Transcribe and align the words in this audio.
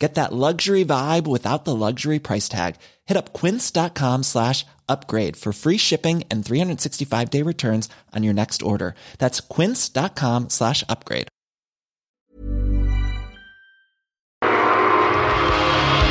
Get 0.00 0.14
that 0.14 0.32
luxury 0.32 0.82
vibe 0.82 1.26
without 1.26 1.66
the 1.66 1.76
luxury 1.76 2.18
price 2.18 2.48
tag. 2.48 2.76
Hit 3.04 3.18
up 3.18 3.34
quince.com 3.34 4.22
slash 4.22 4.64
upgrade 4.88 5.36
for 5.36 5.52
free 5.52 5.76
shipping 5.76 6.24
and 6.30 6.44
365 6.44 7.30
day 7.30 7.42
returns 7.42 7.88
on 8.16 8.24
your 8.24 8.34
next 8.34 8.62
order. 8.62 8.94
That's 9.18 9.40
quince.com 9.40 10.48
slash 10.48 10.82
upgrade. 10.88 11.28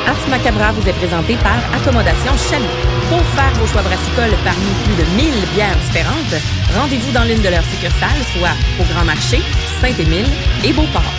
Ars 0.07 0.27
Macabra 0.29 0.71
vous 0.73 0.87
est 0.87 0.93
présenté 0.93 1.35
par 1.37 1.57
Accommodation 1.73 2.33
Chalet. 2.49 2.69
Pour 3.09 3.21
faire 3.33 3.51
vos 3.55 3.65
choix 3.65 3.81
brassicoles 3.81 4.37
parmi 4.43 4.69
plus 4.85 4.95
de 4.95 5.05
1000 5.17 5.33
bières 5.55 5.77
différentes, 5.87 6.35
rendez-vous 6.77 7.11
dans 7.11 7.23
l'une 7.23 7.41
de 7.41 7.49
leurs 7.49 7.65
succursales, 7.65 8.23
soit 8.37 8.55
au 8.79 8.93
Grand 8.93 9.05
Marché, 9.05 9.41
Saint-Émile 9.81 10.27
et 10.63 10.73
Beauport. 10.73 11.18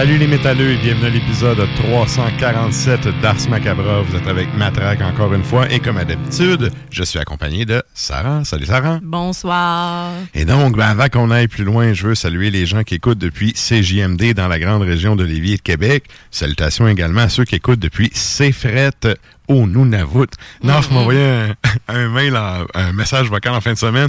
Salut 0.00 0.16
les 0.16 0.28
métalleux 0.28 0.70
et 0.70 0.76
bienvenue 0.78 1.04
à 1.04 1.10
l'épisode 1.10 1.58
347 1.76 3.20
d'Ars 3.20 3.36
Macabra. 3.50 4.00
Vous 4.00 4.16
êtes 4.16 4.26
avec 4.28 4.48
Matraque 4.56 5.02
encore 5.02 5.34
une 5.34 5.44
fois 5.44 5.70
et 5.70 5.78
comme 5.78 5.98
à 5.98 6.06
d'habitude, 6.06 6.70
je 6.90 7.02
suis 7.02 7.18
accompagné 7.18 7.66
de 7.66 7.82
Sarah. 7.92 8.42
Salut 8.46 8.64
Sarah. 8.64 8.98
Bonsoir. 9.02 10.12
Et 10.32 10.46
donc, 10.46 10.74
ben, 10.78 10.86
avant 10.86 11.10
qu'on 11.10 11.30
aille 11.30 11.48
plus 11.48 11.64
loin, 11.64 11.92
je 11.92 12.06
veux 12.06 12.14
saluer 12.14 12.50
les 12.50 12.64
gens 12.64 12.82
qui 12.82 12.94
écoutent 12.94 13.18
depuis 13.18 13.52
CJMD 13.52 14.32
dans 14.32 14.48
la 14.48 14.58
grande 14.58 14.80
région 14.80 15.16
de 15.16 15.24
Lévis 15.24 15.52
et 15.52 15.56
de 15.58 15.60
Québec. 15.62 16.04
Salutations 16.30 16.88
également 16.88 17.20
à 17.20 17.28
ceux 17.28 17.44
qui 17.44 17.56
écoutent 17.56 17.78
depuis 17.78 18.08
CFRET 18.08 19.18
au 19.48 19.66
Nunavut. 19.66 20.30
Naf 20.62 20.90
m'a 20.90 21.00
envoyé 21.00 21.22
un, 21.22 21.54
un 21.94 22.08
mail, 22.08 22.38
en- 22.38 22.64
un 22.72 22.92
message 22.94 23.28
vocal 23.28 23.52
en 23.52 23.60
fin 23.60 23.74
de 23.74 23.78
semaine 23.78 24.08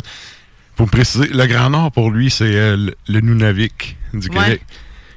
pour 0.78 0.86
me 0.86 0.92
préciser. 0.92 1.28
Le 1.28 1.46
Grand 1.48 1.70
Nord, 1.70 1.92
pour 1.92 2.12
lui, 2.12 2.30
c'est 2.32 2.46
euh, 2.46 2.78
le, 2.78 2.96
le 3.10 3.20
Nunavik 3.20 3.98
du 4.14 4.30
Ouais. 4.30 4.62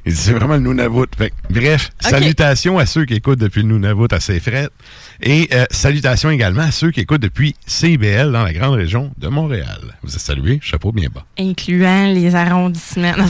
Il 0.07 0.13
dit 0.13 0.19
c'est 0.19 0.33
vraiment 0.33 0.55
le 0.55 0.61
Nunavut. 0.61 1.07
Fait 1.17 1.31
que, 1.31 1.35
bref, 1.53 1.91
salutations 1.99 2.79
à 2.79 2.85
ceux 2.87 3.07
qui 3.07 3.15
écoutent 3.15 3.39
depuis 3.39 3.63
le 3.63 3.69
Nunavut 3.69 4.13
à 4.13 4.21
Saint-Fred. 4.21 4.69
Et 5.23 5.49
euh, 5.53 5.65
salutations 5.71 6.31
également 6.31 6.63
à 6.63 6.71
ceux 6.71 6.91
qui 6.91 7.01
écoutent 7.01 7.23
depuis 7.23 7.55
CIBL 7.67 8.31
dans 8.31 8.43
la 8.43 8.53
grande 8.53 8.75
région 8.75 9.13
de 9.17 9.29
Montréal. 9.29 9.81
Vous 10.03 10.15
êtes 10.15 10.21
salués, 10.21 10.59
chapeau 10.63 10.93
bien 10.93 11.09
bas. 11.13 11.25
Incluant 11.39 12.07
les 12.13 12.35
arrondissements. 12.35 13.15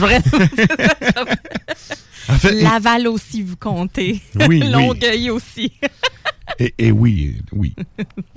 En 2.27 2.39
fait, 2.39 2.53
Laval 2.53 3.07
aussi, 3.07 3.43
vous 3.43 3.55
comptez. 3.55 4.19
Oui, 4.33 4.45
oui. 4.49 4.59
Longueuil 4.61 5.29
aussi. 5.29 5.71
et, 6.59 6.73
et 6.77 6.91
oui, 6.91 7.37
oui. 7.51 7.73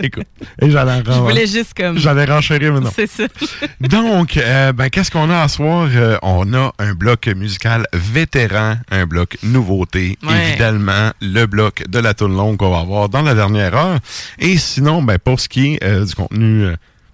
Écoute, 0.03 0.27
et 0.61 0.71
j'allais 0.71 1.03
Je 1.07 1.13
voulais 1.13 1.47
juste 1.47 1.75
comme. 1.75 1.99
J'allais 1.99 2.25
renchérir, 2.25 2.73
mais 2.73 2.81
non. 2.81 2.91
C'est 2.95 3.07
ça. 3.07 3.25
Donc, 3.81 4.37
euh, 4.37 4.73
ben, 4.73 4.89
qu'est-ce 4.91 5.11
qu'on 5.11 5.31
a 5.31 5.41
à 5.43 5.49
soir? 5.49 5.89
Euh, 5.95 6.19
on 6.23 6.53
a 6.55 6.73
un 6.79 6.95
bloc 6.95 7.27
musical 7.29 7.87
vétéran, 7.93 8.77
un 8.91 9.07
bloc 9.07 9.37
nouveauté, 9.43 10.19
Ouais. 10.27 10.51
évidemment, 10.51 11.11
le 11.21 11.47
bloc 11.47 11.85
de 11.89 11.99
la 11.99 12.15
toune 12.15 12.37
longue 12.37 12.57
qu'on 12.57 12.71
va 12.71 12.81
avoir 12.81 13.09
dans 13.09 13.23
la 13.23 13.35
dernière 13.35 13.75
heure. 13.77 13.99
Et 14.39 14.57
sinon, 14.59 15.03
ben, 15.03 15.19
pour 15.19 15.39
ce 15.41 15.49
qui 15.49 15.75
est 15.75 15.85
euh, 15.85 16.05
du 16.05 16.15
contenu 16.15 16.67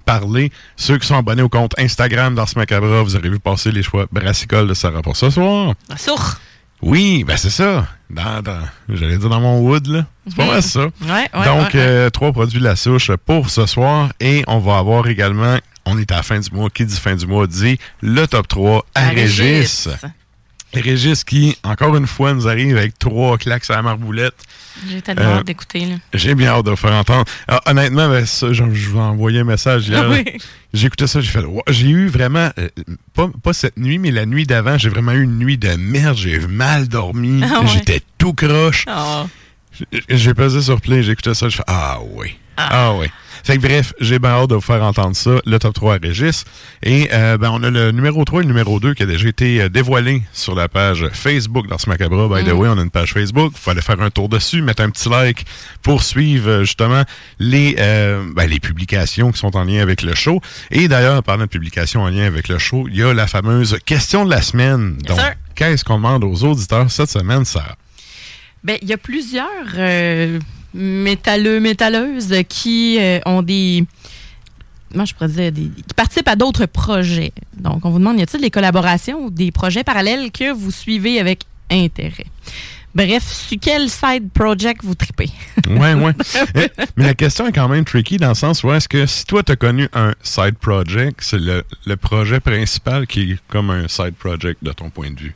parlé, 0.05 0.53
ceux 0.77 0.99
qui 0.99 1.07
sont 1.07 1.17
abonnés 1.17 1.43
au 1.43 1.49
compte 1.49 1.73
Instagram 1.79 2.35
d'Ars 2.35 2.51
Macabra, 2.57 3.03
vous 3.03 3.17
aurez 3.17 3.31
vu 3.31 3.39
passer 3.39 3.73
les 3.73 3.83
choix 3.83 4.07
brassicoles 4.13 4.69
de 4.69 4.75
Sarah 4.75 5.01
pour 5.03 5.17
ce 5.17 5.31
soir. 5.31 5.75
Sourd. 5.97 6.35
Oui, 6.87 7.25
ben 7.25 7.37
c'est 7.37 7.51
ça. 7.51 7.87
Dans, 8.11 8.43
dans- 8.43 8.61
J'allais 8.89 9.17
dire 9.17 9.29
dans 9.29 9.41
mon 9.41 9.61
wood, 9.61 9.87
là. 9.87 10.07
C'est 10.29 10.37
pas 10.37 10.47
mal 10.47 10.63
ça. 10.63 10.81
Ouais, 10.81 10.91
ouais. 11.35 11.45
Donc, 11.47 11.73
ouais, 11.75 11.81
euh, 11.81 12.11
trois 12.11 12.31
produits 12.33 12.59
de 12.61 12.65
la 12.65 12.77
souche 12.77 13.11
pour 13.27 13.49
ce 13.51 13.65
soir. 13.67 14.13
Et 14.21 14.45
on 14.47 14.59
va 14.59 14.77
avoir 14.79 15.07
également, 15.09 15.57
on 15.87 15.99
est 15.99 16.13
à 16.13 16.17
la 16.17 16.23
fin 16.23 16.39
du 16.39 16.51
mois, 16.51 16.69
qui 16.71 16.85
dit 16.85 16.97
fin 16.99 17.15
du 17.17 17.27
mois 17.27 17.47
dit 17.47 17.79
le 18.03 18.27
top 18.27 18.47
3 18.49 18.85
à, 18.95 19.07
À 19.07 19.09
Régis. 19.11 19.89
Régis 19.89 19.89
qui, 21.25 21.57
encore 21.63 21.97
une 21.97 22.07
fois, 22.07 22.33
nous 22.35 22.49
arrive 22.49 22.77
avec 22.77 22.99
trois 22.99 23.39
claques 23.39 23.69
à 23.71 23.77
la 23.77 23.83
marboulette. 23.83 24.35
J'ai 24.89 25.01
tellement 25.03 25.23
euh, 25.23 25.39
hâte 25.39 25.47
d'écouter. 25.47 25.87
là. 25.87 25.95
J'ai 26.13 26.35
bien 26.35 26.51
hâte 26.51 26.67
de 26.67 26.71
vous 26.71 26.77
faire 26.77 26.93
entendre. 26.95 27.25
Alors, 27.47 27.61
honnêtement, 27.67 28.09
ben, 28.09 28.27
ça, 28.27 28.53
je 28.53 28.63
vous 28.65 28.97
ai 28.97 29.01
envoyé 29.01 29.41
un 29.41 29.45
message 29.45 29.89
hier. 29.89 30.03
Ah 30.05 30.11
oui. 30.11 30.25
J'ai 30.73 30.89
écouté 30.89 31.07
ça, 31.07 31.21
j'ai 31.21 31.31
fait. 31.31 31.45
Wow, 31.45 31.63
J'ai 31.69 31.89
eu 31.89 32.09
vraiment, 32.09 32.51
euh, 32.59 32.69
pas, 33.15 33.31
pas 33.43 33.53
cette 33.53 33.77
nuit, 33.77 33.99
mais 33.99 34.11
la 34.11 34.27
nuit 34.27 34.47
d'avant, 34.47 34.77
j'ai 34.77 34.89
vraiment 34.89 35.13
eu 35.13 35.23
une 35.23 35.39
nuit 35.39 35.59
de 35.59 35.69
merde. 35.77 36.17
J'ai 36.17 36.39
mal 36.41 36.89
dormi. 36.89 37.43
Ah 37.45 37.61
ouais. 37.61 37.69
J'étais 37.69 38.01
tout 38.19 38.33
croche. 38.35 38.85
Oh. 38.89 39.27
J'ai 40.09 40.35
pesé 40.35 40.61
sur 40.63 40.81
play, 40.81 41.03
j'ai 41.03 41.13
écouté 41.13 41.35
ça, 41.35 41.49
je 41.49 41.57
fais 41.57 41.65
Ah 41.67 41.99
oui. 42.15 42.37
Ah, 42.57 42.93
oui. 42.95 43.07
Fait 43.45 43.59
que 43.59 43.63
bref, 43.63 43.93
j'ai 44.01 44.19
bien 44.19 44.31
hâte 44.31 44.49
de 44.49 44.55
vous 44.55 44.63
faire 44.63 44.83
entendre 44.83 45.15
ça, 45.15 45.33
le 45.45 45.59
top 45.59 45.75
3 45.75 45.95
à 45.97 45.99
Régis. 45.99 46.45
Et 46.83 47.11
euh, 47.13 47.37
ben, 47.37 47.51
on 47.53 47.63
a 47.63 47.69
le 47.69 47.91
numéro 47.91 48.25
3 48.25 48.41
et 48.41 48.43
le 48.45 48.49
numéro 48.49 48.81
2 48.81 48.95
qui 48.95 49.03
a 49.03 49.07
déjà 49.07 49.29
été 49.29 49.61
euh, 49.61 49.69
dévoilé 49.69 50.23
sur 50.33 50.55
la 50.55 50.67
page 50.69 51.07
Facebook 51.13 51.69
d'Ars 51.69 51.87
Macabra. 51.87 52.27
By 52.29 52.43
the 52.43 52.55
way, 52.55 52.69
on 52.71 52.79
a 52.79 52.83
une 52.83 52.91
page 52.91 53.13
Facebook. 53.13 53.53
Il 53.55 53.61
fallait 53.61 53.83
faire 53.83 54.01
un 54.01 54.09
tour 54.09 54.31
dessus, 54.31 54.63
mettre 54.63 54.83
un 54.83 54.89
petit 54.89 55.11
like 55.11 55.45
pour 55.83 56.03
suivre 56.03 56.49
euh, 56.49 56.61
justement 56.65 57.03
les, 57.39 57.77
euh, 57.79 58.25
ben, 58.35 58.49
les 58.49 58.61
publications 58.61 59.31
qui 59.31 59.39
sont 59.39 59.55
en 59.57 59.65
lien 59.65 59.83
avec 59.83 60.01
le 60.01 60.15
show. 60.15 60.41
Et 60.71 60.89
d'ailleurs, 60.89 61.23
parlant 61.23 61.45
de 61.45 61.51
publications 61.51 62.03
en 62.03 62.09
lien 62.09 62.25
avec 62.25 62.49
le 62.49 62.59
show, 62.59 62.87
il 62.89 62.97
y 62.97 63.03
a 63.03 63.13
la 63.13 63.27
fameuse 63.27 63.79
question 63.85 64.25
de 64.25 64.31
la 64.31 64.41
semaine. 64.41 64.97
Donc, 65.07 65.19
qu'est-ce 65.55 65.85
qu'on 65.85 65.97
demande 65.97 66.25
aux 66.25 66.45
auditeurs 66.45 66.91
cette 66.91 67.11
semaine, 67.11 67.45
Sarah? 67.45 67.77
Ben, 68.65 68.79
il 68.81 68.89
y 68.89 68.95
a 68.95 68.97
plusieurs 68.97 69.75
euh, 69.77 70.41
métalleux, 70.75 71.61
métalleuses 71.61 72.35
qui 72.49 72.99
euh, 73.01 73.21
ont 73.25 73.43
des. 73.43 73.85
Moi, 74.95 75.05
je 75.05 75.15
pourrais 75.15 75.29
dire, 75.29 75.53
des, 75.53 75.71
qui 75.71 75.95
participent 75.97 76.29
à 76.29 76.37
d'autres 76.37 76.67
projets. 76.67 77.33
Donc, 77.57 77.85
on 77.85 77.91
vous 77.91 77.99
demande, 77.99 78.19
y 78.19 78.23
a-t-il 78.23 78.41
des 78.43 78.51
collaborations 78.51 79.25
ou 79.25 79.31
des 79.31 79.51
projets 79.51 79.83
parallèles 79.83 80.31
que 80.31 80.53
vous 80.53 80.71
suivez 80.71 81.19
avec 81.19 81.45
intérêt? 81.71 82.27
Bref, 82.95 83.25
sur 83.25 83.59
quel 83.61 83.91
side 83.91 84.31
project 84.33 84.85
vous 84.85 84.95
tripez? 84.95 85.29
Ouais, 85.69 85.95
ouais. 85.95 86.13
mais, 86.55 86.71
mais 86.97 87.07
la 87.07 87.15
question 87.15 87.49
est 87.49 87.53
quand 87.53 87.69
même 87.69 87.85
tricky 87.85 88.19
dans 88.19 88.29
le 88.29 88.35
sens 88.35 88.63
où 88.63 88.73
est-ce 88.73 88.89
que 88.89 89.05
si 89.07 89.25
toi, 89.25 89.43
tu 89.43 89.51
as 89.51 89.57
connu 89.57 89.89
un 89.95 90.13
side 90.23 90.57
project, 90.59 91.19
c'est 91.21 91.41
le, 91.41 91.65
le 91.87 91.97
projet 91.97 92.39
principal 92.39 93.09
qui 93.09 93.33
est 93.33 93.39
comme 93.49 93.71
un 93.71 93.89
side 93.89 94.15
project 94.15 94.63
de 94.63 94.71
ton 94.71 94.91
point 94.91 95.11
de 95.11 95.19
vue? 95.19 95.35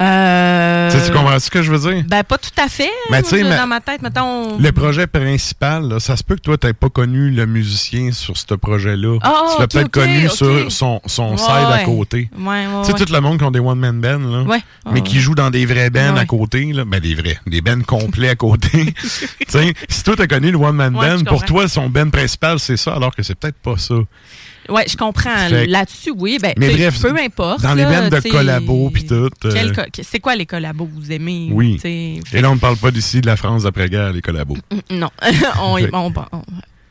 Euh, 0.00 0.90
Tu 0.92 1.06
tu 1.06 1.12
comprends 1.16 1.38
ce 1.38 1.50
que 1.50 1.62
je 1.62 1.72
veux 1.72 1.92
dire? 1.92 2.04
Ben, 2.06 2.22
pas 2.22 2.38
tout 2.38 2.50
à 2.56 2.68
fait. 2.68 2.90
Mais 3.10 3.22
tu 3.22 3.30
sais, 3.30 3.40
Moi, 3.40 3.50
mais- 3.50 3.56
dans 3.56 3.66
ma 3.66 3.80
tête, 3.80 4.00
mettons. 4.02 4.58
Le 4.58 4.70
projet 4.72 5.06
principal, 5.06 5.88
là, 5.88 5.98
ça 6.00 6.16
se 6.16 6.22
peut 6.22 6.36
que 6.36 6.40
toi, 6.40 6.56
tu 6.56 6.72
pas 6.72 6.88
connu 6.88 7.30
le 7.30 7.46
musicien 7.46 8.12
sur 8.12 8.36
ce 8.36 8.54
projet-là. 8.54 9.18
Ah, 9.22 9.42
tu 9.54 9.60
l'as 9.60 9.66
peut-être 9.66 9.90
connu 9.90 10.28
sur 10.28 10.70
son, 10.70 11.00
son 11.06 11.30
Ouais, 11.32 11.36
side 11.36 11.72
à 11.72 11.84
côté. 11.84 12.30
Ouais, 12.38 12.44
ouais, 12.46 12.66
Tu 12.84 12.92
sais, 12.92 13.04
tout 13.04 13.12
le 13.12 13.20
monde 13.20 13.38
qui 13.38 13.44
ont 13.44 13.50
des 13.50 13.58
one-man 13.58 14.00
bands, 14.00 14.18
là, 14.18 14.42
Ouais, 14.42 14.62
mais 14.92 15.00
qui 15.02 15.18
jouent 15.20 15.34
dans 15.34 15.50
des 15.50 15.66
vrais 15.66 15.90
bands 15.90 16.16
à 16.16 16.24
côté, 16.26 16.72
là, 16.72 16.84
ben 16.84 17.00
des 17.00 17.14
vrais, 17.14 17.38
des 17.46 17.60
bands 17.60 17.80
complets 17.82 18.28
à 18.28 18.34
côté. 18.36 18.94
tu 19.00 19.08
sais, 19.48 19.74
si 19.88 20.04
toi, 20.04 20.14
t'as 20.16 20.26
connu 20.26 20.50
le 20.52 20.58
one-man 20.58 20.92
band, 20.92 21.24
pour 21.26 21.44
toi, 21.44 21.66
son 21.68 21.88
band 21.88 22.10
principal, 22.10 22.58
c'est 22.58 22.76
ça, 22.76 22.94
alors 22.94 23.14
que 23.14 23.22
c'est 23.22 23.34
peut-être 23.34 23.58
pas 23.58 23.76
ça. 23.78 23.94
Ouais, 24.68 24.84
je 24.88 24.96
comprends. 24.96 25.48
Là-dessus, 25.66 26.12
oui. 26.16 26.38
Ben, 26.40 26.52
Mais 26.58 26.70
bref, 26.74 27.00
peu 27.00 27.14
importe. 27.18 27.62
dans 27.62 27.74
les 27.74 27.84
bandes 27.84 28.10
de 28.10 28.30
collabos 28.30 28.90
pis 28.90 29.06
tout, 29.06 29.28
euh, 29.44 29.50
C'est 30.02 30.20
quoi 30.20 30.36
les 30.36 30.46
collabos 30.46 30.86
que 30.86 30.94
vous 30.94 31.12
aimez? 31.12 31.48
Oui. 31.52 31.80
Et 31.84 32.40
là, 32.40 32.50
on 32.50 32.54
ne 32.54 32.60
parle 32.60 32.76
pas 32.76 32.90
d'ici 32.90 33.20
de 33.20 33.26
la 33.26 33.36
France 33.36 33.62
d'après-guerre, 33.62 34.12
les 34.12 34.20
collabos. 34.22 34.56
Non. 34.90 35.10
on, 35.62 35.76
Fait- 35.78 35.90
on- 35.92 36.12
on- 36.32 36.42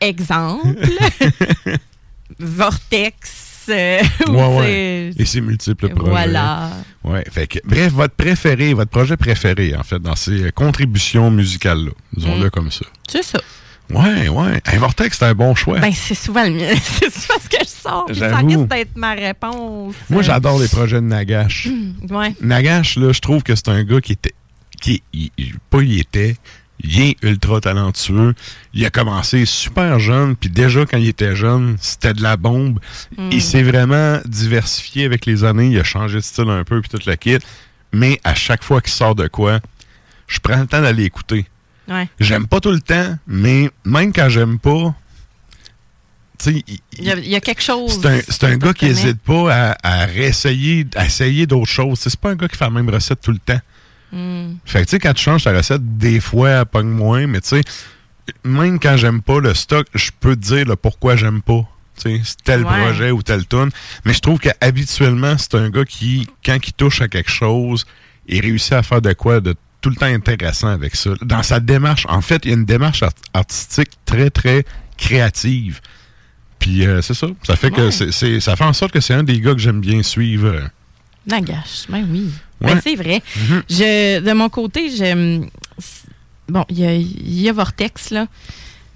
exemple. 0.02 0.68
Vortex. 2.40 3.66
euh, 3.70 4.00
ou 4.28 4.32
Ouais, 4.32 4.58
ouais. 4.58 5.12
Et 5.18 5.26
ses 5.26 5.42
multiples 5.42 5.90
projets. 5.90 6.10
Voilà. 6.12 6.70
Ouais, 7.04 7.24
fait 7.32 7.48
que, 7.48 7.60
bref, 7.66 7.92
votre 7.94 8.14
préféré, 8.16 8.74
votre 8.74 8.92
projet 8.92 9.18
préféré, 9.18 9.76
en 9.76 9.84
fait, 9.84 10.00
dans 10.00 10.16
ces 10.16 10.44
euh, 10.44 10.52
contributions 10.52 11.32
musicales-là. 11.32 11.92
Disons-le 12.16 12.48
Mm. 12.48 12.52
comme 12.52 12.72
ça. 12.72 12.86
C'est 13.10 13.24
ça. 13.24 13.40
Ouais, 13.90 14.28
ouais. 14.28 14.62
Hey, 14.66 14.78
Vortex, 14.80 15.18
c'est 15.18 15.26
un 15.26 15.34
bon 15.34 15.56
choix. 15.56 15.80
Ben, 15.80 15.92
c'est 15.94 16.14
souvent 16.16 16.44
le 16.44 16.52
mien. 16.52 16.74
c'est 16.82 17.12
souvent 17.12 17.40
ce 17.42 17.50
que 17.50 17.58
je 17.64 17.70
sors. 17.70 18.06
Ça 18.14 18.38
risque 18.38 18.68
d'être 18.68 18.96
ma 18.98 19.14
réponse. 19.14 19.96
Moi, 20.10 20.20
Euh, 20.22 20.24
j'adore 20.24 20.60
les 20.60 20.68
projets 20.68 20.98
de 20.98 21.06
Nagash. 21.08 21.68
Ouais. 22.10 22.36
Nagash, 22.42 22.98
là, 22.98 23.12
je 23.14 23.20
trouve 23.22 23.44
que 23.44 23.56
c'est 23.56 23.70
un 23.70 23.84
gars 23.84 24.02
qui 24.02 24.14
était. 24.14 24.34
qui 24.82 25.04
il- 25.14 25.32
Pas 25.70 25.82
il 25.82 26.00
était. 26.00 26.36
Il 26.80 27.02
est 27.02 27.16
ultra 27.24 27.60
talentueux. 27.60 28.36
Il 28.74 28.86
a 28.86 28.92
commencé 28.92 29.46
super 29.46 30.00
jeune, 30.00 30.36
puis 30.36 30.50
déjà 30.50 30.86
quand 30.86 30.98
il 31.00 31.08
était 31.08 31.36
jeune, 31.36 31.76
c'était 31.82 32.14
de 32.14 32.22
la 32.22 32.38
bombe. 32.38 32.80
Mm. 33.18 33.30
Il 33.32 33.42
s'est 33.42 33.64
vraiment 33.64 34.20
diversifié 34.26 35.06
avec 35.06 35.26
les 35.26 35.44
années. 35.44 35.70
Il 35.70 35.80
a 35.80 35.84
changé 35.84 36.18
de 36.18 36.24
style 36.24 36.50
un 36.50 36.64
peu, 36.64 36.80
puis 36.82 36.90
toute 36.90 37.06
la 37.06 37.18
kit. 37.18 37.38
Mais 37.94 38.20
à 38.24 38.36
chaque 38.36 38.64
fois 38.64 38.80
qu'il 38.82 38.92
sort 38.94 39.16
de 39.16 39.28
quoi, 39.28 39.60
je 40.28 40.38
prends 40.40 40.60
le 40.60 40.68
temps 40.68 40.82
d'aller 40.82 41.06
écouter. 41.06 41.48
Ouais. 41.88 42.08
J'aime 42.20 42.48
pas 42.48 42.60
tout 42.60 42.72
le 42.72 42.82
temps, 42.82 43.18
mais 43.28 43.70
même 43.86 44.12
quand 44.14 44.30
j'aime 44.30 44.60
pas, 44.60 44.94
tu 46.40 46.52
sais, 46.54 46.64
il- 46.68 46.80
Il 47.00 47.06
y, 47.06 47.12
a, 47.12 47.16
il 47.18 47.28
y 47.30 47.36
a 47.36 47.40
quelque 47.42 47.62
chose. 47.64 48.00
c'est 48.30 48.44
un, 48.44 48.52
un 48.52 48.58
gars 48.58 48.74
qui 48.74 48.88
connais. 48.88 48.92
hésite 48.92 49.22
pas 49.22 49.72
à, 49.74 49.78
à 49.84 50.06
réessayer, 50.06 50.86
à 50.96 51.06
essayer 51.06 51.48
d'autres 51.48 51.72
choses. 51.72 52.00
C'est 52.00 52.16
pas 52.20 52.32
un 52.32 52.36
gars 52.36 52.48
qui 52.48 52.58
fait 52.58 52.66
la 52.66 52.70
même 52.72 52.90
recette 52.90 53.22
tout 53.22 53.32
le 53.32 53.40
temps. 53.40 53.60
Hmm. 54.12 54.56
Fait 54.66 54.80
que, 54.82 54.86
tu 54.86 54.92
sais, 54.92 55.00
quand 55.00 55.14
tu 55.14 55.24
changes 55.24 55.44
ta 55.44 55.52
recette, 55.56 55.98
des 55.98 56.20
fois, 56.20 56.50
elle 56.50 56.66
pogne 56.66 56.88
moins, 56.90 57.26
mais 57.28 57.42
tu 57.42 57.50
sais, 57.50 57.62
même 58.44 58.80
quand 58.80 58.98
j'aime 58.98 59.22
pas 59.22 59.40
le 59.40 59.54
stock, 59.54 59.88
je 59.94 60.12
peux 60.20 60.36
te 60.36 60.42
dire 60.42 60.66
le 60.66 60.76
pourquoi 60.76 61.16
j'aime 61.16 61.42
pas. 61.42 61.68
Tu 61.98 62.18
sais, 62.18 62.22
c'est 62.24 62.44
tel 62.44 62.64
Ouais. 62.66 62.82
projet 62.84 63.12
ou 63.12 63.24
tel 63.24 63.46
tune. 63.48 63.70
Mais 64.06 64.14
je 64.14 64.20
trouve 64.20 64.40
qu'habituellement, 64.40 65.36
c'est 65.38 65.56
un 65.56 65.70
gars 65.70 65.86
qui, 65.86 66.28
quand 66.46 66.58
il 66.66 66.74
touche 66.74 67.02
à 67.02 67.08
quelque 67.08 67.32
chose, 67.32 67.86
il 68.28 68.42
réussit 68.42 68.74
à 68.74 68.84
faire 68.84 69.02
de 69.02 69.14
quoi 69.14 69.40
de 69.40 69.56
tout 69.88 69.92
le 69.92 69.96
temps 69.96 70.06
intéressant 70.14 70.68
avec 70.68 70.96
ça. 70.98 71.12
Dans 71.22 71.44
sa 71.44 71.62
démarche, 71.62 72.06
en 72.10 72.20
fait, 72.22 72.42
il 72.44 72.50
y 72.50 72.52
a 72.54 72.58
une 72.58 72.66
démarche 72.66 73.04
art- 73.04 73.12
artistique 73.34 73.92
très, 74.06 74.30
très 74.30 74.66
créative. 74.98 75.80
Puis 76.60 76.86
euh, 76.86 77.02
c'est 77.02 77.14
ça. 77.14 77.28
Ça 77.44 77.56
fait 77.56 77.72
que 77.72 77.82
Ouais. 77.84 78.12
c'est, 78.12 78.40
ça 78.42 78.56
fait 78.58 78.64
en 78.66 78.74
sorte 78.74 78.92
que 78.92 79.00
c'est 79.00 79.14
un 79.14 79.24
des 79.24 79.40
gars 79.40 79.54
que 79.54 79.60
j'aime 79.60 79.80
bien 79.80 80.04
suivre. 80.04 80.70
Nagache, 81.26 81.86
ben 81.88 82.06
oui. 82.12 82.30
Ouais. 82.60 82.74
Ben, 82.74 82.82
c'est 82.84 82.96
vrai. 82.96 83.22
Mhm. 83.38 83.64
Je, 83.70 84.20
de 84.20 84.34
mon 84.34 84.50
côté, 84.50 84.90
j'aime. 84.96 85.48
Bon, 86.50 86.66
il 86.70 86.80
y 86.80 86.86
a, 86.86 86.94
il 86.96 87.42
y 87.42 87.48
a 87.48 87.54
Vortex, 87.54 88.10
là. 88.10 88.28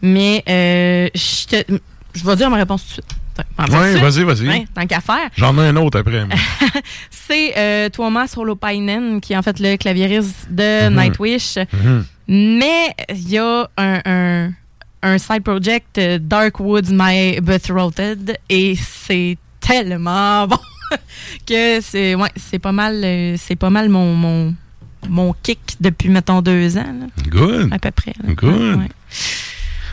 Mais 0.02 0.44
euh, 0.50 1.10
je 1.16 1.46
te- 1.48 1.80
je 2.16 2.26
vais 2.26 2.36
dire 2.36 2.50
ma 2.50 2.58
réponse 2.58 2.82
tout 2.84 2.88
de 2.88 2.94
suite. 2.94 3.21
De 3.60 4.00
vas-y, 4.00 4.24
vas-y. 4.24 4.48
ouais, 4.48 4.66
tant 4.74 4.86
qu'à 4.88 5.02
faire. 5.02 5.30
J'en 5.38 5.58
ai 5.58 5.68
un 5.68 5.76
autre 5.78 6.00
après. 6.00 6.26
C'est 7.10 7.54
euh, 7.58 7.90
Tuomas 7.90 8.34
Holopainen, 8.38 9.22
qui 9.22 9.34
est 9.34 9.38
en 9.38 9.42
fait 9.42 9.60
le 9.60 9.78
claviériste 9.78 10.48
de 10.50 10.90
Mhm. 10.90 10.96
Nightwish. 11.00 11.58
Mhm. 11.74 12.06
Mais 12.28 12.96
il 13.10 13.30
y 13.30 13.38
a 13.38 13.70
un, 13.78 14.00
un, 14.06 14.52
un 15.04 15.18
side 15.18 15.44
project, 15.44 15.98
euh, 15.98 16.18
Dark 16.22 16.60
Woods 16.60 16.90
My 16.92 17.40
Betrothed, 17.42 18.38
et 18.50 18.76
c'est 18.76 19.38
tellement 19.60 20.48
bon 20.48 20.58
que 21.48 21.80
c'est 21.82 22.16
ouais, 22.16 22.30
c'est 22.36 22.60
pas 22.60 22.72
mal 22.74 23.02
euh, 23.04 23.36
c'est 23.40 23.56
pas 23.56 23.70
mal 23.70 23.88
mon, 23.90 24.14
mon, 24.14 24.54
mon 25.10 25.34
kick 25.42 25.60
depuis 25.80 26.10
mettons 26.10 26.42
deux 26.42 26.78
ans 26.78 26.84
là, 27.00 27.08
Good. 27.30 27.70
à 27.72 27.80
peu 27.80 27.92
près. 27.92 28.14
là. 28.22 28.34
Good. 28.34 28.80
Ouais. 28.80 28.90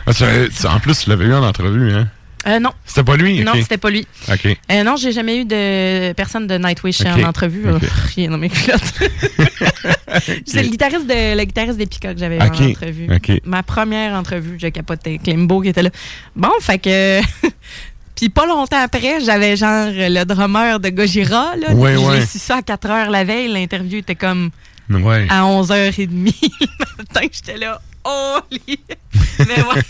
Ah, 0.05 0.13
tu- 0.13 0.49
tu- 0.53 0.65
en 0.67 0.79
plus, 0.79 0.99
tu 1.03 1.09
l'avais 1.09 1.25
eu 1.25 1.33
en 1.33 1.43
entrevue, 1.43 1.93
hein? 1.93 2.07
Euh, 2.47 2.59
non, 2.59 2.71
C'était 2.85 3.03
pas 3.03 3.17
lui? 3.17 3.41
non, 3.43 3.53
c'était 3.55 3.77
pas 3.77 3.89
lui. 3.89 4.07
OK. 4.31 4.45
Euh, 4.71 4.83
non, 4.83 4.95
j'ai 4.95 5.11
jamais 5.11 5.39
eu 5.39 5.45
de 5.45 6.13
personne 6.13 6.47
de 6.47 6.57
Nightwish 6.57 7.01
en 7.05 7.21
entrevue. 7.23 7.69
Ok. 7.69 7.81
là. 7.81 7.87
Rien 8.15 8.29
dans 8.31 8.37
mes 8.37 8.49
culottes. 8.49 8.79
C'est 10.45 10.63
le 10.63 10.69
guitariste 10.69 11.05
de 11.05 11.37
le 11.37 11.43
guitariste 11.43 11.77
des 11.77 11.85
Pika 11.85 12.13
que 12.13 12.19
j'avais 12.19 12.41
en 12.41 12.45
entrevue. 12.47 13.07
Ma 13.45 13.63
première 13.63 14.13
entrevue, 14.13 14.55
j'ai 14.57 14.71
capoté. 14.71 15.19
Klimbo 15.23 15.61
qui 15.61 15.69
était 15.69 15.83
là. 15.83 15.89
Bon, 16.35 16.51
fait 16.61 16.79
que. 16.79 17.19
Puis 18.15 18.27
pas 18.29 18.45
longtemps 18.45 18.81
après, 18.83 19.21
j'avais 19.21 19.55
genre 19.55 19.87
le 19.93 20.23
drummer 20.25 20.79
de 20.81 20.89
Gojira. 20.89 21.53
Là. 21.55 21.73
Ouais, 21.73 21.95
J'ai 22.19 22.25
su 22.25 22.37
ça 22.39 22.57
à 22.57 22.61
4 22.61 22.89
heures 22.89 23.09
la 23.09 23.23
veille. 23.23 23.47
L'interview 23.51 23.99
était 23.99 24.15
comme 24.15 24.49
Ouais. 24.89 25.27
à 25.29 25.43
11h30 25.43 26.09
le 26.09 26.67
matin. 26.97 27.27
J'étais 27.31 27.57
là. 27.57 27.79
Holy! 28.03 28.79
mais 29.39 29.61
ouais. 29.61 29.83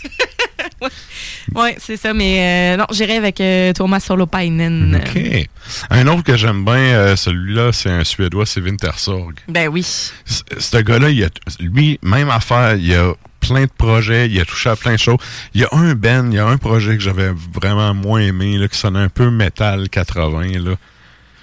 ouais, 0.82 0.88
Ouais, 1.54 1.76
c'est 1.78 1.96
ça. 1.96 2.12
Mais 2.14 2.74
euh, 2.74 2.76
non, 2.76 2.86
j'irai 2.92 3.16
avec 3.16 3.40
euh, 3.40 3.72
Thomas 3.72 4.00
Solopainen. 4.00 4.96
OK. 5.02 5.48
Un 5.90 6.06
autre 6.06 6.22
que 6.22 6.36
j'aime 6.36 6.64
bien, 6.64 6.74
euh, 6.74 7.16
celui-là, 7.16 7.72
c'est 7.72 7.90
un 7.90 8.04
Suédois, 8.04 8.46
c'est 8.46 8.60
Wintersorg. 8.60 9.34
Ben 9.48 9.68
oui. 9.68 9.82
C- 9.82 10.42
Ce 10.58 10.76
gars-là, 10.78 11.10
il 11.10 11.24
a, 11.24 11.28
lui, 11.60 11.98
même 12.02 12.30
affaire, 12.30 12.76
il 12.76 12.94
a 12.94 13.12
plein 13.40 13.62
de 13.62 13.70
projets, 13.76 14.28
il 14.28 14.38
a 14.40 14.44
touché 14.44 14.68
à 14.70 14.76
plein 14.76 14.92
de 14.92 14.98
choses. 14.98 15.18
Il 15.54 15.60
y 15.62 15.64
a 15.64 15.68
un 15.72 15.94
band, 15.94 16.26
il 16.30 16.34
y 16.34 16.38
a 16.38 16.46
un 16.46 16.56
projet 16.58 16.96
que 16.96 17.02
j'avais 17.02 17.30
vraiment 17.54 17.94
moins 17.94 18.20
aimé, 18.20 18.56
là, 18.58 18.68
qui 18.68 18.76
sonnait 18.78 18.98
un 19.00 19.08
peu 19.08 19.30
métal 19.30 19.88
80, 19.88 20.42
là. 20.62 20.74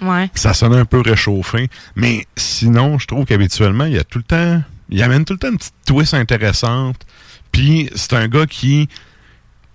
Ouais. 0.00 0.30
Ça 0.34 0.54
sonnait 0.54 0.78
un 0.78 0.84
peu 0.84 1.00
réchauffé. 1.00 1.68
Mais 1.96 2.24
sinon, 2.36 2.98
je 3.00 3.06
trouve 3.08 3.24
qu'habituellement, 3.24 3.84
il 3.84 3.94
y 3.94 3.98
a 3.98 4.04
tout 4.04 4.18
le 4.18 4.24
temps. 4.24 4.62
Il 4.90 5.02
amène 5.02 5.24
tout 5.24 5.34
le 5.34 5.38
temps 5.38 5.50
une 5.50 5.58
petite 5.58 5.74
twist 5.86 6.14
intéressante. 6.14 7.04
Puis 7.52 7.90
c'est 7.94 8.12
un 8.14 8.28
gars 8.28 8.46
qui 8.46 8.88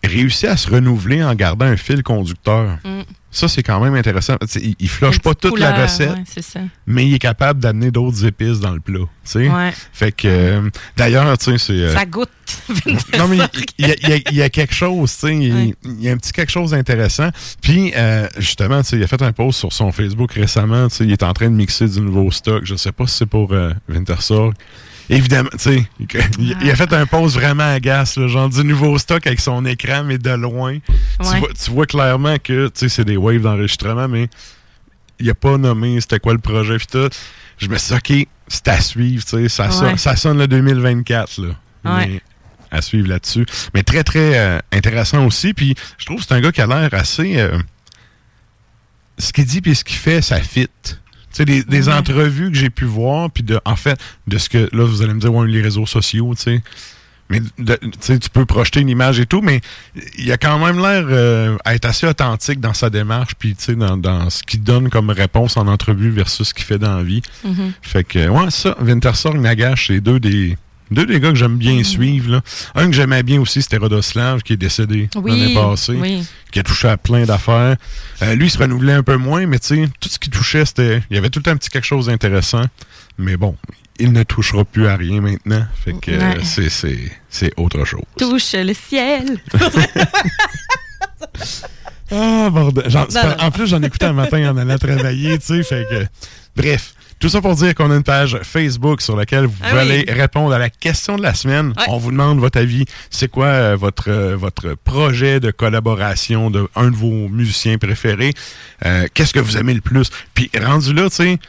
réussit 0.03 0.45
à 0.49 0.57
se 0.57 0.69
renouveler 0.69 1.23
en 1.23 1.33
gardant 1.33 1.65
un 1.65 1.77
fil 1.77 2.03
conducteur. 2.03 2.77
Mm. 2.83 3.01
Ça, 3.31 3.47
c'est 3.47 3.63
quand 3.63 3.79
même 3.79 3.95
intéressant. 3.95 4.35
Il, 4.79 4.87
flush 4.89 5.15
Une 5.15 5.21
pas 5.21 5.33
toute 5.33 5.57
la 5.57 5.73
recette, 5.73 6.11
ouais, 6.11 6.61
mais 6.85 7.07
il 7.07 7.15
est 7.15 7.19
capable 7.19 7.59
d'amener 7.59 7.89
d'autres 7.89 8.25
épices 8.25 8.59
dans 8.59 8.73
le 8.73 8.79
plat. 8.79 8.99
Ouais. 9.33 9.73
Fait 9.91 10.11
que, 10.11 10.27
euh, 10.27 10.69
d'ailleurs, 10.95 11.35
tu 11.39 11.45
sais, 11.45 11.57
c'est. 11.57 11.73
euh, 11.73 11.93
Ça 11.95 12.05
goûte. 12.05 12.29
non, 13.17 13.27
mais 13.27 13.37
il 13.79 13.87
y, 13.87 13.91
a- 13.91 14.17
y 14.31 14.45
y 14.45 14.49
quelque 14.51 14.75
chose, 14.75 15.11
tu 15.13 15.19
sais, 15.19 15.35
il, 15.35 15.51
Ouais. 15.53 15.75
y 15.99 16.09
a 16.09 16.11
un 16.11 16.17
petit 16.17 16.31
quelque 16.31 16.51
chose 16.51 16.71
d'intéressant. 16.71 17.29
Puis, 17.63 17.91
euh, 17.95 18.27
justement, 18.37 18.81
il 18.91 19.01
a 19.03 19.07
fait 19.07 19.21
un 19.23 19.31
post 19.31 19.57
sur 19.57 19.73
son 19.73 19.91
Facebook 19.91 20.33
récemment, 20.33 20.87
il 20.99 21.11
est 21.11 21.23
en 21.23 21.33
train 21.33 21.49
de 21.49 21.55
mixer 21.55 21.87
du 21.87 22.01
nouveau 22.01 22.29
stock. 22.29 22.65
Je 22.65 22.75
sais 22.75 22.91
pas 22.91 23.07
si 23.07 23.17
c'est 23.17 23.25
pour 23.25 23.51
Wintersorg. 23.89 24.53
Évidemment, 25.09 25.49
tu 25.51 25.57
sais, 25.59 25.87
il, 26.39 26.57
il 26.61 26.71
a 26.71 26.75
fait 26.75 26.91
un 26.93 27.05
post 27.05 27.35
vraiment 27.35 27.69
agace, 27.73 28.15
là, 28.17 28.27
genre 28.27 28.49
du 28.49 28.63
nouveau 28.63 28.97
stock 28.97 29.25
avec 29.27 29.39
son 29.39 29.65
écran, 29.65 30.03
mais 30.03 30.17
de 30.17 30.29
loin. 30.31 30.77
Tu, 30.79 31.39
vois, 31.39 31.49
tu 31.53 31.71
vois 31.71 31.85
clairement 31.85 32.37
que, 32.39 32.67
tu 32.67 32.71
sais, 32.75 32.89
c'est 32.89 33.05
des 33.05 33.17
waves 33.17 33.41
d'enregistrement, 33.41 34.07
mais 34.07 34.29
il 35.19 35.29
a 35.29 35.33
pas 35.35 35.57
nommé 35.57 35.99
c'était 36.01 36.19
quoi 36.19 36.33
le 36.33 36.39
projet, 36.39 36.77
puis 36.77 36.87
tout. 36.89 37.09
Je 37.57 37.67
me 37.67 37.77
suis 37.77 37.95
dit, 37.95 38.23
OK, 38.23 38.27
c'est 38.47 38.67
à 38.69 38.79
suivre, 38.81 39.23
tu 39.25 39.29
sais, 39.31 39.49
ça, 39.49 39.65
sonne- 39.71 39.97
ça 39.97 40.15
sonne 40.15 40.37
le 40.37 40.47
2024, 40.47 41.41
là. 41.41 41.47
Ouais. 41.85 42.07
Mais 42.07 42.21
à 42.71 42.81
suivre 42.81 43.07
là-dessus. 43.09 43.45
Mais 43.73 43.83
très, 43.83 44.03
très 44.03 44.37
euh, 44.39 44.59
intéressant 44.71 45.25
aussi. 45.27 45.53
Puis 45.53 45.75
je 45.99 46.05
trouve 46.05 46.17
que 46.19 46.25
c'est 46.27 46.33
un 46.33 46.41
gars 46.41 46.51
qui 46.51 46.61
a 46.61 46.65
l'air 46.65 46.89
assez. 46.93 47.39
euh, 47.39 47.59
ce 49.19 49.31
qu'il 49.31 49.45
dit 49.45 49.61
puis 49.61 49.75
ce 49.75 49.83
qu'il 49.83 49.97
fait, 49.97 50.21
ça 50.21 50.39
fit. 50.41 50.69
Tu 51.33 51.37
sais, 51.37 51.45
des, 51.45 51.63
des 51.63 51.89
entrevues 51.89 52.51
que 52.51 52.57
j'ai 52.57 52.69
pu 52.69 52.85
voir, 52.85 53.29
puis 53.31 53.43
de, 53.43 53.59
en 53.65 53.75
fait, 53.75 53.99
de 54.27 54.37
ce 54.37 54.47
que, 54.49 54.69
là, 54.71 54.85
vous 54.85 55.01
allez 55.01 55.13
me 55.13 55.19
dire, 55.19 55.33
ouais, 55.33 55.47
les 55.47 55.61
réseaux 55.61 55.85
sociaux, 55.87 56.33
tu 56.35 56.43
sais. 56.43 56.61
Mais 57.29 57.39
de- 57.57 57.75
tu 57.81 57.89
sais, 58.01 58.19
tu 58.19 58.29
peux 58.29 58.45
projeter 58.45 58.81
une 58.81 58.89
image 58.89 59.19
et 59.19 59.25
tout, 59.25 59.41
mais 59.41 59.61
il 60.19 60.31
a 60.31 60.37
quand 60.37 60.59
même 60.63 60.77
l'air 60.77 61.05
euh, 61.09 61.57
à 61.65 61.73
être 61.73 61.85
assez 61.85 62.05
authentique 62.05 62.59
dans 62.59 62.73
sa 62.75 62.89
démarche, 62.91 63.33
puis 63.39 63.55
tu 63.55 63.63
sais, 63.63 63.75
dans, 63.75 63.97
dans 63.97 64.29
ce 64.29 64.43
qu'il 64.43 64.61
donne 64.61 64.89
comme 64.89 65.09
réponse 65.09 65.57
en 65.57 65.67
entrevue 65.67 66.11
versus 66.11 66.49
ce 66.49 66.53
qu'il 66.53 66.65
fait 66.65 66.77
dans 66.77 66.97
la 66.97 67.03
vie. 67.03 67.21
Fait 67.81 68.03
que, 68.03 68.27
ouais, 68.27 68.51
ça, 68.51 68.75
Wintersorg, 68.81 69.39
Nagash, 69.39 69.87
c'est 69.87 70.01
deux 70.01 70.19
des, 70.19 70.57
deux 70.93 71.05
des 71.05 71.19
gars 71.19 71.29
que 71.29 71.35
j'aime 71.35 71.57
bien 71.57 71.83
suivre. 71.83 72.31
Là. 72.31 72.41
Un 72.75 72.87
que 72.87 72.93
j'aimais 72.93 73.23
bien 73.23 73.41
aussi, 73.41 73.61
c'était 73.61 73.77
Rodoslav, 73.77 74.41
qui 74.43 74.53
est 74.53 74.57
décédé 74.57 75.09
l'année 75.15 75.53
passée 75.53 75.93
oui. 75.93 76.23
qui 76.51 76.59
a 76.59 76.63
touché 76.63 76.87
à 76.87 76.97
plein 76.97 77.25
d'affaires. 77.25 77.75
Euh, 78.21 78.35
lui, 78.35 78.47
il 78.47 78.49
se 78.49 78.57
renouvelait 78.57 78.93
un 78.93 79.03
peu 79.03 79.17
moins, 79.17 79.45
mais 79.45 79.59
tu 79.59 79.67
sais, 79.67 79.89
tout 79.99 80.09
ce 80.09 80.19
qui 80.19 80.29
touchait, 80.29 80.65
c'était. 80.65 81.01
Il 81.09 81.15
y 81.15 81.19
avait 81.19 81.29
tout 81.29 81.39
le 81.39 81.43
temps 81.43 81.51
un 81.51 81.57
petit 81.57 81.69
quelque 81.69 81.85
chose 81.85 82.07
d'intéressant. 82.07 82.63
Mais 83.17 83.37
bon, 83.37 83.55
il 83.99 84.11
ne 84.11 84.23
touchera 84.23 84.65
plus 84.65 84.87
à 84.87 84.95
rien 84.95 85.21
maintenant. 85.21 85.65
Fait 85.83 85.93
que 85.93 86.11
Ouais. 86.11 86.39
c'est, 86.43 86.69
c'est, 86.69 86.97
c'est 87.29 87.53
autre 87.57 87.85
chose. 87.85 88.01
Touche 88.17 88.53
le 88.53 88.73
ciel. 88.73 89.37
Ah, 92.11 92.49
bordel. 92.51 92.85
Non, 92.93 93.07
non. 93.11 93.35
En 93.39 93.51
plus, 93.51 93.67
j'en 93.67 93.81
écoutais 93.81 94.05
un 94.05 94.13
matin 94.13 94.51
en 94.51 94.57
allant 94.57 94.77
travailler, 94.77 95.37
tu 95.39 95.45
sais. 95.45 95.63
Fait 95.63 95.85
que. 95.89 96.05
Bref. 96.55 96.93
Tout 97.23 97.29
ça 97.29 97.39
pour 97.39 97.55
dire 97.55 97.73
qu'on 97.73 97.89
a 97.89 97.95
une 97.95 98.03
page 98.03 98.37
Facebook 98.43 98.99
sur 99.01 99.15
laquelle 99.15 99.45
vous 99.45 99.55
Ah 99.63 99.69
pouvez 99.69 99.81
oui. 99.83 99.91
aller 100.09 100.11
répondre 100.11 100.53
à 100.53 100.59
la 100.59 100.69
question 100.69 101.15
de 101.15 101.21
la 101.21 101.33
semaine. 101.33 101.67
Ouais. 101.77 101.85
On 101.87 101.97
vous 101.97 102.11
demande 102.11 102.39
votre 102.39 102.59
avis. 102.59 102.83
C'est 103.09 103.29
quoi 103.31 103.45
euh, 103.45 103.77
votre, 103.79 104.09
euh, 104.09 104.35
votre 104.35 104.73
projet 104.83 105.39
de 105.39 105.49
collaboration 105.49 106.51
de 106.51 106.67
un 106.75 106.91
de 106.91 106.95
vos 106.97 107.29
musiciens 107.29 107.77
préférés? 107.77 108.33
Euh, 108.85 109.07
Qu'est-ce 109.13 109.31
que 109.33 109.39
vous 109.39 109.55
aimez 109.55 109.73
le 109.73 109.79
plus? 109.79 110.09
Puis 110.33 110.51
rendu 110.61 110.93
là, 110.93 111.09
tu 111.09 111.15
sais, 111.15 111.39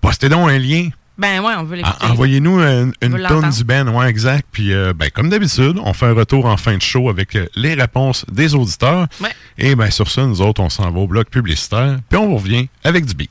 postez 0.00 0.28
donc 0.28 0.48
un 0.48 0.58
lien. 0.60 0.90
Ben 1.18 1.40
ouais, 1.40 1.54
on 1.58 1.64
veut 1.64 1.74
l'écouter. 1.78 2.06
En- 2.06 2.10
Envoyez-nous 2.12 2.60
une, 2.60 2.92
tonne 3.26 3.50
du 3.50 3.64
Ben, 3.64 3.88
ouais, 3.88 4.08
exact. 4.08 4.46
Puis, 4.52 4.72
euh, 4.72 4.92
ben, 4.94 5.10
comme 5.10 5.28
d'habitude, 5.28 5.76
on 5.82 5.92
fait 5.92 6.06
un 6.06 6.14
retour 6.14 6.46
en 6.46 6.56
fin 6.56 6.76
de 6.76 6.82
show 6.82 7.08
avec 7.10 7.36
les 7.56 7.74
réponses 7.74 8.24
des 8.30 8.54
auditeurs. 8.54 9.08
Ouais. 9.20 9.30
Et 9.58 9.74
ben, 9.74 9.90
sur 9.90 10.08
ça, 10.08 10.24
nous 10.24 10.40
autres, 10.40 10.60
on 10.62 10.68
s'en 10.70 10.88
va 10.92 11.00
au 11.00 11.08
bloc 11.08 11.30
publicitaire. 11.30 11.98
Puis, 12.08 12.16
on 12.16 12.28
vous 12.28 12.36
revient 12.36 12.68
avec 12.84 13.04
du 13.06 13.14
beat. 13.14 13.30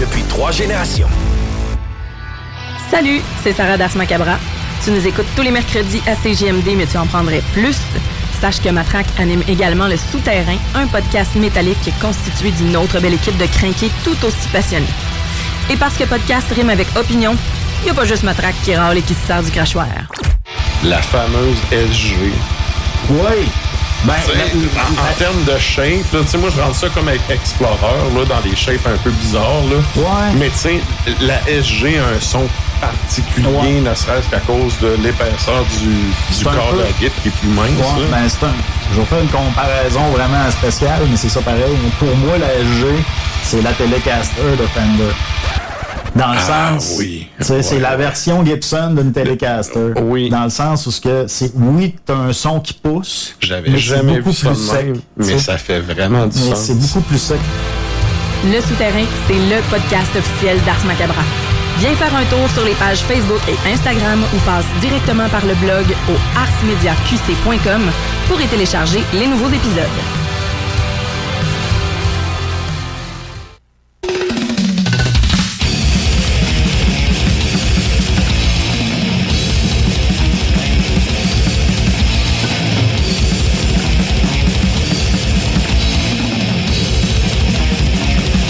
Depuis 0.00 0.22
trois 0.24 0.50
générations. 0.50 1.08
Salut, 2.90 3.20
c'est 3.42 3.52
Sarah 3.52 3.76
Das 3.76 3.94
Macabra. 3.94 4.38
Tu 4.84 4.90
nous 4.90 5.06
écoutes 5.06 5.26
tous 5.36 5.42
les 5.42 5.50
mercredis 5.50 6.02
à 6.06 6.14
CGMD, 6.16 6.74
mais 6.76 6.86
tu 6.86 6.96
en 6.96 7.06
prendrais 7.06 7.42
plus. 7.52 7.76
Sache 8.40 8.60
que 8.60 8.70
Matraque 8.70 9.06
anime 9.18 9.42
également 9.48 9.86
Le 9.86 9.96
Souterrain, 9.96 10.56
un 10.74 10.86
podcast 10.86 11.34
métallique 11.34 11.92
constitué 12.00 12.50
d'une 12.52 12.76
autre 12.76 12.98
belle 13.00 13.14
équipe 13.14 13.36
de 13.36 13.46
crinqués 13.46 13.90
tout 14.02 14.16
aussi 14.24 14.48
passionnés. 14.52 14.86
Et 15.70 15.76
parce 15.76 15.96
que 15.96 16.04
podcast 16.04 16.46
rime 16.54 16.70
avec 16.70 16.86
opinion, 16.96 17.36
il 17.82 17.84
n'y 17.84 17.90
a 17.90 17.94
pas 17.94 18.06
juste 18.06 18.22
Matraque 18.22 18.54
qui 18.64 18.74
râle 18.74 18.98
et 18.98 19.02
qui 19.02 19.14
se 19.14 19.26
sert 19.26 19.42
du 19.42 19.50
crachoir. 19.50 19.86
la 20.84 21.00
fameuse 21.02 21.58
SG. 21.70 22.16
Oui. 23.10 23.46
Ben, 24.04 24.14
en, 24.14 25.10
en 25.10 25.12
termes 25.18 25.44
de 25.44 25.58
shape, 25.58 26.10
là, 26.12 26.20
moi, 26.38 26.48
je 26.54 26.60
rentre 26.60 26.76
ça 26.76 26.88
comme 26.88 27.08
avec 27.08 27.20
Explorer, 27.28 27.76
là, 28.16 28.24
dans 28.26 28.40
des 28.40 28.56
shapes 28.56 28.86
un 28.86 28.96
peu 28.98 29.10
bizarres. 29.10 29.62
Là. 29.70 29.76
Ouais. 30.02 30.32
Mais 30.36 30.48
tu 30.50 30.56
sais, 30.58 30.80
la 31.20 31.38
SG 31.46 31.98
a 31.98 32.16
un 32.16 32.20
son 32.20 32.46
particulier, 32.80 33.46
Ouais. 33.48 33.80
ne 33.90 33.94
serait-ce 33.94 34.28
qu'à 34.30 34.40
cause 34.40 34.72
de 34.80 34.96
l'épaisseur 35.02 35.64
du, 35.78 36.34
du 36.34 36.44
corps 36.44 36.70
peu- 36.70 36.78
de 36.78 36.82
la 36.82 36.88
guitare 36.92 37.22
qui 37.22 37.28
est 37.28 37.30
plus 37.32 37.48
mince. 37.48 37.68
Ouais, 37.76 38.00
là. 38.02 38.06
ben, 38.10 38.28
c'est 38.28 38.46
un- 38.46 38.54
je 38.94 39.00
vais 39.00 39.04
faire 39.06 39.20
une 39.20 39.28
comparaison 39.28 40.08
vraiment 40.10 40.50
spéciale, 40.50 41.02
mais 41.10 41.16
c'est 41.16 41.28
ça 41.28 41.42
pareil. 41.42 41.76
Pour 41.98 42.16
moi, 42.16 42.38
la 42.38 42.54
SG, 42.54 43.04
c'est 43.44 43.60
la 43.62 43.72
Telecaster 43.74 44.42
de 44.58 44.66
Fender. 44.74 45.12
Dans 46.16 46.32
le 46.32 46.38
Ah, 46.38 46.72
sens, 46.78 46.96
oui. 46.98 47.28
c'est 47.40 47.78
la 47.78 47.96
version 47.96 48.44
Gibson 48.44 48.94
d'une 48.96 49.12
Telecaster. 49.12 49.92
Oui. 50.02 50.28
Dans 50.28 50.44
le 50.44 50.50
sens 50.50 50.86
où 50.86 50.90
ce 50.90 51.00
que 51.00 51.24
c'est, 51.28 51.52
oui, 51.54 51.94
t'as 52.04 52.14
un 52.14 52.32
son 52.32 52.60
qui 52.60 52.72
pousse. 52.74 53.34
J'avais 53.40 53.70
mais 53.70 53.76
c'est 53.76 53.82
jamais 53.84 54.16
beaucoup 54.18 54.30
vu 54.30 54.36
ça 54.36 54.54
sec, 54.54 54.86
mais 55.16 55.38
ça 55.38 55.56
fait 55.56 55.78
vraiment 55.80 56.26
du 56.26 56.36
Mais 56.38 56.50
sens. 56.54 56.58
c'est 56.58 56.74
beaucoup 56.78 57.00
plus 57.02 57.18
sec. 57.18 57.38
Le 58.44 58.60
Souterrain, 58.60 59.04
c'est 59.28 59.34
le 59.34 59.60
podcast 59.70 60.10
officiel 60.16 60.58
d'Ars 60.64 60.84
Macabra. 60.86 61.22
Viens 61.78 61.94
faire 61.94 62.14
un 62.14 62.24
tour 62.24 62.48
sur 62.54 62.64
les 62.64 62.74
pages 62.74 62.98
Facebook 63.00 63.40
et 63.48 63.72
Instagram 63.72 64.20
ou 64.34 64.38
passe 64.40 64.64
directement 64.80 65.28
par 65.28 65.44
le 65.46 65.54
blog 65.54 65.84
au 66.10 66.16
arsmediaqc.com 66.38 67.82
pour 68.28 68.40
y 68.40 68.46
télécharger 68.48 69.00
les 69.14 69.26
nouveaux 69.26 69.48
épisodes. 69.48 69.98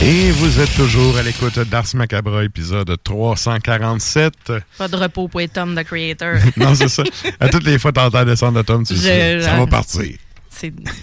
Et 0.03 0.31
vous 0.33 0.61
êtes 0.61 0.75
toujours 0.75 1.17
à 1.19 1.23
l'écoute 1.23 1.59
d'Ars 1.69 1.85
Macabra, 1.95 2.43
épisode 2.45 2.97
347. 3.05 4.33
Pas 4.79 4.89
de 4.89 4.97
repos 4.97 5.29
pour 5.29 5.41
Tom, 5.53 5.75
the 5.77 5.85
creator. 5.85 6.37
non, 6.57 6.75
c'est 6.75 6.89
ça. 6.89 7.03
À 7.39 7.49
toutes 7.49 7.65
les 7.65 7.79
fois, 7.79 7.93
t'entends 7.93 8.25
descendre 8.25 8.59
de 8.59 8.63
Tom, 8.63 8.85
tu 8.87 8.95
Je- 8.95 9.01
sais, 9.01 9.41
ça 9.43 9.57
va 9.57 9.67
partir. 9.67 10.17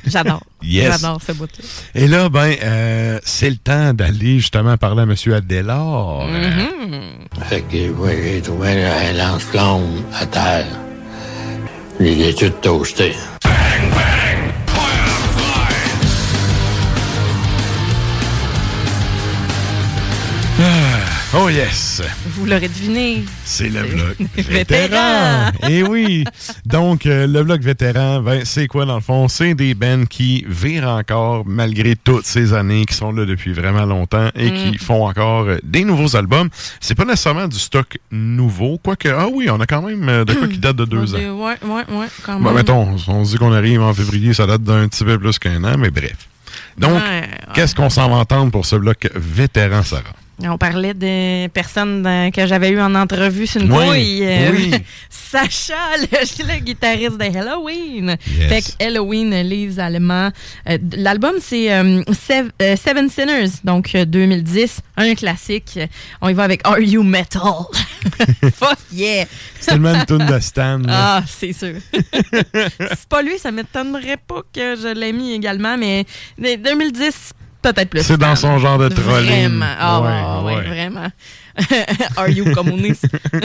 J'adore. 0.05 0.43
Yes. 0.61 0.91
J'adore 0.91 1.19
ce 1.25 1.31
bout-là. 1.31 1.63
Et 1.95 2.07
là, 2.07 2.29
ben, 2.29 2.55
euh, 2.61 3.19
c'est 3.23 3.49
le 3.49 3.55
temps 3.55 3.93
d'aller 3.93 4.37
justement 4.39 4.77
parler 4.77 5.01
à 5.01 5.03
M. 5.05 5.15
Adélard. 5.33 6.27
Fait 7.49 7.61
que 7.61 7.89
ouais, 7.91 8.19
j'ai 8.35 8.41
trouvé 8.41 8.83
un 8.83 9.13
lance-flamme 9.13 10.03
à 10.13 10.25
terre. 10.27 10.67
Je 11.99 12.05
l'ai 12.05 12.35
tout 12.35 12.49
toasté. 12.61 13.13
Oh 21.35 21.49
yes! 21.49 22.01
Vous 22.29 22.45
l'aurez 22.45 22.67
deviné. 22.67 23.23
C'est 23.45 23.69
le 23.69 23.83
bloc 23.83 24.15
Vétéran. 24.37 25.51
vétéran. 25.51 25.51
Eh 25.69 25.83
oui. 25.83 26.23
Donc, 26.65 27.05
euh, 27.05 27.27
le 27.27 27.43
bloc 27.43 27.61
vétéran, 27.61 28.21
ben, 28.21 28.41
c'est 28.43 28.65
quoi 28.65 28.85
dans 28.85 28.95
le 28.95 29.01
fond? 29.01 29.27
C'est 29.27 29.53
des 29.53 29.75
bands 29.75 30.05
qui 30.09 30.43
virent 30.47 30.87
encore 30.89 31.43
malgré 31.45 31.95
toutes 31.95 32.25
ces 32.25 32.53
années, 32.53 32.85
qui 32.85 32.95
sont 32.95 33.11
là 33.11 33.25
depuis 33.25 33.53
vraiment 33.53 33.85
longtemps 33.85 34.29
et 34.35 34.49
Mm. 34.49 34.71
qui 34.71 34.77
font 34.79 35.05
encore 35.05 35.43
euh, 35.43 35.57
des 35.63 35.83
nouveaux 35.83 36.15
albums. 36.15 36.49
C'est 36.79 36.95
pas 36.95 37.05
nécessairement 37.05 37.47
du 37.47 37.59
stock 37.59 37.99
nouveau, 38.11 38.79
quoique, 38.83 39.09
ah 39.09 39.27
oui, 39.31 39.49
on 39.51 39.59
a 39.59 39.67
quand 39.67 39.83
même 39.83 40.09
euh, 40.09 40.25
de 40.25 40.33
quoi 40.33 40.47
qui 40.51 40.57
date 40.57 40.77
de 40.77 40.85
deux 40.85 41.13
ans. 41.13 41.17
Ouais, 41.19 41.57
ouais, 41.63 41.83
ouais, 41.99 42.07
quand 42.23 42.39
même. 42.39 42.53
mettons, 42.55 42.95
on 43.07 43.25
se 43.25 43.31
dit 43.33 43.37
qu'on 43.37 43.53
arrive 43.53 43.81
en 43.83 43.93
février, 43.93 44.33
ça 44.33 44.47
date 44.47 44.63
d'un 44.63 44.87
petit 44.87 45.03
peu 45.03 45.19
plus 45.19 45.37
qu'un 45.37 45.63
an, 45.65 45.77
mais 45.77 45.91
bref. 45.91 46.15
Donc, 46.79 46.93
Ouais, 46.93 46.99
ouais. 47.21 47.29
qu'est-ce 47.53 47.75
qu'on 47.75 47.91
s'en 47.91 48.09
va 48.09 48.15
entendre 48.15 48.51
pour 48.51 48.65
ce 48.65 48.75
bloc 48.75 49.07
vétéran, 49.13 49.83
Sarah? 49.83 50.03
On 50.43 50.57
parlait 50.59 50.93
de 50.93 51.47
personnes 51.47 52.03
que 52.31 52.45
j'avais 52.45 52.69
eues 52.69 52.79
en 52.79 52.93
entrevue 52.93 53.47
sur 53.47 53.59
une 53.59 53.71
Oui, 53.73 53.85
bouille. 53.85 54.19
euh, 54.23 54.51
oui. 54.53 54.71
Sacha, 55.09 55.73
le, 55.99 56.53
le 56.53 56.59
guitariste 56.59 57.17
de 57.17 57.23
Halloween. 57.37 58.15
Yes. 58.39 58.47
Fait 58.47 58.61
que 58.61 58.83
Halloween, 58.85 59.31
les 59.41 59.79
Allemands. 59.79 60.29
Euh, 60.69 60.77
L'album, 60.95 61.33
c'est 61.41 61.73
euh, 61.73 62.03
Sev- 62.13 62.51
euh, 62.61 62.75
Seven 62.75 63.09
Sinners, 63.09 63.49
donc 63.63 63.95
euh, 63.95 64.05
2010. 64.05 64.79
Un 64.97 65.15
classique. 65.15 65.79
On 66.21 66.29
y 66.29 66.33
va 66.33 66.43
avec 66.43 66.61
Are 66.65 66.79
You 66.79 67.01
Metal? 67.01 67.41
Fuck 68.53 68.77
yeah! 68.93 69.25
C'est 69.59 69.71
tellement 69.71 69.95
une 69.95 70.05
toune 70.05 70.25
de 70.25 70.39
Stan. 70.39 70.77
là. 70.77 70.85
Ah, 71.17 71.23
c'est 71.27 71.51
sûr. 71.53 71.73
c'est 71.93 73.09
pas 73.09 73.21
lui, 73.23 73.37
ça 73.39 73.51
m'étonnerait 73.51 74.17
pas 74.17 74.43
que 74.53 74.75
je 74.75 74.93
l'ai 74.93 75.11
mis 75.13 75.33
également, 75.33 75.77
mais 75.77 76.05
mais 76.37 76.57
2010, 76.57 77.33
peut-être 77.73 77.89
plus. 77.89 78.01
C'est 78.03 78.17
dans 78.17 78.35
son 78.35 78.57
genre 78.59 78.77
de 78.77 78.89
trolling. 78.89 79.27
Vraiment. 79.59 79.65
Ah, 79.79 80.01
Ouais, 80.01 80.43
ouais, 80.43 80.55
ouais. 80.55 80.67
vraiment. 80.67 81.07
Are 82.17 82.29
you 82.29 82.51
communist? 82.53 83.05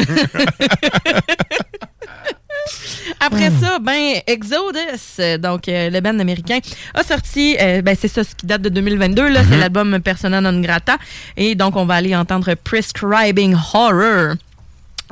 Après 3.21 3.51
ça, 3.61 3.79
ben, 3.81 4.15
Exodus, 4.27 5.39
donc 5.41 5.69
euh, 5.69 5.91
le 5.91 6.01
band 6.01 6.19
américain, 6.19 6.59
a 6.95 7.03
sorti, 7.03 7.57
euh, 7.61 7.83
ben, 7.83 7.97
c'est 7.99 8.09
ça, 8.09 8.23
ce 8.25 8.35
qui 8.35 8.47
date 8.47 8.63
de 8.63 8.69
2022, 8.69 9.29
là, 9.29 9.43
Mm-hmm. 9.43 9.47
c'est 9.49 9.57
l'album 9.57 10.01
Persona 10.01 10.41
non 10.41 10.61
grata. 10.61 10.97
Et 11.37 11.55
donc, 11.55 11.77
on 11.77 11.85
va 11.87 11.95
aller 11.95 12.15
entendre 12.15 12.55
Prescribing 12.55 13.55
Horror. 13.75 14.35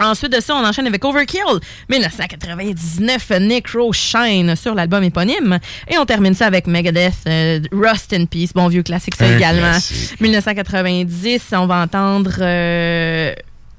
Ensuite 0.01 0.33
de 0.33 0.41
ça, 0.41 0.55
on 0.57 0.65
enchaîne 0.65 0.87
avec 0.87 1.05
Overkill, 1.05 1.61
1999, 1.89 3.31
Necro 3.41 3.93
Shine 3.93 4.57
sur 4.57 4.75
l'album 4.75 5.03
éponyme. 5.05 5.59
Et 5.89 5.99
on 5.99 6.07
termine 6.07 6.35
ça 6.35 6.47
avec 6.47 6.67
Megadeth, 6.67 7.15
euh, 7.27 7.61
Rust 7.73 8.13
in 8.13 8.25
Peace, 8.27 8.51
bon 8.55 8.69
vieux 8.69 8.83
classique 8.83 9.15
ça 9.17 9.27
Un 9.27 9.37
également. 9.37 9.71
classique. 9.71 10.21
1990, 10.21 11.43
on 11.53 11.67
va 11.67 11.83
entendre 11.83 12.31
euh, 12.41 13.35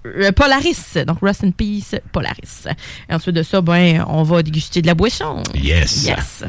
euh, 0.05 0.31
Polaris, 0.31 0.77
donc 1.07 1.17
Rust 1.21 1.43
in 1.43 1.51
Peace, 1.51 1.95
Polaris. 2.11 2.65
Et 3.09 3.13
ensuite 3.13 3.35
de 3.35 3.43
ça, 3.43 3.61
ben, 3.61 4.03
on 4.07 4.23
va 4.23 4.43
déguster 4.43 4.81
de 4.81 4.87
la 4.87 4.93
boisson. 4.95 5.41
Yes. 5.55 6.05
Yes. 6.05 6.43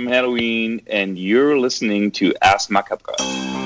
From 0.00 0.08
Halloween, 0.08 0.80
and 0.86 1.18
you're 1.18 1.58
listening 1.58 2.10
to 2.10 2.32
Ask 2.40 2.70
Macabre. 2.70 3.59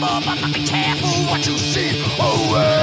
But 0.00 0.52
be 0.52 0.64
careful 0.64 1.08
what 1.30 1.46
you 1.46 1.58
see. 1.58 2.02
Oh, 2.18 2.48
well. 2.52 2.79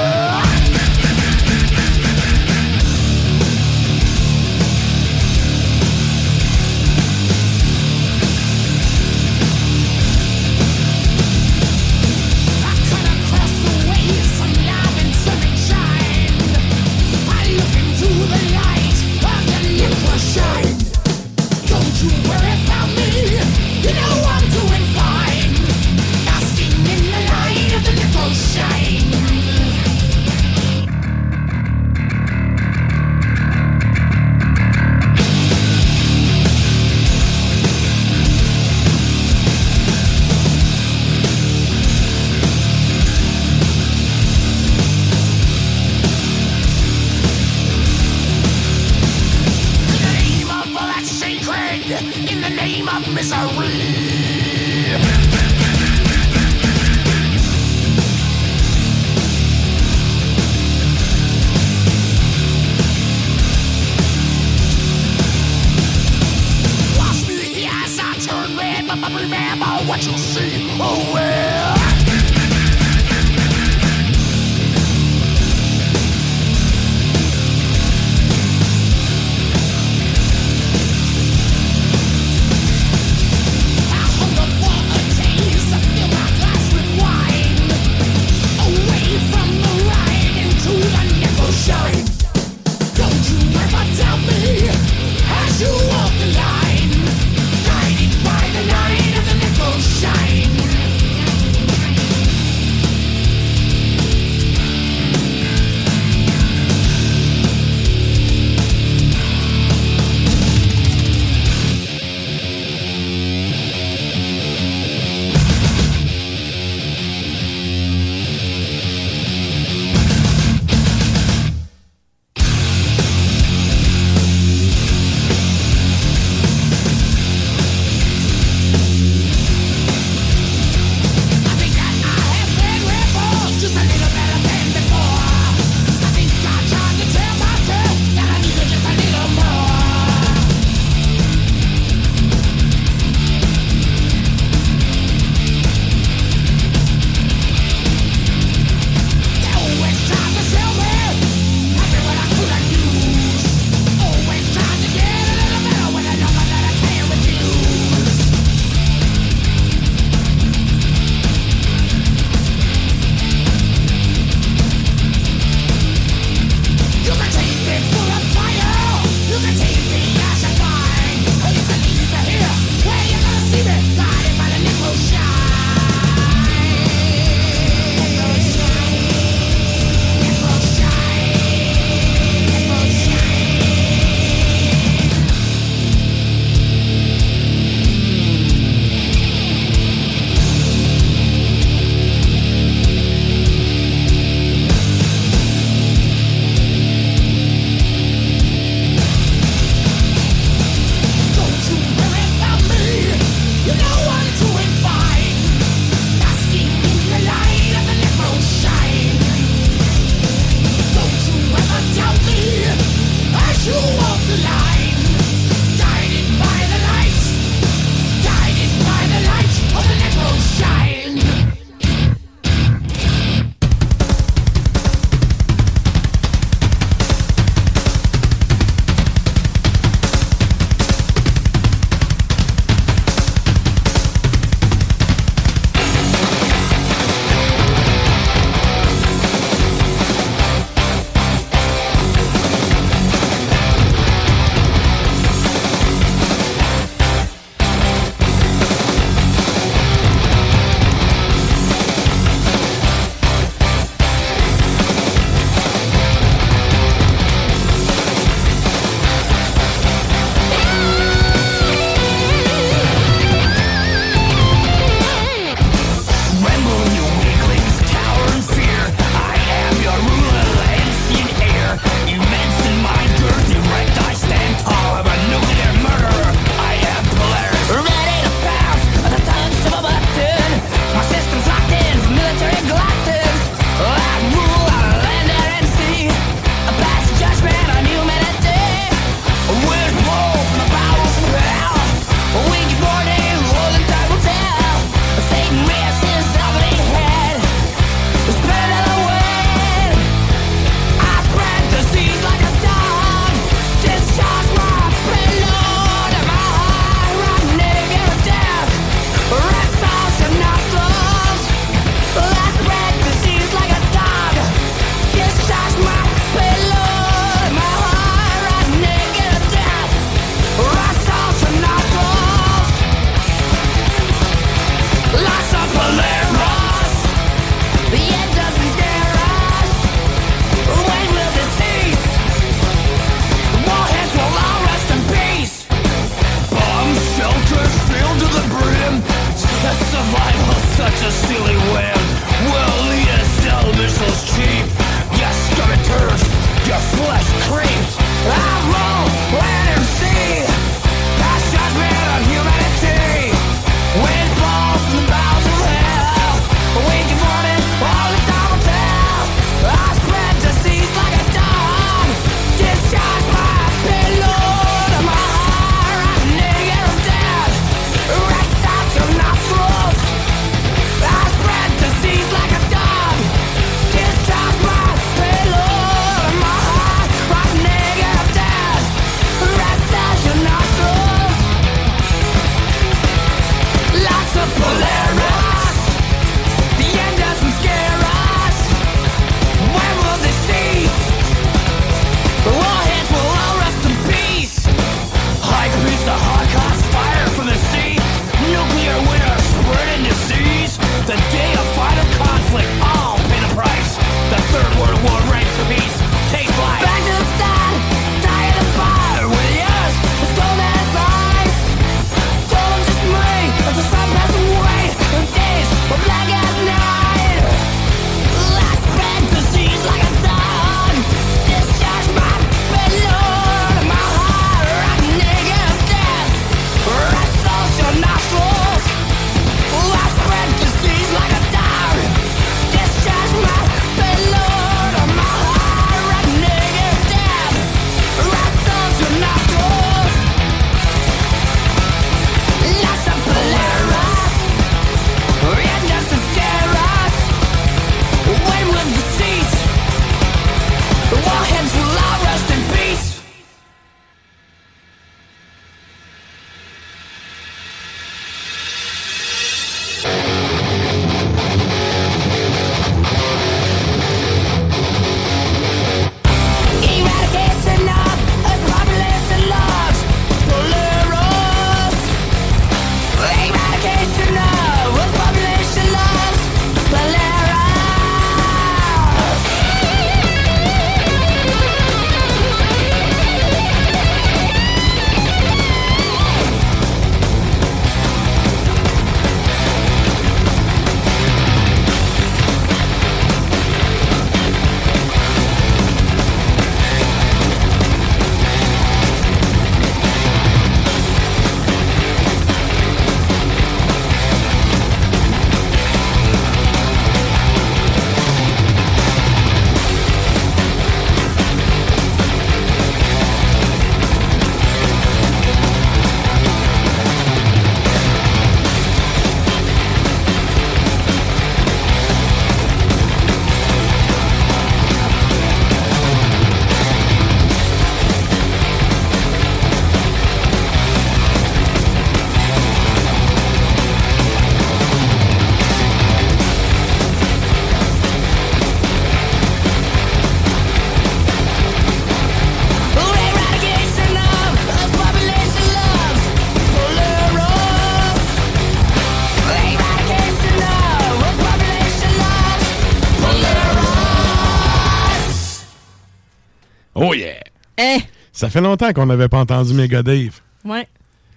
Ça 558.48 558.52
fait 558.52 558.60
longtemps 558.60 558.92
qu'on 558.92 559.06
n'avait 559.06 559.28
pas 559.28 559.38
entendu 559.38 559.74
Mega 559.74 560.02
Dave. 560.02 560.40
ouais. 560.64 560.86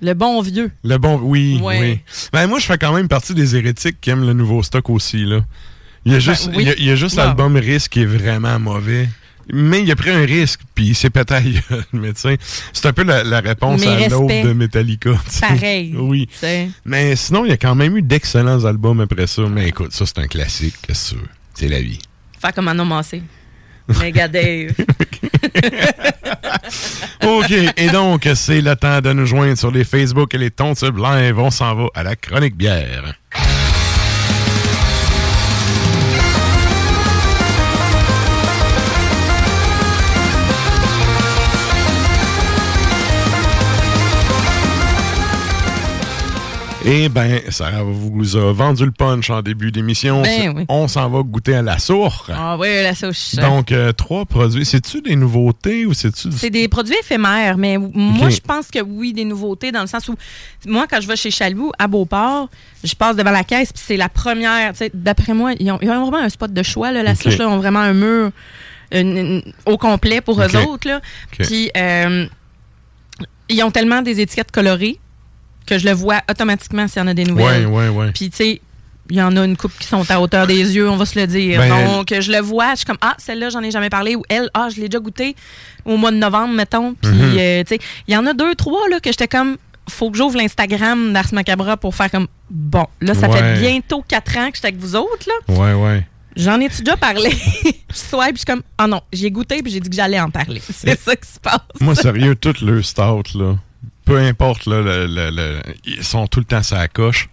Le 0.03 0.16
bon 0.16 0.41
vieux. 0.41 0.72
Le 0.84 0.97
bon, 0.97 1.20
oui, 1.22 1.59
Ouais. 1.62 1.80
oui. 1.80 1.99
Ben, 2.34 2.47
moi, 2.47 2.57
je 2.57 2.66
fais 2.66 2.80
quand 2.80 2.91
même 2.91 3.07
partie 3.07 3.36
des 3.36 3.55
hérétiques 3.55 4.01
qui 4.01 4.09
aiment 4.09 4.26
le 4.26 4.34
nouveau 4.34 4.64
stock 4.64 4.89
aussi, 4.89 5.26
là. 5.26 5.41
Il 6.05 6.14
y 6.14 6.16
a 6.16 6.20
juste, 6.20 6.47
Ben, 6.49 6.55
oui. 6.57 6.64
il 6.64 6.68
y 6.68 6.72
a- 6.72 6.76
il 6.80 6.86
y 6.86 6.89
a 6.89 6.95
juste 6.95 7.18
Wow. 7.18 7.26
l'album 7.26 7.55
Risque 7.55 7.91
qui 7.91 8.01
est 8.01 8.05
vraiment 8.07 8.57
mauvais. 8.59 9.07
Mais 9.53 9.84
il 9.84 9.91
a 9.91 9.95
pris 9.95 10.09
un 10.09 10.26
risque, 10.26 10.62
puis 10.74 10.86
il 10.88 10.95
s'est 10.95 11.12
pété. 11.12 11.36
Mais 11.93 12.14
tu 12.14 12.22
sais, 12.22 12.38
c'est 12.74 12.88
un 12.88 12.93
peu 12.93 13.03
la, 13.03 13.24
la 13.24 13.41
réponse 13.41 13.86
à 13.86 13.93
respect. 13.93 14.41
de 14.43 14.53
Metallica. 14.53 15.12
Pareil. 15.39 15.93
Oui. 15.99 16.28
Mais 16.84 17.16
sinon, 17.16 17.45
il 17.45 17.49
y 17.49 17.53
a 17.53 17.57
quand 17.57 17.76
même 17.76 17.95
eu 17.95 18.01
d'excellents 18.01 18.66
albums 18.66 19.01
après 19.01 19.28
ça. 19.28 19.43
Mais 19.43 19.68
écoute, 19.68 19.91
ça, 19.93 20.07
c'est 20.07 20.18
un 20.18 20.28
classique, 20.28 20.78
tu 20.88 21.14
veux? 21.16 21.22
C'est 21.53 21.68
la 21.68 21.80
vie. 21.80 21.99
Faire 22.39 22.53
comme 22.55 22.70
un 22.70 22.80
homme. 22.80 22.99
Méga 23.99 24.28
Dave. 24.28 24.72
OK. 27.24 27.52
Et 27.78 27.89
donc, 27.89 28.28
c'est 28.36 28.62
le 28.62 28.76
temps 28.76 29.02
de 29.02 29.14
nous 29.14 29.26
joindre 29.26 29.58
sur 29.58 29.72
les 29.72 29.84
Facebook 29.84 30.34
et 30.34 30.38
les 30.38 30.52
Tontubes 30.52 30.97
Live. 30.97 31.38
On 31.39 31.52
s'en 31.52 31.76
va 31.76 31.88
à 31.93 32.04
la 32.04 32.16
chronique 32.16 32.56
bière. 32.56 33.16
Eh 46.84 47.09
ben, 47.09 47.39
Sarah 47.49 47.84
vous 47.84 48.36
a 48.36 48.51
vendu 48.53 48.86
le 48.86 48.91
punch 48.91 49.29
en 49.29 49.43
début 49.43 49.71
d'émission. 49.71 50.23
Ben 50.23 50.51
oui. 50.55 50.65
On 50.67 50.88
s'en 50.88 51.07
va 51.11 51.21
goûter 51.21 51.53
à 51.53 51.61
la 51.61 51.77
source. 51.77 52.23
Ah 52.34 52.57
oui, 52.59 52.69
la 52.82 52.95
souche. 52.95 53.36
Donc, 53.36 53.71
euh, 53.71 53.91
trois 53.91 54.25
produits. 54.25 54.65
C'est-tu 54.65 54.99
des 55.01 55.15
nouveautés 55.15 55.86
ou 55.86 55.93
c'est-tu 55.93 56.29
du... 56.29 56.38
C'est 56.38 56.49
des 56.49 56.67
produits 56.67 56.95
éphémères, 56.99 57.57
mais 57.59 57.77
moi, 57.77 58.29
je 58.29 58.39
pense 58.39 58.69
que 58.69 58.79
oui, 58.79 59.13
des 59.13 59.25
nouveautés, 59.25 59.71
dans 59.71 59.82
le 59.82 59.88
sens 59.88 60.07
où, 60.07 60.15
moi, 60.65 60.88
quand 60.89 60.99
je 60.99 61.07
vais 61.07 61.15
chez 61.15 61.29
Chalou, 61.29 61.71
à 61.77 61.88
Beauport, 61.88 62.49
je 62.84 62.95
passe 62.95 63.15
devant 63.15 63.29
la 63.32 63.43
caisse, 63.43 63.71
puis 63.71 63.84
c'est 63.86 63.97
la 63.97 64.09
première. 64.09 64.73
D'après 64.95 65.36
moi, 65.36 65.51
ils 65.59 65.69
ont, 65.71 65.77
ils 65.84 65.89
ont 65.91 66.01
vraiment 66.09 66.25
un 66.25 66.29
spot 66.29 66.51
de 66.51 66.63
choix. 66.63 66.91
Là, 66.91 67.03
la 67.03 67.11
Ok. 67.11 67.17
slush, 67.17 67.38
là, 67.38 67.47
ont 67.47 67.57
vraiment 67.57 67.79
un 67.79 67.93
mur 67.93 68.32
une- 68.91 69.17
une- 69.17 69.43
au 69.67 69.77
complet 69.77 70.19
pour 70.21 70.39
Ok. 70.39 70.49
eux 70.55 70.57
autres. 70.67 70.88
Là. 70.88 70.99
Puis, 71.38 71.69
euh, 71.77 72.25
ils 73.49 73.61
ont 73.63 73.69
tellement 73.71 74.01
des 74.01 74.19
étiquettes 74.19 74.51
colorées 74.51 74.97
que 75.66 75.78
je 75.78 75.86
le 75.86 75.93
vois 75.93 76.22
automatiquement 76.30 76.88
s'il 76.88 77.01
y 77.01 77.05
en 77.05 77.07
a 77.07 77.14
des 77.14 77.24
nouvelles. 77.24 77.68
Ouais, 77.68 77.88
ouais, 77.88 77.89
ouais. 77.89 78.12
Puis, 78.14 78.30
tu 78.30 78.38
sais, 78.38 78.62
il 79.09 79.16
y 79.18 79.22
en 79.22 79.36
a 79.36 79.43
une 79.45 79.57
couple 79.57 79.76
qui 79.80 79.88
sont 79.88 80.09
à 80.09 80.20
hauteur 80.20 80.47
des 80.47 80.55
yeux, 80.76 80.89
on 80.89 80.95
va 80.97 81.05
se 81.05 81.20
le 81.20 81.28
dire. 81.28 81.59
Ben, 81.59 81.86
Donc, 81.86 82.14
je 82.18 82.32
le 82.32 82.39
vois, 82.39 82.72
je 82.72 82.78
suis 82.78 82.86
comme, 82.86 82.97
ah, 83.01 83.16
celle-là, 83.18 83.49
j'en 83.49 83.62
ai 83.62 83.72
jamais 83.72 83.89
parlé. 83.89 84.16
Ou 84.16 84.24
elle, 84.30 84.49
ah, 84.53 84.70
je 84.74 84.80
l'ai 84.80 84.88
déjà 84.89 84.99
goûté 84.99 85.36
au 85.86 85.97
mois 85.97 86.12
de 86.12 86.18
novembre, 86.18 86.53
mettons. 86.53 86.93
Puis, 86.93 87.12
Mhm. 87.12 87.38
euh, 87.38 87.64
tu 87.64 87.76
sais, 87.76 87.82
il 88.07 88.14
y 88.14 88.18
en 88.18 88.26
a 88.26 88.34
deux, 88.34 88.55
trois, 88.55 88.88
là, 88.89 88.99
que 88.99 89.09
j'étais 89.12 89.28
comme, 89.28 89.57
faut 89.89 90.12
que 90.12 90.18
j'ouvre 90.18 90.38
l'Instagram 90.38 91.12
d'Ars 91.12 91.34
Macabra 91.34 91.76
pour 91.78 91.93
faire 91.95 92.09
comme, 92.12 92.28
bon, 92.49 92.86
là, 93.01 93.14
ça 93.14 93.28
Ouais. 93.30 93.38
fait 93.38 93.59
bientôt 93.59 94.03
quatre 94.07 94.38
ans 94.38 94.49
que 94.49 94.55
j'étais 94.55 94.68
avec 94.70 94.80
vous 94.80 94.95
autres, 94.95 95.28
là. 95.28 95.55
Ouais, 95.55 95.74
ouais. 95.74 96.05
J'en 96.38 96.62
ai-tu 96.62 96.82
déjà 96.84 96.95
parlé? 96.95 97.32
je 97.64 97.72
swipe, 97.97 98.22
puis 98.22 98.32
je 98.34 98.38
suis 98.38 98.45
comme, 98.45 98.62
ah 98.78 98.88
non, 98.88 99.01
j'ai 99.12 99.30
goûté, 99.32 99.62
puis 99.62 99.72
j'ai 99.74 99.82
dit 99.82 99.89
que 99.89 99.95
j'allais 99.95 100.20
en 100.22 100.30
parler. 100.30 100.62
C'est 100.74 100.97
ça 100.97 101.14
qui 101.18 101.28
se 101.30 101.39
passe. 101.39 101.59
Moi, 101.82 101.93
sérieux, 101.95 102.36
tout 102.36 102.53
le 102.62 102.82
stout, 102.82 103.24
là, 103.36 103.55
peu 104.06 104.18
importe, 104.18 104.66
là, 104.66 104.82
le- 104.82 105.06
le- 105.08 105.30
le- 105.30 105.62
ils 105.86 106.04
sont 106.04 106.28
tout 106.28 106.39
le 106.39 106.45
temps 106.45 106.64
la 106.78 106.88
coche. 106.88 107.30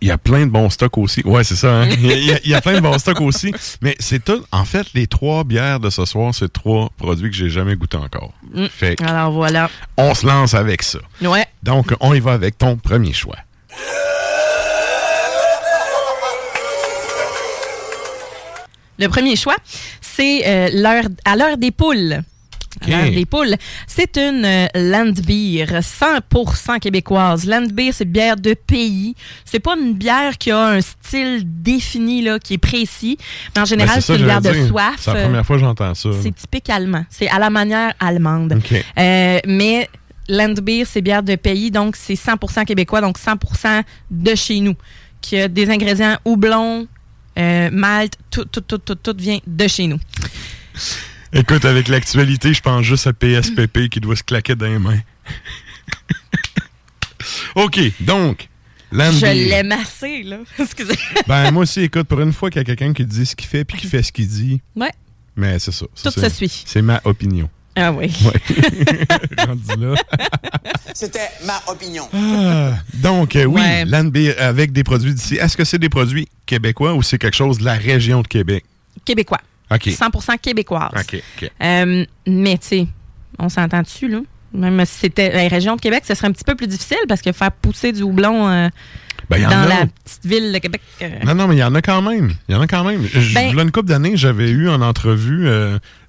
Il 0.00 0.08
y 0.08 0.10
a 0.10 0.18
plein 0.18 0.46
de 0.46 0.50
bons 0.50 0.68
stocks 0.70 0.98
aussi. 0.98 1.22
Ouais, 1.24 1.44
c'est 1.44 1.54
ça. 1.54 1.82
hein? 1.82 1.88
Il 1.98 2.06
y, 2.24 2.32
a- 2.32 2.40
il 2.44 2.50
y 2.56 2.60
plein 2.60 2.74
de 2.74 2.80
bons 2.80 2.98
stocks 2.98 3.20
aussi. 3.20 3.54
Mais 3.82 3.94
c'est 4.00 4.24
tout. 4.24 4.44
En 4.50 4.64
fait, 4.64 4.86
les 4.94 5.06
trois 5.06 5.44
bières 5.44 5.78
de 5.78 5.90
ce 5.90 6.04
soir, 6.04 6.34
c'est 6.34 6.52
trois 6.52 6.90
produits 6.98 7.30
que 7.30 7.36
j'ai 7.36 7.50
jamais 7.50 7.76
goûté 7.76 7.96
encore. 7.96 8.32
Mm. 8.52 8.66
Fait 8.66 9.00
Alors 9.02 9.30
voilà. 9.30 9.70
on 9.96 10.12
se 10.14 10.26
lance 10.26 10.54
avec 10.54 10.82
ça. 10.82 10.98
Ouais. 11.22 11.46
Donc, 11.62 11.94
on 12.00 12.12
y 12.14 12.20
va 12.20 12.32
avec 12.32 12.58
ton 12.58 12.76
premier 12.76 13.12
choix. 13.12 13.36
Le 18.98 19.08
premier 19.08 19.34
choix, 19.36 19.56
c'est 20.00 20.46
euh, 20.46 20.68
l'heure 20.72 21.04
à 21.24 21.36
l'heure 21.36 21.56
des 21.56 21.70
poules. 21.72 22.20
Des 22.82 23.26
poules. 23.26 23.54
C'est 23.86 24.16
une 24.16 24.44
euh, 24.44 24.66
land 24.74 25.12
beer 25.26 25.66
100% 25.80 26.78
québécoise. 26.80 27.46
Land 27.46 27.66
beer, 27.72 27.92
c'est 27.92 28.04
bière 28.04 28.36
de 28.36 28.54
pays. 28.54 29.14
C'est 29.44 29.60
pas 29.60 29.74
une 29.76 29.94
bière 29.94 30.36
qui 30.38 30.50
a 30.50 30.58
un 30.66 30.80
style 30.80 31.42
défini 31.44 32.22
là, 32.22 32.38
qui 32.38 32.54
est 32.54 32.58
précis. 32.58 33.16
Mais 33.54 33.62
en 33.62 33.64
général, 33.64 33.96
Ben, 33.96 34.00
c'est 34.00 34.16
une 34.16 34.24
bière 34.24 34.40
de 34.42 34.50
dire. 34.50 34.66
soif. 34.68 34.94
C'est 34.98 35.12
la 35.12 35.20
Euh, 35.20 35.24
première 35.24 35.46
fois 35.46 35.56
que 35.56 35.62
j'entends 35.62 35.94
ça. 35.94 36.10
C'est 36.22 36.34
typique 36.34 36.68
allemand. 36.70 37.04
C'est 37.10 37.28
à 37.28 37.38
la 37.38 37.50
manière 37.50 37.92
allemande. 38.00 38.60
Euh, 38.98 39.38
mais 39.46 39.88
Land 40.28 40.54
Beer, 40.62 40.84
c'est 40.86 41.02
bière 41.02 41.22
de 41.22 41.36
pays, 41.36 41.70
donc 41.70 41.96
c'est 41.96 42.14
100% 42.16 42.64
québécois, 42.64 43.00
donc 43.00 43.18
100% 43.18 43.82
de 44.10 44.34
chez 44.34 44.60
nous. 44.60 44.74
Qui 45.20 45.38
a 45.38 45.48
des 45.48 45.70
ingrédients 45.70 46.16
houblon, 46.24 46.86
euh, 47.38 47.70
malt, 47.70 48.14
tout, 48.30 48.44
tout, 48.46 48.60
tout, 48.62 48.78
tout, 48.78 48.94
tout 48.94 49.14
vient 49.18 49.38
de 49.46 49.66
chez 49.68 49.86
nous. 49.86 49.98
Écoute, 51.34 51.64
avec 51.64 51.88
l'actualité, 51.88 52.54
je 52.54 52.60
pense 52.60 52.84
juste 52.84 53.06
à 53.06 53.12
PSPP 53.12 53.88
qui 53.90 54.00
doit 54.00 54.16
se 54.16 54.22
claquer 54.22 54.54
dans 54.54 54.66
les 54.66 54.78
mains. 54.78 55.00
OK, 57.56 57.80
donc, 58.00 58.48
Land 58.92 59.12
Je 59.12 59.20
Beer. 59.20 59.48
l'aime 59.48 59.72
assez, 59.72 60.22
là. 60.22 60.38
Excusez. 60.58 60.94
Ben, 61.26 61.50
moi 61.50 61.62
aussi, 61.62 61.80
écoute, 61.82 62.06
pour 62.06 62.20
une 62.20 62.32
fois 62.32 62.50
qu'il 62.50 62.60
y 62.60 62.62
a 62.62 62.64
quelqu'un 62.64 62.92
qui 62.92 63.04
dit 63.04 63.26
ce 63.26 63.34
qu'il 63.34 63.48
fait 63.48 63.64
puis 63.64 63.78
qui 63.78 63.88
fait 63.88 64.02
ce 64.02 64.12
qu'il 64.12 64.28
dit, 64.28 64.60
Ouais. 64.76 64.90
mais 65.36 65.58
c'est 65.58 65.72
ça. 65.72 65.86
Ça, 65.94 66.12
Tout 66.12 66.20
se 66.20 66.28
suit. 66.28 66.62
C'est 66.66 66.82
ma 66.82 67.00
opinion. 67.04 67.48
Ah 67.76 67.90
oui. 67.90 68.12
Ouais. 68.24 68.40
Rendu 69.46 69.84
là. 69.84 69.94
C'était 70.94 71.28
ma 71.44 71.60
opinion. 71.66 72.08
Ah, 72.12 72.74
donc, 72.94 73.34
euh, 73.34 73.44
oui, 73.46 73.60
Ouais. 73.60 73.84
Land 73.84 74.04
Beer 74.04 74.36
avec 74.38 74.70
des 74.70 74.84
produits 74.84 75.12
d'ici. 75.12 75.34
Est-ce 75.36 75.56
que 75.56 75.64
c'est 75.64 75.78
des 75.80 75.88
produits 75.88 76.28
québécois 76.46 76.94
ou 76.94 77.02
c'est 77.02 77.18
quelque 77.18 77.34
chose 77.36 77.58
de 77.58 77.64
la 77.64 77.74
région 77.74 78.22
de 78.22 78.28
Québec? 78.28 78.64
Québécois. 79.04 79.40
OK. 79.72 79.86
100% 79.88 80.38
québécoise. 80.38 80.90
Euh, 81.62 82.04
mais, 82.26 82.58
tu 82.58 82.66
sais, 82.66 82.86
on 83.38 83.48
s'entend 83.48 83.82
dessus, 83.82 84.08
là? 84.08 84.20
Même 84.52 84.84
si 84.86 85.00
c'était 85.00 85.32
la 85.32 85.48
région 85.48 85.74
de 85.74 85.80
Québec, 85.80 86.04
ce 86.06 86.14
serait 86.14 86.28
un 86.28 86.32
petit 86.32 86.44
peu 86.44 86.54
plus 86.54 86.68
difficile 86.68 86.98
parce 87.08 87.20
que 87.22 87.32
faire 87.32 87.50
pousser 87.50 87.90
du 87.90 88.02
houblon 88.02 88.48
euh, 88.48 88.68
Ben, 89.28 89.42
dans 89.42 89.50
a. 89.50 89.66
la 89.66 89.86
petite 89.86 90.24
ville 90.24 90.52
de 90.52 90.58
Québec. 90.58 90.80
euh, 91.02 91.08
Non, 91.26 91.34
non, 91.34 91.48
mais 91.48 91.56
il 91.56 91.58
y 91.58 91.64
en 91.64 91.74
a 91.74 91.82
quand 91.82 92.02
même. 92.02 92.34
Il 92.48 92.54
y 92.54 92.56
en 92.56 92.60
a 92.60 92.66
quand 92.68 92.84
même. 92.84 93.04
Je- 93.12 93.34
Ben- 93.34 93.58
une 93.58 93.72
couple 93.72 93.88
d'années, 93.88 94.16
j'avais 94.16 94.50
eu 94.50 94.68
en 94.68 94.80
entrevue 94.80 95.48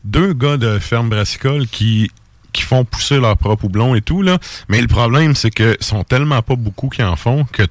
deux 0.04 0.34
gars 0.34 0.58
de 0.58 0.78
ferme 0.80 1.10
brassicole 1.10 1.66
qui 1.68 2.12
qui 2.54 2.62
font 2.62 2.86
pousser 2.86 3.20
leur 3.20 3.36
propre 3.36 3.66
houblon 3.66 3.96
et 3.96 4.02
tout, 4.02 4.22
là. 4.22 4.38
Mais 4.70 4.80
le 4.80 4.88
problème, 4.88 5.36
c'est 5.36 5.52
que 5.52 5.76
sont 5.82 6.04
tellement 6.06 6.42
pas 6.42 6.56
beaucoup 6.56 6.88
qui 6.88 7.04
en 7.04 7.18
font 7.18 7.44
que, 7.52 7.64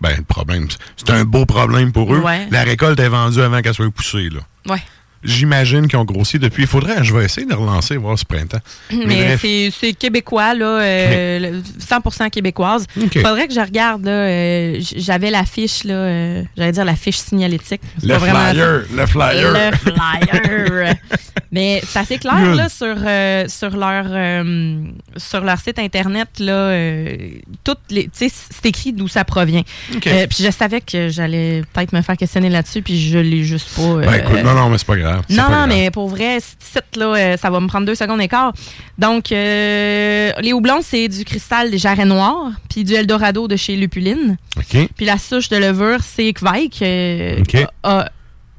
ben, 0.00 0.14
le 0.16 0.22
problème, 0.22 0.68
c'est 0.96 1.10
un 1.10 1.24
beau 1.24 1.44
problème 1.44 1.90
pour 1.90 2.14
eux. 2.14 2.20
Ouais. 2.20 2.46
La 2.52 2.62
récolte 2.62 3.00
est 3.00 3.08
vendue 3.08 3.40
avant 3.40 3.62
qu'elle 3.62 3.74
soit 3.74 3.90
poussée, 3.90 4.28
là. 4.28 4.40
Ouais. 4.72 4.80
J'imagine 5.24 5.88
qu'ils 5.88 5.98
ont 5.98 6.04
grossi 6.04 6.38
depuis. 6.38 6.62
Il 6.62 6.68
faudrait, 6.68 7.02
je 7.02 7.12
vais 7.14 7.24
essayer 7.24 7.46
de 7.46 7.54
relancer, 7.54 7.96
voir 7.96 8.18
ce 8.18 8.24
printemps. 8.24 8.60
Mais 8.92 9.36
c'est 9.38 9.92
québécois, 9.98 10.54
là, 10.54 10.80
euh, 10.80 11.38
le- 11.38 11.62
100% 11.80 12.30
québécoise. 12.30 12.86
OK. 13.00 13.18
Faudrait 13.20 13.48
que 13.48 13.54
je 13.54 13.60
regarde, 13.60 14.04
là, 14.04 14.10
euh, 14.12 14.80
j'avais 14.96 15.30
la 15.30 15.44
fiche, 15.44 15.84
là, 15.84 15.94
euh, 15.94 16.42
j'allais 16.56 16.72
dire 16.72 16.84
la 16.84 16.94
fiche 16.96 17.16
signalétique. 17.18 17.80
Le 18.02 18.18
flyer, 18.18 18.82
le 18.94 19.06
flyer. 19.06 19.52
Le 19.52 19.76
flyer. 19.76 20.94
Mais 21.50 21.80
c'est 21.84 21.98
assez 22.00 22.18
clair, 22.18 22.54
là, 22.54 22.68
sur, 22.68 22.94
euh, 22.98 23.44
sur, 23.48 23.74
leur, 23.76 24.04
euh, 24.08 24.82
sur 25.16 25.40
leur 25.42 25.58
site 25.58 25.78
Internet, 25.78 26.28
là, 26.40 26.52
euh, 26.52 27.16
toutes 27.64 27.78
les, 27.90 28.08
c'est 28.12 28.30
écrit 28.66 28.92
d'où 28.92 29.08
ça 29.08 29.24
provient. 29.24 29.62
OK. 29.96 30.06
Euh, 30.06 30.26
puis 30.28 30.44
je 30.44 30.50
savais 30.50 30.82
que 30.82 31.08
j'allais 31.08 31.62
peut-être 31.72 31.92
me 31.94 32.02
faire 32.02 32.16
questionner 32.18 32.50
là-dessus, 32.50 32.82
puis 32.82 33.00
je 33.00 33.18
l'ai 33.18 33.44
juste 33.44 33.70
pas... 33.74 33.82
Ben, 33.96 34.08
euh, 34.08 34.16
écoute, 34.18 34.42
non, 34.44 34.52
non, 34.54 34.68
mais 34.68 34.76
c'est 34.78 34.86
pas 34.86 34.96
grave. 34.96 35.07
Non, 35.30 35.42
non, 35.44 35.48
grave. 35.48 35.68
mais 35.68 35.90
pour 35.90 36.08
vrai, 36.08 36.38
site 36.40 36.96
là, 36.96 37.14
euh, 37.14 37.36
ça 37.36 37.50
va 37.50 37.60
me 37.60 37.66
prendre 37.66 37.86
deux 37.86 37.94
secondes 37.94 38.20
et 38.20 38.28
quart. 38.28 38.52
Donc, 38.98 39.32
euh, 39.32 40.32
les 40.40 40.52
houblons, 40.52 40.80
c'est 40.82 41.08
du 41.08 41.24
cristal 41.24 41.70
des 41.70 41.78
jarrets 41.78 42.04
noirs, 42.04 42.50
puis 42.68 42.84
du 42.84 42.94
Eldorado 42.94 43.48
de 43.48 43.56
chez 43.56 43.76
Lupuline. 43.76 44.36
OK. 44.56 44.88
Puis 44.96 45.06
la 45.06 45.18
souche 45.18 45.48
de 45.48 45.56
levure, 45.56 46.00
c'est 46.02 46.32
Kveik, 46.32 46.82
euh, 46.82 48.04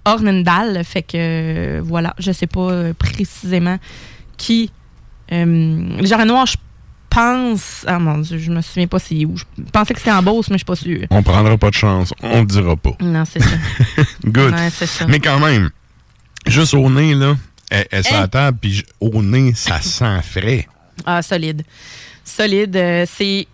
Ornendal. 0.06 0.84
Fait 0.84 1.02
que, 1.02 1.10
euh, 1.16 1.82
voilà, 1.84 2.14
je 2.20 2.32
sais 2.32 2.48
pas 2.48 2.72
euh, 2.72 2.94
précisément 2.94 3.78
qui. 4.38 4.72
les 5.30 6.06
jarrets 6.06 6.26
noirs, 6.26 6.46
je 6.46 6.58
pense. 7.10 7.84
Ah 7.88 8.00
mon 8.00 8.20
Dieu, 8.20 8.38
je 8.38 8.52
me 8.52 8.62
souviens 8.62 8.88
pas 8.88 9.00
c'est 9.00 9.26
où. 9.26 9.36
Je 9.38 9.44
pensais 9.72 9.94
que 9.94 10.00
c'était 10.00 10.12
en 10.12 10.24
Beauce, 10.24 10.50
mais 10.50 10.56
je 10.56 10.60
suis 10.60 10.66
pas 10.66 10.76
sûre. 10.76 11.06
On 11.10 11.24
prendra 11.24 11.58
pas 11.58 11.70
de 11.70 11.76
chance. 11.76 12.14
On 12.22 12.40
le 12.40 12.46
dira 12.46 12.76
pas. 12.76 12.92
Non, 13.02 13.24
c'est 13.26 13.42
ça. 13.42 13.56
Good. 14.26 14.54
Ouais, 14.54 14.70
c'est 14.72 14.86
ça. 14.86 15.06
Mais 15.08 15.20
quand 15.20 15.40
même, 15.40 15.70
juste 16.46 16.74
au 16.74 16.90
nez, 16.90 17.14
là, 17.16 17.36
elle, 17.70 17.88
elle 17.92 18.00
est 18.00 18.04
sur 18.04 18.16
Hein? 18.34 18.52
puis 18.60 18.84
au 19.00 19.22
nez, 19.22 19.54
ça 19.56 19.80
sent 19.82 20.22
frais. 20.24 20.68
Ah, 21.06 21.22
solide. 21.22 21.64
Solide. 22.24 22.76
euh, 22.76 23.06
c'est. 23.12 23.48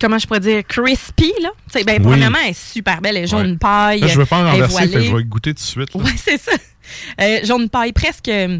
Comment 0.00 0.18
je 0.18 0.26
pourrais 0.26 0.40
dire? 0.40 0.62
Crispy, 0.66 1.32
là? 1.40 1.50
Tu 1.70 1.78
sais, 1.78 1.84
ben, 1.84 1.96
Oui. 2.00 2.08
premièrement, 2.10 2.38
elle 2.44 2.50
est 2.50 2.58
super 2.72 3.00
belle. 3.00 3.16
Elle 3.18 3.24
est 3.24 3.28
jaune 3.28 3.52
Ouais. 3.52 3.56
paille. 3.56 4.00
Là, 4.00 4.08
je 4.08 4.18
veux 4.18 4.26
pas 4.26 4.38
en 4.38 4.46
est 4.46 4.50
renverser, 4.52 4.88
fait 4.88 5.04
je 5.04 5.14
vais 5.16 5.22
goûter 5.24 5.50
tout 5.54 5.62
de 5.62 5.66
suite. 5.66 5.90
Oui, 5.94 6.10
c'est 6.16 6.40
ça. 6.40 6.52
Euh, 7.20 7.38
jaune 7.44 7.68
paille, 7.68 7.92
presque. 7.92 8.26
euh, 8.28 8.58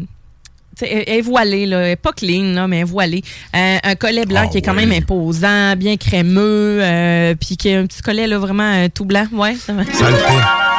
Elle 0.81 1.03
est 1.09 1.21
voilée, 1.21 1.65
là. 1.65 1.81
Elle 1.81 1.91
est 1.91 1.95
pas 1.97 2.13
clean, 2.13 2.53
là, 2.53 2.67
mais 2.67 2.77
elle 2.77 2.81
est 2.83 2.85
voilée. 2.85 3.23
Euh, 3.55 3.77
un 3.83 3.95
collet 3.95 4.25
blanc 4.25 4.43
Ah 4.45 4.47
qui 4.47 4.59
est 4.59 4.61
quand 4.61 4.73
ouais. 4.75 4.85
même 4.85 4.97
imposant, 5.03 5.75
bien 5.75 5.97
crémeux, 5.97 6.79
euh, 6.81 7.35
puis 7.35 7.57
qui 7.57 7.71
a 7.73 7.79
un 7.79 7.85
petit 7.87 8.01
collet, 8.01 8.25
là, 8.25 8.37
vraiment 8.39 8.87
tout 8.89 9.05
blanc. 9.05 9.27
Ouais, 9.33 9.55
ça 9.55 9.73
va. 9.73 9.83
Ça 9.83 10.09
le 10.09 10.15
fait. 10.15 10.72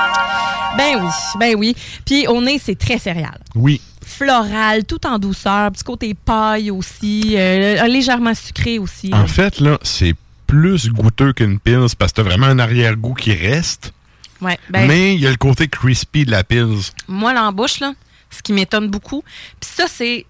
Ben 0.76 1.02
oui, 1.02 1.10
ben 1.38 1.54
oui. 1.56 1.76
Puis 2.04 2.26
au 2.26 2.40
nez, 2.40 2.60
c'est 2.62 2.78
très 2.78 2.98
céréal. 2.98 3.38
Oui. 3.54 3.80
Floral, 4.04 4.84
tout 4.84 5.06
en 5.06 5.18
douceur, 5.18 5.70
petit 5.72 5.82
côté 5.82 6.14
paille 6.14 6.70
aussi, 6.70 7.34
euh, 7.36 7.86
légèrement 7.86 8.34
sucré 8.34 8.78
aussi. 8.78 9.10
En 9.12 9.26
fait, 9.26 9.60
là, 9.60 9.78
c'est 9.82 10.14
plus 10.46 10.88
goûteux 10.90 11.32
qu'une 11.32 11.58
Pils 11.58 11.96
parce 11.98 12.12
que 12.12 12.16
t'as 12.16 12.22
vraiment 12.22 12.46
un 12.46 12.58
arrière-goût 12.58 13.14
qui 13.14 13.32
reste. 13.32 13.92
Ouais, 14.40 14.58
ben, 14.68 14.86
mais 14.86 15.14
il 15.14 15.20
y 15.20 15.26
a 15.26 15.30
le 15.30 15.36
côté 15.36 15.68
crispy 15.68 16.24
de 16.24 16.30
la 16.30 16.44
Pils. 16.44 16.92
moi, 17.08 17.32
l'embouche, 17.32 17.80
là, 17.80 17.94
ce 18.30 18.42
qui 18.42 18.52
m'étonne 18.52 18.88
beaucoup, 18.88 19.22
puis 19.60 19.70
ça, 19.74 19.86
c'est, 19.88 20.26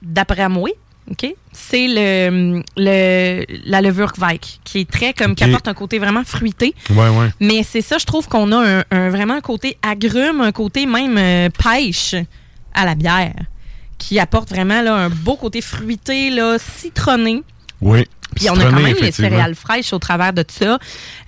d'après 0.00 0.48
moi, 0.48 0.70
OK, 1.10 1.34
c'est 1.52 1.88
le, 1.88 2.62
le, 2.76 3.44
la 3.66 3.80
levure 3.82 4.12
Kveik, 4.12 4.60
qui 4.64 4.78
est 4.80 4.90
très, 4.90 5.12
comme, 5.12 5.34
qui 5.34 5.42
apporte 5.50 5.66
un 5.68 5.74
côté 5.74 5.98
vraiment 5.98 6.22
fruité. 6.24 6.74
Ouais, 6.90 7.08
ouais. 7.08 7.28
Mais 7.40 7.62
c'est 7.64 7.80
ça, 7.82 7.98
je 7.98 8.06
trouve 8.06 8.28
qu'on 8.28 8.52
a 8.52 8.56
un, 8.56 8.84
un- 8.90 9.10
vraiment 9.10 9.34
un 9.34 9.40
côté 9.40 9.76
agrume, 9.82 10.40
un 10.40 10.52
côté 10.52 10.86
même 10.86 11.18
euh, 11.18 11.48
pêche 11.50 12.14
à 12.72 12.84
la 12.86 12.94
bière, 12.94 13.34
qui 13.98 14.18
apporte 14.20 14.48
vraiment 14.50 14.80
là, 14.80 14.94
un 14.94 15.08
beau 15.10 15.36
côté 15.36 15.60
fruité, 15.60 16.30
là, 16.30 16.56
citronné. 16.58 17.42
Oui. 17.80 18.04
Puis 18.36 18.48
on 18.48 18.54
a 18.54 18.64
quand 18.70 18.76
même 18.80 18.96
les 19.02 19.12
céréales 19.12 19.54
fraîches 19.56 19.92
au 19.92 19.98
travers 19.98 20.32
de 20.32 20.44
ça. 20.48 20.78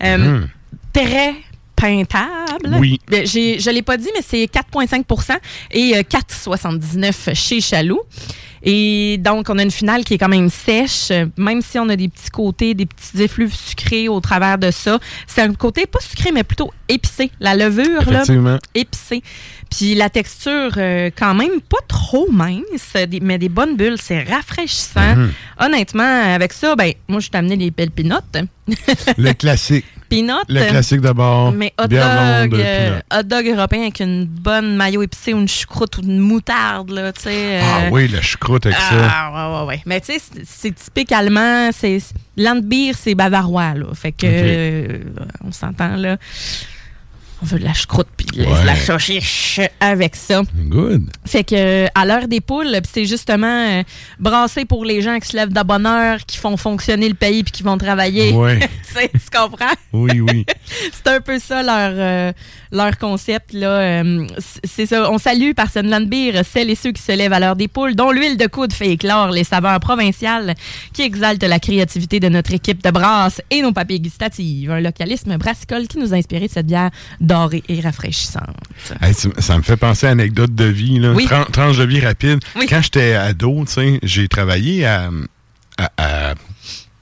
Euh, 0.04 0.16
Mhm. 0.16 0.48
Très 0.92 1.34
peintable. 1.74 2.76
Oui. 2.78 3.00
Ben, 3.08 3.26
je 3.26 3.68
ne 3.68 3.74
l'ai 3.74 3.82
pas 3.82 3.96
dit, 3.96 4.08
mais 4.14 4.22
c'est 4.24 4.44
4,5 4.46 5.38
et 5.72 5.96
euh, 5.96 6.02
4,79 6.02 7.34
chez 7.34 7.60
Chaloux. 7.60 8.00
Et 8.64 9.18
donc, 9.18 9.50
on 9.50 9.58
a 9.58 9.62
une 9.62 9.70
finale 9.70 10.04
qui 10.04 10.14
est 10.14 10.18
quand 10.18 10.28
même 10.28 10.48
sèche, 10.48 11.12
même 11.36 11.60
si 11.60 11.78
on 11.78 11.88
a 11.90 11.96
des 11.96 12.08
petits 12.08 12.30
côtés, 12.30 12.74
des 12.74 12.86
petits 12.86 13.22
effluves 13.22 13.54
sucrés 13.54 14.08
au 14.08 14.20
travers 14.20 14.56
de 14.58 14.70
ça. 14.70 14.98
C'est 15.26 15.42
un 15.42 15.52
côté 15.52 15.84
pas 15.86 16.00
sucré, 16.00 16.32
mais 16.32 16.44
plutôt 16.44 16.72
épicé. 16.88 17.30
La 17.40 17.54
levure, 17.54 18.10
là, 18.10 18.24
épicée. 18.74 19.22
Puis 19.70 19.94
la 19.94 20.08
texture, 20.08 20.70
euh, 20.76 21.10
quand 21.16 21.34
même 21.34 21.60
pas 21.68 21.78
trop 21.88 22.30
mince, 22.30 22.94
des- 23.08 23.20
mais 23.20 23.38
des 23.38 23.48
bonnes 23.48 23.76
bulles. 23.76 23.96
C'est 24.00 24.22
rafraîchissant. 24.22 25.14
Mhm. 25.16 25.32
Honnêtement, 25.60 26.34
avec 26.34 26.52
ça, 26.52 26.74
ben, 26.76 26.92
moi, 27.08 27.20
je 27.20 27.28
t'ai 27.28 27.38
amené 27.38 27.56
les 27.56 27.70
belles 27.70 27.90
pinottes. 27.90 28.38
Le 29.18 29.32
classique. 29.32 29.84
Le 30.22 30.68
classique 30.68 31.00
d'abord. 31.00 31.52
Mais 31.52 31.72
hot 31.78 31.86
dog, 31.86 32.50
blonde, 32.50 32.60
euh, 32.60 33.00
hot 33.12 33.22
dog 33.22 33.46
européen 33.48 33.82
avec 33.82 34.00
une 34.00 34.24
bonne 34.24 34.76
maillot 34.76 35.02
épicé 35.02 35.34
ou 35.34 35.38
une 35.40 35.48
choucroute 35.48 35.98
ou 35.98 36.02
une 36.02 36.18
moutarde, 36.18 36.90
là, 36.90 37.12
tu 37.12 37.22
sais. 37.22 37.60
Ah 37.62 37.84
euh, 37.84 37.88
oui, 37.92 38.08
le 38.08 38.20
choucroute 38.20 38.66
avec 38.66 38.78
ça. 38.78 39.08
Ah, 39.10 39.50
ouais, 39.50 39.60
ouais, 39.60 39.66
ouais. 39.68 39.82
Mais 39.86 40.00
tu 40.00 40.12
sais, 40.12 40.20
c'est- 40.44 40.74
typique 40.74 41.12
allemand. 41.12 41.70
C'est 41.72 41.98
Landbier, 42.36 42.92
c'est 42.92 43.14
bavarois, 43.14 43.74
là. 43.74 43.86
Fait 43.94 44.12
que, 44.12 44.26
euh, 44.26 44.98
on 45.44 45.52
s'entend, 45.52 45.96
là. 45.96 46.16
On 47.44 47.46
veut 47.46 47.58
de 47.58 47.64
la 47.64 47.74
choucroute 47.74 48.06
puis 48.16 48.24
de 48.26 48.42
Ouais. 48.42 48.64
la 48.64 48.74
avec 49.80 50.16
ça. 50.16 50.40
Good. 50.56 51.10
Fait 51.26 51.44
que 51.44 51.54
euh, 51.54 51.86
à 51.94 52.06
l'heure 52.06 52.26
des 52.26 52.40
poules, 52.40 52.74
c'est 52.90 53.04
justement 53.04 53.46
euh, 53.46 53.82
brassé 54.18 54.64
pour 54.64 54.86
les 54.86 55.02
gens 55.02 55.18
qui 55.18 55.28
se 55.28 55.36
lèvent 55.36 55.52
de 55.52 55.62
bonne 55.62 55.84
heure, 55.84 56.24
qui 56.24 56.38
font 56.38 56.56
fonctionner 56.56 57.06
le 57.06 57.14
pays 57.14 57.42
puis 57.44 57.52
qui 57.52 57.62
vont 57.62 57.76
travailler. 57.76 58.32
Ouais. 58.32 58.60
Tu 58.94 59.10
comprends? 59.36 59.74
Oui, 59.92 60.20
oui. 60.20 60.46
c'est 60.92 61.08
un 61.12 61.20
peu 61.20 61.38
ça 61.38 61.62
leur, 61.62 61.92
euh, 61.94 62.32
leur 62.70 62.96
concept. 62.96 63.52
Là. 63.52 63.68
Euh, 63.68 64.26
c'est 64.62 64.86
ça. 64.86 65.10
On 65.10 65.18
salue 65.18 65.52
par 65.52 65.68
Landbeer 65.74 66.42
celles 66.44 66.70
et 66.70 66.74
ceux 66.76 66.92
qui 66.92 67.02
se 67.02 67.12
lèvent 67.12 67.32
à 67.32 67.40
l'heure 67.40 67.56
des 67.56 67.68
poules, 67.68 67.94
dont 67.96 68.10
l'huile 68.12 68.36
de 68.36 68.46
coude 68.46 68.72
fait 68.72 68.90
éclore 68.90 69.30
les 69.30 69.44
saveurs 69.44 69.80
provinciales 69.80 70.54
qui 70.92 71.02
exaltent 71.02 71.42
la 71.42 71.58
créativité 71.58 72.20
de 72.20 72.28
notre 72.28 72.52
équipe 72.54 72.82
de 72.84 72.90
brasse 72.90 73.42
et 73.50 73.62
nos 73.62 73.72
papiers 73.72 74.00
gustatifs. 74.00 74.70
Un 74.70 74.80
localisme 74.80 75.36
brassicole 75.36 75.88
qui 75.88 75.98
nous 75.98 76.14
a 76.14 76.16
inspiré 76.16 76.46
de 76.46 76.52
cette 76.52 76.66
bière 76.66 76.90
dorée 77.34 77.62
et 77.68 77.80
rafraîchissante. 77.80 78.56
Hey, 79.00 79.14
ça 79.14 79.56
me 79.56 79.62
fait 79.62 79.76
penser 79.76 80.06
à 80.06 80.12
une 80.12 80.20
anecdote 80.20 80.54
de 80.54 80.64
vie. 80.64 80.98
Là. 80.98 81.12
Oui. 81.12 81.26
Tran- 81.26 81.50
tranche 81.50 81.76
de 81.78 81.84
vie 81.84 82.00
rapide. 82.00 82.40
Oui. 82.56 82.66
Quand 82.68 82.80
j'étais 82.82 83.14
ado, 83.14 83.64
j'ai 84.02 84.28
travaillé 84.28 84.86
à, 84.86 85.10
à- 85.78 85.90
à- 85.96 86.34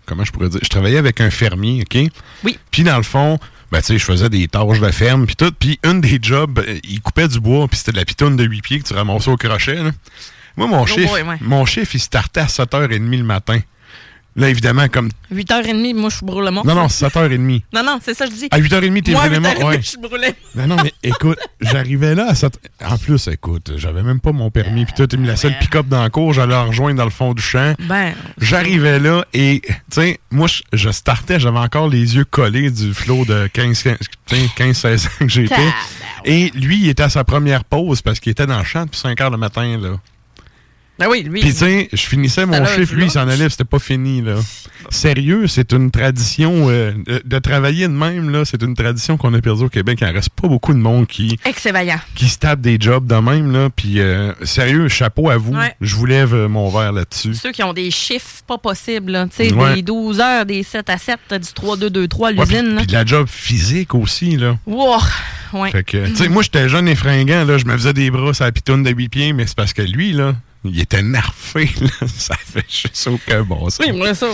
Comment 0.07 0.24
je 0.24 0.33
pourrais 0.33 0.49
dire? 0.49 0.61
Je 0.62 0.68
travaillais 0.68 0.99
avec 0.99 1.20
un 1.20 1.30
fermier, 1.30 1.83
OK? 1.83 2.11
Oui. 2.45 2.59
Puis 2.70 2.83
dans 2.83 2.97
le 2.97 3.03
fond, 3.03 3.39
ben, 3.70 3.80
tu 3.80 3.87
sais, 3.87 3.99
je 3.99 4.05
faisais 4.05 4.28
des 4.28 4.49
tâches 4.49 4.80
de 4.80 4.91
ferme, 4.91 5.26
puis 5.26 5.37
tout. 5.37 5.53
Puis 5.59 5.78
une 5.85 6.01
des 6.01 6.18
jobs, 6.20 6.59
euh, 6.59 6.78
il 6.85 7.01
coupait 7.01 7.28
du 7.28 7.41
bois, 7.41 7.66
puis 7.68 7.78
c'était 7.78 7.93
de 7.93 7.97
la 7.99 8.05
pitoune 8.05 8.37
de 8.37 8.45
8 8.45 8.61
pieds 8.62 8.80
que 8.80 8.89
tu 8.89 8.95
ramassais 8.95 9.30
au 9.30 9.37
crochet. 9.37 9.74
là. 9.74 9.91
Moi, 10.57 10.66
mon 10.66 10.83
Oh 10.83 10.95
ouais. 10.99 11.24
mon 11.41 11.64
chiffre, 11.64 11.95
il 11.95 12.01
startait 12.01 12.41
à 12.41 12.47
7h30 12.47 13.16
le 13.16 13.24
matin. 13.24 13.61
Là, 14.35 14.49
évidemment, 14.49 14.89
comme. 14.89 15.11
8h30, 15.33 15.95
moi, 15.95 16.09
je 16.11 16.16
suis 16.16 16.24
brûle 16.26 16.45
Non, 16.51 16.62
non, 16.64 16.89
c'est 16.89 17.07
7h30. 17.07 17.62
Non, 17.74 17.83
non, 17.85 17.99
c'est 18.03 18.14
ça, 18.14 18.24
je 18.26 18.30
dis. 18.33 18.49
À 18.51 18.59
8h30, 18.59 19.03
t'es 19.03 19.12
vraiment. 19.12 19.49
8h30, 19.51 19.64
Ouais. 19.66 19.76
je 19.83 19.87
suis 19.89 19.99
brûlée. 19.99 20.35
Non, 20.55 20.66
non, 20.68 20.76
mais 20.83 20.93
écoute, 21.03 21.39
j'arrivais 21.61 22.14
là 22.14 22.28
à 22.30 22.35
cette... 22.35 22.59
En 22.85 22.97
plus, 22.99 23.28
écoute, 23.28 23.72
j'avais 23.76 24.03
même 24.03 24.20
pas 24.20 24.33
mon 24.33 24.51
permis. 24.51 24.85
Puis 24.87 24.95
toi, 24.95 25.07
t'as 25.07 25.16
mis 25.16 25.26
la 25.26 25.37
seule 25.37 25.59
pick-up 25.59 25.87
dans 25.87 26.03
le 26.03 26.11
cours, 26.11 26.33
j'allais 26.33 26.53
la 26.53 26.62
rejoindre 26.64 26.97
dans 26.99 27.05
le 27.05 27.11
fond 27.11 27.35
du 27.35 27.43
champ. 27.43 27.74
Ben, 27.80 28.14
J'arrivais 28.39 28.99
là 28.99 29.24
et, 29.35 29.61
tu 29.64 29.72
sais, 29.91 30.20
moi, 30.30 30.47
je- 30.47 30.62
je 30.72 30.91
startais, 30.91 31.39
j'avais 31.39 31.59
encore 31.59 31.89
les 31.89 32.16
yeux 32.16 32.24
collés 32.24 32.70
du 32.70 32.95
flot 32.95 33.24
de 33.26 33.49
15-16 33.49 35.07
ans 35.07 35.11
que 35.20 35.28
j'étais. 35.28 35.49
Tabarouette. 35.55 35.74
Et 36.24 36.51
lui, 36.55 36.78
il 36.78 36.89
était 36.89 37.03
à 37.03 37.09
sa 37.11 37.24
première 37.24 37.64
pause 37.64 38.01
parce 38.03 38.20
qu'il 38.20 38.30
était 38.33 38.47
dans 38.47 38.59
le 38.59 38.64
champ 38.64 38.85
depuis 38.85 39.01
5 39.01 39.20
heures 39.20 39.30
le 39.30 39.37
matin, 39.39 39.78
là. 39.80 39.97
Ben 40.99 41.07
oui, 41.11 41.22
lui. 41.22 41.40
Puis, 41.40 41.51
tu 41.51 41.57
sais, 41.57 41.88
je 41.93 42.03
finissais 42.03 42.47
mon 42.47 42.64
chiffre, 42.66 42.95
lui, 42.95 43.05
il 43.07 43.11
s'en 43.11 43.26
allait, 43.26 43.49
c'était 43.49 43.64
pas 43.64 43.78
fini, 43.78 44.20
là. 44.22 44.34
Sérieux, 44.90 45.47
c'est 45.47 45.72
une 45.72 45.90
tradition 45.90 46.68
euh, 46.68 46.93
de, 47.07 47.22
de 47.24 47.38
travailler 47.38 47.88
de 47.88 47.93
même, 47.93 48.30
là. 48.30 48.45
C'est 48.45 48.62
une 48.62 48.74
tradition 48.74 49.16
qu'on 49.16 49.32
a 49.34 49.40
perdue 49.40 49.64
au 49.64 49.68
Québec. 49.68 49.99
Il 50.01 50.07
en 50.07 50.12
reste 50.12 50.30
pas 50.30 50.49
beaucoup 50.49 50.72
de 50.74 50.78
monde 50.78 51.07
qui, 51.07 51.38
Ex-vaillant. 51.45 51.99
qui 52.14 52.28
se 52.28 52.38
tapent 52.38 52.61
des 52.61 52.76
jobs 52.78 53.07
de 53.07 53.14
même, 53.14 53.53
là. 53.53 53.68
Puis, 53.74 54.01
euh, 54.01 54.32
sérieux, 54.43 54.88
chapeau 54.88 55.30
à 55.30 55.36
vous. 55.38 55.55
Ouais. 55.55 55.74
Je 55.80 55.95
vous 55.97 56.07
lève 56.07 56.34
euh, 56.34 56.49
mon 56.49 56.68
verre 56.68 56.93
là-dessus. 56.93 57.34
Ceux 57.34 57.53
qui 57.53 57.62
ont 57.62 57.72
des 57.72 57.90
chiffres 57.90 58.43
pas 58.47 58.59
possibles, 58.59 59.12
là. 59.12 59.26
tu 59.26 59.36
sais, 59.49 59.53
Ouais. 59.53 59.76
des 59.76 59.82
12 59.82 60.20
heures, 60.20 60.45
des 60.47 60.62
7 60.62 60.88
à 60.90 60.99
7, 60.99 61.18
du 61.30 61.36
3-2-2-3 61.38 62.28
à 62.28 62.32
Ouais, 62.32 62.45
l'usine. 62.45 62.74
là. 62.74 62.76
puis 62.78 62.86
de 62.88 62.93
la 62.93 63.05
job 63.07 63.26
physique 63.28 63.95
aussi, 63.95 64.36
là. 64.36 64.57
Wow! 64.66 64.99
Ouais. 65.55 65.70
Fait 65.70 65.84
que, 65.84 66.07
tu 66.09 66.16
sais, 66.16 66.28
moi, 66.28 66.43
j'étais 66.43 66.68
jeune 66.68 66.88
et 66.88 66.95
fringant, 66.95 67.45
là. 67.45 67.57
Je 67.59 67.64
me 67.64 67.72
faisais 67.76 67.93
des 67.93 68.11
bras 68.11 68.30
à 68.38 68.45
la 68.45 68.53
pitoune 68.53 68.82
de 68.82 68.90
8 68.90 69.09
pieds, 69.09 69.32
mais 69.32 69.47
c'est 69.47 69.57
parce 69.57 69.72
que 69.72 69.82
lui, 69.82 70.12
là, 70.12 70.34
il 70.64 70.80
était 70.80 71.02
narfé, 71.02 71.70
là. 71.80 71.88
Ça 72.06 72.36
fait 72.36 72.64
juste 72.68 73.08
aucun 73.08 73.42
bon 73.42 73.68
sens. 73.68 73.80
Oui, 73.80 73.92
moi, 73.92 74.14
ça, 74.14 74.28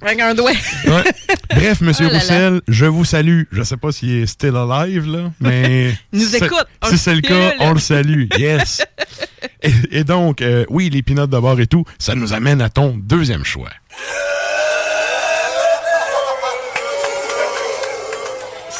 avec 0.00 0.20
un 0.20 0.34
doigt. 0.34 0.52
Ouais. 0.86 1.04
Bref, 1.50 1.80
Monsieur 1.80 2.06
Oh 2.06 2.12
là 2.12 2.14
là. 2.14 2.18
Roussel, 2.20 2.60
je 2.68 2.86
vous 2.86 3.04
salue. 3.04 3.42
Je 3.52 3.62
sais 3.62 3.76
pas 3.76 3.92
s'il 3.92 4.22
est 4.22 4.26
still 4.26 4.56
alive, 4.56 5.06
là, 5.06 5.30
mais... 5.40 5.94
Il 6.12 6.20
nous 6.20 6.36
écoute. 6.36 6.66
Si 6.88 6.98
c'est 6.98 7.14
le 7.14 7.20
cas, 7.20 7.54
on 7.60 7.72
le 7.72 7.80
salue. 7.80 8.26
Yes. 8.38 8.84
et, 9.62 9.72
et 9.90 10.04
donc, 10.04 10.40
euh, 10.40 10.64
oui, 10.68 10.88
les 10.90 11.02
pinottes 11.02 11.30
de 11.30 11.38
bord 11.38 11.60
et 11.60 11.66
tout, 11.66 11.84
ça 11.98 12.14
nous 12.14 12.32
amène 12.32 12.60
à 12.60 12.70
ton 12.70 12.96
deuxième 12.96 13.44
choix. 13.44 13.70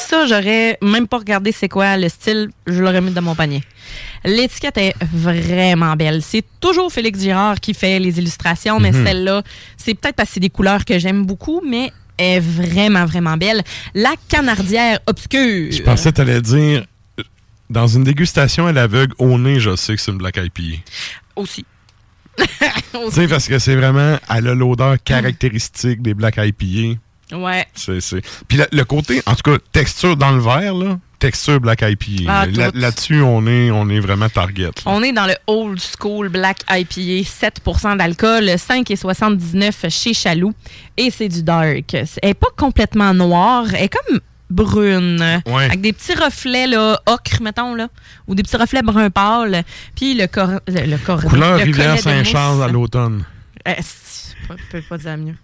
Ça, 0.09 0.27
j'aurais 0.27 0.79
même 0.83 1.09
pas 1.09 1.19
regardé 1.19 1.51
c'est 1.53 1.69
quoi 1.69 1.97
le 1.97 2.09
style, 2.09 2.51
je 2.67 2.81
l'aurais 2.83 3.01
mis 3.01 3.11
dans 3.11 3.23
mon 3.23 3.35
panier. 3.35 3.63
L'étiquette 4.25 4.79
est 4.79 4.95
vraiment 5.13 5.97
belle. 5.97 6.23
C'est 6.23 6.45
toujours 6.61 6.93
Félix 6.93 7.21
Girard 7.21 7.59
qui 7.61 7.75
fait 7.75 7.99
les 7.99 8.19
illustrations, 8.19 8.79
mais 8.81 8.93
Mhm. 8.93 9.05
celle-là, 9.05 9.43
c'est 9.77 9.95
peut-être 9.95 10.17
parce 10.17 10.29
que 10.31 10.35
c'est 10.35 10.41
des 10.41 10.51
couleurs 10.51 10.85
que 10.85 10.99
j'aime 10.99 11.25
beaucoup, 11.27 11.61
mais 11.67 11.93
est 12.19 12.41
vraiment, 12.41 13.05
vraiment 13.05 13.37
belle. 13.37 13.63
La 13.95 14.15
canardière 14.29 14.99
obscure. 15.07 15.71
Je 15.73 15.83
pensais 15.83 16.11
que 16.13 16.17
t'allais 16.17 16.41
dire... 16.41 16.85
euh, 17.19 17.23
Dans 17.69 17.87
une 17.89 18.05
dégustation 18.05 18.67
à 18.69 18.73
l'aveugle, 18.73 19.13
au 19.19 19.37
nez, 19.39 19.59
je 19.61 19.75
sais 19.77 19.97
que 19.97 20.01
c'est 20.01 20.13
une 20.13 20.19
Black 20.19 20.37
IPA. 20.39 20.81
Aussi. 21.37 21.65
Tu 22.39 23.11
sais, 23.13 23.29
parce 23.29 23.47
que 23.49 23.59
c'est 23.59 23.75
vraiment... 23.77 24.19
Elle 24.35 24.49
a 24.49 24.55
l'odeur 24.55 24.97
caractéristique 25.03 26.01
des 26.01 26.15
Black 26.15 26.37
IPA. 26.39 26.99
Ouais. 27.33 27.67
C'est, 27.75 28.01
c'est... 28.01 28.21
Puis 28.47 28.57
la- 28.59 28.69
le 28.71 28.85
côté, 28.85 29.21
en 29.27 29.35
tout 29.35 29.51
cas, 29.51 29.59
texture 29.73 30.17
dans 30.17 30.31
le 30.33 30.41
verre, 30.41 30.75
là, 30.75 30.99
texture 31.19 31.61
Black 31.61 31.83
IPA. 31.83 32.25
Ah, 32.29 32.47
Là- 32.47 32.71
tout. 32.71 32.79
là-dessus, 32.79 33.21
on 33.23 33.47
est, 33.47 33.71
on 33.71 33.89
est 33.89 33.99
vraiment 34.01 34.29
target. 34.29 34.65
là. 34.67 34.71
On 34.87 35.03
est 35.03 35.13
dans 35.13 35.27
le 35.27 35.35
old 35.47 35.81
school 35.81 36.29
black 36.29 36.59
IPA, 36.71 37.23
7% 37.29 37.97
d'alcool, 37.97 38.45
5,79 39.05 39.89
chez 39.91 40.15
Chaloux. 40.15 40.53
Et 40.97 41.11
c'est 41.11 41.29
du 41.29 41.43
dark. 41.43 41.95
Elle 41.95 42.07
n'est 42.23 42.35
pas 42.35 42.49
complètement 42.57 43.13
noire, 43.15 43.65
elle 43.75 43.85
est 43.85 43.89
comme 43.89 44.21
brune. 44.49 45.43
Ouais. 45.47 45.65
Avec 45.65 45.81
des 45.81 45.93
petits 45.93 46.15
reflets 46.15 46.67
là, 46.69 47.01
ocre, 47.07 47.41
mettons, 47.43 47.75
là, 47.75 47.89
ou 48.29 48.35
des 48.35 48.43
petits 48.43 48.57
reflets 48.57 48.83
brun 48.83 49.11
pâle. 49.11 49.65
Puis 49.97 50.15
le 50.15 50.27
cor... 50.29 50.61
Le, 50.69 50.87
le 50.87 50.99
cor- 50.99 51.25
Couleur 51.25 51.59
le 51.59 51.65
Rivière 51.65 51.99
Saint-Charles 51.99 52.63
à 52.63 52.69
l'automne. 52.69 53.25
Euh, 53.67 53.73
je 54.49 54.55
peux 54.71 54.83
pas 54.83 54.99
dire 54.99 55.17
mieux. 55.17 55.35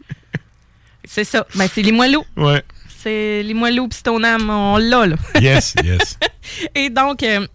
C'est 1.14 1.24
ça. 1.24 1.46
Ben, 1.54 1.68
c'est 1.72 1.82
les 1.82 1.92
moelleux. 1.92 2.20
Ouais. 2.36 2.62
C'est 3.02 3.42
les 3.42 3.52
moelleux 3.52 3.86
pistonam, 3.88 4.48
on 4.48 4.78
l'a, 4.78 5.06
là. 5.06 5.16
Yes, 5.40 5.74
yes. 5.84 6.18
Et 6.74 6.88
donc, 6.88 7.22
euh, 7.22 7.46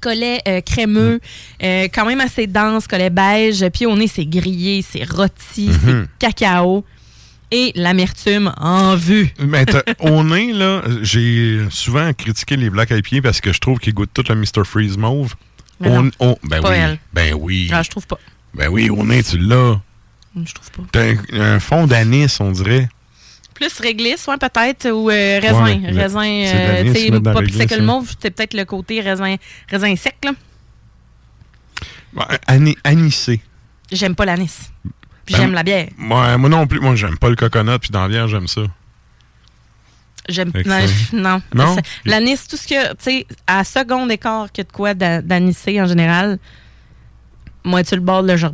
collet 0.00 0.40
euh, 0.48 0.60
crémeux, 0.62 1.20
euh, 1.62 1.88
quand 1.92 2.06
même 2.06 2.20
assez 2.20 2.46
dense, 2.46 2.86
collet 2.86 3.10
beige. 3.10 3.68
Puis 3.70 3.84
au 3.84 3.94
nez, 3.96 4.06
c'est 4.08 4.24
grillé, 4.24 4.82
c'est 4.88 5.04
rôti, 5.04 5.68
Mhm. 5.68 6.06
c'est 6.20 6.26
cacao. 6.26 6.84
Et 7.50 7.72
l'amertume 7.74 8.52
en 8.56 8.96
vue. 8.96 9.28
Mais 9.38 9.64
au 10.00 10.24
nez, 10.24 10.52
là, 10.52 10.82
j'ai 11.02 11.60
souvent 11.70 12.12
critiqué 12.14 12.56
les 12.56 12.70
Black 12.70 12.90
IPA 12.90 13.20
parce 13.22 13.40
que 13.40 13.52
je 13.52 13.58
trouve 13.60 13.78
qu'ils 13.78 13.94
goûtent 13.94 14.14
tout 14.14 14.24
le 14.28 14.34
Mr. 14.36 14.64
Freeze 14.64 14.96
mauve. 14.96 15.34
Non, 15.80 16.10
au- 16.20 16.38
ben 16.44 16.62
pas 16.62 16.70
oui. 16.70 16.98
Ben 17.12 17.34
oui. 17.38 17.68
Ah, 17.72 17.82
je 17.82 17.90
trouve 17.90 18.06
pas. 18.06 18.18
Ben 18.54 18.68
oui, 18.68 18.88
au 18.88 19.04
nez, 19.04 19.22
tu 19.22 19.36
l'as. 19.38 19.80
Je 20.44 20.52
trouve 20.54 20.70
pas. 20.70 20.82
T'as 20.92 21.04
un, 21.32 21.40
un 21.56 21.60
fond 21.60 21.86
d'anis, 21.86 22.36
on 22.40 22.50
dirait. 22.50 22.88
Plus 23.54 23.78
réglisse, 23.80 24.26
ouais, 24.26 24.36
peut-être, 24.36 24.90
ou 24.90 25.08
euh, 25.08 25.40
raisin. 25.40 25.64
Ouais, 25.64 25.90
raisin, 25.90 26.20
euh, 26.24 26.84
tu 26.84 27.00
sais, 27.00 27.20
pas 27.22 27.34
plus 27.34 27.48
sec 27.54 27.68
que 27.70 27.74
le 27.74 27.80
réglisse, 27.80 27.86
mauve, 27.86 28.14
c'est 28.20 28.30
peut-être 28.30 28.52
le 28.54 28.64
côté 28.66 29.00
raisin, 29.00 29.36
raisin 29.70 29.96
sec, 29.96 30.16
là. 30.24 30.32
Ouais, 32.14 32.38
ani- 32.46 32.76
anisé. 32.84 33.40
J'aime 33.90 34.14
pas 34.14 34.24
l'anis. 34.26 34.70
Puis 35.24 35.34
Ben, 35.34 35.40
j'aime 35.40 35.52
la 35.54 35.62
bière. 35.62 35.88
Ouais, 35.98 36.36
moi 36.38 36.48
non 36.48 36.66
plus. 36.66 36.80
Moi, 36.80 36.94
j'aime 36.96 37.18
pas 37.18 37.28
le 37.30 37.36
coconut, 37.36 37.78
puis 37.78 37.90
dans 37.90 38.02
la 38.02 38.08
bière, 38.08 38.28
j'aime 38.28 38.46
ça. 38.46 38.62
J'aime 40.28 40.50
non, 41.12 41.40
non. 41.54 41.76
Non? 41.76 41.76
L'anis, 42.04 42.46
tout 42.48 42.56
ce 42.56 42.66
que, 42.66 42.90
tu 42.90 42.96
sais, 43.00 43.26
à 43.46 43.62
seconde 43.64 44.10
écart 44.10 44.52
que 44.52 44.62
de 44.62 44.72
quoi 44.72 44.92
d'a- 44.92 45.22
d'anisser 45.22 45.80
en 45.80 45.86
général, 45.86 46.38
moi, 47.66 47.84
tu 47.84 47.94
le 47.94 48.00
bord 48.00 48.22
de. 48.22 48.34
C'est 48.36 48.44
un 48.44 48.46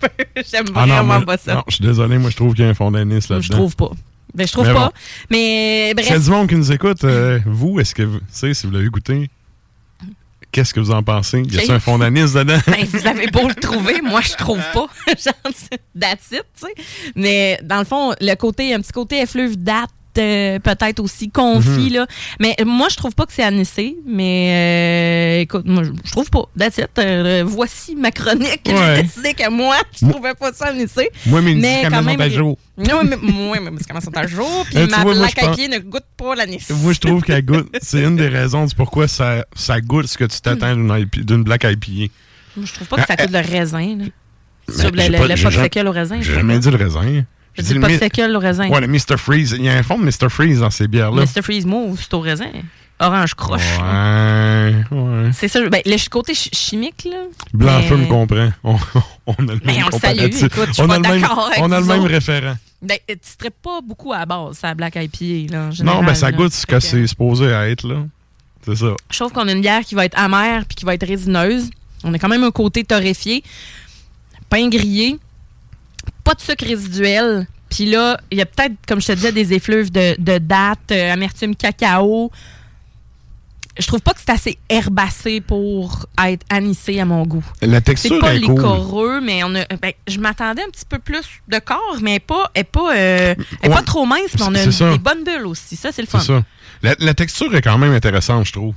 peu- 0.00 0.08
J'aime 0.50 0.66
Ah 0.74 0.86
non, 0.86 0.94
vraiment 0.94 1.02
moi- 1.04 1.24
pas 1.24 1.36
ça. 1.38 1.54
Non, 1.54 1.62
je 1.68 1.74
suis 1.76 1.84
désolé, 1.84 2.18
moi, 2.18 2.30
je 2.30 2.36
trouve 2.36 2.54
qu'il 2.54 2.64
y 2.64 2.68
a 2.68 2.70
un 2.70 2.74
fond 2.74 2.90
d'anis 2.90 3.14
là-dedans. 3.28 3.40
je 3.40 3.48
trouve 3.50 3.74
pas. 3.76 3.90
Ben, 4.34 4.46
je 4.46 4.52
trouve 4.52 4.66
Mais 4.66 4.74
pas. 4.74 4.92
Mais 5.30 5.90
a 5.90 5.94
bref, 5.94 6.24
du 6.24 6.30
monde 6.30 6.48
qui 6.48 6.54
nous 6.54 6.72
écoute, 6.72 7.04
euh, 7.04 7.38
vous, 7.44 7.80
est-ce 7.80 7.94
que, 7.94 8.02
vous 8.02 8.18
tu 8.20 8.24
sais, 8.30 8.54
si 8.54 8.66
vous 8.66 8.72
l'avez 8.72 8.88
goûté, 8.88 9.28
qu'est-ce 10.52 10.72
que 10.72 10.80
vous 10.80 10.90
en 10.90 11.02
pensez? 11.02 11.40
Y 11.40 11.56
a-t-il 11.56 11.70
Ok. 11.70 11.76
un 11.76 11.80
fond 11.80 11.98
d'anis 11.98 12.32
dedans? 12.32 12.58
Ben, 12.66 12.86
vous 12.86 13.06
avez 13.06 13.26
beau 13.26 13.46
le 13.48 13.54
trouver, 13.54 14.00
moi, 14.02 14.20
je 14.22 14.34
trouve 14.36 14.62
pas. 14.72 14.86
Genre, 15.06 15.34
c'est- 15.54 15.82
that's 15.98 16.30
it, 16.32 16.44
tu 16.58 16.66
sais. 16.66 16.74
Mais 17.14 17.58
dans 17.62 17.78
le 17.78 17.84
fond, 17.84 18.14
le 18.20 18.34
côté, 18.34 18.72
un 18.74 18.80
petit 18.80 18.92
côté 18.92 19.20
effluve 19.20 19.56
date. 19.62 19.90
Euh, 20.18 20.58
peut-être 20.58 21.00
aussi 21.00 21.30
confit 21.30 21.68
Mhm. 21.68 21.92
là 21.94 22.06
mais 22.40 22.56
moi 22.66 22.88
je 22.90 22.96
trouve 22.96 23.14
pas 23.14 23.26
que 23.26 23.32
c'est 23.32 23.42
anisé 23.42 23.96
mais 24.06 25.36
euh, 25.38 25.40
écoute 25.42 25.64
moi 25.66 25.82
je 26.04 26.10
trouve 26.10 26.28
pas 26.30 26.44
that's 26.58 26.78
it 26.78 26.88
Euh, 26.98 27.42
voici 27.46 27.96
ma 27.96 28.10
chronique 28.10 28.62
Ouais. 28.66 28.96
j'ai 28.96 29.02
décidé 29.02 29.34
que 29.34 29.48
moi 29.50 29.76
je 30.00 30.06
trouvais 30.08 30.34
pas 30.34 30.52
ça 30.52 30.66
anisé 30.68 31.08
Moi, 31.26 31.40
mes 31.40 31.54
mais 31.54 31.82
quand 31.88 31.96
sont 31.98 32.02
même 32.02 32.20
à 32.20 32.28
jour. 32.28 32.58
non 32.78 33.02
mais 33.04 33.16
moi 33.16 33.58
mes 33.60 33.70
médicaments 33.70 34.00
sont 34.00 34.16
à 34.16 34.26
jour 34.26 34.64
puis 34.66 34.78
Euh, 34.78 34.86
ma 34.88 35.02
vois, 35.02 35.14
moi, 35.14 35.28
pense- 35.34 35.56
IPA 35.58 35.68
ne 35.68 35.78
goûte 35.78 36.04
pas 36.16 36.34
l'anis 36.34 36.66
Moi, 36.70 36.92
je 36.92 36.98
trouve 37.00 37.22
qu'elle 37.22 37.44
goûte. 37.44 37.68
C'est 37.82 38.02
une 38.02 38.16
des 38.16 38.28
raisons 38.28 38.64
du 38.66 38.74
pourquoi 38.74 39.08
ça, 39.08 39.44
ça 39.54 39.80
goûte 39.80 40.06
ce 40.06 40.16
que 40.18 40.24
tu 40.24 40.40
t'attends 40.40 40.74
d'une 40.76 41.42
Black 41.44 41.64
IPA. 41.64 42.12
Moi, 42.56 42.66
je 42.66 42.72
trouve 42.74 42.88
pas 42.88 42.96
que 42.98 43.06
ça 43.06 43.16
goûte 43.16 43.30
le 43.32 43.38
raisin 43.40 43.96
là. 43.98 44.04
Sur 44.68 44.90
le, 44.90 45.08
le, 45.08 45.18
pas- 45.18 45.26
le 45.28 45.36
j'ai 45.36 45.42
popsicle 45.44 45.86
au 45.86 45.92
raisin 45.92 46.20
J'ai 46.20 46.34
jamais 46.34 46.58
dit 46.58 46.70
le 46.70 46.76
raisin. 46.76 47.24
J'ai 47.56 47.62
dit 47.62 47.74
le 47.74 47.80
popsicle 47.80 48.34
au 48.34 48.38
raisin. 48.38 48.68
Ouais, 48.68 48.80
le 48.80 48.86
Mr. 48.86 49.16
Freeze. 49.18 49.54
Il 49.58 49.64
y 49.64 49.68
a 49.68 49.74
un 49.74 49.82
fond 49.82 49.98
de 49.98 50.04
Mr. 50.04 50.28
Freeze 50.30 50.60
dans 50.60 50.70
ces 50.70 50.88
bières-là. 50.88 51.22
Mr. 51.24 51.42
Freeze 51.42 51.66
Move, 51.66 51.98
c'est 52.00 52.14
au 52.14 52.20
raisin. 52.20 52.50
Orange 53.00 53.34
croche. 53.34 53.60
Ouais, 53.80 54.74
ouais. 54.92 55.30
C'est 55.32 55.48
ça. 55.48 55.60
Ben, 55.68 55.82
le 55.84 56.08
côté 56.08 56.34
ch- 56.34 56.50
chimique, 56.52 57.04
là. 57.10 57.24
Blanc 57.52 57.78
mais- 57.80 57.86
feu 57.88 57.96
me 57.96 58.06
comprend. 58.06 58.50
On, 58.64 58.76
on 59.26 59.32
a 59.48 59.54
le 59.54 59.60
Mais 59.64 59.74
même 59.74 59.84
on 59.90 59.94
le 59.96 60.00
salue, 60.00 60.20
écoute, 60.20 60.68
je 60.68 60.72
suis 60.72 60.82
on 60.82 60.86
pas 60.86 60.94
a 60.94 60.98
le 60.98 61.02
même, 61.02 61.20
d'accord 61.20 61.46
avec 61.48 61.58
on 61.62 61.72
a 61.72 61.80
le 61.80 61.86
même 61.86 62.04
référent. 62.04 62.54
Ben, 62.80 62.98
tu 63.08 63.16
serais 63.38 63.50
pas 63.50 63.80
beaucoup 63.80 64.12
à 64.12 64.20
la 64.20 64.26
base, 64.26 64.56
ça, 64.58 64.74
Black 64.74 64.94
IPA, 64.96 65.52
là, 65.52 65.62
en 65.62 65.64
Non, 65.66 65.70
général, 65.72 66.06
ben 66.06 66.14
ça 66.14 66.30
là. 66.30 66.36
goûte 66.36 66.52
ce 66.52 66.66
que 66.66 66.78
c'est 66.80 67.06
supposé 67.06 67.46
être, 67.46 67.86
là. 67.88 67.96
C'est 68.64 68.76
ça. 68.76 68.94
Je 69.10 69.18
trouve 69.18 69.32
qu'on 69.32 69.48
a 69.48 69.52
une 69.52 69.60
bière 69.60 69.80
qui 69.82 69.94
va 69.96 70.04
être 70.04 70.18
amère 70.18 70.64
puis 70.66 70.76
qui 70.76 70.84
va 70.84 70.94
être 70.94 71.06
résineuse. 71.06 71.70
On 72.04 72.14
a 72.14 72.18
quand 72.18 72.28
même 72.28 72.44
un 72.44 72.50
côté 72.52 72.84
torréfié. 72.84 73.42
Pain 74.48 74.68
grillé. 74.68 75.18
Pas 76.24 76.34
de 76.34 76.40
sucre 76.40 76.64
résiduel. 76.66 77.46
Puis 77.70 77.86
là, 77.86 78.18
il 78.30 78.38
y 78.38 78.42
a 78.42 78.46
peut-être, 78.46 78.74
comme 78.86 79.00
je 79.00 79.06
te 79.08 79.12
disais, 79.12 79.32
des 79.32 79.54
effluves 79.54 79.90
de, 79.90 80.14
de 80.18 80.38
date, 80.38 80.78
euh, 80.92 81.12
amertume 81.12 81.56
cacao. 81.56 82.30
Je 83.78 83.86
trouve 83.86 84.00
pas 84.02 84.12
que 84.12 84.20
c'est 84.20 84.30
assez 84.32 84.58
herbacé 84.68 85.40
pour 85.40 86.04
être 86.22 86.44
anisé 86.50 87.00
à 87.00 87.06
mon 87.06 87.24
goût. 87.24 87.42
La 87.62 87.78
C'est 87.78 87.80
texture 87.84 88.18
pas 88.20 88.34
est 88.34 88.40
cool. 88.42 88.56
liquoreux, 88.56 89.20
mais 89.22 89.42
on 89.44 89.54
a, 89.54 89.64
ben, 89.80 89.92
je 90.06 90.18
m'attendais 90.20 90.60
un 90.62 90.68
petit 90.68 90.84
peu 90.86 90.98
plus 90.98 91.22
de 91.48 91.58
corps, 91.58 91.96
mais 92.02 92.20
pas, 92.20 92.50
elle 92.52 92.60
est 92.60 92.64
pas, 92.64 92.94
euh, 92.94 93.34
elle 93.34 93.44
est 93.62 93.68
Ouais. 93.70 93.74
pas 93.74 93.82
trop 93.82 94.04
mince, 94.04 94.34
mais 94.38 94.42
on 94.42 94.54
a 94.54 94.70
ça. 94.70 94.90
des 94.92 94.98
bonnes 94.98 95.24
bulles 95.24 95.46
aussi. 95.46 95.76
Ça, 95.76 95.90
c'est 95.90 96.02
le 96.02 96.08
fun. 96.08 96.20
C'est 96.20 96.26
ça. 96.26 96.42
La, 96.82 96.94
la 96.98 97.14
texture 97.14 97.54
est 97.56 97.62
quand 97.62 97.78
même 97.78 97.92
intéressante, 97.94 98.44
je 98.46 98.52
trouve. 98.52 98.74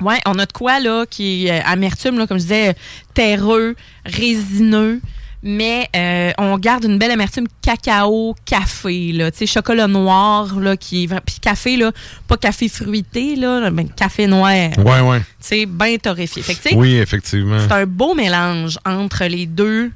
Ouais, 0.00 0.18
on 0.26 0.36
a 0.40 0.46
de 0.46 0.52
quoi, 0.52 0.80
là, 0.80 1.04
qui 1.08 1.46
est 1.46 1.60
euh, 1.60 1.64
amertume, 1.64 2.18
là, 2.18 2.26
comme 2.26 2.38
je 2.38 2.42
disais, 2.42 2.70
euh, 2.70 2.72
terreux, 3.14 3.76
résineux, 4.04 5.00
mais 5.46 5.88
euh, 5.94 6.32
on 6.38 6.56
garde 6.56 6.84
une 6.84 6.98
belle 6.98 7.10
amertume 7.10 7.46
cacao, 7.60 8.34
café, 8.46 9.12
là, 9.12 9.30
tu 9.30 9.38
sais, 9.38 9.46
chocolat 9.46 9.86
noir, 9.86 10.58
là, 10.58 10.74
qui 10.76 11.06
Puis 11.06 11.36
café, 11.40 11.76
là, 11.76 11.92
pas 12.26 12.38
café 12.38 12.68
fruité, 12.70 13.36
là, 13.36 13.70
mais 13.70 13.84
café 13.84 14.26
noir. 14.26 14.50
Ouais, 14.78 15.00
ouais. 15.00 15.18
Tu 15.20 15.24
sais, 15.40 15.66
bien 15.66 15.98
torréfié. 15.98 16.42
Fait 16.42 16.54
que, 16.54 16.74
Oui, 16.74 16.96
effectivement. 16.96 17.58
c'est 17.60 17.72
un 17.72 17.84
beau 17.84 18.14
mélange 18.14 18.78
entre 18.86 19.24
les 19.26 19.44
deux. 19.44 19.92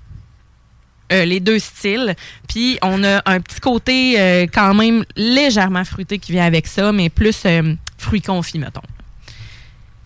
euh, 1.11 1.24
les 1.24 1.40
deux 1.40 1.59
styles. 1.59 2.14
Puis 2.46 2.78
on 2.82 3.03
a 3.03 3.22
un 3.24 3.40
petit 3.40 3.61
côté 3.61 4.20
euh, 4.20 4.46
quand 4.53 4.74
même 4.74 5.05
légèrement 5.16 5.84
fruité 5.86 6.18
qui 6.18 6.32
vient 6.32 6.44
avec 6.44 6.66
ça, 6.66 6.92
mais 6.92 7.09
plus 7.09 7.46
fruits 7.96 8.20
confits, 8.20 8.59
mettons. 8.59 8.82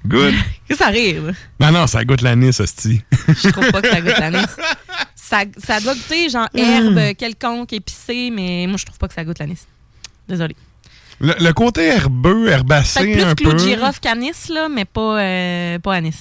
Good. 0.07 0.35
Qu'est-ce 0.69 0.79
que 0.79 0.85
ça 0.85 0.91
là? 0.93 1.33
non, 1.59 1.73
non, 1.81 1.87
ça 1.89 2.05
goûte 2.05 2.21
l'anis, 2.23 2.61
hostie. 2.61 3.03
Je 3.29 3.49
trouve 3.51 3.71
pas 3.73 3.83
que 3.83 3.89
ça 3.91 4.01
goûte 4.01 4.19
l'anis. 4.19 4.47
Ça, 5.33 5.45
ça 5.57 5.81
doit 5.81 5.95
goûter 5.95 6.29
genre 6.29 6.49
herbe 6.55 7.17
quelconque, 7.17 7.73
épicée, 7.73 8.31
mais 8.31 8.67
moi 8.69 8.77
je 8.77 8.85
trouve 8.85 8.99
pas 8.99 9.09
que 9.09 9.15
ça 9.15 9.25
goûte 9.25 9.39
l'anis. 9.39 9.67
Désolée. 10.29 10.57
Le, 11.21 11.33
le 11.41 11.53
côté 11.55 11.87
herbeux, 11.87 12.49
herbacé 12.49 13.01
Peut-être 13.15 13.27
un 13.29 13.35
plus 13.35 13.45
clou 13.45 13.51
peu. 13.53 13.57
de 13.57 13.63
girofle 13.63 14.01
qu'anis, 14.01 14.33
là, 14.51 14.69
mais 14.69 14.85
pas, 14.85 15.21
euh, 15.23 15.79
pas 15.79 15.95
anis. 15.95 16.19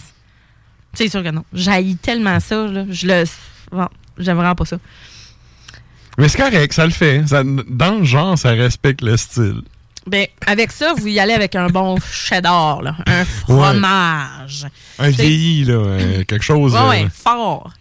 C'est 0.93 1.09
sûr 1.09 1.23
que 1.23 1.29
non. 1.29 1.43
J'haïs 1.53 1.97
tellement 1.97 2.39
ça, 2.39 2.67
là. 2.67 2.85
Je 2.89 3.07
le. 3.07 3.23
Bon, 3.71 3.87
j'aime 4.17 4.37
vraiment 4.37 4.55
pas 4.55 4.65
ça. 4.65 4.77
Mais 6.17 6.29
c'est 6.29 6.37
correct, 6.37 6.71
ça 6.73 6.85
le 6.85 6.91
fait. 6.91 7.23
Ça- 7.27 7.43
dans 7.43 7.95
le 7.99 8.03
genre, 8.05 8.37
ça 8.37 8.51
respecte 8.51 9.01
le 9.01 9.17
style. 9.17 9.61
Ben, 10.07 10.25
avec 10.45 10.71
ça, 10.71 10.93
vous 10.97 11.07
y 11.07 11.19
allez 11.19 11.33
avec 11.33 11.55
un 11.55 11.67
bon 11.67 11.97
cheddar, 11.99 12.81
là. 12.81 12.95
Un 13.07 13.23
fromage. 13.25 14.67
Un 14.99 15.09
vieilli, 15.09 15.65
là. 15.65 15.73
euh, 15.73 16.23
quelque 16.25 16.43
chose 16.43 16.73
Ouais, 16.73 16.79
euh, 16.79 16.89
ouais, 16.89 17.07
fort. 17.13 17.71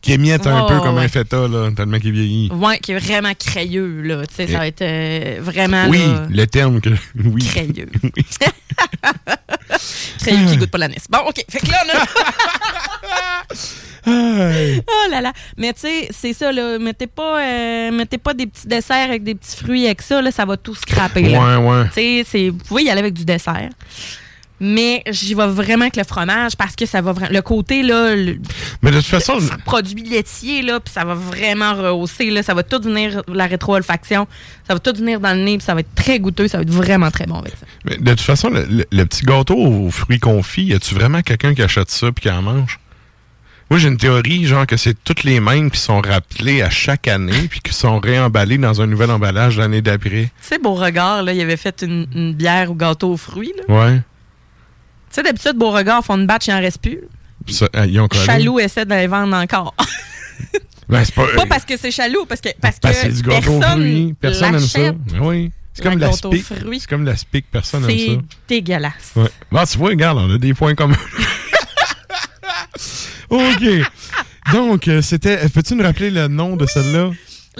Qui 0.00 0.12
émiette 0.12 0.46
un 0.46 0.66
peu 0.66 0.78
comme 0.80 0.96
ouais. 0.96 1.04
un 1.04 1.08
feta, 1.08 1.46
là, 1.48 1.70
tellement 1.76 1.98
qu'il 1.98 2.12
vieillit. 2.12 2.50
Ouais, 2.52 2.78
qui 2.78 2.92
est 2.92 2.98
vraiment 2.98 3.32
crayeux, 3.38 4.00
là. 4.02 4.26
Tu 4.26 4.34
sais, 4.34 4.46
ça 4.46 4.58
va 4.58 4.66
être 4.66 4.82
euh, 4.82 5.38
vraiment, 5.40 5.88
oui, 5.88 5.98
là, 5.98 6.26
le 6.28 6.46
terme 6.46 6.80
que. 6.80 6.90
Oui. 7.24 7.44
crayeux. 7.44 7.88
crayeux 10.20 10.46
qui 10.46 10.56
goûte 10.56 10.70
pas 10.70 10.78
l'anis. 10.78 11.04
Bon, 11.08 11.18
OK. 11.28 11.44
Fait 11.48 11.60
que 11.60 11.70
là, 11.70 11.82
on 11.84 11.88
a... 11.98 12.04
Oh 14.06 15.06
là 15.10 15.20
là. 15.20 15.32
Mais 15.56 15.72
tu 15.74 15.80
sais, 15.80 16.08
c'est 16.10 16.32
ça, 16.32 16.50
là. 16.52 16.78
Mettez 16.78 17.06
pas, 17.06 17.42
euh, 17.42 17.90
mettez 17.90 18.18
pas 18.18 18.32
des 18.34 18.46
petits 18.46 18.66
desserts 18.66 19.08
avec 19.08 19.22
des 19.22 19.34
petits 19.34 19.56
fruits 19.56 19.84
avec 19.86 20.02
ça, 20.02 20.22
là. 20.22 20.30
Ça 20.30 20.44
va 20.44 20.56
tout 20.56 20.74
scraper, 20.74 21.22
là. 21.22 21.58
Ouais, 21.58 21.68
ouais. 21.68 21.84
Tu 21.94 22.24
sais, 22.24 22.48
vous 22.48 22.58
pouvez 22.58 22.84
y 22.84 22.90
aller 22.90 23.00
avec 23.00 23.14
du 23.14 23.24
dessert. 23.24 23.68
Mais 24.62 25.02
j'y 25.10 25.32
vais 25.34 25.46
vraiment 25.46 25.82
avec 25.84 25.96
le 25.96 26.04
fromage 26.04 26.54
parce 26.56 26.76
que 26.76 26.84
ça 26.84 27.00
va 27.00 27.12
vraiment. 27.12 27.32
Le 27.32 27.40
côté, 27.40 27.82
là, 27.82 28.14
le 28.14 28.38
Mais 28.82 28.90
de 28.90 28.96
toute 28.98 29.06
façon, 29.06 29.38
produit 29.64 30.02
laitier, 30.04 30.60
là, 30.62 30.80
puis 30.80 30.92
ça 30.92 31.04
va 31.04 31.14
vraiment 31.14 31.74
rehausser, 31.74 32.30
là. 32.30 32.42
Ça 32.42 32.52
va 32.52 32.62
tout 32.62 32.80
venir, 32.82 33.22
la 33.26 33.46
rétro-olfaction. 33.46 34.26
Ça 34.68 34.74
va 34.74 34.80
tout 34.80 34.94
venir 34.94 35.18
dans 35.20 35.32
le 35.36 35.42
nez, 35.42 35.56
puis 35.56 35.64
ça 35.64 35.72
va 35.74 35.80
être 35.80 35.94
très 35.94 36.18
goûteux. 36.20 36.46
Ça 36.48 36.58
va 36.58 36.62
être 36.62 36.70
vraiment 36.70 37.10
très 37.10 37.24
bon 37.26 37.36
avec 37.38 37.52
ça. 37.52 37.66
mais 37.84 37.96
de 37.96 38.10
toute 38.10 38.20
façon, 38.20 38.50
le, 38.50 38.64
le- 38.64 38.86
le 38.92 39.04
petit 39.06 39.24
gâteau 39.24 39.56
aux 39.56 39.90
fruits 39.90 40.20
confits, 40.20 40.64
y 40.64 40.74
a-tu 40.74 40.94
vraiment 40.94 41.22
quelqu'un 41.22 41.54
qui 41.54 41.62
achète 41.62 41.90
ça 41.90 42.12
puis 42.12 42.22
qui 42.24 42.30
en 42.30 42.42
mange? 42.42 42.78
Moi, 43.70 43.78
j'ai 43.78 43.86
une 43.88 43.96
théorie, 43.98 44.46
genre, 44.46 44.66
que 44.66 44.76
c'est 44.76 44.96
toutes 45.04 45.22
les 45.22 45.38
mêmes 45.38 45.70
qui 45.70 45.78
sont 45.78 46.00
rappelées 46.00 46.60
à 46.60 46.68
chaque 46.70 47.06
année 47.06 47.46
puis 47.48 47.60
qui 47.60 47.72
sont 47.72 48.00
réemballées 48.00 48.58
dans 48.58 48.82
un 48.82 48.86
nouvel 48.86 49.12
emballage 49.12 49.56
l'année 49.58 49.80
d'après. 49.80 50.24
Tu 50.24 50.30
sais, 50.42 50.58
Beauregard, 50.58 51.22
là, 51.22 51.32
il 51.32 51.40
avait 51.40 51.56
fait 51.56 51.82
une, 51.82 52.06
une 52.14 52.34
bière 52.34 52.72
au 52.72 52.74
gâteau 52.74 53.12
aux 53.12 53.16
fruits, 53.16 53.52
là. 53.68 53.74
Ouais. 53.74 54.00
Tu 55.10 55.16
sais, 55.16 55.22
d'habitude, 55.22 55.56
Beauregard 55.56 56.04
font 56.04 56.16
une 56.16 56.26
batch, 56.26 56.46
il 56.46 56.52
en 56.52 56.60
reste 56.60 56.80
plus. 56.80 57.00
Ça, 57.48 57.68
euh, 57.74 57.86
ils 57.86 57.98
ont 58.00 58.06
collé. 58.06 58.24
Chaloux 58.24 58.60
essaie 58.60 58.84
de 58.84 58.94
les 58.94 59.06
vendre 59.06 59.36
encore. 59.36 59.74
Ben, 60.88 61.04
c'est 61.04 61.14
pas. 61.14 61.24
pas 61.36 61.46
parce 61.46 61.64
que 61.64 61.76
c'est 61.76 61.92
chaloux, 61.92 62.24
parce 62.28 62.40
que, 62.40 62.48
parce 62.60 62.80
parce 62.80 62.96
que 62.96 63.00
c'est 63.02 63.12
du 63.12 63.22
gâteau 63.22 63.52
aux 63.52 63.60
personne 63.60 63.78
fruits. 63.80 64.14
Personne 64.20 64.54
aime 64.56 64.60
ça. 64.60 64.92
Ben 64.92 65.20
oui. 65.20 65.52
C'est 65.72 65.82
comme 65.84 65.98
la 66.00 66.10
spic. 66.10 66.44
C'est 66.48 66.86
comme 66.88 67.04
la 67.04 67.16
spic. 67.16 67.46
Personne 67.48 67.84
aime 67.84 67.90
C'est 67.96 68.06
ça. 68.06 68.12
dégueulasse. 68.48 69.12
Ouais. 69.14 69.30
Bon, 69.52 69.62
tu 69.70 69.78
vois, 69.78 69.90
regarde, 69.90 70.18
on 70.18 70.34
a 70.34 70.38
des 70.38 70.52
points 70.52 70.74
communs. 70.74 70.96
OK. 73.30 73.64
Donc, 74.52 74.88
euh, 74.88 75.00
c'était. 75.00 75.48
Peux-tu 75.48 75.76
nous 75.76 75.84
rappeler 75.84 76.10
le 76.10 76.26
nom 76.26 76.56
de 76.56 76.66
celle-là? 76.66 77.10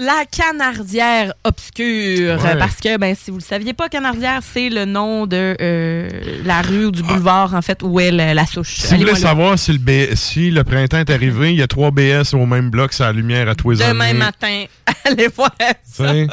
La 0.03 0.23
canardière 0.25 1.33
obscure. 1.43 2.41
Ouais. 2.43 2.57
Parce 2.57 2.77
que, 2.77 2.97
ben, 2.97 3.15
si 3.15 3.29
vous 3.29 3.37
le 3.37 3.43
saviez 3.43 3.73
pas, 3.73 3.87
canardière, 3.87 4.39
c'est 4.41 4.69
le 4.69 4.85
nom 4.85 5.27
de 5.27 5.55
euh, 5.61 6.09
la 6.43 6.63
rue 6.63 6.85
ou 6.85 6.91
du 6.91 7.03
boulevard, 7.03 7.53
en 7.53 7.61
fait, 7.61 7.83
où 7.83 7.99
est 7.99 8.09
la, 8.09 8.33
la 8.33 8.45
souche. 8.47 8.77
Si 8.77 8.95
vous 8.95 9.01
voulez 9.01 9.15
savoir 9.15 9.59
si 9.59 9.73
le, 9.73 9.77
B- 9.77 10.15
si 10.15 10.49
le 10.49 10.63
printemps 10.63 10.97
est 10.97 11.09
arrivé, 11.11 11.51
il 11.51 11.59
y 11.59 11.61
a 11.61 11.67
trois 11.67 11.91
BS 11.91 12.33
au 12.33 12.47
même 12.47 12.71
bloc, 12.71 12.93
c'est 12.93 13.03
la 13.03 13.11
lumière 13.13 13.47
à 13.47 13.53
tous 13.53 13.69
les 13.71 13.77
Demain 13.77 14.05
années. 14.09 14.19
matin, 14.19 14.63
allez 15.05 15.27
voir 15.27 15.51
ça. 15.83 16.03
Euh, 16.05 16.27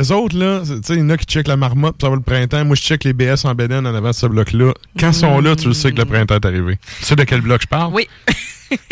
eux 0.00 0.12
autres, 0.12 0.38
là, 0.38 0.60
tu 0.64 0.72
sais, 0.84 0.94
il 0.94 1.00
y 1.00 1.02
en 1.02 1.10
a 1.10 1.16
qui 1.16 1.26
checkent 1.26 1.48
la 1.48 1.56
marmotte, 1.56 1.96
ça 2.00 2.08
va 2.08 2.14
le 2.14 2.22
printemps. 2.22 2.64
Moi, 2.64 2.76
je 2.76 2.82
check 2.82 3.02
les 3.02 3.12
BS 3.12 3.44
en 3.44 3.54
bédaine 3.56 3.86
en 3.88 3.94
avant 3.94 4.10
de 4.10 4.14
ce 4.14 4.26
bloc-là. 4.26 4.72
Quand 5.00 5.08
ils 5.10 5.14
sont 5.14 5.40
là, 5.40 5.56
tu 5.56 5.66
le 5.66 5.74
sais 5.74 5.90
que 5.90 5.96
le 5.98 6.04
printemps 6.04 6.36
est 6.36 6.46
arrivé. 6.46 6.78
Tu 7.00 7.06
sais 7.06 7.16
de 7.16 7.24
quel 7.24 7.40
bloc 7.40 7.62
je 7.62 7.66
parle? 7.66 7.92
Oui. 7.92 8.08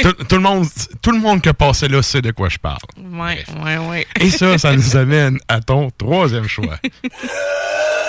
Tout, 0.02 0.12
tout 0.12 0.36
le 0.36 0.42
monde, 0.42 0.66
tout 1.02 1.10
le 1.10 1.18
monde 1.18 1.40
qui 1.40 1.48
a 1.48 1.54
passé 1.54 1.88
là 1.88 2.02
sait 2.02 2.22
de 2.22 2.30
quoi 2.30 2.48
je 2.48 2.58
parle. 2.58 2.78
Ouais, 3.12 3.44
ouais, 3.64 3.78
ouais. 3.78 4.06
Et 4.20 4.30
ça, 4.30 4.58
ça 4.58 4.74
nous 4.74 4.96
amène 4.96 5.38
à 5.48 5.60
ton 5.60 5.90
troisième 5.90 6.48
choix. 6.48 6.78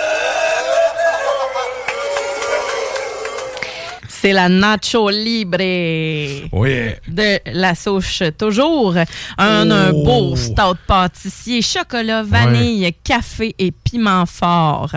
C'est 4.20 4.32
la 4.32 4.48
Nacho 4.48 5.10
Libre. 5.10 5.58
Oui. 6.52 6.90
de 7.08 7.38
la 7.52 7.74
souche 7.74 8.22
toujours. 8.36 8.96
Un, 9.38 9.68
Oh. 9.68 9.72
un 9.72 9.92
beau 9.92 10.36
stout 10.36 10.76
pâtissier, 10.86 11.62
chocolat, 11.62 12.22
vanille, 12.22 12.92
café 13.04 13.54
et 13.58 13.70
piment 13.70 14.24
fort. 14.26 14.92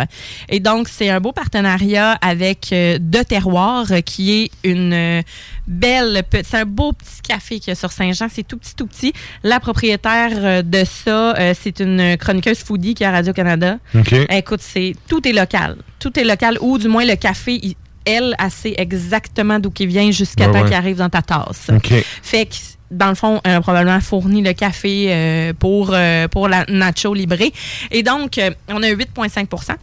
Et 0.50 0.60
donc, 0.60 0.88
c'est 0.90 1.10
un 1.10 1.20
beau 1.20 1.32
partenariat 1.34 2.14
avec 2.22 2.70
euh, 2.74 2.98
De 3.00 3.22
Terroir, 3.24 3.86
qui 4.06 4.32
est 4.44 4.52
une 4.64 4.94
euh, 4.94 5.22
belle, 5.68 6.24
c'est 6.44 6.58
un 6.58 6.66
beau 6.66 6.94
petit 6.94 7.22
café 7.28 7.60
qu'il 7.60 7.70
y 7.70 7.72
a 7.72 7.76
sur 7.76 7.92
Saint-Jean. 7.92 8.28
C'est 8.32 8.48
tout 8.48 8.58
petit, 8.58 8.76
tout 8.76 8.88
petit. 8.88 9.14
La 9.44 9.60
propriétaire 9.60 10.32
euh, 10.38 10.62
de 10.64 10.84
ça, 10.84 11.36
c'est 11.54 11.80
une 11.80 12.18
chroniqueuse 12.18 12.60
foodie 12.60 12.94
qui 12.96 13.04
est 13.04 13.08
à 13.08 13.12
Radio-Canada. 13.12 13.78
OK. 13.96 14.14
Écoute, 14.30 14.62
c'est 14.62 14.96
tout 15.08 15.26
est 15.28 15.34
local. 15.34 15.78
Tout 16.00 16.18
est 16.20 16.24
local, 16.24 16.58
ou 16.62 16.78
du 16.80 16.88
moins 16.88 17.06
le 17.06 17.16
café, 17.16 17.60
il- 17.62 17.76
elle, 18.06 18.36
elle 18.40 18.52
sait 18.52 18.74
exactement 18.78 19.60
d'où 19.60 19.72
qui 19.72 19.86
vient 19.86 20.10
jusqu'à 20.12 20.48
Ouais, 20.48 20.52
temps 20.54 20.60
ouais. 20.62 20.66
qu'il 20.66 20.74
arrive 20.76 20.98
dans 20.98 21.10
ta 21.10 21.22
tasse. 21.22 21.70
OK. 21.74 21.94
Fait 22.24 22.46
que, 22.46 22.56
dans 22.90 23.10
le 23.10 23.16
fond, 23.16 23.40
elle 23.44 23.54
a 23.56 23.62
probablement 23.62 24.00
fourni 24.02 24.42
le 24.42 24.54
café 24.54 25.08
euh, 25.10 25.54
pour, 25.58 25.92
euh, 25.94 26.28
pour 26.28 26.48
la 26.50 26.66
Nacho 26.68 27.14
Libré. 27.14 27.54
Et 27.90 28.04
donc, 28.04 28.38
euh, 28.38 28.52
on 28.70 28.82
a 28.84 28.88
8,5% 28.90 29.76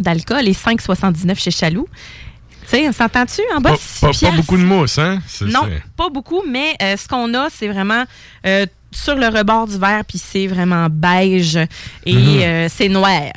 d'alcool 0.00 0.46
et 0.48 0.52
5,79 0.52 1.38
chez 1.38 1.50
Chaloux. 1.50 1.88
Tu 2.62 2.68
sais, 2.68 2.88
on 2.88 2.92
s'entend-tu 2.92 3.40
en 3.56 3.60
bas? 3.60 3.74
Pas, 4.00 4.10
pas- 4.12 4.30
beaucoup 4.36 4.56
de 4.56 4.62
mousse, 4.64 4.98
hein? 4.98 5.20
Non, 5.42 5.68
pas 5.96 6.08
beaucoup, 6.10 6.42
mais 6.48 6.74
euh, 6.80 6.96
ce 6.96 7.08
qu'on 7.08 7.34
a, 7.34 7.48
c'est 7.50 7.68
vraiment 7.68 8.04
euh, 8.46 8.66
sur 8.92 9.16
le 9.16 9.26
rebord 9.26 9.66
du 9.66 9.78
verre, 9.78 10.04
puis 10.06 10.18
c'est 10.18 10.46
vraiment 10.46 10.86
beige 10.90 11.56
et 12.06 12.14
Mhm. 12.14 12.40
euh, 12.42 12.68
c'est 12.70 12.88
noir. 12.88 13.32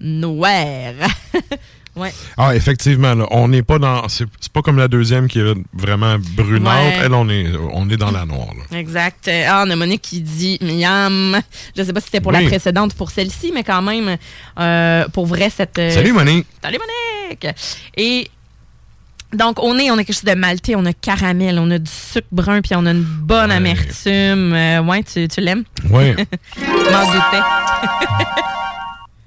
Noir. 0.00 0.92
ouais. 1.98 2.12
Ah, 2.36 2.54
effectivement, 2.54 3.14
là, 3.14 3.26
on 3.30 3.48
n'est 3.48 3.62
pas 3.62 3.78
dans. 3.78 4.08
C'est 4.08 4.26
pas 4.52 4.62
comme 4.62 4.78
la 4.78 4.88
deuxième 4.88 5.28
qui 5.28 5.40
est 5.40 5.54
vraiment 5.72 6.16
brunante. 6.36 6.74
Ouais. 6.74 6.98
Elle, 7.04 7.14
on 7.14 7.28
est, 7.28 7.46
on 7.72 7.88
est 7.90 7.96
dans 7.96 8.10
la 8.10 8.24
noire. 8.24 8.48
là. 8.70 8.78
Exact. 8.78 9.28
Euh, 9.28 9.44
Ah, 9.48 9.64
on 9.66 9.70
a 9.70 9.76
Monique 9.76 10.02
qui 10.02 10.20
dit 10.20 10.58
miam. 10.62 11.40
Je 11.76 11.82
sais 11.82 11.92
pas 11.92 12.00
si 12.00 12.06
c'était 12.06 12.20
pour 12.20 12.32
Oui. 12.32 12.42
la 12.42 12.48
précédente 12.48 12.92
ou 12.94 12.96
pour 12.96 13.10
celle-ci, 13.10 13.50
mais 13.54 13.64
quand 13.64 13.82
même, 13.82 14.16
euh, 14.58 15.06
pour 15.08 15.26
vrai, 15.26 15.50
cette. 15.50 15.78
euh, 15.78 15.90
Salut, 15.90 16.12
Monique. 16.12 16.46
Salut, 16.62 16.78
Monique. 16.78 17.46
Et. 17.96 18.30
Donc, 19.34 19.62
on 19.62 19.78
est, 19.78 19.90
on 19.90 19.94
a 19.98 20.04
quelque 20.04 20.14
chose 20.14 20.24
de 20.24 20.32
maltais, 20.34 20.74
on 20.74 20.86
a 20.86 20.94
caramel, 20.94 21.58
on 21.58 21.70
a 21.70 21.78
du 21.78 21.90
sucre 21.90 22.26
brun, 22.32 22.62
puis 22.62 22.72
on 22.74 22.86
a 22.86 22.92
une 22.92 23.02
bonne 23.02 23.50
amertume. 23.50 24.54
Euh, 24.54 24.80
ouais, 24.82 25.02
tu, 25.02 25.28
tu 25.28 25.42
l'aimes? 25.42 25.64
Ouais. 25.90 26.16
M'en 26.56 27.04
doutais. 27.12 27.44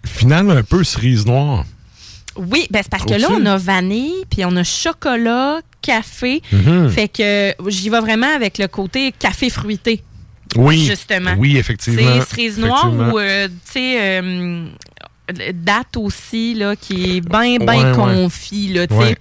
Final, 0.06 0.50
un 0.52 0.64
peu 0.64 0.84
cerise 0.84 1.26
noire. 1.26 1.66
Oui, 2.38 2.68
ben 2.72 2.80
c'est 2.82 2.90
parce 2.90 3.06
que 3.06 3.14
là, 3.14 3.28
on 3.32 3.46
a 3.46 3.58
vanille, 3.58 4.24
puis 4.30 4.46
on 4.46 4.56
a 4.56 4.64
chocolat, 4.64 5.60
café. 5.82 6.42
Mhm. 6.52 6.90
Fait 6.90 7.08
que 7.08 7.54
j'y 7.68 7.90
vais 7.90 8.00
vraiment 8.00 8.34
avec 8.34 8.58
le 8.58 8.68
côté 8.68 9.12
café 9.12 9.50
fruité. 9.50 10.04
Oui. 10.56 10.86
Justement. 10.86 11.36
Oui, 11.38 11.58
effectivement. 11.58 12.02
C'est 12.22 12.30
cerise 12.30 12.58
noire 12.58 12.92
ou, 12.92 13.18
euh, 13.20 13.48
tu 13.48 13.54
sais, 13.72 13.98
euh, 14.22 14.66
date 15.54 15.96
aussi, 15.98 16.54
là, 16.56 16.76
qui 16.76 17.18
est 17.18 17.22
bien, 17.22 17.58
bien 17.58 17.94
Ouais, 17.94 17.98
ouais. 17.98 18.24
confit, 18.24 18.74
là, 18.74 18.88
tu 18.88 18.94
sais. 18.94 19.00
Ouais. 19.00 19.18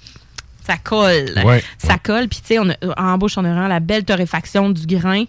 Ça 0.66 0.76
colle. 0.76 1.34
Ça 1.78 1.98
colle. 1.98 2.28
Puis, 2.28 2.40
tu 2.46 2.54
sais, 2.54 2.58
en 2.96 3.18
bouche, 3.18 3.38
on 3.38 3.44
a 3.44 3.48
vraiment 3.52 3.68
la 3.68 3.80
belle 3.80 4.04
torréfaction 4.04 4.70
du 4.70 4.86
grain. 4.86 5.24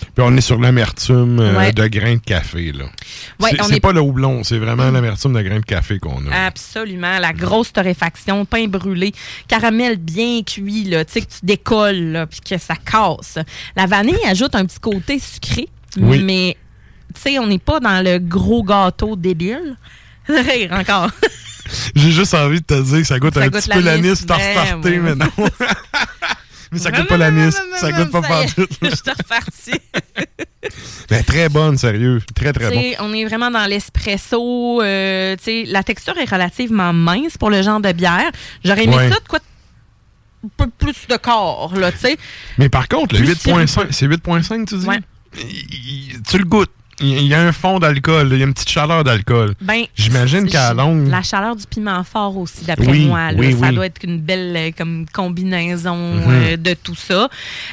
Puis 0.00 0.24
on 0.26 0.36
est 0.36 0.40
sur 0.40 0.58
l'amertume 0.60 1.38
euh, 1.40 1.56
Ouais. 1.56 1.72
de 1.72 1.86
grains 1.86 2.14
de 2.16 2.20
café. 2.20 2.72
là. 2.72 2.84
Ouais, 3.40 3.50
c'est 3.66 3.76
est- 3.76 3.80
pas 3.80 3.92
le 3.92 4.00
houblon, 4.00 4.42
c'est 4.44 4.58
vraiment 4.58 4.90
l'amertume 4.90 5.32
de 5.34 5.42
grains 5.42 5.60
de 5.60 5.64
café 5.64 5.98
qu'on 5.98 6.26
a. 6.30 6.46
Absolument. 6.46 7.18
La 7.18 7.32
grosse 7.32 7.72
torréfaction, 7.72 8.44
pain 8.44 8.66
brûlé, 8.66 9.12
caramel 9.48 9.96
bien 9.96 10.42
cuit, 10.42 10.84
là, 10.84 11.04
tu 11.04 11.12
sais, 11.14 11.20
que 11.22 11.26
tu 11.32 11.38
décolles, 11.44 12.26
puis 12.30 12.40
que 12.40 12.58
ça 12.58 12.74
casse. 12.76 13.38
La 13.76 13.86
vanille 13.86 14.18
ajoute 14.26 14.54
un 14.54 14.64
petit 14.66 14.80
côté 14.80 15.18
sucré, 15.18 15.68
Oui. 15.98 16.22
mais, 16.22 16.56
tu 17.14 17.20
sais, 17.20 17.38
on 17.38 17.46
n'est 17.46 17.58
pas 17.58 17.80
dans 17.80 18.02
le 18.04 18.18
gros 18.18 18.62
gâteau 18.62 19.16
débile. 19.16 19.76
Rire 20.28 20.70
encore. 20.72 21.10
J'ai 21.94 22.10
juste 22.10 22.34
envie 22.34 22.60
de 22.60 22.66
te 22.66 22.82
dire 22.82 22.98
que 22.98 23.04
ça 23.06 23.18
goûte 23.18 23.34
Ça 23.34 23.40
un 23.42 23.48
goûte 23.48 23.60
petit 23.62 23.68
peu 23.70 23.80
l'anis, 23.80 24.24
ben, 24.26 24.36
ouais. 24.82 24.98
mais 25.00 25.14
non. 25.14 25.26
mais 26.74 26.78
ça 26.80 26.90
goûte 26.90 27.08
pas 27.08 27.16
l'anis, 27.16 27.54
ça 27.76 27.90
goûte 27.92 28.10
pas 28.10 28.20
partout. 28.22 28.66
Je 28.82 28.88
suis 28.88 29.10
repartie. 29.10 29.80
Mais 31.10 31.22
très 31.22 31.48
bonne, 31.48 31.76
sérieux. 31.78 32.20
Très, 32.34 32.52
très 32.52 32.68
Tu 32.70 32.74
bon. 32.74 32.80
sais, 32.82 32.96
On 33.00 33.12
est 33.14 33.24
vraiment 33.24 33.50
dans 33.50 33.66
l'espresso. 33.66 34.80
euh, 34.82 35.36
la 35.66 35.82
texture 35.82 36.16
est 36.18 36.28
relativement 36.30 36.92
mince 36.92 37.36
pour 37.38 37.50
le 37.50 37.62
genre 37.62 37.80
de 37.80 37.92
bière. 37.92 38.30
J'aurais 38.64 38.84
aimé 38.84 38.96
Ouais. 38.96 39.08
ça 39.10 39.20
de 39.20 39.28
quoi 39.28 39.38
un 40.44 40.48
peu 40.58 40.66
plus 40.78 41.06
de 41.08 41.16
corps, 41.16 41.72
là, 41.74 41.90
tu 41.92 41.98
sais. 41.98 42.18
Mais 42.58 42.68
par 42.68 42.86
contre, 42.88 43.14
le 43.14 43.20
Plus 43.24 43.28
8.5, 43.34 43.66
sirupeux. 43.66 43.92
c'est 43.92 44.06
8.5, 44.06 44.66
tu 44.68 44.76
dis? 44.78 44.86
Ouais. 44.86 45.00
Il- 45.38 46.12
il- 46.12 46.22
tu 46.22 46.36
le 46.38 46.44
goûtes. 46.44 46.70
Il 47.00 47.26
y 47.26 47.34
a 47.34 47.40
un 47.40 47.52
fond 47.52 47.78
d'alcool, 47.78 48.28
il 48.32 48.38
y 48.38 48.42
a 48.42 48.46
une 48.46 48.54
petite 48.54 48.68
chaleur 48.70 49.04
d'alcool. 49.04 49.54
Ben, 49.60 49.84
J'imagine 49.96 50.46
qu'à 50.48 50.72
longue. 50.74 51.08
La 51.08 51.22
chaleur 51.22 51.56
du 51.56 51.64
piment 51.66 52.02
fort 52.04 52.36
aussi, 52.36 52.64
d'après 52.64 52.86
Oui, 52.86 53.06
moi. 53.06 53.32
là. 53.32 53.38
oui, 53.38 53.52
ça 53.58 53.68
oui. 53.68 53.74
doit 53.74 53.86
être 53.86 54.02
une 54.04 54.20
belle 54.20 54.54
euh, 54.56 54.70
comme 54.76 55.06
combinaison 55.12 55.96
Mhm. 55.96 56.22
euh, 56.28 56.56
de 56.56 56.74
tout 56.74 56.94
ça. 56.94 57.28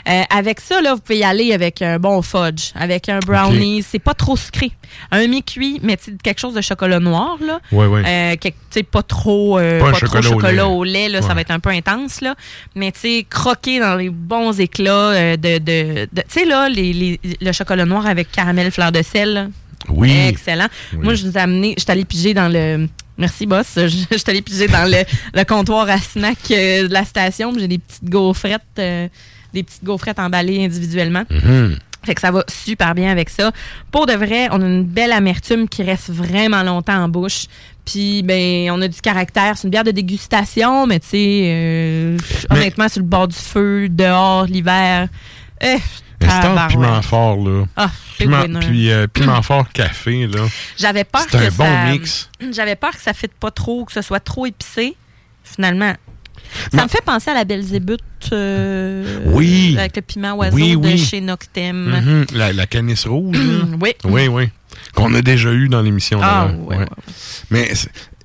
Euh, 0.10 0.22
avec 0.30 0.60
ça, 0.60 0.82
là, 0.82 0.96
vous 0.96 1.02
pouvez 1.02 1.20
y 1.20 1.24
aller 1.24 1.54
avec 1.54 1.82
un 1.82 2.00
bon 2.00 2.22
fudge, 2.22 2.72
avec 2.76 3.10
un 3.10 3.20
brownie. 3.20 3.84
C'est 3.84 4.00
pas 4.00 4.14
trop 4.14 4.36
sucré. 4.36 4.72
Un 5.12 5.28
mi-cuit, 5.28 5.80
mais 5.84 5.96
tu 5.98 6.06
sais, 6.06 6.12
quelque 6.22 6.40
chose 6.40 6.54
de 6.54 6.62
chocolat 6.62 7.00
noir. 7.00 7.38
Là. 7.46 7.60
Ouais, 7.72 7.86
ouais. 7.86 8.04
Euh, 8.06 8.36
quelque- 8.38 8.58
tu 8.72 8.80
sais, 8.80 8.84
pas 8.84 9.04
trop, 9.04 9.58
Pas 9.58 9.80
pas 9.80 9.92
trop 9.92 10.00
chocolat 10.00 10.20
au 10.30 10.32
chocolat 10.34 10.52
lait. 10.52 10.62
au 10.62 10.84
lait. 10.84 11.10
là, 11.10 11.22
Ça 11.22 11.34
va 11.34 11.42
être 11.42 11.52
un 11.52 11.60
peu 11.60 11.70
intense. 11.70 12.22
Là. 12.22 12.36
Mais 12.76 12.92
tu 12.92 13.00
sais, 13.02 13.26
croquer 13.30 13.80
dans 13.80 13.96
les 13.96 14.10
bons 14.10 14.60
éclats 14.60 15.38
de... 15.38 15.58
de, 15.58 15.58
de- 15.60 16.08
tu 16.16 16.22
sais, 16.28 16.46
là, 16.46 16.68
les, 16.70 16.92
les- 16.94 17.20
le 17.40 17.52
chocolat 17.52 17.86
noir 17.86 18.06
avec 18.06 18.32
caramel 18.32 18.72
fleur 18.72 18.92
de 18.92 19.02
Oui. 19.90 20.12
Excellent. 20.28 20.68
Oui. 20.94 21.00
Moi, 21.04 21.16
je 21.16 21.26
vous 21.26 21.38
ai 21.38 21.42
amené, 21.42 21.74
je 21.78 21.84
suis 21.84 21.92
allée 21.92 22.06
piger 22.06 22.34
dans 22.34 22.52
le. 22.52 22.88
Merci, 23.18 23.46
boss. 23.46 23.74
Je, 23.76 23.88
je 24.12 24.18
suis 24.18 24.24
allée 24.28 24.42
piger 24.42 24.68
dans 24.68 24.90
le, 24.90 25.04
le 25.34 25.44
comptoir 25.44 25.90
à 25.90 25.98
snack 25.98 26.38
euh, 26.52 26.88
de 26.88 26.94
la 26.94 27.06
station. 27.06 27.54
J'ai 27.58 27.68
des 27.68 27.78
petites 27.78 28.10
gaufrettes, 28.10 28.62
euh, 28.80 29.08
des 29.54 29.64
petites 29.64 29.84
gaufrettes 29.84 30.20
emballées 30.20 30.64
individuellement. 30.64 31.24
Mhm. 31.30 31.78
Fait 32.04 32.16
que 32.16 32.22
ça 32.22 32.32
va 32.32 32.44
super 32.48 32.96
bien 32.96 33.12
avec 33.12 33.30
ça. 33.30 33.52
Pour 33.92 34.08
de 34.08 34.14
vrai, 34.14 34.48
on 34.52 34.60
a 34.60 34.66
une 34.66 34.84
belle 34.84 35.12
amertume 35.12 35.70
qui 35.70 35.84
reste 35.84 36.10
vraiment 36.10 36.64
longtemps 36.64 37.04
en 37.04 37.08
bouche. 37.08 37.46
Puis, 37.86 38.24
ben, 38.24 38.72
on 38.72 38.82
a 38.82 38.88
du 38.88 39.00
caractère. 39.02 39.56
C'est 39.56 39.66
une 39.66 39.70
bière 39.70 39.84
de 39.84 39.92
dégustation, 39.92 40.88
mais 40.88 41.00
tu 41.00 41.10
sais, 41.10 41.44
euh, 41.46 42.18
honnêtement, 42.50 42.90
sur 42.90 43.02
le 43.02 43.08
bord 43.08 43.28
du 43.28 43.36
feu, 43.36 43.88
dehors, 43.88 44.46
l'hiver. 44.46 45.10
Eh, 45.62 45.78
Mais 46.22 46.28
c'est 46.30 46.34
un 46.36 46.42
tabarouette. 46.42 46.72
piment 46.72 47.02
fort, 47.02 47.38
là. 47.38 47.66
Ah, 47.76 47.92
Piment, 48.18 48.60
puis 48.60 48.92
euh, 48.92 49.08
piment 49.08 49.42
fort 49.44 49.68
café, 49.70 50.28
là. 50.28 50.42
J'avais 50.78 51.04
peur 51.04 51.24
C'est 51.30 51.38
que 51.38 51.44
un 51.44 51.50
bon 51.50 51.66
ça, 51.66 51.86
mix. 51.92 52.30
J'avais 52.52 52.76
peur 52.76 52.92
que 52.92 53.02
ça 53.02 53.12
ne 53.12 53.28
pas 53.40 53.52
trop, 53.52 53.86
que 53.86 53.92
ce 53.94 54.02
soit 54.02 54.20
trop 54.20 54.46
épicé. 54.46 54.96
Finalement, 55.44 55.94
ça 56.72 56.78
Ma- 56.78 56.84
me 56.84 56.88
fait 56.90 57.02
penser 57.04 57.32
à 57.32 57.34
la 57.34 57.44
Belzébuth 57.46 58.00
euh, 58.32 59.20
Oui. 59.28 59.76
avec 59.78 59.96
le 59.96 60.02
piment 60.02 60.34
oiseau 60.36 60.56
Oui, 60.56 60.72
de 60.72 60.78
oui. 60.78 60.98
chez 60.98 61.22
Noctem. 61.22 61.76
Mhm. 61.76 62.26
la, 62.34 62.54
la 62.54 62.68
canisse 62.68 63.06
rouge. 63.08 63.38
là. 63.38 63.66
Oui. 63.82 63.94
Oui, 64.04 64.28
oui. 64.28 64.50
Qu'on 64.94 65.14
a 65.14 65.22
déjà 65.22 65.52
eu 65.52 65.68
dans 65.70 65.82
l'émission. 65.82 66.20
Ah, 66.22 66.48
ouais, 66.48 66.78
ouais, 66.78 66.86
Mais 67.50 67.72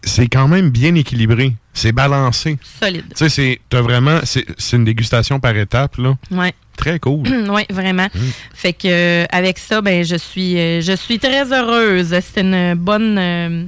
c'est- 0.02 0.28
quand 0.28 0.48
même 0.48 0.70
bien 0.70 0.94
équilibré. 0.94 1.54
C'est 1.72 1.92
balancé. 1.92 2.58
Solide. 2.80 3.04
Tu 3.10 3.16
sais, 3.16 3.28
c'est 3.28 3.60
t'as 3.68 3.80
vraiment. 3.82 4.20
C'est 4.24 4.46
une 4.76 4.84
dégustation 4.84 5.40
par 5.40 5.56
étapes, 5.56 5.96
là. 5.98 6.16
Ouais. 6.30 6.54
Très 6.76 6.98
cool. 6.98 7.26
oui, 7.50 7.62
vraiment. 7.70 8.08
Fait 8.54 8.72
que 8.72 8.86
euh, 8.86 9.26
avec 9.30 9.58
ça, 9.58 9.80
ben 9.80 10.04
je 10.04 10.16
suis 10.16 10.58
euh, 10.58 10.80
je 10.80 10.92
suis 10.92 11.18
très 11.18 11.52
heureuse. 11.52 12.08
C'était 12.20 12.42
une 12.42 12.74
bonne 12.74 13.16
euh, 13.18 13.64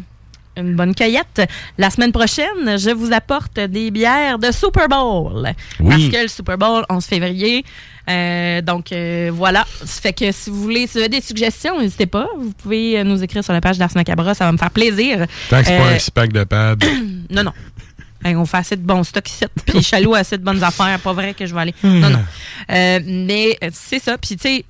une 0.57 0.75
bonne 0.75 0.95
cueillette. 0.95 1.43
La 1.79 1.91
semaine 1.91 2.13
prochaine, 2.13 2.79
je 2.79 2.91
vous 2.91 3.13
apporte 3.13 3.59
des 3.61 3.91
bières 3.91 4.39
de 4.39 4.51
Super 4.51 4.89
Bowl. 4.89 5.53
Oui. 5.81 5.89
Parce 5.89 6.09
que 6.09 6.23
le 6.23 6.29
Super 6.29 6.59
Bowl, 6.59 6.85
11 6.91 7.05
février. 7.05 7.65
Donc 8.65 8.93
voilà. 9.33 9.65
Fait 9.87 10.13
que 10.13 10.33
si 10.33 10.51
vous 10.51 10.61
voulez, 10.63 10.87
si 10.87 10.95
vous 10.95 10.99
avez 10.99 11.09
des 11.09 11.21
suggestions, 11.21 11.81
n'hésitez 11.81 12.07
pas. 12.07 12.27
Vous 12.37 12.53
pouvez 12.53 13.05
nous 13.05 13.23
écrire 13.23 13.45
sur 13.45 13.53
la 13.53 13.61
page 13.61 13.79
d'Ars 13.79 13.95
Macabra, 13.95 14.35
ça 14.35 14.47
va 14.47 14.53
me 14.53 14.59
faire 14.59 14.73
plaisir. 14.73 15.27
Tant 15.49 15.61
que 15.61 15.67
c'est 15.67 15.79
pas 15.79 15.91
un 15.91 15.99
six-pack 15.99 16.33
de 16.33 16.43
pad. 16.45 16.83
non, 17.31 17.45
non. 17.45 17.53
Hey, 18.25 18.35
on 18.37 18.45
fait 18.47 18.57
assez 18.57 18.77
de 18.77 18.83
bons 18.83 19.05
stocks 19.05 19.29
ici. 19.31 19.45
Puis 19.67 19.83
Chaloux 19.83 20.15
a 20.15 20.19
assez 20.19 20.37
de 20.39 20.43
bonnes 20.45 20.63
affaires. 20.65 20.99
Pas 21.01 21.13
vrai 21.13 21.35
que 21.35 21.47
je 21.47 21.55
vais 21.55 21.61
aller. 21.61 21.75
Hmm. 21.83 22.01
Non, 22.01 22.11
non. 22.11 22.25
Euh, 22.71 23.01
mais 23.05 23.57
euh, 23.63 23.71
c'est 23.73 24.01
ça. 24.01 24.19
Puis, 24.19 24.37
tu 24.37 24.43
sais, 24.49 24.65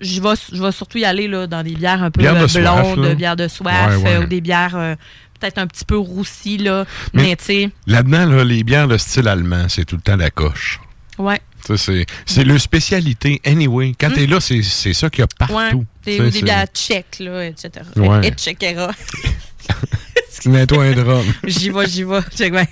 je 0.00 0.20
vais, 0.20 0.34
je 0.52 0.62
vais 0.62 0.72
surtout 0.72 0.98
y 0.98 1.04
aller 1.04 1.26
là, 1.28 1.46
dans 1.46 1.62
des 1.62 1.74
bières 1.74 2.02
un 2.02 2.10
peu 2.10 2.20
Bière 2.20 2.34
de 2.34 2.40
euh, 2.44 2.48
soif, 2.48 2.94
blondes, 2.94 3.14
bières 3.16 3.36
de 3.36 3.48
soif, 3.48 3.96
Ouais, 3.98 4.16
ouais. 4.16 4.18
ou 4.18 4.26
des 4.26 4.40
bières 4.40 4.74
euh, 4.76 4.94
peut-être 5.40 5.58
un 5.58 5.66
petit 5.66 5.84
peu 5.84 5.96
roussies. 5.96 6.58
Là. 6.58 6.84
Mais- 7.14 7.22
Mais, 7.22 7.36
tu 7.36 7.44
sais, 7.44 7.70
Là-dedans, 7.86 8.26
là, 8.26 8.44
les 8.44 8.62
bières 8.64 8.88
de 8.88 8.98
style 8.98 9.28
allemand, 9.28 9.66
c'est 9.68 9.84
tout 9.84 9.96
le 9.96 10.02
temps 10.02 10.16
la 10.16 10.30
coche. 10.30 10.80
ouais. 11.18 11.40
C'est 11.76 12.04
c'est 12.26 12.44
leur 12.44 12.60
spécialité. 12.60 13.40
Anyway, 13.46 13.94
quand 13.98 14.10
t'es 14.12 14.26
là, 14.26 14.38
c'est 14.38 14.60
ça 14.62 15.08
qu'il 15.08 15.20
y 15.20 15.22
a 15.22 15.46
Hmm. 15.46 15.54
Ouais. 15.54 15.62
partout. 15.70 15.86
Des, 16.04 16.30
bières 16.42 16.66
tchèques, 16.66 17.16
là, 17.20 17.46
etc. 17.46 17.70
Ouais. 17.96 18.26
Etc. 18.28 18.76
Mets-toi 20.46 20.84
un 20.84 20.92
drum. 20.92 21.24
j'y 21.44 21.70
vais, 21.70 21.86
j'y 21.86 22.04
vais. 22.04 22.20
Check 22.36 22.52
bien. 22.52 22.66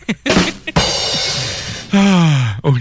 Ah, 1.93 2.57
OK. 2.63 2.81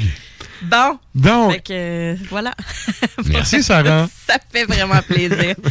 Bon. 0.64 1.00
Donc, 1.16 1.54
Fait 1.54 1.60
que, 1.60 1.74
euh, 1.74 2.16
voilà. 2.30 2.54
Merci, 3.26 3.64
Sarah. 3.64 4.08
Ça 4.28 4.38
fait 4.52 4.66
vraiment 4.66 5.02
plaisir. 5.02 5.56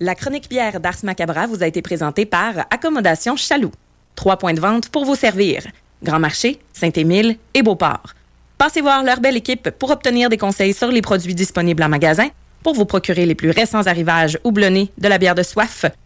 La 0.00 0.14
chronique 0.14 0.48
bière 0.50 0.80
d'Ars 0.80 1.04
Macabra 1.04 1.46
vous 1.46 1.62
a 1.62 1.66
été 1.66 1.80
présentée 1.80 2.26
par 2.26 2.66
Accommodation 2.70 3.36
Chaloux. 3.36 3.72
Trois 4.14 4.36
points 4.36 4.52
de 4.52 4.60
vente 4.60 4.88
pour 4.88 5.04
vous 5.04 5.14
servir. 5.14 5.62
Grand 6.02 6.18
Marché, 6.18 6.58
Saint-Émile 6.72 7.36
et 7.54 7.62
Beauport. 7.62 8.14
Passez 8.58 8.80
voir 8.80 9.02
leur 9.02 9.20
belle 9.20 9.36
équipe 9.36 9.70
pour 9.70 9.90
obtenir 9.90 10.28
des 10.28 10.36
conseils 10.36 10.74
sur 10.74 10.88
les 10.88 11.02
produits 11.02 11.34
disponibles 11.34 11.82
en 11.82 11.88
magasin, 11.88 12.28
pour 12.62 12.74
vous 12.74 12.84
procurer 12.84 13.26
les 13.26 13.34
plus 13.34 13.50
récents 13.50 13.86
arrivages 13.86 14.38
houblonnés 14.44 14.90
de 14.98 15.08
la 15.08 15.18
bière 15.18 15.34
de 15.34 15.42
soif 15.42 15.86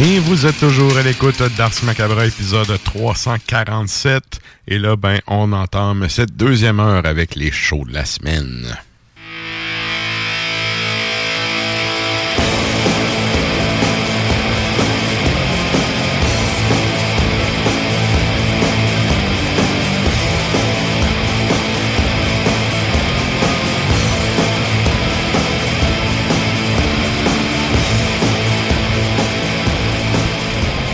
Et 0.00 0.20
vous 0.20 0.46
êtes 0.46 0.60
toujours 0.60 0.96
à 0.96 1.02
l'écoute 1.02 1.42
d'Ars 1.56 1.72
Macabra, 1.82 2.24
épisode 2.26 2.78
347. 2.84 4.22
Et 4.68 4.78
là, 4.78 4.94
ben, 4.94 5.18
on 5.26 5.52
entame 5.52 6.08
cette 6.08 6.36
deuxième 6.36 6.78
heure 6.78 7.04
avec 7.04 7.34
les 7.34 7.50
shows 7.50 7.84
de 7.84 7.94
la 7.94 8.04
semaine. 8.04 8.78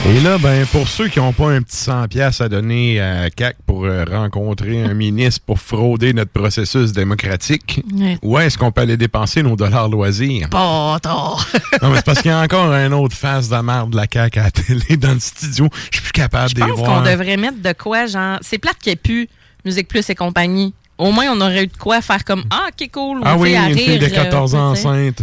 Et 0.06 0.20
là, 0.20 0.36
ben, 0.36 0.66
pour 0.66 0.86
ceux 0.86 1.08
qui 1.08 1.18
n'ont 1.18 1.32
pas 1.32 1.48
un 1.50 1.62
petit 1.62 1.76
100$ 1.78 2.08
piastres 2.08 2.42
à 2.42 2.48
donner 2.50 3.00
à 3.00 3.30
CAC 3.30 3.56
pour 3.66 3.84
euh, 3.86 4.04
rencontrer 4.04 4.82
un 4.82 4.92
ministre 4.92 5.40
pour 5.46 5.58
frauder 5.58 6.12
notre 6.12 6.30
processus 6.30 6.92
démocratique, 6.92 7.82
où 8.22 8.38
est-ce 8.38 8.58
qu'on 8.58 8.70
peut 8.70 8.82
aller 8.82 8.98
dépenser 8.98 9.42
nos 9.42 9.56
dollars 9.56 9.88
loisirs? 9.88 10.50
Pas 10.50 10.98
tard. 11.00 11.46
Non, 11.82 11.88
mais 11.90 11.96
c'est 11.96 12.04
parce 12.04 12.20
qu'il 12.22 12.30
y 12.30 12.34
a 12.34 12.40
encore 12.40 12.70
un 12.70 12.92
autre 12.92 13.16
face 13.16 13.48
de 13.48 13.54
la 13.54 13.62
merde 13.62 13.90
de 13.90 13.96
la 13.96 14.06
CAQ 14.10 14.38
à 14.38 14.42
la 14.44 14.50
télé 14.50 14.96
dans 14.98 15.12
le 15.14 15.20
studio. 15.20 15.68
Je 15.90 15.96
suis 15.96 16.02
plus 16.02 16.12
capable 16.12 16.50
Je 16.50 16.54
de 16.54 16.60
les 16.60 16.68
pense 16.68 16.78
voir. 16.78 17.02
qu'on 17.02 17.10
devrait 17.10 17.36
mettre 17.36 17.60
de 17.62 17.72
quoi, 17.72 18.06
genre. 18.06 18.38
C'est 18.42 18.58
plate 18.58 18.76
qu'il 18.78 18.90
n'y 18.90 18.94
ait 18.94 18.96
plus 18.96 19.28
Musique 19.64 19.88
Plus 19.88 20.08
et 20.10 20.14
compagnie. 20.14 20.74
Au 20.96 21.10
moins, 21.10 21.26
on 21.32 21.40
aurait 21.40 21.64
eu 21.64 21.66
de 21.66 21.76
quoi 21.76 22.00
faire 22.00 22.24
comme 22.24 22.44
Ah, 22.50 22.68
ok, 22.68 22.88
cool. 22.92 23.20
Ah 23.24 23.36
oui, 23.36 23.56
à 23.56 23.68
une 23.68 23.76
fille 23.76 23.98
de 23.98 24.04
rire, 24.04 24.14
euh, 24.20 24.24
14 24.24 24.54
ans 24.54 24.70
enceinte. 24.70 25.22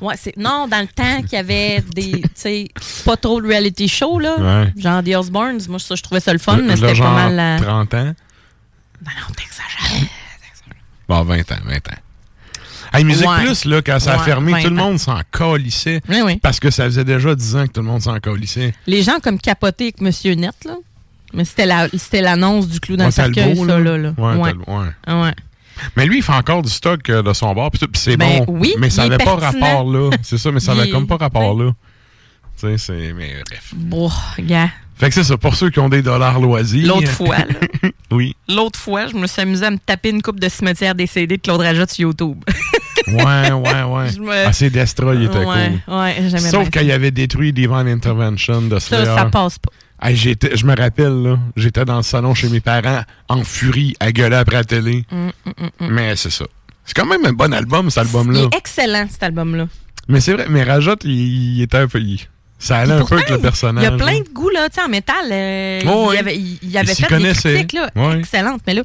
Ouais, 0.00 0.14
c'est 0.18 0.34
non, 0.38 0.66
dans 0.66 0.80
le 0.80 0.86
temps 0.86 1.20
qu'il 1.22 1.32
y 1.32 1.36
avait 1.36 1.84
des, 1.94 2.22
tu 2.22 2.30
sais, 2.34 2.68
pas 3.04 3.16
trop 3.18 3.40
de 3.42 3.46
reality 3.46 3.86
show 3.86 4.18
là, 4.18 4.36
Ouais. 4.38 4.72
genre 4.78 5.02
The 5.04 5.14
Osbournes. 5.16 5.60
Moi, 5.68 5.78
ça, 5.78 5.94
je 5.94 6.02
trouvais 6.02 6.20
ça 6.20 6.32
le 6.32 6.38
fun, 6.38 6.56
mais 6.62 6.74
c'était 6.74 6.94
pas 6.98 7.10
mal. 7.10 7.34
la- 7.36 7.58
30 7.60 7.92
ans? 7.94 8.14
Ben 9.02 9.12
non, 9.20 9.34
t'exagères. 9.36 10.08
Bon, 11.08 11.22
20 11.24 11.40
ans, 11.52 11.56
20 11.66 11.76
ans. 11.88 11.96
Hey, 12.92 13.04
Musique 13.04 13.28
Ouais. 13.28 13.40
Plus, 13.44 13.64
là, 13.66 13.82
quand 13.82 13.98
ça 14.00 14.14
a 14.14 14.18
Ouais, 14.18 14.24
fermé, 14.24 14.52
20 14.52 14.62
tout 14.62 14.68
le 14.68 14.74
monde 14.76 14.98
s'en 14.98 15.20
calissait. 15.32 16.00
Oui, 16.08 16.22
oui. 16.24 16.36
Parce 16.38 16.58
que 16.60 16.70
ça 16.70 16.84
faisait 16.84 17.04
déjà 17.04 17.34
10 17.34 17.56
ans 17.56 17.66
que 17.66 17.72
tout 17.72 17.80
le 17.82 17.86
monde 17.88 18.00
s'en 18.02 18.18
calissait. 18.20 18.72
Les 18.86 19.02
gens 19.02 19.18
comme 19.22 19.38
capoté 19.40 19.84
avec 19.84 20.00
Monsieur 20.00 20.34
Net 20.34 20.54
là, 20.64 20.76
mais 21.32 21.44
c'était 21.44 21.66
la, 21.66 21.88
c'était 21.96 22.20
l'annonce 22.20 22.68
du 22.68 22.80
clou 22.80 22.96
dans 22.96 23.04
Ouais, 23.04 23.08
le 23.08 23.12
cercueil, 23.12 23.56
ça 23.56 23.78
là. 23.78 24.12
Ouais, 24.18 24.54
ouais. 25.08 25.34
Mais 25.96 26.04
lui, 26.06 26.18
il 26.18 26.22
fait 26.22 26.32
encore 26.32 26.62
du 26.62 26.68
stock 26.70 27.08
euh, 27.08 27.22
de 27.22 27.32
son 27.32 27.54
bar, 27.54 27.70
puis 27.70 27.80
c'est 27.94 28.16
Ben 28.16 28.44
bon. 28.44 28.54
oui, 28.58 28.74
mais 28.78 28.90
ça 28.90 29.08
n'avait 29.08 29.22
pas 29.24 29.36
pertinent. 29.36 29.66
rapport 29.66 29.90
là. 29.90 30.10
C'est 30.22 30.36
ça, 30.38 30.52
mais 30.52 30.60
ça 30.60 30.74
n'avait 30.74 30.90
comme 30.90 31.06
pas 31.06 31.16
rapport 31.16 31.54
là. 31.58 31.72
Tu 32.58 32.66
sais, 32.66 32.78
c'est. 32.78 33.12
Mais 33.14 33.36
bref. 33.48 33.72
Bon, 33.74 34.10
gars. 34.40 34.68
Fait 34.96 35.08
que 35.08 35.14
c'est 35.14 35.24
ça, 35.24 35.38
pour 35.38 35.54
ceux 35.54 35.70
qui 35.70 35.78
ont 35.80 35.88
des 35.88 36.02
dollars 36.02 36.38
loisirs. 36.40 36.86
L'autre 36.86 37.08
fois, 37.08 37.38
là. 37.38 37.88
oui. 38.10 38.36
L'autre 38.50 38.78
fois, 38.78 39.06
je 39.06 39.16
me 39.16 39.26
suis 39.26 39.40
amusée 39.40 39.64
à 39.64 39.70
me 39.70 39.78
taper 39.78 40.10
une 40.10 40.20
coupe 40.20 40.38
de 40.38 40.48
cimetière 40.50 40.94
décédé 40.94 41.38
de 41.38 41.42
Claude 41.42 41.62
Rajot 41.62 41.86
sur 41.88 42.00
YouTube. 42.08 42.36
Ouais, 43.06 43.50
ouais, 43.50 43.82
ouais. 43.82 44.12
Me- 44.20 44.46
Ah, 44.46 44.52
c'est 44.52 44.68
Destroy, 44.70 45.16
il 45.16 45.24
était 45.24 45.38
ouais, 45.38 45.80
cool. 45.86 45.94
Ouais, 45.94 46.38
Sauf 46.38 46.68
qu'il 46.70 46.88
avait 46.92 47.10
détruit 47.10 47.52
Divine 47.52 47.88
Intervention 47.88 48.60
de. 48.62 48.78
Slayer. 48.78 49.06
Ça, 49.06 49.16
ça 49.16 49.24
passe 49.24 49.58
pas. 49.58 49.70
Hey, 50.02 50.16
j'étais, 50.16 50.56
je 50.56 50.64
me 50.64 50.74
rappelle, 50.74 51.22
là, 51.22 51.38
j'étais 51.56 51.84
dans 51.84 51.98
le 51.98 52.02
salon 52.02 52.34
chez 52.34 52.48
mes 52.48 52.60
parents, 52.60 53.02
en 53.28 53.44
furie, 53.44 53.94
à 54.00 54.12
gueuler 54.12 54.36
après 54.36 54.56
la 54.56 54.64
télé. 54.64 55.04
Mm, 55.10 55.26
mm, 55.26 55.30
mm. 55.80 55.88
Mais 55.90 56.16
c'est 56.16 56.30
ça. 56.30 56.46
C'est 56.86 56.94
quand 56.94 57.06
même 57.06 57.24
un 57.26 57.32
bon 57.32 57.52
album, 57.52 57.90
cet 57.90 58.04
Il 58.04 58.06
album-là. 58.06 58.40
est 58.52 58.56
excellent, 58.56 59.06
cet 59.10 59.22
album-là. 59.22 59.68
Mais 60.08 60.20
c'est 60.20 60.32
vrai, 60.32 60.46
mais 60.48 60.62
Rajot, 60.64 60.96
il, 61.04 61.56
il 61.56 61.62
était 61.62 61.76
un 61.76 61.86
peu. 61.86 62.00
il- 62.00 62.18
ça 62.58 62.78
allait 62.78 62.92
un 62.92 63.04
peu 63.04 63.14
avec 63.16 63.28
le 63.30 63.36
Il 63.36 63.42
personnage. 63.42 63.84
y 63.84 63.86
a 63.86 63.92
plein 63.92 64.18
de 64.20 64.28
goûts, 64.34 64.50
là, 64.50 64.68
tu 64.68 64.74
sais, 64.74 64.82
en 64.82 64.88
métal. 64.88 65.16
euh, 65.32 65.80
Oh, 65.86 66.08
il, 66.08 66.10
oui. 66.12 66.16
avait, 66.18 66.36
il, 66.36 66.58
il 66.62 66.76
avait 66.76 66.92
Il 66.92 67.04
fait 67.06 67.18
des 67.18 67.32
critiques, 67.32 67.72
là, 67.74 67.90
Ouais. 67.96 68.18
excellentes. 68.18 68.60
Mais 68.66 68.74
là, 68.74 68.82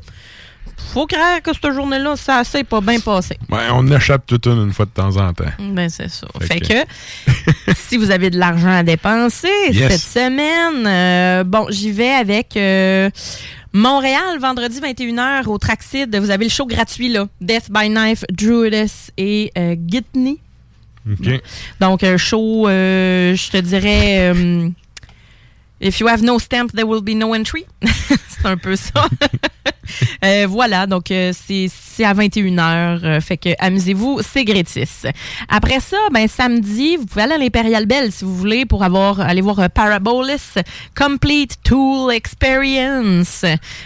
faut 0.93 1.05
croire 1.07 1.41
que 1.41 1.51
cette 1.53 1.71
journée-là, 1.73 2.15
ça 2.15 2.43
s'est 2.43 2.63
pas 2.63 2.81
bien 2.81 2.99
passé. 2.99 3.37
Ouais, 3.49 3.59
on 3.73 3.85
échappe 3.91 4.25
toute 4.25 4.45
une, 4.47 4.63
une 4.63 4.73
fois 4.73 4.85
de 4.85 4.91
temps 4.91 5.15
en 5.17 5.33
temps. 5.33 5.43
Ben, 5.59 5.89
c'est 5.89 6.09
ça. 6.09 6.27
Fait 6.41 6.45
Fait, 6.47 6.59
que- 6.59 6.67
que, 7.65 7.73
si 7.75 7.97
vous 7.97 8.11
avez 8.11 8.29
de 8.29 8.37
l'argent 8.39 8.69
à 8.71 8.83
dépenser 8.83 9.47
Yes. 9.71 9.91
cette 9.91 10.01
semaine, 10.29 10.85
euh, 10.87 11.43
bon, 11.43 11.67
j'y 11.69 11.91
vais 11.91 12.09
avec 12.11 12.55
euh, 12.57 13.09
Montréal, 13.73 14.39
vendredi 14.39 14.79
21h 14.79 15.47
au 15.47 15.57
Traxid. 15.57 16.15
Vous 16.17 16.29
avez 16.31 16.45
le 16.45 16.49
show 16.51 16.65
gratuit, 16.65 17.09
là. 17.09 17.27
Death 17.41 17.69
by 17.69 17.89
Knife, 17.89 18.23
Druidess 18.31 19.11
et 19.17 19.51
euh, 19.57 19.75
Gitney. 19.87 20.39
Donc, 21.79 22.03
un 22.03 22.17
show, 22.17 22.65
je 22.67 23.51
te 23.51 23.57
dirais. 23.57 24.33
If 25.81 25.99
you 25.99 26.07
have 26.07 26.21
no 26.21 26.39
stamp, 26.39 26.71
there 26.71 26.87
will 26.87 27.01
be 27.01 27.15
no 27.15 27.33
entry. 27.33 27.65
c'est 27.83 28.45
un 28.45 28.57
peu 28.57 28.75
ça. 28.75 29.07
Euh, 30.23 30.47
voilà, 30.49 30.87
donc 30.87 31.11
euh, 31.11 31.31
c'est 31.31 32.03
à 32.03 32.13
21h. 32.13 32.59
euh, 33.03 33.21
fait 33.21 33.37
que 33.37 33.49
amusez-vous, 33.59 34.21
c'est 34.27 34.43
gratis. 34.43 35.05
Après 35.47 35.79
ça, 35.79 35.97
ben 36.11 36.27
samedi, 36.27 36.97
vous 36.97 37.05
pouvez 37.05 37.23
aller 37.23 37.33
à 37.33 37.37
l'Imperial 37.37 37.85
Bell 37.85 38.11
si 38.11 38.25
vous 38.25 38.35
voulez 38.35 38.65
pour 38.65 38.83
avoir 38.83 39.19
aller 39.19 39.41
voir 39.41 39.69
Parabolus 39.69 40.57
Complete 40.97 41.57
Tool 41.63 42.11
Experience. 42.11 43.45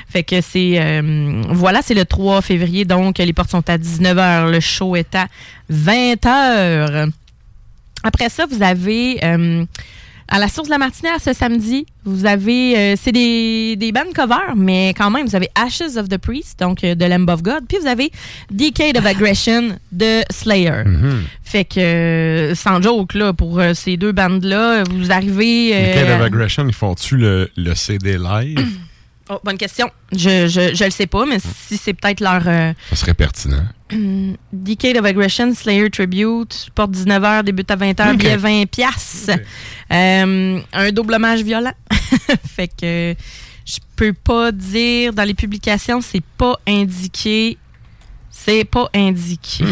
Fait 0.09 0.23
que 0.23 0.39
c'est 0.41 1.01
voilà, 1.49 1.81
c'est 1.81 1.95
le 1.95 2.05
3 2.05 2.41
février 2.41 2.85
donc 2.85 3.17
les 3.17 3.33
portes 3.33 3.51
sont 3.51 3.69
à 3.69 3.77
19h, 3.77 4.49
le 4.49 4.59
show 4.59 4.95
est 4.95 5.15
à 5.15 5.27
20h. 5.71 7.11
Après 8.03 8.29
ça, 8.29 8.45
vous 8.49 8.63
avez 8.63 9.19
à 10.29 10.39
la 10.39 10.47
source 10.47 10.67
de 10.67 10.71
la 10.71 10.77
Martinière 10.77 11.19
ce 11.23 11.33
samedi, 11.33 11.85
vous 12.05 12.25
avez 12.25 12.77
euh, 12.77 12.95
c'est 13.01 13.11
des, 13.11 13.75
des 13.75 13.91
bands 13.91 14.11
covers, 14.15 14.53
mais 14.55 14.93
quand 14.97 15.09
même, 15.11 15.25
vous 15.25 15.35
avez 15.35 15.49
Ashes 15.55 15.97
of 15.97 16.07
the 16.07 16.17
Priest, 16.17 16.59
donc 16.59 16.83
euh, 16.83 16.95
de 16.95 17.05
Lamb 17.05 17.27
of 17.29 17.41
God, 17.41 17.65
puis 17.67 17.77
vous 17.81 17.87
avez 17.87 18.11
Decade 18.51 18.97
of 18.97 19.05
Aggression 19.05 19.77
de 19.91 20.21
Slayer. 20.31 20.83
Mhm. 20.85 21.23
Fait 21.43 21.65
que 21.65 21.79
euh, 21.79 22.55
sans 22.55 22.81
joke 22.81 23.15
là 23.15 23.33
pour 23.33 23.59
euh, 23.59 23.73
ces 23.73 23.97
deux 23.97 24.11
bandes 24.11 24.43
là, 24.43 24.83
vous 24.89 25.11
arrivez. 25.11 25.71
euh, 25.75 25.93
Decade 25.95 26.19
of 26.19 26.25
Aggression, 26.25 26.65
ils 26.67 26.73
font-tu 26.75 27.17
le, 27.17 27.49
le 27.57 27.73
CD 27.75 28.17
live? 28.17 28.67
Oh, 29.29 29.39
bonne 29.43 29.57
question. 29.57 29.89
Je, 30.11 30.47
je 30.47 30.73
je 30.75 30.83
le 30.83 30.91
sais 30.91 31.07
pas, 31.07 31.25
mais 31.25 31.37
si 31.39 31.77
c'est 31.77 31.93
peut-être 31.93 32.19
leur 32.19 32.41
euh, 32.47 32.73
Ça 32.89 32.95
serait 32.95 33.13
pertinent. 33.13 33.63
Decade 34.53 34.97
of 34.97 35.05
Aggression, 35.05 35.53
Slayer 35.53 35.89
Tribute, 35.89 36.69
porte 36.75 36.91
19h, 36.91 37.43
débute 37.43 37.71
à 37.71 37.75
20h, 37.75 38.11
Ok. 38.13 38.17
billet 38.17 38.37
20 38.37 38.65
piastres. 38.69 39.31
Euh, 39.91 40.59
un 40.73 40.91
double 40.91 41.15
hommage 41.15 41.41
violent. 41.43 41.73
fait 42.55 42.67
que 42.67 43.15
je 43.65 43.77
peux 43.95 44.13
pas 44.13 44.51
dire 44.51 45.13
dans 45.13 45.23
les 45.23 45.33
publications, 45.33 46.01
c'est 46.01 46.23
pas 46.37 46.55
indiqué 46.67 47.57
C'est 48.31 48.63
pas 48.65 48.89
indiqué. 48.95 49.63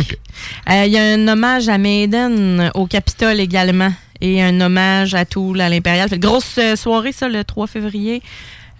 Euh, 0.69 0.83
Il 0.85 0.91
y 0.91 0.97
a 0.97 1.03
un 1.03 1.27
hommage 1.27 1.69
à 1.69 1.77
Maiden 1.77 2.71
au 2.75 2.85
Capitole 2.87 3.39
également. 3.39 3.91
Et 4.19 4.41
un 4.41 4.59
hommage 4.61 5.13
à 5.13 5.25
Toul 5.25 5.61
à 5.61 5.69
l'Impérial. 5.69 6.09
Grosse 6.19 6.57
euh, 6.57 6.75
soirée, 6.75 7.11
ça, 7.11 7.29
le 7.29 7.43
3 7.43 7.67
février. 7.67 8.23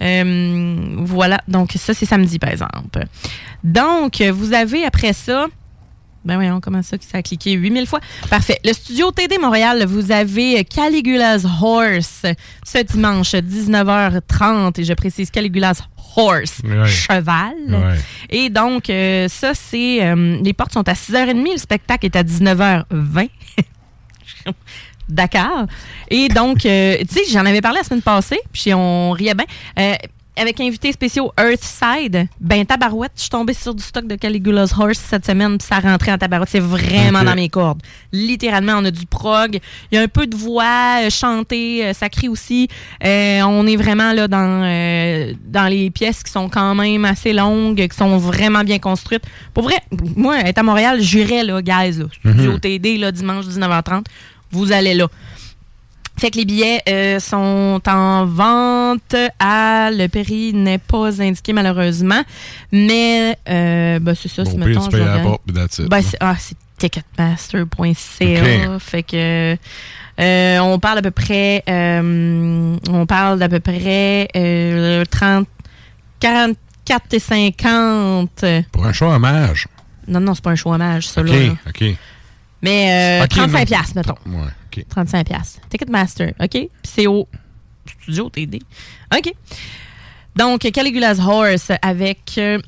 Euh, 0.01 0.95
voilà. 0.99 1.41
Donc, 1.47 1.73
ça, 1.77 1.93
c'est 1.93 2.05
samedi, 2.05 2.39
par 2.39 2.49
exemple. 2.51 3.05
Donc, 3.63 4.21
vous 4.21 4.53
avez 4.53 4.85
après 4.85 5.13
ça. 5.13 5.47
Ben 6.25 6.35
voyons, 6.35 6.59
comment 6.59 6.81
ça 6.83 6.97
que 6.97 7.05
ça 7.05 7.19
a 7.19 7.21
cliqué 7.21 7.53
8000 7.53 7.87
fois? 7.87 8.01
Parfait. 8.29 8.57
Le 8.65 8.73
studio 8.73 9.11
TD 9.11 9.37
Montréal, 9.37 9.85
vous 9.87 10.11
avez 10.11 10.65
Caligula's 10.65 11.45
Horse 11.45 12.23
ce 12.65 12.83
dimanche 12.83 13.33
19h30. 13.33 14.81
Et 14.81 14.83
je 14.83 14.93
précise 14.93 15.31
Caligula's 15.31 15.81
Horse, 16.17 16.61
cheval. 16.85 17.53
Et 18.29 18.49
donc, 18.49 18.89
euh, 18.89 19.29
ça, 19.29 19.53
c'est. 19.53 20.03
euh, 20.05 20.37
les 20.43 20.51
portes 20.51 20.73
sont 20.73 20.87
à 20.89 20.93
6h30, 20.93 21.51
le 21.53 21.57
spectacle 21.57 22.05
est 22.07 22.15
à 22.17 22.23
19h20. 22.23 23.29
D'accord. 25.09 25.65
Et 26.09 26.27
donc, 26.29 26.65
euh, 26.65 26.97
tu 27.07 27.13
sais, 27.15 27.21
j'en 27.31 27.45
avais 27.45 27.61
parlé 27.61 27.79
la 27.79 27.83
semaine 27.83 28.01
passée, 28.01 28.39
puis 28.51 28.73
on 28.73 29.11
riait 29.11 29.33
bien. 29.35 29.45
Euh, 29.79 29.93
avec 30.39 30.59
invité 30.61 30.91
spéciaux 30.91 31.31
Earthside, 31.39 32.27
ben 32.39 32.63
tabarouette, 32.65 33.13
je 33.15 33.21
suis 33.21 33.29
tombée 33.31 33.53
sur 33.55 33.73
du 33.73 33.83
stock 33.83 34.05
de 34.05 34.15
Caligula's 34.15 34.71
Horse 34.77 34.99
cette 34.99 35.25
semaine, 35.25 35.57
puis 35.57 35.67
ça 35.67 35.79
rentrait 35.79 36.11
en 36.11 36.17
tabarouette. 36.19 36.49
C'est 36.49 36.59
vraiment 36.59 37.23
dans 37.23 37.33
mes 37.33 37.49
cordes. 37.49 37.81
Littéralement, 38.11 38.73
on 38.77 38.85
a 38.85 38.91
du 38.91 39.05
prog. 39.07 39.59
Il 39.91 39.95
y 39.95 39.97
a 39.97 40.01
un 40.03 40.07
peu 40.07 40.27
de 40.27 40.35
voix 40.35 41.01
euh, 41.01 41.09
chantée, 41.09 41.87
euh, 41.87 41.93
ça 41.93 42.09
crie 42.09 42.27
aussi. 42.27 42.67
Euh, 43.03 43.41
on 43.41 43.65
est 43.65 43.77
vraiment 43.77 44.13
là 44.13 44.27
dans, 44.27 44.61
dans 45.45 45.67
les 45.67 45.89
pièces 45.89 46.21
qui 46.21 46.31
sont 46.31 46.49
quand 46.49 46.75
même 46.75 47.05
assez 47.05 47.33
longues, 47.33 47.87
qui 47.87 47.97
sont 47.97 48.17
vraiment 48.17 48.63
bien 48.63 48.77
construites. 48.77 49.23
Pour 49.55 49.63
vrai, 49.63 49.77
moi, 50.15 50.37
être 50.41 50.59
à 50.59 50.63
Montréal, 50.63 51.01
j'irais 51.01 51.43
là, 51.43 51.61
guys, 51.63 51.97
là, 51.97 52.05
studio 52.19 52.51
Mhm. 52.51 52.59
TD, 52.59 52.97
là, 52.97 53.11
dimanche 53.11 53.45
19h30. 53.45 54.05
Vous 54.51 54.71
allez 54.71 54.93
là. 54.93 55.07
Fait 56.19 56.31
que 56.31 56.37
les 56.37 56.45
billets 56.45 56.81
euh, 56.89 57.19
sont 57.19 57.79
en 57.87 58.25
vente 58.25 59.13
à 59.39 59.91
le 59.91 60.07
prix 60.07 60.51
n'est 60.51 60.79
pas 60.79 61.21
indiqué 61.21 61.53
malheureusement, 61.53 62.23
mais 62.71 63.37
euh, 63.47 63.99
ben, 63.99 64.15
c'est 64.15 64.27
ça, 64.27 64.43
Bon, 64.43 64.57
mettons 64.57 64.79
tu 64.79 64.85
je 64.85 64.97
payes 64.97 65.05
la 65.05 65.19
porte, 65.19 65.41
that's 65.53 65.77
it. 65.77 65.87
Ben, 65.89 66.01
c'est 66.01 66.17
ah, 66.19 66.35
c'est 66.39 66.57
ticketmaster.ca, 66.79 68.73
Ok. 68.75 68.81
fait 68.81 69.03
que 69.03 69.57
euh, 70.19 70.59
on 70.59 70.79
parle 70.79 70.97
à 70.97 71.01
peu 71.03 71.11
près 71.11 71.63
euh, 71.69 72.75
on 72.89 73.05
parle 73.05 73.37
d'à 73.37 73.49
peu 73.49 73.59
près 73.59 74.27
euh, 74.35 75.05
30 75.05 75.47
44 76.19 77.13
et 77.13 77.19
50. 77.19 78.45
Pour 78.71 78.85
un 78.85 78.93
show 78.93 79.05
hommage. 79.05 79.67
Non 80.07 80.19
non, 80.19 80.33
c'est 80.33 80.43
pas 80.43 80.51
un 80.51 80.55
show 80.55 80.73
hommage 80.73 81.07
ça 81.07 81.21
OK, 81.21 81.27
là. 81.29 81.37
là. 81.39 81.55
OK. 81.67 81.83
Mais 82.61 83.19
euh, 83.21 83.23
Ok, 83.23 83.29
35 83.29 83.59
non. 83.59 83.65
piastres, 83.65 83.95
mettons. 83.95 84.15
Ouais, 84.25 84.47
OK. 84.77 84.85
35 84.89 85.25
piastres. 85.27 85.59
Ticketmaster, 85.69 86.33
OK? 86.39 86.49
Puis 86.49 86.69
c'est 86.83 87.07
au 87.07 87.27
studio 88.01 88.29
TD. 88.29 88.61
OK. 89.15 89.33
Donc, 90.35 90.59
Caligula's 90.71 91.19
Horse 91.19 91.71
avec 91.81 92.35
euh, 92.37 92.59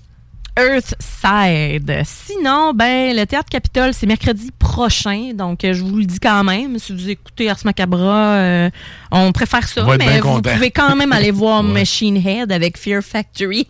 Earthside. 0.60 2.02
Sinon, 2.06 2.74
ben, 2.74 3.16
le 3.16 3.26
Théâtre 3.26 3.50
Capitole, 3.50 3.94
c'est 3.94 4.06
mercredi 4.08 4.52
prochain. 4.58 5.32
Donc, 5.34 5.60
je 5.64 5.82
vous 5.84 5.98
le 5.98 6.06
dis 6.06 6.20
quand 6.20 6.44
même. 6.44 6.78
Si 6.80 6.94
vous 6.94 7.10
écoutez 7.10 7.50
Ars 7.50 7.58
Macabra, 7.66 8.34
euh, 8.36 8.70
on 9.12 9.32
préfère 9.32 9.68
ça. 9.68 9.86
On 9.86 9.98
mais 9.98 10.20
vous 10.20 10.28
content. 10.28 10.52
pouvez 10.54 10.72
quand 10.72 10.96
même 10.96 11.12
aller 11.14 11.32
voir 11.40 11.64
Ouais. 11.64 11.72
Machine 11.72 12.18
Head 12.18 12.52
avec 12.52 12.78
Fear 12.78 13.02
Factory, 13.02 13.68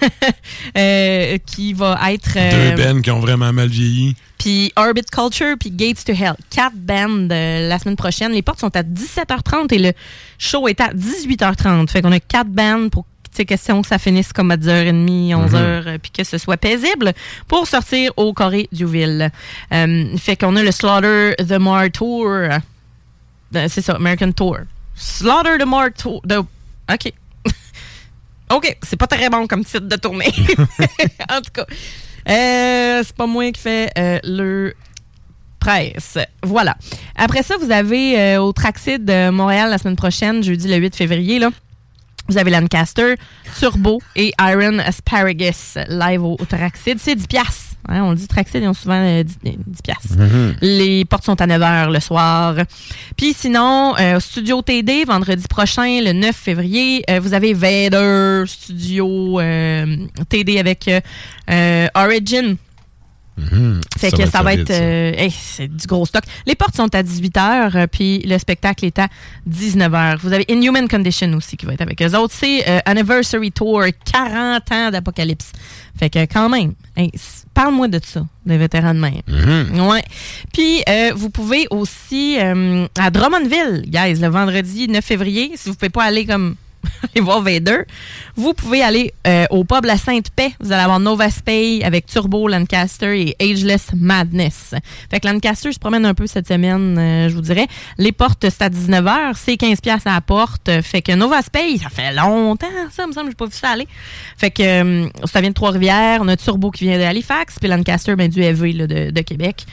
euh, 0.76 1.38
qui 1.46 1.72
va 1.72 1.98
être... 2.12 2.30
euh, 2.36 2.76
Deux 2.76 2.82
bands 2.94 3.00
qui 3.00 3.10
ont 3.10 3.20
vraiment 3.20 3.52
mal 3.52 3.68
vieilli. 3.68 4.14
puis 4.38 4.72
Orbit 4.76 5.02
Culture, 5.10 5.56
puis 5.58 5.70
Gates 5.70 6.04
to 6.04 6.12
Hell. 6.12 6.34
Quatre 6.50 6.76
bands 6.76 7.28
euh, 7.30 7.68
la 7.68 7.78
semaine 7.78 7.96
prochaine. 7.96 8.32
Les 8.32 8.42
portes 8.42 8.60
sont 8.60 8.74
à 8.76 8.82
17h30 8.82 9.72
et 9.74 9.78
le 9.78 9.92
show 10.38 10.68
est 10.68 10.80
à 10.80 10.88
18h30. 10.92 11.88
Fait 11.90 12.02
qu'on 12.02 12.12
a 12.12 12.20
quatre 12.20 12.48
bands 12.50 12.88
pour 12.90 13.04
c'est 13.30 13.44
question 13.44 13.82
que 13.82 13.88
ça 13.88 13.98
finisse 13.98 14.32
comme 14.32 14.50
à 14.50 14.56
10h30, 14.56 15.30
11h, 15.34 15.54
euh, 15.54 15.98
puis 15.98 16.10
que 16.10 16.24
ce 16.24 16.38
soit 16.38 16.56
paisible 16.56 17.12
pour 17.46 17.66
sortir 17.66 18.10
au 18.16 18.32
Corée 18.32 18.68
du 18.72 18.86
Ville. 18.86 19.30
Euh, 19.72 20.16
fait 20.16 20.36
qu'on 20.36 20.56
a 20.56 20.62
le 20.62 20.72
Slaughter 20.72 21.34
the 21.38 21.52
Mar 21.60 21.90
Tour. 21.92 22.26
Euh, 22.26 22.58
c'est 23.68 23.80
ça, 23.80 23.94
American 23.94 24.32
Tour. 24.32 24.58
Slaughter 24.94 25.58
the 25.58 25.66
Mar 25.66 25.88
Tour. 25.96 26.20
de- 26.24 26.36
OK. 26.38 27.12
OK, 28.50 28.76
c'est 28.82 28.96
pas 28.96 29.06
très 29.06 29.28
bon 29.30 29.46
comme 29.46 29.64
titre 29.64 29.86
de 29.86 29.96
tournée. 29.96 30.32
en 31.30 31.40
tout 31.40 31.52
cas, 31.52 31.66
euh, 32.28 33.02
c'est 33.04 33.14
pas 33.16 33.26
moi 33.26 33.50
qui 33.52 33.60
fais 33.60 33.90
euh, 33.98 34.18
le 34.24 34.74
presse. 35.60 36.18
Voilà. 36.42 36.76
Après 37.14 37.42
ça, 37.42 37.56
vous 37.60 37.70
avez 37.70 38.38
au 38.38 38.52
Traxid 38.52 39.04
de 39.04 39.30
Montréal 39.30 39.70
la 39.70 39.78
semaine 39.78 39.96
prochaine, 39.96 40.42
jeudi 40.42 40.66
le 40.68 40.76
8 40.76 40.96
février, 40.96 41.38
là. 41.38 41.50
Vous 42.28 42.38
avez 42.38 42.50
Lancaster, 42.50 43.14
Turbo 43.58 44.00
et 44.14 44.32
Iron 44.40 44.78
Asparagus 44.78 45.78
live 45.88 46.22
au, 46.22 46.36
au 46.38 46.44
Traxid. 46.44 46.98
C'est 47.00 47.14
10 47.14 47.26
piastres. 47.26 47.68
Hein, 47.88 48.02
on 48.02 48.10
le 48.10 48.16
dit 48.16 48.28
Traxid, 48.28 48.62
ils 48.62 48.68
ont 48.68 48.74
souvent 48.74 49.02
euh, 49.02 49.22
10, 49.22 49.38
10 49.44 49.82
piastres. 49.82 50.18
Mhm. 50.18 50.56
Les 50.60 51.04
portes 51.06 51.24
sont 51.24 51.40
à 51.40 51.46
9 51.46 51.60
h 51.60 51.90
le 51.90 52.00
soir. 52.00 52.54
Puis 53.16 53.32
sinon, 53.32 53.94
euh, 53.98 54.20
Studio 54.20 54.60
TD, 54.60 55.04
vendredi 55.04 55.46
prochain, 55.48 56.00
le 56.02 56.12
9 56.12 56.36
février, 56.36 57.02
euh, 57.08 57.18
vous 57.20 57.32
avez 57.32 57.54
Vader 57.54 58.42
Studio 58.46 59.40
euh, 59.40 59.96
TD 60.28 60.58
avec 60.58 60.86
euh, 60.88 61.00
euh, 61.50 61.86
Origin. 61.94 62.56
Mhm. 63.38 63.80
Fait 63.98 64.10
que 64.10 64.26
ça 64.26 64.42
va 64.42 64.54
être. 64.54 64.70
euh, 64.70 65.12
hey, 65.16 65.30
c'est 65.30 65.68
du 65.68 65.86
gros 65.86 66.04
stock. 66.06 66.24
Les 66.46 66.54
portes 66.54 66.74
sont 66.76 66.92
à 66.94 67.02
18h, 67.02 67.86
puis 67.88 68.18
le 68.26 68.36
spectacle 68.38 68.84
est 68.84 68.98
à 68.98 69.08
19h. 69.48 70.18
Vous 70.20 70.32
avez 70.32 70.44
Inhuman 70.48 70.88
Condition 70.88 71.32
aussi 71.34 71.56
qui 71.56 71.66
va 71.66 71.74
être 71.74 71.80
avec 71.82 72.00
eux 72.02 72.14
autres. 72.16 72.34
C'est 72.36 72.68
euh, 72.68 72.80
Anniversary 72.84 73.52
Tour, 73.52 73.82
40 74.12 74.72
ans 74.72 74.90
d'Apocalypse. 74.90 75.52
Fait 75.98 76.10
que 76.10 76.20
quand 76.26 76.48
même, 76.48 76.74
hey, 76.96 77.10
parle-moi 77.54 77.88
de 77.88 78.00
ça, 78.04 78.24
des 78.46 78.56
vétérans 78.58 78.94
de 78.94 79.00
même. 79.00 79.22
Mhm. 79.26 79.80
Ouais. 79.88 80.04
Puis, 80.52 80.82
euh, 80.88 81.12
vous 81.16 81.30
pouvez 81.30 81.66
aussi, 81.70 82.36
euh, 82.40 82.86
à 82.98 83.10
Drummondville, 83.10 83.82
guys, 83.86 84.14
le 84.20 84.28
vendredi 84.28 84.86
9 84.88 85.04
février, 85.04 85.52
si 85.56 85.64
vous 85.64 85.70
ne 85.70 85.74
pouvez 85.76 85.90
pas 85.90 86.04
aller 86.04 86.24
comme 86.26 86.54
aller 87.14 87.24
voir 87.24 87.42
vous 88.36 88.54
pouvez 88.54 88.82
aller 88.82 89.12
euh, 89.26 89.46
au 89.50 89.64
pub 89.64 89.84
La 89.84 89.96
Sainte-Paix. 89.96 90.52
Vous 90.60 90.72
allez 90.72 90.82
avoir 90.82 91.00
Nova 91.00 91.30
Spay 91.30 91.82
avec 91.82 92.06
Turbo, 92.06 92.46
Lancaster 92.46 93.20
et 93.20 93.36
Ageless 93.40 93.88
Madness. 93.96 94.74
Fait 95.10 95.20
que 95.20 95.26
Lancaster 95.26 95.72
se 95.72 95.78
promène 95.78 96.06
un 96.06 96.14
peu 96.14 96.26
cette 96.26 96.46
semaine, 96.46 96.96
euh, 96.98 97.28
je 97.28 97.34
vous 97.34 97.40
dirais. 97.40 97.66
Les 97.96 98.12
portes, 98.12 98.48
c'est 98.48 98.62
à 98.62 98.68
19h. 98.68 99.32
C'est 99.36 99.54
15$ 99.54 99.80
piastres 99.80 100.08
à 100.08 100.14
la 100.14 100.20
porte. 100.20 100.70
Fait 100.82 101.02
que 101.02 101.12
Nova 101.12 101.42
Spay, 101.42 101.78
ça 101.78 101.88
fait 101.88 102.12
longtemps, 102.12 102.66
ça, 102.90 103.06
me 103.06 103.12
semble, 103.12 103.30
j'ai 103.30 103.34
pas 103.34 103.46
vu 103.46 103.52
ça 103.52 103.70
aller. 103.70 103.88
Fait 104.36 104.50
que 104.50 104.62
euh, 104.62 105.08
ça 105.24 105.40
vient 105.40 105.50
de 105.50 105.54
Trois-Rivières. 105.54 106.20
On 106.22 106.28
a 106.28 106.36
Turbo 106.36 106.70
qui 106.70 106.84
vient 106.84 106.98
de 106.98 107.04
Halifax. 107.04 107.58
Puis 107.58 107.68
Lancaster, 107.68 108.14
ben, 108.14 108.28
du 108.28 108.42
EV 108.42 108.72
de 108.74 109.20
Québec. 109.22 109.66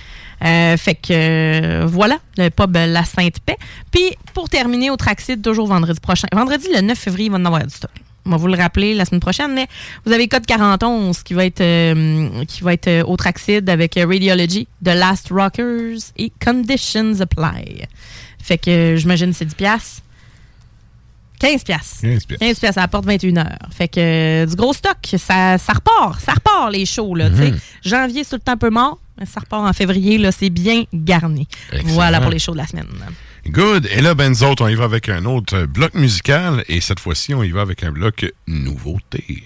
Euh, 0.43 0.77
fait 0.77 0.95
que 0.95 1.11
euh, 1.11 1.85
voilà, 1.85 2.19
le 2.37 2.49
pub 2.49 2.75
La 2.75 3.03
Sainte-Paix. 3.03 3.57
Puis 3.91 4.15
pour 4.33 4.49
terminer 4.49 4.89
au 4.89 4.97
Traxid, 4.97 5.41
toujours 5.41 5.67
vendredi 5.67 5.99
prochain. 5.99 6.27
Vendredi, 6.33 6.67
le 6.73 6.81
9 6.81 6.97
février, 6.97 7.27
il 7.27 7.31
va 7.31 7.37
en 7.37 7.45
avoir 7.45 7.63
du 7.63 7.73
stock. 7.73 7.91
On 8.27 8.31
va 8.31 8.37
vous 8.37 8.47
le 8.47 8.57
rappeler 8.57 8.95
la 8.95 9.05
semaine 9.05 9.21
prochaine, 9.21 9.53
mais 9.53 9.67
vous 10.03 10.11
avez 10.11 10.27
Code 10.27 10.47
41 10.47 11.11
qui 11.23 11.35
va 11.35 11.45
être, 11.45 11.61
euh, 11.61 12.43
qui 12.45 12.63
va 12.63 12.73
être 12.73 12.87
euh, 12.87 13.03
au 13.03 13.15
Traxid 13.17 13.69
avec 13.69 13.95
Radiology, 13.95 14.67
The 14.83 14.89
Last 14.89 15.29
Rockers 15.29 16.11
et 16.17 16.31
Conditions 16.43 17.21
Apply. 17.21 17.83
Fait 18.41 18.57
que 18.57 18.95
j'imagine 18.97 19.31
c'est 19.31 19.45
10 19.45 19.55
piastres. 19.55 20.01
15 21.39 21.63
piastres. 21.63 22.01
15 22.01 22.25
piastres. 22.25 22.45
15 22.45 22.59
piastres 22.59 22.77
à 22.79 22.81
la 22.81 22.87
porte 22.87 23.05
21 23.05 23.37
heures. 23.37 23.57
Fait 23.71 23.87
que 23.87 23.99
euh, 23.99 24.45
du 24.47 24.55
gros 24.55 24.73
stock, 24.73 24.97
ça, 25.17 25.59
ça 25.59 25.73
repart, 25.73 26.19
ça 26.19 26.33
repart 26.33 26.71
les 26.71 26.85
shows 26.85 27.13
là, 27.13 27.29
sais. 27.29 27.51
Mhm. 27.51 27.59
Janvier 27.83 28.23
c'est 28.23 28.31
tout 28.31 28.35
le 28.37 28.41
temps 28.41 28.53
un 28.53 28.57
peu 28.57 28.69
mort, 28.71 28.99
ça 29.23 29.39
repart 29.39 29.65
en 29.65 29.73
février 29.73 30.17
là, 30.17 30.31
c'est 30.31 30.49
bien 30.49 30.83
garni. 30.93 31.47
Excellent. 31.71 31.93
Voilà 31.93 32.19
pour 32.19 32.31
les 32.31 32.39
shows 32.39 32.51
de 32.51 32.57
la 32.57 32.67
semaine. 32.67 32.87
Good. 33.47 33.87
Et 33.91 34.01
là, 34.01 34.15
ben, 34.15 34.29
nous 34.29 34.43
autres, 34.43 34.63
on 34.63 34.67
y 34.67 34.75
va 34.75 34.85
avec 34.85 35.07
un 35.07 35.23
autre 35.25 35.65
bloc 35.65 35.93
musical. 35.93 36.63
Et 36.67 36.81
cette 36.81 36.99
fois-ci, 36.99 37.33
on 37.33 37.43
y 37.43 37.51
va 37.51 37.61
avec 37.61 37.83
un 37.83 37.91
bloc 37.91 38.25
nouveauté. 38.47 39.43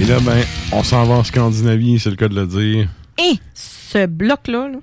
Et 0.00 0.04
là, 0.04 0.20
ben, 0.20 0.44
on 0.70 0.84
s'en 0.84 1.04
va 1.04 1.14
en 1.14 1.24
Scandinavie, 1.24 1.98
c'est 1.98 2.10
le 2.10 2.16
cas 2.16 2.28
de 2.28 2.34
le 2.34 2.46
dire. 2.46 2.88
Et 3.18 3.34
ce 3.54 4.06
bloc 4.06 4.46
là, 4.46 4.68
là, 4.68 4.78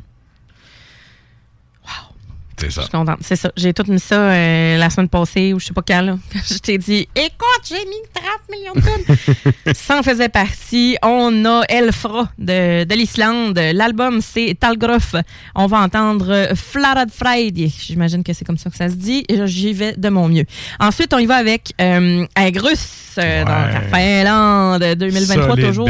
C'est 2.65 2.71
ça. 2.71 2.81
Je 2.81 2.85
suis 2.87 2.91
contente. 2.91 3.17
C'est 3.21 3.35
ça. 3.35 3.51
J'ai 3.55 3.73
tout 3.73 3.83
mis 3.87 3.99
ça 3.99 4.15
euh, 4.15 4.77
la 4.77 4.89
semaine 4.89 5.09
passée 5.09 5.53
ou 5.53 5.59
je 5.59 5.65
sais 5.67 5.73
pas 5.73 5.81
quand, 5.81 6.01
là. 6.01 6.17
Je 6.49 6.57
t'ai 6.57 6.77
dit, 6.77 7.07
écoute, 7.15 7.61
j'ai 7.67 7.75
mis 7.85 8.01
30 8.13 8.25
millions 8.51 8.73
de 8.75 8.81
tonnes. 8.81 9.73
ça 9.73 9.99
en 9.99 10.03
faisait 10.03 10.29
partie. 10.29 10.97
On 11.03 11.45
a 11.45 11.63
Elfra 11.69 12.29
de, 12.37 12.83
de 12.83 12.95
l'Islande. 12.95 13.57
L'album, 13.57 14.21
c'est 14.21 14.55
Talgrof. 14.59 15.15
On 15.55 15.67
va 15.67 15.79
entendre 15.79 16.49
Flarad 16.55 17.09
Friday. 17.11 17.71
J'imagine 17.79 18.23
que 18.23 18.33
c'est 18.33 18.45
comme 18.45 18.57
ça 18.57 18.69
que 18.69 18.77
ça 18.77 18.89
se 18.89 18.95
dit. 18.95 19.25
J'y 19.45 19.73
vais 19.73 19.93
de 19.95 20.09
mon 20.09 20.27
mieux. 20.27 20.45
Ensuite, 20.79 21.13
on 21.13 21.19
y 21.19 21.25
va 21.25 21.35
avec 21.35 21.73
euh, 21.81 22.25
Agrus, 22.35 23.15
euh, 23.17 23.43
donc 23.45 23.93
Finlande, 23.93 24.83
2023 24.97 25.47
Solide 25.55 25.65
toujours. 25.67 25.89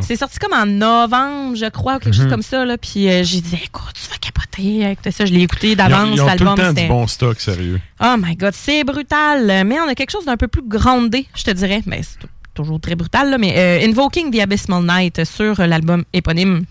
C'est 0.00 0.16
sorti 0.16 0.38
comme 0.38 0.52
en 0.52 0.66
novembre, 0.66 1.56
je 1.56 1.68
crois, 1.68 1.96
ou 1.96 1.98
quelque 1.98 2.14
chose 2.14 2.24
Mhm. 2.26 2.30
comme 2.30 2.42
ça. 2.42 2.64
Là. 2.64 2.76
Puis 2.78 3.08
euh, 3.08 3.22
j'ai 3.24 3.40
dit, 3.40 3.58
écoute, 3.64 3.94
tu 3.94 4.08
vas 4.10 4.16
capoter 4.18 4.84
avec 4.84 4.98
ça. 5.10 5.24
Je 5.24 5.32
l'ai 5.32 5.42
écouté 5.42 5.72
Ils 5.72 5.76
d'avance, 6.14 6.16
ils 6.16 6.20
ont 6.22 6.36
tout 6.36 6.44
le 6.44 6.62
temps 6.66 6.72
du 6.82 6.88
bon 6.88 7.06
stock, 7.06 7.40
sérieux. 7.40 7.80
Oh 8.00 8.14
my 8.18 8.36
God, 8.36 8.54
c'est 8.54 8.84
brutal. 8.84 9.64
Mais 9.66 9.80
on 9.80 9.88
a 9.88 9.94
quelque 9.94 10.10
chose 10.12 10.24
d'un 10.26 10.36
peu 10.36 10.48
plus 10.48 10.62
grandé, 10.62 11.26
je 11.34 11.42
te 11.44 11.50
dirais. 11.50 11.82
Mais 11.86 12.02
c'est 12.02 12.18
tou- 12.18 12.28
toujours 12.54 12.80
très 12.80 12.94
brutal, 12.94 13.30
là, 13.30 13.38
mais 13.38 13.54
euh, 13.56 13.86
Invoking 13.88 14.30
the 14.30 14.40
Abysmal 14.40 14.84
Night 14.84 15.24
sur 15.24 15.58
euh, 15.60 15.66
l'album 15.66 16.04
éponyme. 16.12 16.64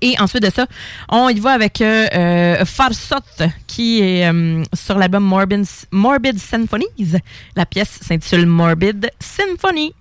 Et 0.00 0.18
ensuite 0.18 0.42
de 0.42 0.50
ça, 0.50 0.66
on 1.08 1.28
y 1.28 1.38
va 1.38 1.52
avec 1.52 1.80
euh, 1.80 2.06
euh, 2.14 2.64
Farsot, 2.64 3.16
qui 3.66 4.00
est 4.00 4.26
euh, 4.28 4.62
sur 4.72 4.98
l'album 4.98 5.22
Morbid, 5.22 5.64
Morbid 5.92 6.38
Symphonies. 6.38 7.18
La 7.54 7.64
pièce 7.66 7.98
s'intitule 8.02 8.46
Morbid 8.46 9.10
Symphony. 9.20 9.92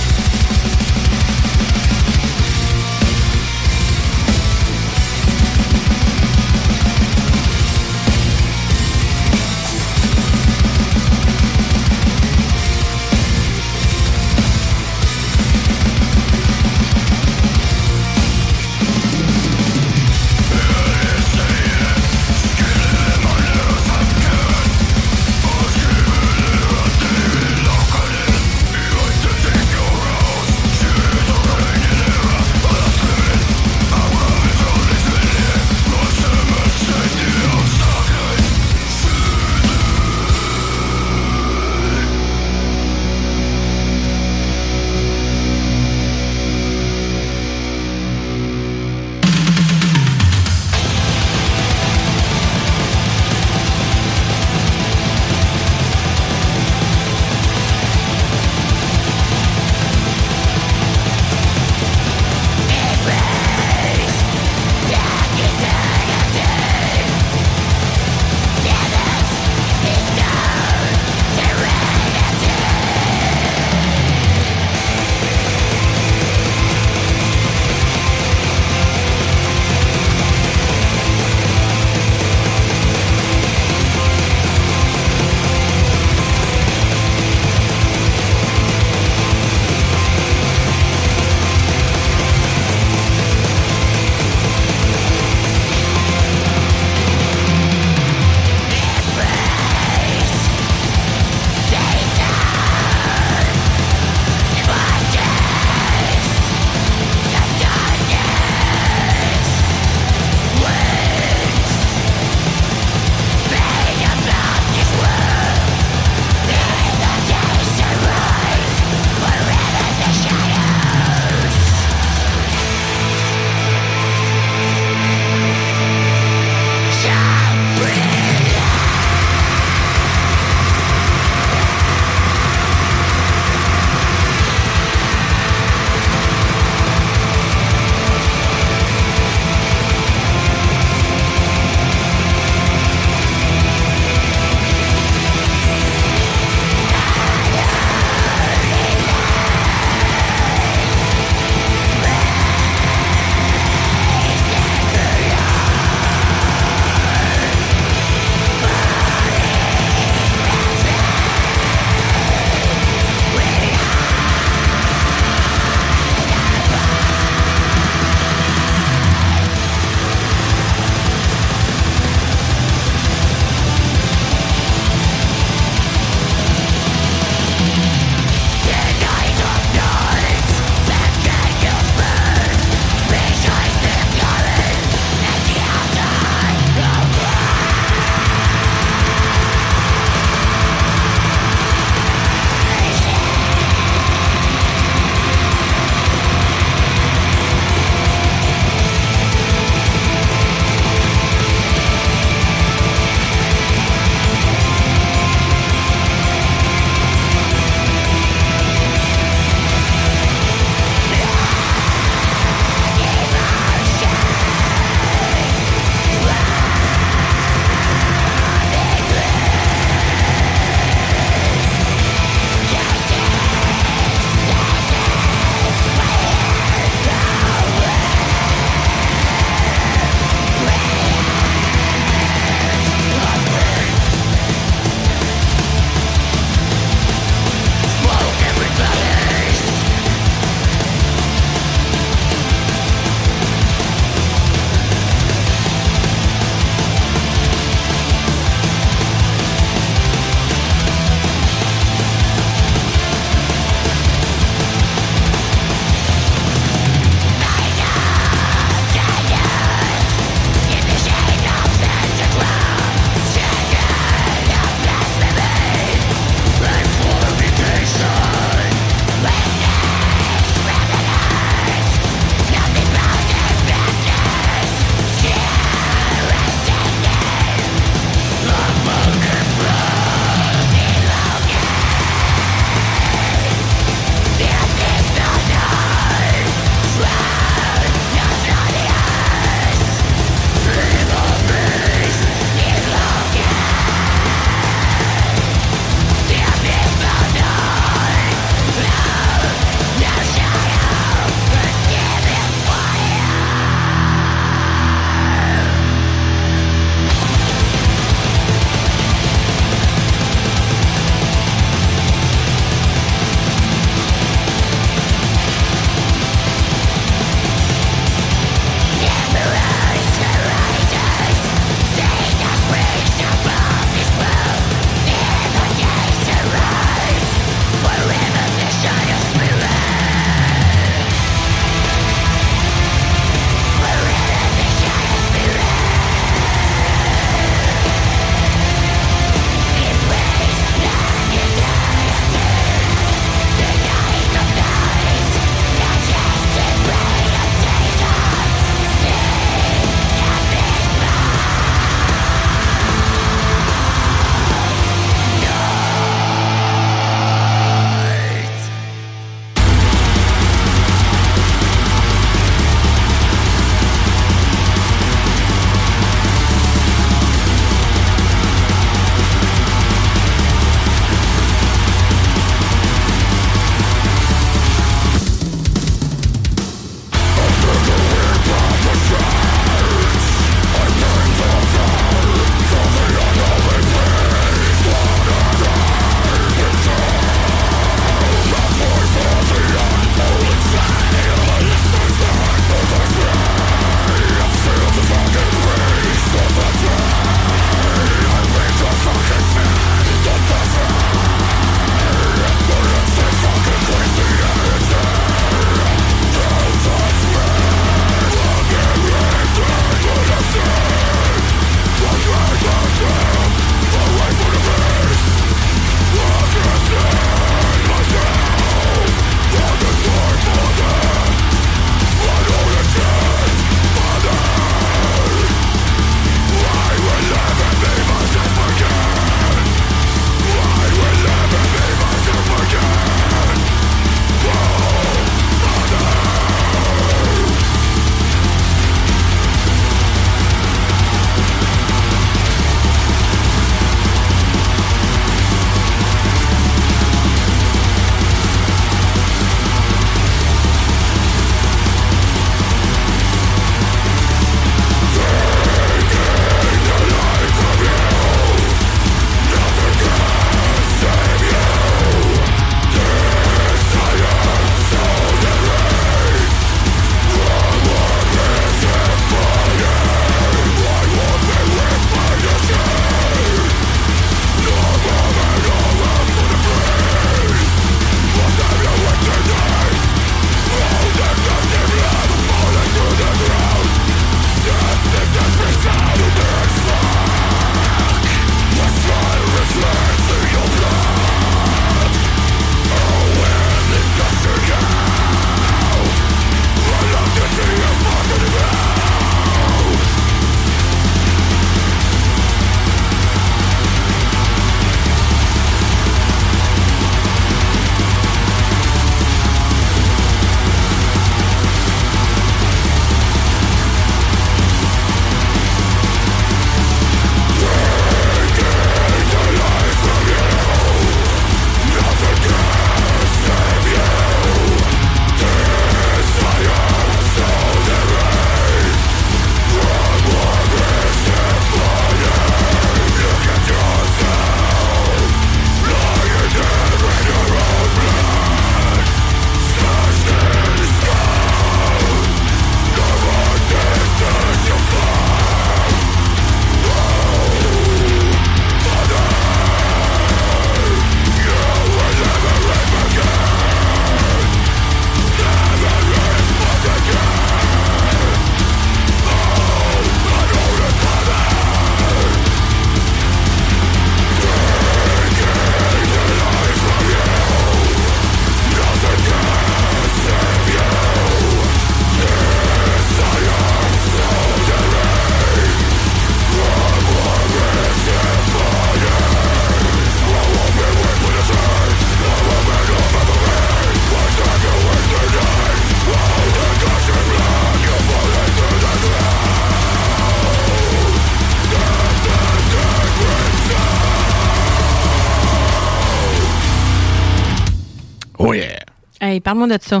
Parle-moi 599.50 599.78
de 599.78 599.82
ça. 599.82 600.00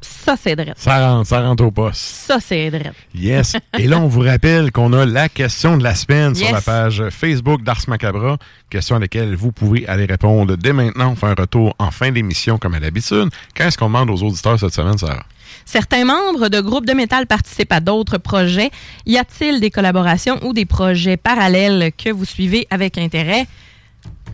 Ça, 0.00 0.36
c'est 0.40 0.56
drôle. 0.56 0.74
Ça 0.76 1.06
rentre, 1.06 1.28
ça 1.28 1.40
rentre 1.42 1.64
au 1.64 1.70
poste. 1.70 2.00
Ça, 2.00 2.38
c'est 2.40 2.70
drôle. 2.70 2.92
Yes. 3.14 3.56
Et 3.78 3.86
là, 3.86 3.98
on 3.98 4.06
vous 4.06 4.20
rappelle 4.20 4.70
qu'on 4.72 4.92
a 4.92 5.04
la 5.04 5.28
question 5.28 5.76
de 5.76 5.82
la 5.82 5.94
semaine 5.94 6.34
sur 6.34 6.50
la 6.50 6.60
page 6.60 7.02
Facebook 7.10 7.62
d'Ars 7.62 7.82
Macabra. 7.88 8.38
Question 8.70 8.96
à 8.96 8.98
laquelle 9.00 9.34
vous 9.34 9.52
pouvez 9.52 9.86
aller 9.88 10.06
répondre 10.06 10.56
dès 10.56 10.72
maintenant. 10.72 11.12
On 11.12 11.16
fait 11.16 11.26
un 11.26 11.34
retour 11.34 11.74
en 11.78 11.90
fin 11.90 12.12
d'émission, 12.12 12.56
comme 12.58 12.74
à 12.74 12.80
l'habitude. 12.80 13.28
Qu'est-ce 13.54 13.76
qu'on 13.76 13.86
demande 13.86 14.10
aux 14.10 14.22
auditeurs 14.22 14.58
cette 14.58 14.74
semaine, 14.74 14.96
Sarah? 14.96 15.26
Certains 15.66 16.04
membres 16.04 16.48
de 16.48 16.60
groupes 16.60 16.86
de 16.86 16.94
métal 16.94 17.26
participent 17.26 17.72
à 17.72 17.80
d'autres 17.80 18.18
projets. 18.18 18.70
Y 19.04 19.18
a-t-il 19.18 19.60
des 19.60 19.70
collaborations 19.70 20.38
ou 20.46 20.54
des 20.54 20.64
projets 20.64 21.18
parallèles 21.18 21.92
que 21.92 22.10
vous 22.10 22.24
suivez 22.24 22.66
avec 22.70 22.96
intérêt? 22.96 23.46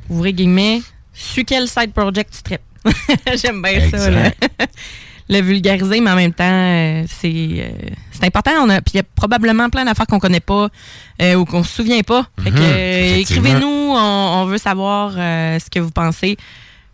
Ouvrez 0.09 0.33
guillemets. 0.33 0.83
Sur 1.13 1.45
quel 1.45 1.67
side 1.67 1.93
project 1.93 2.35
tu 2.37 2.43
traites? 2.43 2.63
J'aime 3.37 3.63
bien 3.63 3.89
ça. 3.91 4.11
là. 4.11 4.31
Le 5.31 5.41
vulgariser, 5.41 6.01
mais 6.01 6.11
en 6.11 6.17
même 6.17 6.35
temps, 6.35 6.45
euh, 6.45 7.05
c'est 7.09 7.33
euh, 7.33 7.71
c'est 8.11 8.25
important. 8.27 8.51
On 8.63 8.69
a- 8.69 8.83
Puis 8.83 8.93
il 8.95 8.97
y 8.99 9.01
a 9.01 9.05
probablement 9.15 9.71
plein 9.71 9.87
d'affaires 9.87 10.07
qu'on 10.07 10.19
connaît 10.19 10.41
pas 10.41 10.69
euh, 11.23 11.35
ou 11.37 11.47
qu'on 11.47 11.63
se 11.65 11.75
souvient 11.77 12.03
pas. 12.03 12.27
Fait 12.43 12.51
que, 12.51 13.15
Mhm, 13.15 13.19
écrivez-nous, 13.21 13.67
on, 13.67 13.97
on 13.97 14.45
veut 14.45 14.59
savoir 14.59 15.13
ce 15.13 15.71
que 15.71 15.81
vous 15.81 15.91
pensez. 15.91 16.37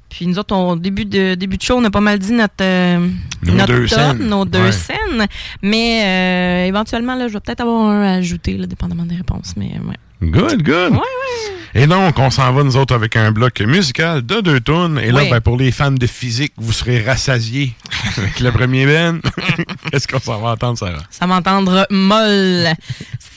Puis 0.08 0.26
nous 0.28 0.38
autres, 0.38 0.54
au 0.56 0.76
début 0.76 1.04
de, 1.04 1.34
début 1.34 1.56
de 1.56 1.62
show, 1.62 1.76
on 1.78 1.84
a 1.84 1.90
pas 1.90 2.00
mal 2.00 2.18
dit 2.20 2.32
notre, 2.32 2.54
euh, 2.62 2.98
Nos 3.42 3.54
notre 3.54 3.72
deux 3.74 3.86
top, 3.88 3.98
scènes. 3.98 4.18
nos 4.28 4.44
deux 4.44 4.62
Ouais. 4.62 4.72
scènes. 4.72 5.26
Mais 5.62 6.02
euh, 6.04 6.66
éventuellement, 6.68 7.14
là, 7.16 7.26
je 7.28 7.32
vais 7.34 7.40
peut-être 7.40 7.60
avoir 7.60 7.88
un 7.88 8.02
à 8.02 8.12
ajouter, 8.14 8.56
là, 8.56 8.66
dépendamment 8.66 9.06
des 9.06 9.14
réponses. 9.16 9.54
Mais 9.56 9.66
ouais. 9.86 9.96
Good, 10.22 10.62
good. 10.62 10.98
Et 11.74 11.86
donc, 11.86 12.18
on 12.18 12.30
s'en 12.30 12.52
va, 12.52 12.62
nous 12.62 12.76
autres, 12.76 12.94
avec 12.94 13.16
un 13.16 13.30
bloc 13.30 13.60
musical 13.60 14.20
de 14.26 14.40
deux 14.40 14.60
tonnes. 14.60 14.98
Et 14.98 15.12
là, 15.12 15.24
ben, 15.30 15.40
pour 15.40 15.56
les 15.56 15.70
fans 15.70 15.92
de 15.92 16.06
physique, 16.06 16.52
vous 16.56 16.72
serez 16.72 17.02
rassasiés 17.02 17.74
avec 18.18 18.40
le 18.40 18.50
premier 18.50 18.86
Ben. 18.86 19.20
Qu'est-ce 19.90 20.08
qu'on 20.08 20.18
s'en 20.18 20.40
va 20.40 20.50
entendre, 20.50 20.76
Sarah? 20.76 21.02
Ça 21.10 21.26
m'entendre 21.26 21.86
molle. 21.90 22.68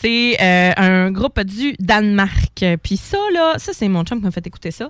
C'est 0.02 0.36
euh, 0.42 0.74
un 0.76 1.12
groupe 1.12 1.40
du 1.42 1.76
Danemark. 1.80 2.66
Puis 2.84 2.98
ça, 2.98 3.18
là, 3.34 3.54
ça, 3.58 3.72
c'est 3.74 3.88
mon 3.88 4.04
chum 4.04 4.20
qui 4.20 4.26
m'a 4.26 4.32
fait 4.32 4.46
écouter 4.46 4.72
ça. 4.72 4.90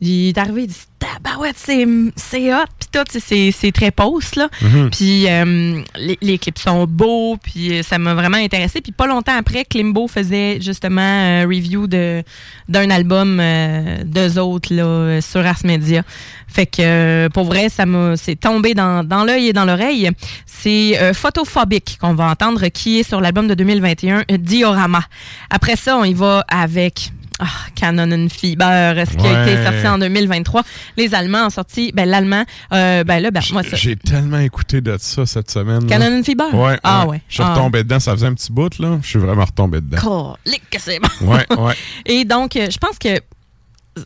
Il 0.00 0.28
est 0.28 0.38
arrivé, 0.38 0.62
il 0.62 0.66
dit 0.68 0.76
Tabarouette, 0.98 1.56
c'est 1.58 1.86
c'est 2.16 2.54
hot. 2.54 2.66
Puis 2.78 2.88
tout, 2.92 3.04
tu 3.04 3.18
sais, 3.18 3.20
c'est 3.20 3.50
c'est 3.52 3.72
très 3.72 3.90
post, 3.90 4.36
là. 4.36 4.48
Mhm. 4.62 4.90
Puis 4.90 5.26
euh, 5.28 5.82
les, 5.96 6.18
les 6.20 6.38
clips 6.38 6.58
sont 6.58 6.86
beaux. 6.86 7.36
Puis 7.36 7.78
euh, 7.78 7.82
ça 7.82 7.98
m'a 7.98 8.14
vraiment 8.14 8.36
intéressé. 8.36 8.80
Puis 8.80 8.92
pas 8.92 9.06
longtemps 9.06 9.36
après, 9.36 9.64
Klimbo 9.64 10.06
faisait 10.08 10.60
justement 10.60 11.00
un 11.00 11.42
review 11.46 11.86
de 11.86 12.22
d'un 12.68 12.90
album 12.90 13.38
euh, 13.40 14.04
d'eux 14.04 14.38
autres, 14.38 14.72
là, 14.72 14.84
euh, 14.84 15.20
sur 15.20 15.44
Ars 15.44 15.64
Media. 15.64 16.02
Fait 16.48 16.66
que, 16.66 16.80
euh, 16.80 17.28
pour 17.28 17.44
vrai, 17.44 17.68
ça 17.68 17.84
m'a, 17.84 18.16
c'est 18.16 18.36
tombé 18.36 18.74
dans, 18.74 19.04
dans 19.04 19.22
l'œil 19.24 19.48
et 19.48 19.52
dans 19.52 19.64
l'oreille. 19.66 20.10
C'est 20.46 20.98
euh, 20.98 21.12
Photophobic 21.12 21.98
qu'on 22.00 22.14
va 22.14 22.30
entendre, 22.30 22.66
qui 22.68 22.98
est 22.98 23.02
sur 23.02 23.20
l'album 23.20 23.46
de 23.46 23.54
2021, 23.54 24.24
euh, 24.30 24.38
Diorama. 24.38 25.02
Après 25.50 25.76
ça, 25.76 25.96
on 25.98 26.04
y 26.04 26.14
va 26.14 26.44
avec 26.48 27.12
ah, 27.38 27.46
Canon 27.74 28.28
Fiber, 28.28 28.94
ce 29.10 29.16
qui 29.16 29.26
a 29.26 29.42
été 29.48 29.64
sorti 29.64 29.86
en 29.88 29.98
2023. 29.98 30.62
Les 30.96 31.14
Allemands 31.14 31.46
ont 31.46 31.50
sorti, 31.50 31.92
ben 31.94 32.08
l'allemand, 32.08 32.44
euh, 32.72 33.04
ben 33.04 33.20
là, 33.20 33.30
ben 33.30 33.40
moi 33.52 33.62
ça. 33.62 33.76
J'ai 33.76 33.96
tellement 33.96 34.38
écouté 34.38 34.80
de 34.80 34.96
ça 34.98 35.24
cette 35.26 35.50
semaine. 35.50 35.86
là. 35.88 35.98
Canon 35.98 36.22
Fiber? 36.22 36.52
Ouais. 36.54 36.78
Ah 36.82 37.06
ouais. 37.06 37.20
Je 37.28 37.34
suis 37.34 37.42
Ah. 37.42 37.54
retombé 37.54 37.82
dedans. 37.84 38.00
Ça 38.00 38.12
faisait 38.12 38.26
un 38.26 38.34
petit 38.34 38.52
bout, 38.52 38.78
là. 38.78 38.98
Je 39.02 39.06
suis 39.08 39.18
vraiment 39.18 39.44
retombé 39.44 39.80
dedans. 39.80 39.98
Colique 39.98 40.68
que 40.70 40.80
c'est 40.80 40.98
bon. 41.00 41.26
Ouais, 41.32 41.46
ouais. 41.56 41.74
Et 42.06 42.24
donc, 42.24 42.56
euh, 42.56 42.68
je 42.70 42.78
pense 42.78 42.98
que 42.98 43.20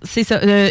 c'est 0.04 0.24
ça. 0.24 0.36
euh, 0.36 0.68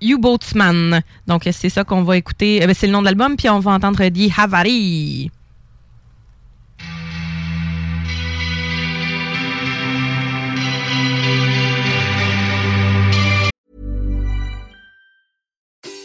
U-Boatsman. 0.00 1.00
Donc, 1.26 1.48
c'est 1.52 1.68
ça 1.70 1.82
qu'on 1.84 2.02
va 2.02 2.16
écouter. 2.16 2.62
Euh, 2.62 2.66
ben, 2.66 2.74
c'est 2.78 2.86
le 2.86 2.92
nom 2.92 3.00
de 3.00 3.06
l'album. 3.06 3.36
Puis 3.36 3.48
on 3.48 3.58
va 3.60 3.72
entendre 3.72 4.04
dit 4.08 4.32
Havari. 4.36 5.30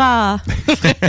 Hurrah! 0.00 0.40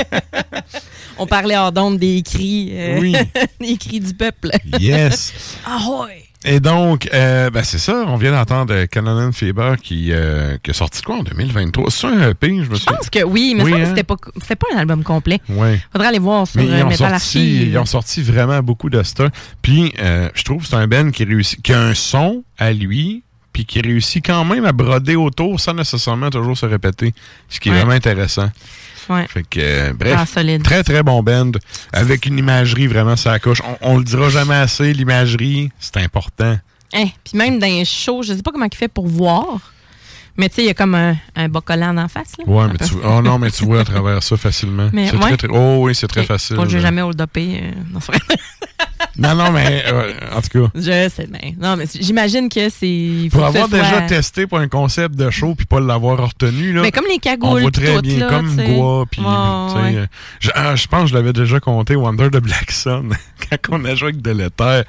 On 1.17 1.25
parlait 1.25 1.55
hors 1.55 1.71
d'onde 1.71 1.97
des 1.97 2.21
cris, 2.23 2.69
euh, 2.73 2.99
Oui. 2.99 3.15
des 3.59 3.77
cris 3.77 3.99
du 3.99 4.13
peuple. 4.13 4.49
Yes. 4.79 5.33
Ahoy! 5.65 6.09
Et 6.43 6.59
donc, 6.59 7.07
euh, 7.13 7.51
ben 7.51 7.63
c'est 7.63 7.77
ça, 7.77 8.03
on 8.07 8.15
vient 8.15 8.31
d'entendre 8.31 8.85
Canon 8.85 9.31
Fever 9.31 9.75
qui, 9.79 10.07
euh, 10.11 10.57
qui 10.63 10.71
a 10.71 10.73
sorti 10.73 11.03
quoi 11.03 11.17
en 11.17 11.23
2023? 11.23 11.91
C'est 11.91 12.07
un 12.07 12.29
EP, 12.31 12.47
je 12.47 12.53
me 12.53 12.63
Je 12.63 12.79
souviens. 12.79 12.97
pense 12.97 13.11
que 13.11 13.23
oui, 13.23 13.53
mais 13.55 13.63
ça, 13.69 13.75
hein? 13.77 13.85
c'était 13.89 14.03
pas, 14.03 14.15
c'était 14.41 14.55
pas 14.55 14.65
un 14.73 14.79
album 14.79 15.03
complet. 15.03 15.39
Ouais. 15.49 15.79
Faudrait 15.91 16.07
aller 16.07 16.17
voir 16.17 16.47
sur 16.47 16.59
Mais 16.59 16.67
euh, 16.67 16.77
ils 16.79 16.83
ont, 16.83 16.89
Metal 16.89 17.11
sorti, 17.11 17.67
ils 17.67 17.77
ont 17.77 17.85
sorti 17.85 18.23
vraiment 18.23 18.59
beaucoup 18.63 18.89
de 18.89 19.03
stock. 19.03 19.31
Puis, 19.61 19.93
euh, 19.99 20.29
je 20.33 20.43
trouve 20.43 20.63
que 20.63 20.67
c'est 20.67 20.75
un 20.77 20.87
band 20.87 21.11
qui 21.11 21.25
réussit, 21.25 21.61
qui 21.61 21.73
a 21.73 21.79
un 21.79 21.93
son 21.93 22.43
à 22.57 22.73
lui, 22.73 23.21
puis 23.53 23.65
qui 23.65 23.81
réussit 23.81 24.25
quand 24.25 24.45
même 24.45 24.65
à 24.65 24.71
broder 24.71 25.15
autour 25.15 25.59
sans 25.59 25.73
nécessairement 25.73 26.29
toujours 26.29 26.57
se 26.57 26.65
répéter. 26.65 27.13
Ce 27.49 27.59
qui 27.59 27.69
est 27.69 27.71
Ouais. 27.71 27.77
vraiment 27.79 27.93
intéressant. 27.93 28.49
Ouais. 29.09 29.25
Fait 29.27 29.43
que, 29.43 29.59
euh, 29.59 29.93
bref, 29.93 30.35
Ah, 30.37 30.43
très 30.63 30.83
très 30.83 31.03
bon 31.03 31.21
band, 31.23 31.51
avec 31.91 32.25
une 32.27 32.37
imagerie 32.37 32.87
vraiment 32.87 33.15
ça 33.15 33.39
coche. 33.39 33.61
On, 33.81 33.93
on 33.93 33.97
le 33.97 34.03
dira 34.03 34.29
jamais 34.29 34.55
assez, 34.55 34.93
l'imagerie, 34.93 35.69
c'est 35.79 35.97
important. 35.97 36.57
Hein, 36.93 37.05
Puis 37.23 37.37
même 37.37 37.57
dans 37.59 37.67
les 37.67 37.83
shows, 37.85 38.21
je 38.23 38.33
sais 38.33 38.41
pas 38.43 38.51
comment 38.51 38.67
il 38.71 38.77
fait 38.77 38.87
pour 38.87 39.07
voir, 39.07 39.45
Mais 40.37 40.47
tu 40.47 40.55
sais, 40.55 40.61
il 40.63 40.67
y 40.67 40.69
a 40.69 40.73
comme 40.73 40.95
un, 40.95 41.15
un 41.35 41.49
bas 41.49 41.59
collant 41.61 41.97
en 41.97 42.07
face. 42.07 42.33
Là. 42.37 42.45
Ouais, 42.47 42.65
mais 42.71 42.77
tu, 42.87 42.93
oh 43.03 43.21
non, 43.21 43.37
mais 43.37 43.51
tu 43.51 43.65
vois 43.65 43.81
à 43.81 43.83
travers 43.83 44.23
ça 44.23 44.37
facilement. 44.37 44.89
Mais 44.93 45.11
ouais. 45.11 45.19
très, 45.19 45.37
très- 45.37 45.47
oh 45.51 45.79
oui, 45.81 45.93
c'est 45.93 46.07
très 46.07 46.23
facile. 46.23 46.55
Moi, 46.55 46.65
je 46.65 46.71
vais 46.77 46.77
là. 46.77 46.83
jamais 46.87 47.01
hold-upé. 47.01 47.61
euh, 47.63 47.99
non. 49.17 49.35
Non, 49.35 49.51
mais 49.51 49.83
euh, 49.87 50.13
en 50.35 50.41
tout 50.41 50.65
cas. 50.65 50.71
Je 50.75 51.09
sais 51.09 51.27
bien. 51.27 51.53
Non, 51.59 51.75
mais 51.77 51.85
j'imagine 51.99 52.49
que 52.49 52.69
c'est. 52.69 53.29
Pour 53.31 53.45
avoir 53.45 53.67
déjà 53.69 54.01
testé 54.01 54.45
pour 54.47 54.59
un 54.59 54.67
concept 54.67 55.15
de 55.15 55.29
show 55.29 55.55
puis 55.55 55.65
pas 55.65 55.79
l'avoir 55.79 56.17
retenu, 56.27 56.73
là. 56.73 56.81
Mais 56.81 56.91
comme 56.91 57.05
les 57.09 57.17
cagoules 57.19 57.47
On 57.49 57.59
voit 57.61 57.71
très 57.71 57.95
tout, 57.95 58.01
bien, 58.01 58.19
là, 58.19 58.27
comme. 58.29 58.55
Goa, 58.55 59.05
puis. 59.09 59.21
Ouais. 59.21 60.05
je, 60.39 60.49
ah, 60.55 60.75
je 60.75 60.87
pense 60.87 61.03
que 61.03 61.09
je 61.09 61.13
l'avais 61.15 61.33
déjà 61.33 61.59
compté, 61.59 61.95
Wonder 61.95 62.29
de 62.29 62.39
Black 62.39 62.71
Sun, 62.71 63.15
quand 63.49 63.57
on 63.77 63.85
a 63.85 63.95
joué 63.95 64.09
avec 64.09 64.21
Délétère. 64.21 64.83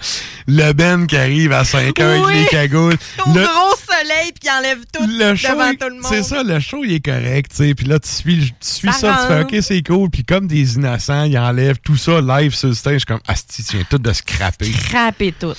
Le 0.47 0.73
Ben 0.73 1.07
qui 1.07 1.17
arrive 1.17 1.53
à 1.53 1.65
5 1.65 1.99
heures 2.01 2.25
Oui. 2.27 2.33
avec 2.33 2.43
les 2.43 2.49
cagoules. 2.49 2.97
Au 3.27 3.31
Le- 3.33 3.41
gros 3.43 3.77
soleil, 3.77 4.33
puis 4.33 4.45
il 4.45 4.51
enlève 4.51 4.79
tout 4.93 5.07
le 5.07 5.35
show, 5.37 5.49
devant 5.53 5.71
tout 5.73 5.89
le 5.89 5.95
monde. 5.95 6.05
c'est 6.09 6.23
ça, 6.23 6.43
le 6.43 6.59
show, 6.61 6.83
il 6.85 6.95
est 6.95 7.05
correct, 7.05 7.51
tu 7.51 7.57
sais. 7.69 7.75
Puis 7.75 7.87
là, 7.87 7.99
tu 7.99 8.09
suis, 8.09 8.39
tu 8.39 8.53
suis 8.61 8.89
Ça 8.93 8.99
ça, 8.99 9.27
tu 9.29 9.35
fais. 9.35 9.57
OK, 9.59 9.63
c'est 9.63 9.83
cool. 9.83 10.11
Puis 10.11 10.25
comme 10.25 10.47
des 10.47 10.75
innocents, 10.77 11.25
ils 11.25 11.39
enlèvent 11.39 11.79
tout 11.83 11.97
ça 11.97 12.21
live 12.21 12.55
sur 12.55 12.69
le 12.69 12.75
stage. 12.75 13.05
comme, 13.05 13.21
asti, 13.29 13.63
tu 13.65 13.77
viens 13.77 13.85
tout 14.03 14.09
de 14.11 14.15
scraper. 14.15 14.67
Scraper 14.73 15.33
tout. 15.33 15.55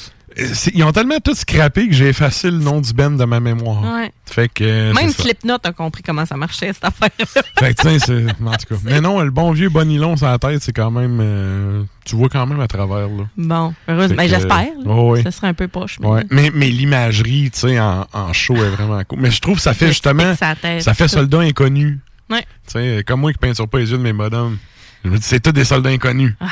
Ils 0.74 0.84
ont 0.84 0.92
tellement 0.92 1.20
tout 1.24 1.36
scrappé 1.36 1.88
que 1.88 1.94
j'ai 1.94 2.08
effacé 2.08 2.50
le 2.50 2.58
nom 2.58 2.82
du 2.82 2.92
band 2.92 3.12
de 3.12 3.24
ma 3.24 3.40
mémoire. 3.40 3.84
Ouais. 3.84 4.12
Fait 4.26 4.50
que. 4.50 4.64
euh, 4.64 4.94
Même. 4.94 5.12
Slipknot 5.12 5.58
a 5.64 5.72
compris 5.74 6.02
comment 6.02 6.26
ça 6.26 6.36
marchait, 6.36 6.74
cette 6.74 6.84
affaire-là. 6.86 7.26
Fait 7.60 7.76
que, 7.76 7.82
tu 7.84 7.88
sais, 7.88 8.00
c'est. 8.00 8.26
En 8.44 8.52
tout 8.54 8.66
cas. 8.74 8.82
Mais 8.84 9.00
non, 9.00 9.20
le 9.22 9.30
bon 9.30 9.52
vieux 9.52 9.70
bonilon 9.70 10.18
sur 10.18 10.26
la 10.26 10.40
tête, 10.40 10.64
c'est 10.64 10.74
quand 10.74 10.90
même. 10.90 11.20
euh, 11.22 11.84
tu 12.04 12.16
vois 12.16 12.30
quand 12.30 12.48
même 12.48 12.60
à 12.62 12.68
travers, 12.68 13.10
là. 13.10 13.26
Bon, 13.38 13.76
heureusement. 13.88 14.16
Ben, 14.18 14.28
j'espère. 14.28 14.70
oh, 14.88 15.12
oui. 15.14 15.22
Ça 15.22 15.30
serait 15.30 15.50
un 15.50 15.54
peu 15.54 15.68
poche. 15.68 16.00
Mais... 16.00 16.08
Ouais. 16.08 16.24
Mais, 16.32 16.52
mais 16.52 16.70
l'imagerie, 16.72 17.52
tu 17.54 17.60
sais, 17.60 17.80
en, 17.80 18.08
en 18.12 18.34
show 18.34 18.56
est 18.56 18.70
vraiment 18.70 19.04
cool. 19.04 19.20
Mais 19.22 19.30
je 19.30 19.40
trouve 19.40 19.58
que 19.58 19.62
ça 19.62 19.76
fait 19.76 19.90
justement. 19.90 20.34
Ça 20.36 20.56
fait 20.96 21.08
soldat 21.08 21.42
inconnu. 21.42 22.00
Ouais. 22.32 22.42
Tu 22.66 22.74
sais, 22.74 23.04
comme 23.06 23.20
moi 23.22 23.32
qui 23.34 23.38
peinture 23.38 23.68
pas 23.68 23.78
les 23.78 23.92
yeux 23.92 24.00
de 24.00 24.04
mes 24.04 24.14
bonhommes. 24.14 24.58
Je 25.06 25.10
me 25.12 25.18
dis, 25.18 25.24
c'est 25.28 25.42
tous 25.42 25.52
des 25.52 25.66
soldats 25.66 25.90
inconnus. 25.92 26.34
Ah. 26.40 26.48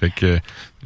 Fait 0.00 0.10
que 0.10 0.40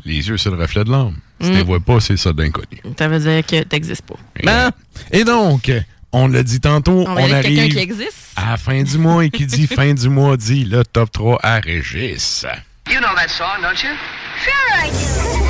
les 0.04 0.28
yeux, 0.28 0.36
c'est 0.36 0.50
le 0.50 0.56
reflet 0.56 0.82
de 0.84 0.90
l'âme. 0.90 1.16
Si 1.40 1.48
Mm. 1.48 1.52
tu 1.52 1.56
les 1.58 1.62
vois 1.64 1.80
pas, 1.80 2.00
c'est 2.00 2.16
soldats 2.16 2.42
inconnus. 2.44 2.80
Ça 2.98 3.08
veut 3.08 3.18
dire 3.20 3.44
que 3.46 3.62
t'existes 3.64 4.02
pas. 4.06 4.16
Bon. 4.44 4.70
Et 5.12 5.24
donc, 5.24 5.70
on 6.12 6.26
l'a 6.28 6.42
dit 6.42 6.60
tantôt, 6.60 7.04
On 7.06 7.16
arrive 7.16 7.70
qui 7.72 7.78
existe. 7.78 8.32
à 8.36 8.50
la 8.52 8.56
fin 8.56 8.82
du 8.82 8.98
mois 8.98 9.24
et 9.24 9.30
qui 9.30 9.46
dit 9.46 9.66
fin 9.66 9.94
du 9.94 10.08
mois 10.08 10.36
dit 10.36 10.64
le 10.64 10.84
top 10.84 11.10
3 11.12 11.38
à 11.42 11.60
Régis. 11.60 12.44
You 12.90 12.98
know 13.00 13.14
that 13.16 13.28
song, 13.28 13.62
don't 13.62 13.82
you? 13.82 13.90
Sure 14.44 14.52
I 14.84 14.90
do. 14.90 15.43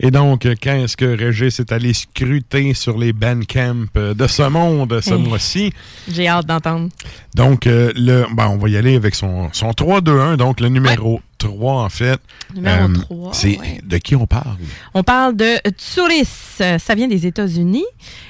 Et 0.00 0.10
donc, 0.10 0.46
quand 0.62 0.74
est-ce 0.74 0.96
que 0.96 1.04
Régis 1.16 1.58
est 1.60 1.72
allé 1.72 1.92
scruter 1.94 2.74
sur 2.74 2.98
les 2.98 3.12
bandcamps 3.12 3.86
euh, 3.96 4.14
de 4.14 4.26
ce 4.26 4.42
monde 4.42 5.00
ce 5.00 5.14
mois-ci? 5.14 5.72
J'ai 6.10 6.28
hâte 6.28 6.46
d'entendre. 6.46 6.88
Donc, 7.34 7.66
euh, 7.66 7.92
le, 7.96 8.26
ben, 8.34 8.48
on 8.48 8.58
va 8.58 8.68
y 8.68 8.76
aller 8.76 8.96
avec 8.96 9.14
son, 9.14 9.48
son 9.52 9.70
3-2-1, 9.70 10.36
donc 10.36 10.60
le 10.60 10.68
numéro 10.68 11.20
3 11.38 11.82
en 11.84 11.88
fait. 11.88 12.20
Numéro 12.54 12.88
Euh, 12.88 12.94
3, 13.00 13.32
C'est 13.34 13.58
ouais. 13.58 13.80
de 13.84 13.98
qui 13.98 14.14
on 14.16 14.26
parle? 14.26 14.56
On 14.94 15.02
parle 15.02 15.36
de 15.36 15.56
Tsuris. 15.78 16.28
Euh, 16.60 16.78
Ça 16.78 16.94
vient 16.94 17.08
des 17.08 17.26
États-Unis. 17.26 17.84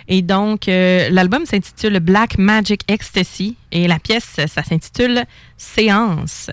Et 0.08 0.22
donc, 0.22 0.68
euh, 0.68 1.08
l'album 1.10 1.46
s'intitule 1.46 1.98
Black 2.00 2.38
Magic 2.38 2.80
Ecstasy. 2.88 3.56
Et 3.72 3.86
la 3.88 3.98
pièce, 3.98 4.36
ça 4.46 4.62
s'intitule 4.62 5.24
Séance. 5.56 6.50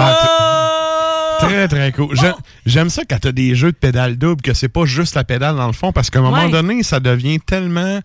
Ah, 0.00 1.38
t- 1.40 1.46
Très, 1.46 1.68
très 1.68 1.92
cool. 1.92 2.14
J'ai- 2.20 2.32
J'aime 2.66 2.90
ça 2.90 3.02
quand 3.08 3.18
t'as 3.18 3.32
des 3.32 3.54
jeux 3.54 3.72
de 3.72 3.76
pédale 3.76 4.16
double, 4.16 4.42
que 4.42 4.52
c'est 4.52 4.68
pas 4.68 4.84
juste 4.84 5.14
la 5.14 5.24
pédale 5.24 5.56
dans 5.56 5.66
le 5.66 5.72
fond, 5.72 5.90
parce 5.90 6.10
qu'à 6.10 6.18
un 6.18 6.22
moment 6.22 6.44
Ouais. 6.44 6.50
donné, 6.50 6.82
ça 6.82 7.00
devient 7.00 7.40
tellement. 7.40 8.00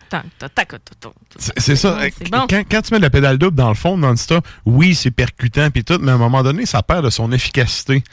C'est 1.58 1.76
ça. 1.76 1.98
Bon. 2.32 2.46
Quand, 2.50 2.64
quand 2.70 2.82
tu 2.82 2.94
mets 2.94 2.98
de 3.00 3.04
la 3.04 3.10
pédale 3.10 3.38
double 3.38 3.56
dans 3.58 3.68
le 3.70 3.76
fond, 3.76 3.98
non-stop, 3.98 4.48
oui, 4.66 4.96
c'est 4.96 5.12
percutant 5.12 5.70
puis 5.70 5.84
tout, 5.84 5.98
mais 6.02 6.12
à 6.12 6.16
un 6.16 6.20
moment 6.20 6.44
donné, 6.44 6.66
ça 6.66 6.82
perd 6.82 7.04
de 7.04 7.10
son 7.10 7.32
efficacité. 7.32 8.04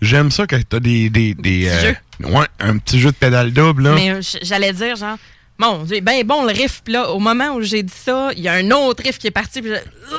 J'aime 0.00 0.30
ça 0.30 0.46
quand 0.46 0.60
t'as 0.68 0.78
des. 0.78 1.10
des, 1.10 1.34
des 1.34 1.68
euh, 1.68 1.92
ouais, 2.28 2.46
un 2.60 2.78
petit 2.78 3.00
jeu 3.00 3.10
de 3.10 3.16
pédale 3.16 3.52
double, 3.52 3.82
là. 3.82 3.94
Mais 3.96 4.10
euh, 4.12 4.20
j'allais 4.42 4.72
dire, 4.72 4.94
genre, 4.94 5.16
mon 5.58 5.82
Dieu, 5.84 6.00
ben 6.00 6.24
bon 6.26 6.44
le 6.44 6.52
riff. 6.52 6.82
Puis 6.84 6.92
là, 6.94 7.10
au 7.10 7.18
moment 7.18 7.54
où 7.54 7.62
j'ai 7.62 7.82
dit 7.82 7.92
ça, 7.94 8.30
il 8.36 8.42
y 8.42 8.48
a 8.48 8.52
un 8.54 8.70
autre 8.70 9.02
riff 9.04 9.18
qui 9.18 9.26
est 9.26 9.32
parti. 9.32 9.60
Puis 9.62 9.70
je- 9.70 10.16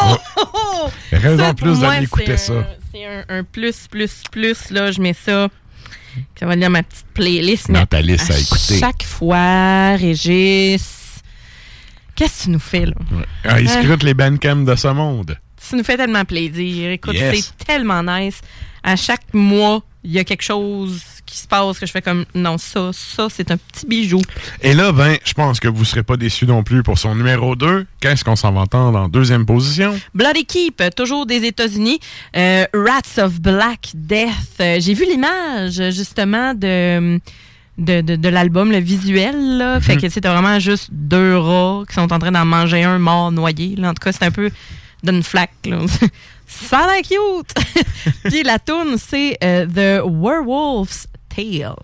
Oh! 0.00 0.88
Raison 1.12 1.54
plus 1.54 1.80
d'aller 1.80 2.04
écouter 2.04 2.36
ça. 2.36 2.54
C'est 2.92 3.04
un, 3.04 3.24
un 3.28 3.44
plus, 3.44 3.86
plus, 3.90 4.22
plus. 4.30 4.70
Là, 4.70 4.92
je 4.92 5.00
mets 5.00 5.12
ça. 5.14 5.48
Ça 6.38 6.46
va 6.46 6.56
dans 6.56 6.70
ma 6.70 6.82
petite 6.82 7.06
playlist. 7.14 7.70
Dans 7.70 7.86
ta 7.86 8.00
liste 8.00 8.30
à 8.30 8.38
écouter. 8.38 8.78
Chaque 8.78 9.02
fois, 9.02 9.96
Régis. 9.96 11.20
Qu'est-ce 12.14 12.38
que 12.40 12.44
tu 12.44 12.50
nous 12.50 12.58
fais, 12.58 12.86
là? 12.86 12.94
Ah, 13.44 13.60
il 13.60 13.68
Hein? 13.68 13.82
scrute 13.82 14.02
les 14.02 14.14
bandcamps 14.14 14.56
de 14.64 14.74
ce 14.74 14.88
monde. 14.88 15.38
Ça 15.56 15.76
nous 15.76 15.84
fait 15.84 15.96
tellement 15.96 16.24
plaisir. 16.24 16.90
Écoute, 16.90 17.14
Yes. 17.14 17.52
c'est 17.58 17.64
tellement 17.66 18.02
nice. 18.02 18.40
À 18.82 18.96
chaque 18.96 19.32
mois, 19.34 19.82
il 20.02 20.12
y 20.12 20.18
a 20.18 20.24
quelque 20.24 20.42
chose 20.42 21.02
qui 21.28 21.38
se 21.38 21.46
passe 21.46 21.78
que 21.78 21.86
je 21.86 21.92
fais 21.92 22.02
comme 22.02 22.24
non, 22.34 22.58
ça, 22.58 22.90
ça, 22.92 23.28
c'est 23.30 23.50
un 23.50 23.56
petit 23.56 23.86
bijou. 23.86 24.20
Et 24.62 24.72
là, 24.72 24.92
ben, 24.92 25.16
je 25.24 25.34
pense 25.34 25.60
que 25.60 25.68
vous 25.68 25.84
serez 25.84 26.02
pas 26.02 26.16
déçus 26.16 26.46
non 26.46 26.62
plus 26.62 26.82
pour 26.82 26.98
son 26.98 27.14
numéro 27.14 27.54
2. 27.54 27.86
Qu'est-ce 28.00 28.24
qu'on 28.24 28.36
s'en 28.36 28.52
va 28.52 28.60
entendre 28.60 28.98
en 28.98 29.08
deuxième 29.08 29.44
position? 29.44 29.98
Bloody 30.14 30.46
Keep, 30.46 30.82
toujours 30.96 31.26
des 31.26 31.44
États-Unis. 31.44 32.00
Euh, 32.36 32.64
Rats 32.72 33.22
of 33.22 33.40
Black 33.40 33.90
Death. 33.94 34.30
Euh, 34.60 34.78
J'ai 34.80 34.94
vu 34.94 35.04
l'image, 35.04 35.74
justement, 35.90 36.54
de. 36.54 37.20
De, 37.76 38.00
de, 38.00 38.16
de 38.16 38.28
l'album, 38.28 38.72
le 38.72 38.78
visuel, 38.80 39.58
là. 39.58 39.80
Fait 39.80 39.96
que, 39.96 40.08
c'était 40.08 40.28
vraiment 40.28 40.58
juste 40.58 40.88
deux 40.90 41.38
rats 41.38 41.84
qui 41.88 41.94
sont 41.94 42.12
en 42.12 42.18
train 42.18 42.32
d'en 42.32 42.44
manger 42.44 42.82
un 42.82 42.98
mort 42.98 43.30
noyé. 43.30 43.76
Là. 43.76 43.90
En 43.90 43.94
tout 43.94 44.02
cas, 44.02 44.10
c'est 44.10 44.24
un 44.24 44.32
peu 44.32 44.50
d'une 45.04 45.22
flaque, 45.22 45.52
là. 45.64 45.78
Ça 46.48 46.78
a 46.78 46.86
l'air 46.86 47.02
cute! 47.02 47.54
Puis 48.24 48.42
la 48.42 48.58
tune 48.58 48.96
c'est 48.96 49.36
euh, 49.44 49.66
The 49.66 50.02
Werewolf's 50.02 51.06
Tale. 51.38 51.76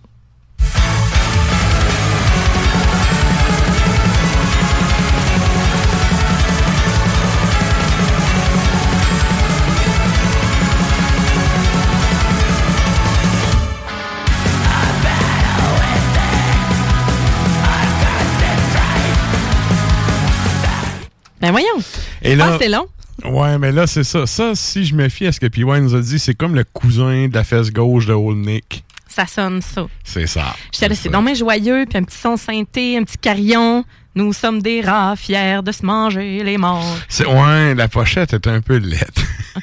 Ben 21.40 21.50
voyons. 21.50 21.66
Et 22.22 22.36
là, 22.36 22.52
Ah, 22.52 22.58
c'est 22.60 22.68
long. 22.68 22.86
Ouais, 23.24 23.58
mais 23.58 23.70
là, 23.72 23.86
c'est 23.86 24.04
ça. 24.04 24.26
Ça, 24.26 24.52
si 24.54 24.84
je 24.84 24.94
me 24.94 25.08
fie 25.08 25.26
à 25.26 25.32
ce 25.32 25.40
que 25.40 25.46
PY 25.46 25.64
nous 25.64 25.94
a 25.94 26.00
dit, 26.00 26.18
c'est 26.18 26.34
comme 26.34 26.54
le 26.54 26.64
cousin 26.64 27.28
de 27.28 27.34
la 27.34 27.44
fesse 27.44 27.70
gauche 27.72 28.06
de 28.06 28.12
Old 28.12 28.38
Nick. 28.38 28.83
Ça 29.14 29.28
sonne 29.28 29.62
ça. 29.62 29.86
C'est 30.02 30.26
ça. 30.26 30.56
J'étais 30.72 30.88
là, 30.88 30.94
c'est 30.96 31.08
dommage 31.08 31.36
joyeux, 31.36 31.86
puis 31.88 31.98
un 31.98 32.02
petit 32.02 32.18
son 32.18 32.36
synthé, 32.36 32.98
un 32.98 33.04
petit 33.04 33.16
carillon. 33.16 33.84
Nous 34.16 34.32
sommes 34.32 34.60
des 34.60 34.80
rats 34.80 35.14
fiers 35.14 35.60
de 35.62 35.70
se 35.70 35.86
manger 35.86 36.42
les 36.42 36.58
morts. 36.58 36.96
C'est, 37.08 37.24
ouais, 37.24 37.76
la 37.76 37.86
pochette 37.86 38.32
est 38.32 38.48
un 38.48 38.60
peu 38.60 38.78
laide. 38.78 39.04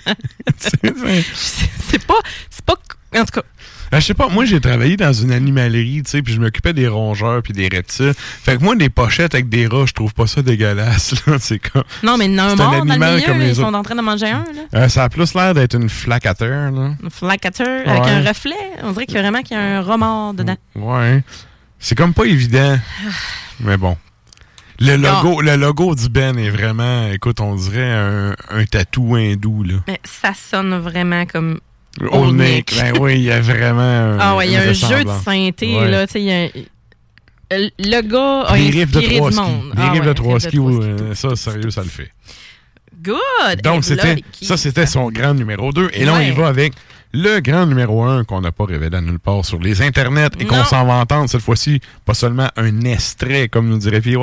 c'est 0.58 2.06
pas. 2.06 2.20
C'est 2.50 2.66
pas. 2.66 2.76
En 3.14 3.26
tout 3.26 3.42
cas. 3.42 3.44
Ah, 3.94 4.00
je 4.00 4.06
sais 4.06 4.14
pas, 4.14 4.30
moi 4.30 4.46
j'ai 4.46 4.62
travaillé 4.62 4.96
dans 4.96 5.12
une 5.12 5.32
animalerie, 5.32 6.02
tu 6.04 6.12
sais, 6.12 6.22
puis 6.22 6.34
je 6.34 6.40
m'occupais 6.40 6.74
des 6.74 6.88
rongeurs 6.88 7.42
puis 7.44 7.52
des 7.54 7.68
reptiles. 7.68 8.14
Fait 8.16 8.58
que 8.58 8.64
moi, 8.64 8.76
des 8.76 8.90
pochettes 8.90 9.34
avec 9.36 9.50
des 9.50 9.68
rats, 9.68 9.86
je 9.86 9.92
trouve 9.94 10.14
pas 10.14 10.28
ça 10.28 10.42
dégueulasse, 10.42 11.14
là. 11.28 11.38
C'est 11.40 11.60
comme. 11.60 11.84
Non, 12.04 12.16
mais 12.18 12.26
a 12.40 12.46
un 12.46 12.56
mort 12.56 12.72
dans 12.72 12.72
le 12.72 12.92
animal 12.92 13.16
milieu, 13.16 13.26
comme 13.28 13.40
les 13.40 13.50
ils 13.50 13.56
sont 13.56 13.74
en 13.74 13.84
train 13.84 13.96
de 13.96 14.02
manger 14.02 14.28
un, 14.30 14.46
là. 14.46 14.80
Euh, 14.80 14.88
ça 14.88 15.04
a 15.04 15.10
plus 15.10 15.34
l'air 15.34 15.54
d'être 15.54 15.76
une 15.76 15.90
terre, 15.90 16.72
là. 16.72 16.92
Un 17.06 17.10
flacateur 17.10 17.88
avec 17.88 18.04
Ouais. 18.04 18.10
un 18.12 18.22
reflet. 18.28 18.56
On 18.84 18.92
dirait 18.94 19.06
qu'il 19.06 19.16
y 19.16 19.18
a 19.20 19.22
vraiment 19.22 19.42
qu'il 19.42 19.58
y 19.58 19.60
a 19.60 19.64
un 19.64 19.82
mort 19.82 20.34
dedans. 20.34 20.58
Ouais. 20.76 21.24
C'est 21.80 21.96
comme 21.98 22.14
pas 22.14 22.26
évident. 22.26 22.80
Mais 23.60 23.76
bon. 23.78 23.98
Le 24.80 24.96
logo, 24.96 25.42
le 25.42 25.58
logo 25.58 25.94
du 25.96 26.10
Ben 26.10 26.38
est 26.40 26.50
vraiment, 26.50 27.08
écoute, 27.12 27.40
on 27.40 27.56
dirait 27.56 27.92
un, 27.92 28.36
un 28.50 28.66
tatou 28.66 29.16
hindou, 29.16 29.64
là. 29.64 29.76
Mais 29.88 30.00
ça 30.04 30.32
sonne 30.34 30.76
vraiment 30.80 31.26
comme. 31.26 31.60
Old 32.00 32.36
Nick. 32.40 32.74
Ben 32.78 32.94
oui, 33.00 33.16
il 33.16 33.24
y 33.24 33.32
a 33.32 33.42
vraiment. 33.42 34.18
Ah 34.20 34.36
ouais, 34.38 34.48
il 34.48 34.54
y 34.54 34.56
a 34.56 34.62
un 34.62 34.74
jeu 34.74 34.86
de 35.04 35.10
ressemblance. 35.10 35.24
synthé, 35.24 35.76
Ouais. 35.78 35.90
là. 35.92 36.08
Tu 36.08 36.14
sais, 36.14 36.22
il 36.22 36.26
y 36.26 36.32
a 36.32 36.44
un- 36.46 37.70
Le 37.80 38.02
gars 38.02 38.44
a 38.48 38.58
Des 38.58 38.70
riffs 38.70 38.92
de 38.92 39.02
trois 39.02 39.30
du 39.30 39.36
skis. 39.36 39.44
monde. 39.44 39.72
Des 39.76 39.82
Ah 39.82 39.92
riffs 39.92 40.00
ouais, 40.02 40.08
de 40.08 40.14
trois 40.14 40.40
skis, 40.40 40.58
euh, 40.58 41.14
ça, 41.16 41.36
sérieux, 41.36 41.70
ça 41.70 41.82
le 41.84 41.90
fait. 41.90 42.10
Good! 43.04 43.62
Donc, 43.64 43.84
c'était, 43.84 44.24
ça, 44.42 44.56
c'était 44.58 44.86
son 44.86 45.10
grand 45.12 45.34
numéro 45.34 45.74
2. 45.74 45.90
Et 45.94 46.06
là, 46.06 46.14
on 46.16 46.20
y 46.22 46.32
va 46.32 46.48
avec 46.48 46.74
le 47.14 47.40
grand 47.42 47.66
numéro 47.66 48.04
1 48.04 48.24
qu'on 48.24 48.40
n'a 48.42 48.52
pas 48.54 48.64
révélé 48.66 48.96
à 48.96 49.02
nulle 49.02 49.20
part 49.20 49.44
sur 49.44 49.60
les 49.60 49.82
internets 49.82 50.30
et 50.40 50.46
qu'on 50.46 50.64
s'en 50.64 50.86
va 50.86 50.94
entendre 50.94 51.28
cette 51.30 51.42
fois-ci, 51.42 51.82
pas 52.06 52.14
seulement 52.14 52.50
un 52.56 52.82
extrait, 52.82 53.50
comme 53.50 53.68
nous 53.68 53.80
dirait 53.80 54.00
PY, 54.02 54.16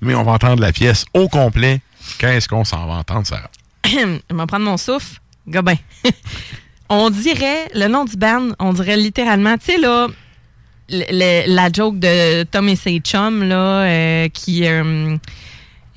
mais 0.00 0.14
on 0.14 0.24
va 0.24 0.32
entendre 0.32 0.60
la 0.62 0.72
pièce 0.72 1.04
au 1.14 1.28
complet. 1.28 1.80
Qu'est-ce 2.18 2.48
qu'on 2.48 2.64
s'en 2.64 2.86
va 2.86 2.94
entendre, 2.94 3.26
Sarah? 3.26 3.50
Je 3.84 3.96
vais 4.34 4.46
prendre 4.46 4.64
mon 4.64 4.76
souffle. 4.78 5.20
Gobin. 5.46 5.76
on 6.88 7.10
dirait, 7.10 7.68
le 7.74 7.88
nom 7.88 8.04
du 8.04 8.16
band, 8.16 8.50
on 8.58 8.72
dirait 8.72 8.96
littéralement, 8.96 9.56
tu 9.58 9.72
sais, 9.72 9.78
là, 9.78 10.06
le- 10.90 11.04
le- 11.10 11.54
la 11.54 11.70
joke 11.72 11.98
de 11.98 12.44
Tom 12.44 12.68
et 12.68 12.76
ses 12.76 12.98
chums, 13.00 13.42
là, 13.48 13.82
euh, 13.82 14.28
qui, 14.28 14.66
euh, 14.66 15.16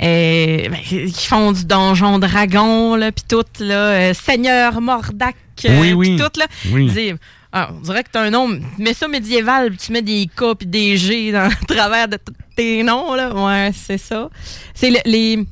euh, 0.03 0.69
ben, 0.69 0.79
qui 0.81 1.27
font 1.27 1.51
du 1.51 1.65
donjon 1.65 2.19
dragon, 2.19 2.95
là, 2.95 3.11
puis 3.11 3.23
tout, 3.27 3.43
là, 3.59 3.75
euh, 3.75 4.13
Seigneur 4.13 4.81
Mordac, 4.81 5.35
Oui, 5.63 5.93
oui. 5.93 6.15
puis 6.15 6.25
tout, 6.25 6.39
là. 6.39 6.45
Oui. 6.71 7.13
Ah, 7.53 7.69
on 7.77 7.81
dirait 7.81 8.03
que 8.03 8.09
t'as 8.11 8.21
un 8.23 8.29
nom, 8.29 8.47
mets 8.77 8.93
ça 8.93 9.07
médiéval, 9.09 9.75
tu 9.75 9.91
mets 9.91 10.01
des 10.01 10.25
K 10.35 10.55
puis 10.57 10.67
des 10.67 10.95
G 10.97 11.31
dans 11.33 11.47
le 11.49 11.65
travers 11.67 12.07
de 12.07 12.15
tous 12.17 12.33
tes 12.55 12.81
noms, 12.81 13.13
là. 13.13 13.33
Ouais, 13.33 13.71
c'est 13.73 13.97
ça. 13.97 14.29
C'est 14.73 14.89
le- 14.89 14.99
les... 15.05 15.45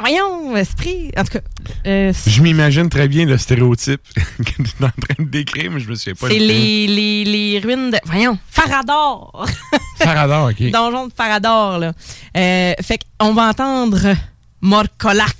Voyons, 0.00 0.56
esprit. 0.56 1.10
En 1.16 1.24
tout 1.24 1.32
cas, 1.32 1.40
euh, 1.86 2.12
Je 2.26 2.42
m'imagine 2.42 2.88
très 2.88 3.08
bien 3.08 3.26
le 3.26 3.36
stéréotype 3.38 4.00
que 4.38 4.62
tu 4.62 4.62
es 4.62 4.84
en 4.84 4.88
train 4.88 5.14
de 5.24 5.28
décrire, 5.28 5.70
mais 5.70 5.80
je 5.80 5.88
me 5.88 5.94
souviens 5.94 6.14
pas. 6.14 6.28
c'est 6.28 6.38
les, 6.38 6.86
les, 6.86 7.24
les 7.24 7.58
ruines 7.58 7.90
de. 7.90 7.98
Voyons, 8.04 8.38
Farador! 8.50 9.46
Farador, 9.98 10.50
OK. 10.50 10.70
Donjon 10.70 11.08
de 11.08 11.12
Farador, 11.12 11.78
là. 11.78 11.92
Euh, 12.36 12.74
fait 12.82 13.00
qu'on 13.18 13.34
va 13.34 13.48
entendre 13.48 14.14
Morcolac. 14.60 15.36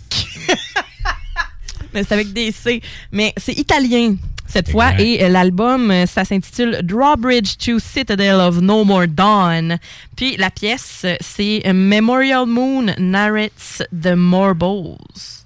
Mais 1.94 2.04
c'est 2.04 2.14
avec 2.14 2.32
des 2.32 2.52
C. 2.52 2.80
Mais 3.10 3.34
c'est 3.36 3.52
italien 3.52 4.16
cette 4.52 4.70
fois. 4.70 5.00
Et 5.00 5.24
euh, 5.24 5.28
l'album, 5.28 5.90
euh, 5.90 6.06
ça 6.06 6.24
s'intitule 6.24 6.80
Drawbridge 6.82 7.56
to 7.56 7.78
Citadel 7.78 8.36
of 8.36 8.60
No 8.60 8.84
More 8.84 9.08
Dawn. 9.08 9.78
Puis 10.16 10.36
la 10.36 10.50
pièce, 10.50 11.02
euh, 11.04 11.14
c'est 11.20 11.62
Memorial 11.72 12.46
Moon 12.46 12.94
Narrates 12.98 13.82
the 13.92 14.14
Morbles. 14.14 15.41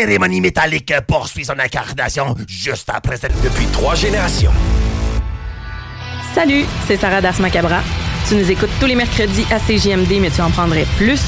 Cérémonie 0.00 0.40
métallique 0.40 0.94
poursuit 1.06 1.44
son 1.44 1.58
incarnation 1.58 2.34
juste 2.48 2.88
après 2.90 3.18
cette... 3.18 3.38
Depuis 3.42 3.66
trois 3.66 3.94
générations. 3.94 4.52
Salut, 6.34 6.64
c'est 6.86 6.96
Sarah 6.96 7.20
Das 7.20 7.38
Macabra. 7.38 7.82
Tu 8.26 8.36
nous 8.36 8.50
écoutes 8.50 8.70
tous 8.80 8.86
les 8.86 8.94
mercredis 8.94 9.44
à 9.50 9.58
CJMD, 9.58 10.18
mais 10.22 10.30
tu 10.30 10.40
en 10.40 10.48
prendrais 10.48 10.86
plus. 10.96 11.20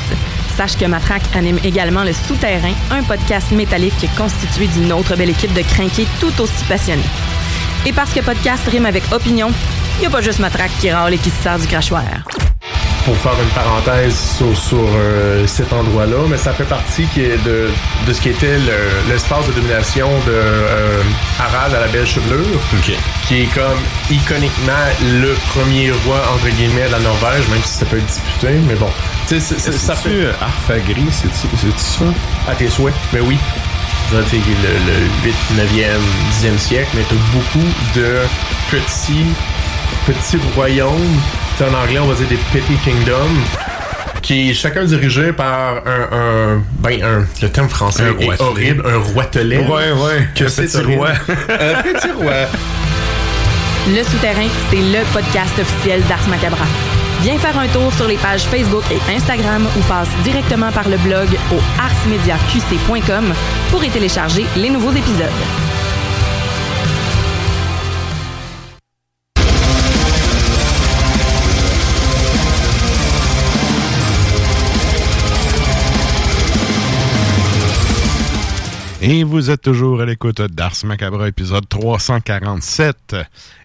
Sache 0.56 0.78
que 0.78 0.86
Matraque 0.86 1.22
anime 1.34 1.58
également 1.64 2.02
Le 2.02 2.14
Souterrain, 2.14 2.72
un 2.90 3.02
podcast 3.02 3.50
métallique 3.50 4.06
constitué 4.16 4.66
d'une 4.68 4.90
autre 4.94 5.16
belle 5.16 5.30
équipe 5.30 5.52
de 5.52 5.60
crinqués 5.60 6.06
tout 6.18 6.40
aussi 6.40 6.64
passionnés. 6.66 7.02
Et 7.84 7.92
parce 7.92 8.14
que 8.14 8.20
podcast 8.20 8.66
rime 8.68 8.86
avec 8.86 9.02
opinion, 9.12 9.50
il 9.98 10.00
n'y 10.00 10.06
a 10.06 10.10
pas 10.10 10.22
juste 10.22 10.38
Matraque 10.38 10.72
qui 10.80 10.90
râle 10.90 11.12
et 11.12 11.18
qui 11.18 11.28
se 11.28 11.42
sert 11.42 11.58
du 11.58 11.66
crachoir. 11.66 12.21
Pour 13.04 13.16
faire 13.16 13.32
une 13.42 13.48
parenthèse 13.50 14.16
sur, 14.38 14.56
sur, 14.56 14.78
euh, 14.94 15.44
cet 15.46 15.72
endroit-là, 15.72 16.18
mais 16.28 16.36
ça 16.36 16.52
fait 16.52 16.64
partie 16.64 17.04
qui 17.06 17.22
est 17.22 17.42
de, 17.44 17.68
de 18.06 18.12
ce 18.12 18.20
qui 18.20 18.28
était 18.28 18.58
le- 18.58 19.10
l'espace 19.10 19.46
de 19.48 19.52
domination 19.52 20.08
de 20.26 20.32
euh, 20.32 21.02
Harald 21.40 21.74
à 21.74 21.80
la 21.80 21.88
belle 21.88 22.06
chevelure, 22.06 22.60
qui 23.26 23.42
est 23.42 23.46
comme 23.54 23.78
iconiquement 24.10 24.72
le 25.02 25.34
premier 25.52 25.90
roi 26.06 26.20
entre 26.32 26.48
guillemets 26.56 26.86
de 26.86 26.92
la 26.92 27.00
Norvège, 27.00 27.48
même 27.48 27.60
si 27.64 27.78
ça 27.78 27.86
peut 27.86 27.98
être 27.98 28.06
disputé, 28.06 28.48
mais 28.68 28.74
bon. 28.76 28.88
Tu 29.28 29.34
sais, 29.34 29.40
c'est- 29.40 29.58
c'est- 29.58 29.72
ça 29.78 29.96
C'est-tu, 29.96 30.22
fait 30.22 30.28
Arfagri, 30.40 31.06
c'est-tu 31.10 31.72
ça? 31.76 32.04
à 32.48 32.54
tes 32.54 32.68
souhaits, 32.68 32.94
mais 33.12 33.20
oui. 33.20 33.36
Ça, 34.10 34.18
le, 34.18 34.92
le 34.92 34.98
8, 35.24 35.34
9e, 35.56 36.00
10e 36.30 36.58
siècle, 36.58 36.90
mais 36.94 37.02
t'as 37.08 37.16
beaucoup 37.32 37.66
de 37.96 38.18
petits, 38.70 39.26
petits 40.06 40.38
royaumes. 40.54 41.18
En 41.60 41.74
anglais, 41.84 41.98
on 42.00 42.06
va 42.06 42.14
dire 42.14 42.26
des 42.28 42.38
petty 42.52 42.74
kingdoms. 42.84 43.38
Qui 44.20 44.50
est 44.50 44.54
chacun 44.54 44.84
dirigé 44.84 45.32
par 45.32 45.76
un, 45.86 46.16
un- 46.16 46.62
ben, 46.78 47.02
un, 47.02 47.24
le 47.42 47.48
terme 47.50 47.68
français 47.68 48.04
Un 48.04 48.18
est 48.20 48.40
horrible, 48.40 48.84
un 48.86 48.98
roitelet. 48.98 49.58
Ouais, 49.58 49.92
ouais, 49.92 50.28
Que 50.34 50.48
c'est 50.48 50.62
petit 50.64 50.94
roi. 50.94 51.08
un 51.28 51.82
petit 51.82 52.10
roi. 52.12 52.32
Le 53.88 54.02
Souterrain, 54.04 54.46
c'est 54.70 54.76
le 54.76 55.04
podcast 55.12 55.58
officiel 55.60 56.02
d'Ars 56.08 56.26
Macabra. 56.28 56.64
Viens 57.22 57.38
faire 57.38 57.58
un 57.58 57.66
tour 57.68 57.92
sur 57.96 58.06
les 58.08 58.16
pages 58.16 58.42
Facebook 58.42 58.84
et 58.90 59.14
Instagram 59.16 59.66
ou 59.76 59.80
passe 59.82 60.08
directement 60.24 60.70
par 60.72 60.88
le 60.88 60.96
blog 60.98 61.28
au 61.52 61.58
arsmediaqc.com 61.80 63.32
pour 63.70 63.84
y 63.84 63.90
télécharger 63.90 64.46
les 64.56 64.70
nouveaux 64.70 64.92
épisodes. 64.92 65.28
Et 79.04 79.24
vous 79.24 79.50
êtes 79.50 79.62
toujours 79.62 80.00
à 80.00 80.06
l'écoute 80.06 80.40
d'Ars 80.42 80.76
Macabre, 80.84 81.26
épisode 81.26 81.68
347. 81.68 83.16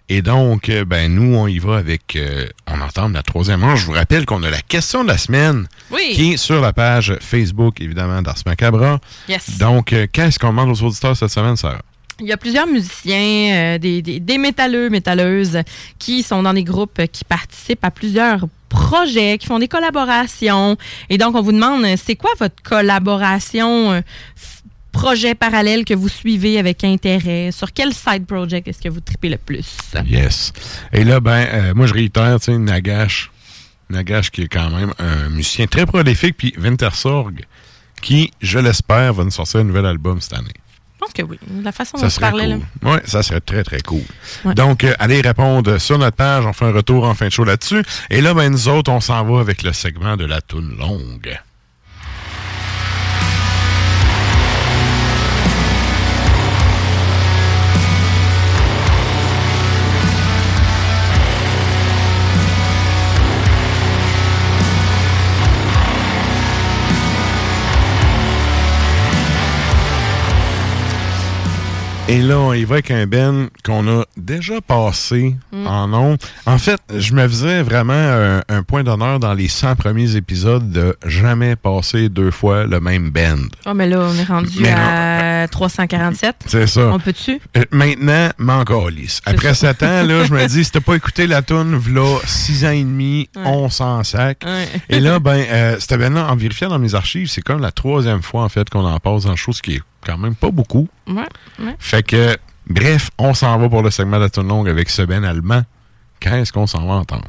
Et 0.08 0.20
donc, 0.20 0.68
euh, 0.68 0.84
ben 0.84 1.14
nous, 1.14 1.36
on 1.36 1.46
y 1.46 1.60
va 1.60 1.76
avec... 1.76 2.16
euh, 2.16 2.46
on 2.66 2.80
entame 2.80 3.12
la 3.12 3.22
troisième 3.22 3.60
manche. 3.60 3.82
Je 3.82 3.86
vous 3.86 3.92
rappelle 3.92 4.26
qu'on 4.26 4.42
a 4.42 4.50
la 4.50 4.60
question 4.62 5.04
de 5.04 5.08
la 5.10 5.16
semaine 5.18 5.68
Oui. 5.92 6.10
qui 6.14 6.32
est 6.32 6.36
sur 6.38 6.60
la 6.60 6.72
page 6.72 7.14
Facebook, 7.20 7.80
évidemment, 7.80 8.20
d'Ars 8.20 8.38
Macabre. 8.46 8.98
Yes. 9.28 9.58
Donc, 9.58 9.92
euh, 9.92 10.08
qu'est-ce 10.10 10.40
qu'on 10.40 10.48
demande 10.48 10.70
aux 10.70 10.82
auditeurs 10.82 11.16
cette 11.16 11.30
semaine, 11.30 11.56
Sarah? 11.56 11.82
Il 12.20 12.26
y 12.26 12.32
a 12.32 12.36
plusieurs 12.36 12.66
musiciens, 12.66 13.54
euh, 13.54 13.78
des, 13.78 14.02
des, 14.02 14.18
des 14.18 14.38
métalleux, 14.38 14.90
métalleuses, 14.90 15.58
qui 16.00 16.24
sont 16.24 16.42
dans 16.42 16.52
des 16.54 16.64
groupes 16.64 17.00
qui 17.12 17.24
participent 17.24 17.84
à 17.84 17.92
plusieurs 17.92 18.40
projets, 18.68 19.38
qui 19.38 19.46
font 19.46 19.60
des 19.60 19.68
collaborations. 19.68 20.76
Et 21.10 21.16
donc, 21.16 21.36
on 21.36 21.42
vous 21.42 21.52
demande, 21.52 21.84
c'est 21.96 22.16
quoi 22.16 22.30
votre 22.40 22.60
collaboration, 22.64 24.02
projet 24.98 25.34
parallèle 25.34 25.84
que 25.84 25.94
vous 25.94 26.08
suivez 26.08 26.58
avec 26.58 26.82
intérêt? 26.84 27.50
Sur 27.52 27.72
quel 27.72 27.92
side 27.94 28.26
project 28.26 28.66
est-ce 28.68 28.80
que 28.82 28.88
vous 28.88 29.00
tripez 29.00 29.28
le 29.28 29.36
plus? 29.38 29.66
Yes. 30.06 30.52
Et 30.92 31.04
là, 31.04 31.20
ben, 31.20 31.46
euh, 31.52 31.74
moi, 31.74 31.86
je 31.86 31.94
réitère, 31.94 32.38
tu 32.40 32.46
sais, 32.52 32.58
Nagash. 32.58 33.30
Nagash, 33.90 34.30
qui 34.30 34.42
est 34.42 34.48
quand 34.48 34.70
même 34.70 34.92
un 34.98 35.28
musicien 35.30 35.66
très 35.66 35.86
prolifique, 35.86 36.36
puis 36.36 36.52
Wintersorg, 36.58 37.44
qui, 38.02 38.30
je 38.40 38.58
l'espère, 38.58 39.14
va 39.14 39.24
nous 39.24 39.30
sortir 39.30 39.60
un 39.60 39.64
nouvel 39.64 39.86
album 39.86 40.20
cette 40.20 40.34
année. 40.34 40.52
Je 40.94 41.04
pense 41.04 41.12
que 41.12 41.22
oui. 41.22 41.38
La 41.62 41.70
façon 41.70 41.96
dont 41.96 42.02
Ça 42.02 42.08
tu 42.08 42.14
serait 42.16 42.30
parlais, 42.30 42.46
là. 42.48 42.56
cool. 42.56 42.90
Oui, 42.90 42.98
ça 43.04 43.22
serait 43.22 43.40
très, 43.40 43.62
très 43.62 43.80
cool. 43.82 44.02
Ouais. 44.44 44.54
Donc, 44.54 44.82
euh, 44.82 44.94
allez 44.98 45.20
répondre 45.20 45.78
sur 45.78 45.96
notre 45.96 46.16
page. 46.16 46.44
On 46.44 46.52
fait 46.52 46.64
un 46.64 46.72
retour 46.72 47.04
en 47.04 47.14
fin 47.14 47.26
de 47.26 47.32
show 47.32 47.44
là-dessus. 47.44 47.82
Et 48.10 48.20
là, 48.20 48.34
ben, 48.34 48.50
nous 48.50 48.66
autres, 48.68 48.90
on 48.90 49.00
s'en 49.00 49.24
va 49.24 49.38
avec 49.40 49.62
le 49.62 49.72
segment 49.72 50.16
de 50.16 50.24
la 50.24 50.40
toune 50.40 50.76
longue. 50.76 51.38
Et 72.10 72.22
là, 72.22 72.38
on 72.38 72.54
y 72.54 72.64
va 72.64 72.76
avec 72.76 72.90
un 72.90 73.06
Ben 73.06 73.48
qu'on 73.64 73.86
a 74.00 74.04
déjà 74.16 74.62
passé 74.62 75.36
Mm. 75.52 75.66
en 75.66 75.92
ondes. 75.92 76.18
En 76.46 76.56
fait, 76.56 76.80
je 76.96 77.12
me 77.12 77.26
faisais 77.28 77.62
vraiment 77.62 77.92
un, 77.92 78.42
un 78.48 78.62
point 78.62 78.82
d'honneur 78.82 79.18
dans 79.18 79.34
les 79.34 79.48
100 79.48 79.76
premiers 79.76 80.16
épisodes 80.16 80.70
de 80.70 80.96
jamais 81.04 81.54
passer 81.56 82.08
deux 82.08 82.30
fois 82.30 82.64
le 82.64 82.80
même 82.80 83.10
band. 83.10 83.36
Oh, 83.66 83.74
mais 83.74 83.86
là, 83.88 84.00
on 84.10 84.14
est 84.14 84.24
rendu 84.24 84.60
Mais 84.60 84.72
à 84.74 85.46
347. 85.50 86.36
C'est 86.46 86.66
ça. 86.66 86.88
On 86.88 86.98
peut-tu? 86.98 87.40
Euh, 87.58 87.64
maintenant, 87.72 88.30
m'en 88.38 88.64
calisse. 88.64 89.20
Après 89.26 89.48
ça. 89.54 89.68
7 89.74 89.82
ans, 89.82 90.02
là, 90.04 90.24
je 90.24 90.32
me 90.32 90.46
dis, 90.46 90.64
si 90.64 90.70
t'as 90.70 90.80
pas 90.80 90.94
écouté 90.94 91.26
la 91.26 91.42
toune, 91.42 91.76
v'là 91.76 92.18
6 92.24 92.64
ans 92.64 92.70
et 92.70 92.84
demi, 92.84 93.28
Ouais. 93.36 93.42
on 93.44 93.68
s'en 93.68 94.02
sac. 94.02 94.38
Ouais. 94.46 94.66
Et 94.88 95.00
là, 95.00 95.18
ben, 95.18 95.44
euh, 95.50 95.76
c'était 95.78 95.98
ben 95.98 96.14
là, 96.14 96.26
en 96.30 96.36
vérifiant 96.36 96.68
dans 96.70 96.78
mes 96.78 96.94
archives, 96.94 97.28
c'est 97.28 97.42
comme 97.42 97.60
la 97.60 97.72
troisième 97.72 98.22
fois, 98.22 98.44
en 98.44 98.48
fait, 98.48 98.70
qu'on 98.70 98.84
en 98.86 98.98
passe 98.98 99.24
dans 99.24 99.30
le 99.32 99.36
show, 99.36 99.52
ce 99.52 99.60
qui 99.60 99.74
est 99.74 99.82
quand 100.08 100.18
même 100.18 100.34
pas 100.34 100.50
beaucoup. 100.50 100.88
Ouais, 101.06 101.28
ouais. 101.58 101.76
Fait 101.78 102.02
que, 102.02 102.36
bref, 102.66 103.10
on 103.18 103.34
s'en 103.34 103.58
va 103.58 103.68
pour 103.68 103.82
le 103.82 103.90
segment 103.90 104.18
de 104.18 104.28
la 104.34 104.42
longue 104.42 104.68
avec 104.68 104.88
ce 104.88 105.02
Ben 105.02 105.22
allemand. 105.22 105.62
Qu'est-ce 106.18 106.52
qu'on 106.52 106.66
s'en 106.66 106.86
va 106.86 106.94
entendre? 106.94 107.28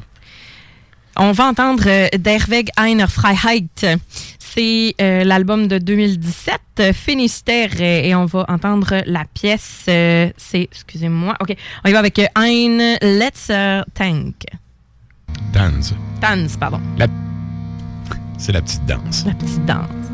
On 1.16 1.32
va 1.32 1.44
entendre 1.48 1.84
euh, 1.86 2.08
Der 2.18 2.48
Weg 2.48 2.70
einer 2.76 3.06
Freiheit. 3.06 3.98
C'est 4.38 4.94
euh, 5.00 5.22
l'album 5.24 5.68
de 5.68 5.78
2017, 5.78 6.58
euh, 6.80 6.92
Finistère, 6.92 7.70
euh, 7.78 8.02
et 8.02 8.14
on 8.14 8.24
va 8.24 8.46
entendre 8.48 9.02
la 9.06 9.24
pièce. 9.32 9.84
euh, 9.88 10.30
c'est, 10.36 10.62
excusez-moi, 10.62 11.36
ok, 11.40 11.54
on 11.84 11.88
y 11.88 11.92
va 11.92 11.98
avec 11.98 12.18
Ein 12.34 12.96
Letzer 13.02 13.82
Tank. 13.94 14.46
Danse. 15.52 15.94
Tanz, 16.20 16.56
pardon. 16.56 16.80
La... 16.96 17.06
C'est 18.38 18.52
la 18.52 18.62
petite 18.62 18.86
danse. 18.86 19.24
La 19.26 19.34
petite 19.34 19.64
danse. 19.66 20.09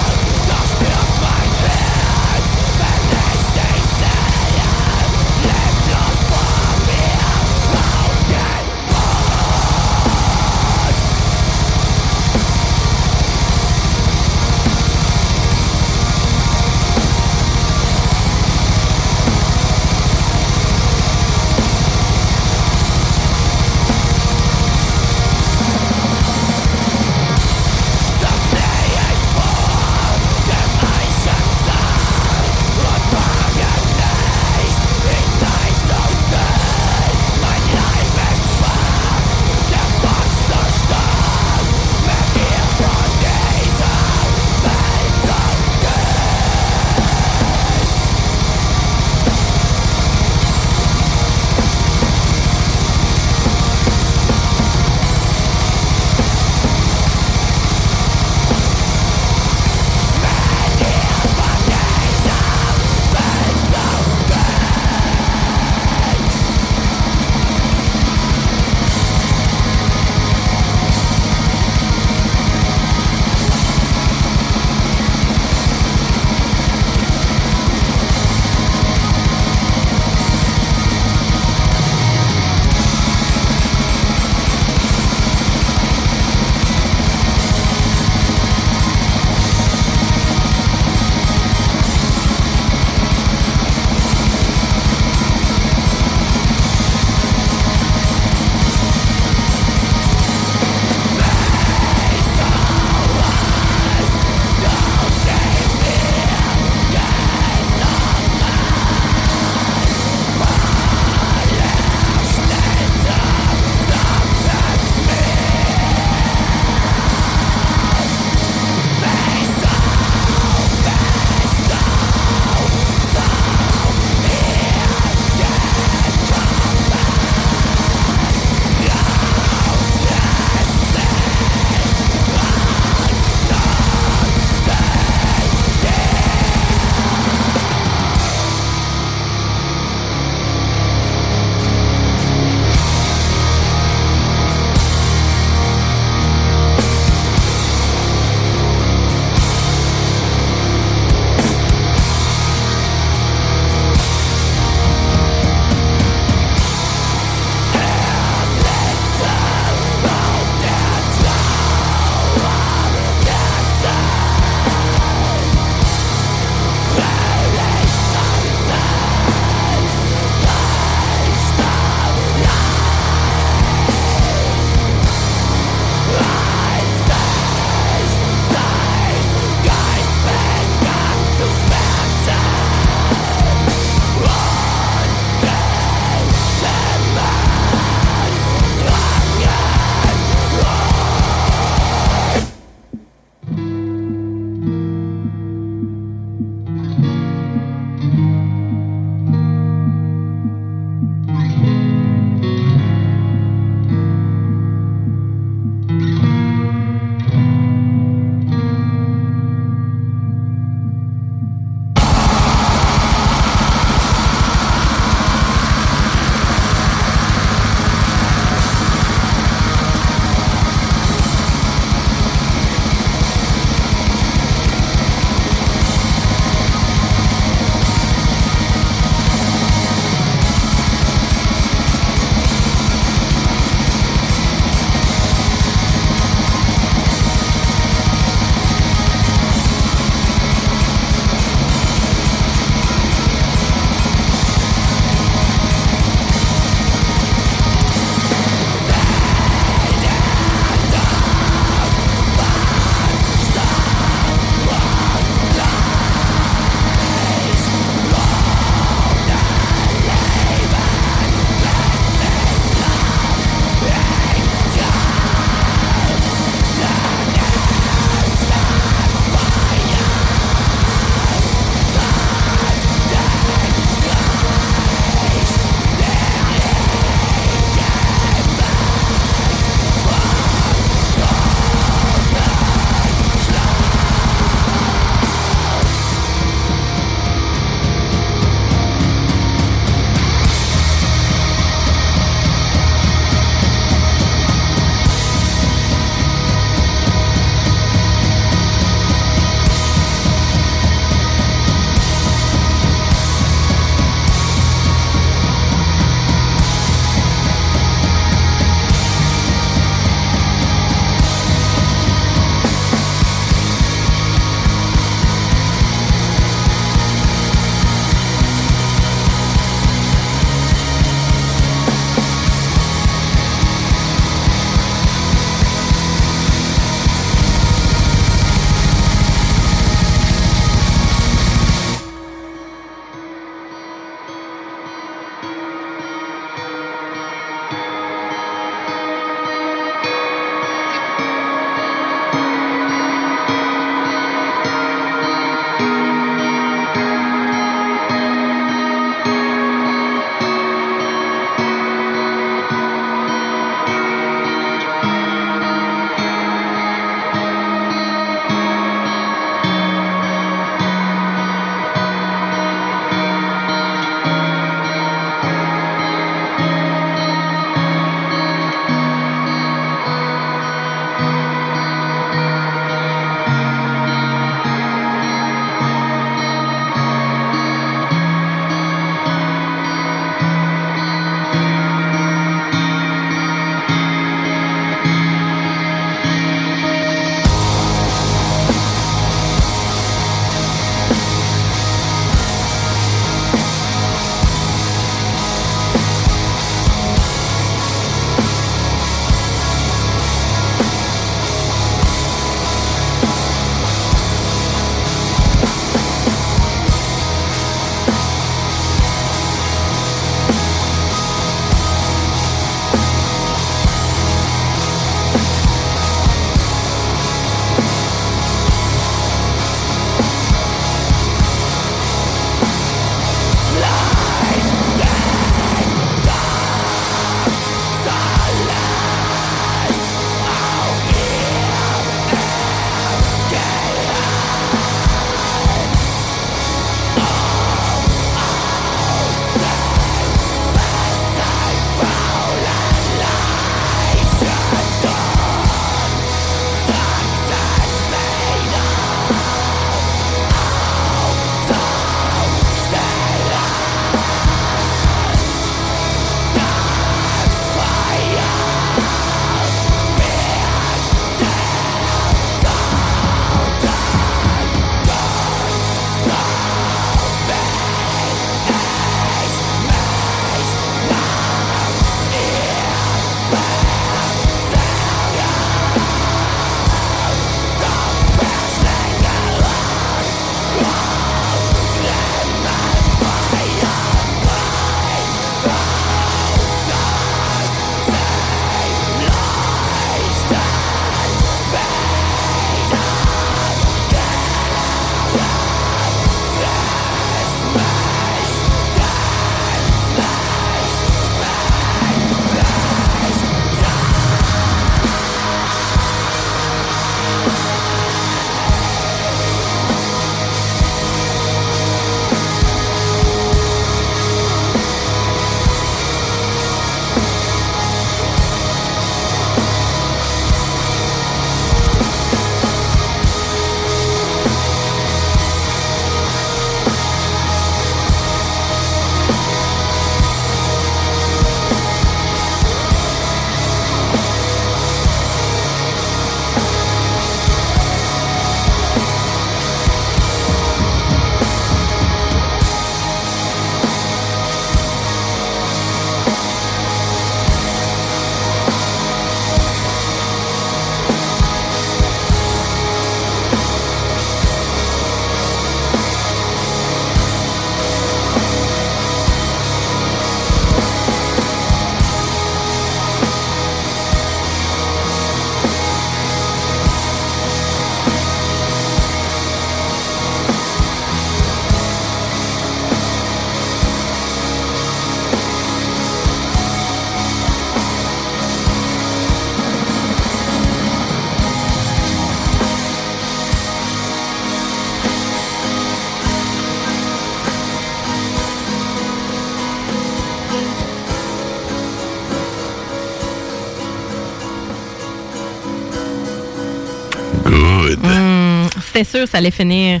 C'était 598.98 599.10
sûr 599.18 599.24
que 599.26 599.30
ça 599.30 599.38
allait 599.38 599.52
finir 599.52 600.00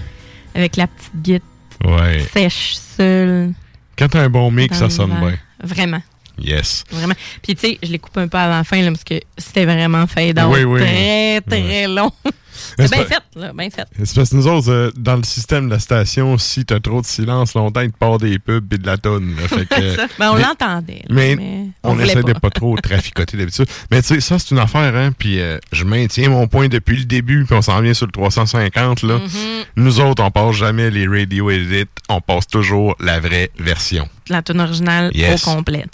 avec 0.56 0.74
la 0.76 0.88
petite 0.88 1.12
guite 1.22 1.42
Ouais. 1.84 2.26
sèche, 2.32 2.74
seule. 2.96 3.52
Quand 3.96 4.08
t'as 4.08 4.22
un 4.22 4.28
bon 4.28 4.50
mix, 4.50 4.76
ça 4.76 4.90
sonne 4.90 5.10
bien. 5.20 5.38
Vraiment. 5.62 6.02
Yes. 6.36 6.82
Vraiment. 6.90 7.14
Puis, 7.40 7.54
tu 7.54 7.60
sais, 7.68 7.78
je 7.80 7.92
l'ai 7.92 8.00
coupé 8.00 8.20
un 8.20 8.26
peu 8.28 8.38
avant 8.38 8.56
la 8.56 8.64
fin, 8.64 8.80
là, 8.82 8.90
parce 8.90 9.04
que 9.04 9.20
c'était 9.36 9.64
vraiment 9.66 10.06
fade. 10.08 10.40
Oui, 10.48 10.64
oui. 10.64 10.80
Très, 10.80 11.40
très 11.42 11.86
long. 11.86 12.10
C'est 12.78 12.90
bien 12.90 13.02
pas- 13.02 13.08
fait, 13.08 13.22
là, 13.36 13.52
bien 13.52 13.70
fait. 13.70 13.86
C'est 14.04 14.14
parce 14.14 14.30
que 14.30 14.36
nous 14.36 14.46
autres, 14.46 14.70
euh, 14.70 14.90
dans 14.96 15.16
le 15.16 15.22
système 15.22 15.66
de 15.66 15.74
la 15.74 15.78
station, 15.78 16.36
si 16.38 16.64
t'as 16.64 16.80
trop 16.80 17.00
de 17.00 17.06
silence 17.06 17.54
longtemps, 17.54 17.80
il 17.80 17.92
te 17.92 17.98
part 17.98 18.18
des 18.18 18.38
pubs 18.38 18.72
et 18.72 18.78
de 18.78 18.86
la 18.86 18.96
tonne. 18.96 19.34
Ben, 20.18 20.30
on 20.32 20.36
l'entendait. 20.36 21.04
Mais, 21.10 21.36
on 21.82 21.90
on, 21.92 22.00
essaie 22.00 22.22
de 22.22 22.32
pas. 22.32 22.40
pas 22.40 22.50
trop 22.50 22.76
traficoter 22.82 23.36
d'habitude. 23.36 23.66
Mais 23.90 24.02
tu 24.02 24.08
sais, 24.14 24.20
ça, 24.20 24.38
c'est 24.38 24.50
une 24.52 24.58
affaire, 24.58 24.94
hein. 24.96 25.12
Puis 25.16 25.40
euh, 25.40 25.58
je 25.72 25.84
maintiens 25.84 26.28
mon 26.30 26.46
point 26.48 26.68
depuis 26.68 26.96
le 26.96 27.04
début, 27.04 27.44
puis 27.44 27.54
on 27.54 27.62
s'en 27.62 27.80
vient 27.80 27.94
sur 27.94 28.06
le 28.06 28.12
350, 28.12 29.02
là. 29.02 29.18
Mm-hmm. 29.18 29.64
Nous 29.76 30.00
autres, 30.00 30.22
on 30.22 30.30
passe 30.30 30.56
jamais 30.56 30.90
les 30.90 31.06
radio 31.06 31.50
edit, 31.50 31.84
on 32.08 32.20
passe 32.20 32.46
toujours 32.46 32.96
la 33.00 33.20
vraie 33.20 33.50
version. 33.58 34.08
La 34.28 34.42
tune 34.42 34.60
originale 34.60 35.10
Yes. 35.14 35.46
au 35.46 35.54
complet. 35.54 35.84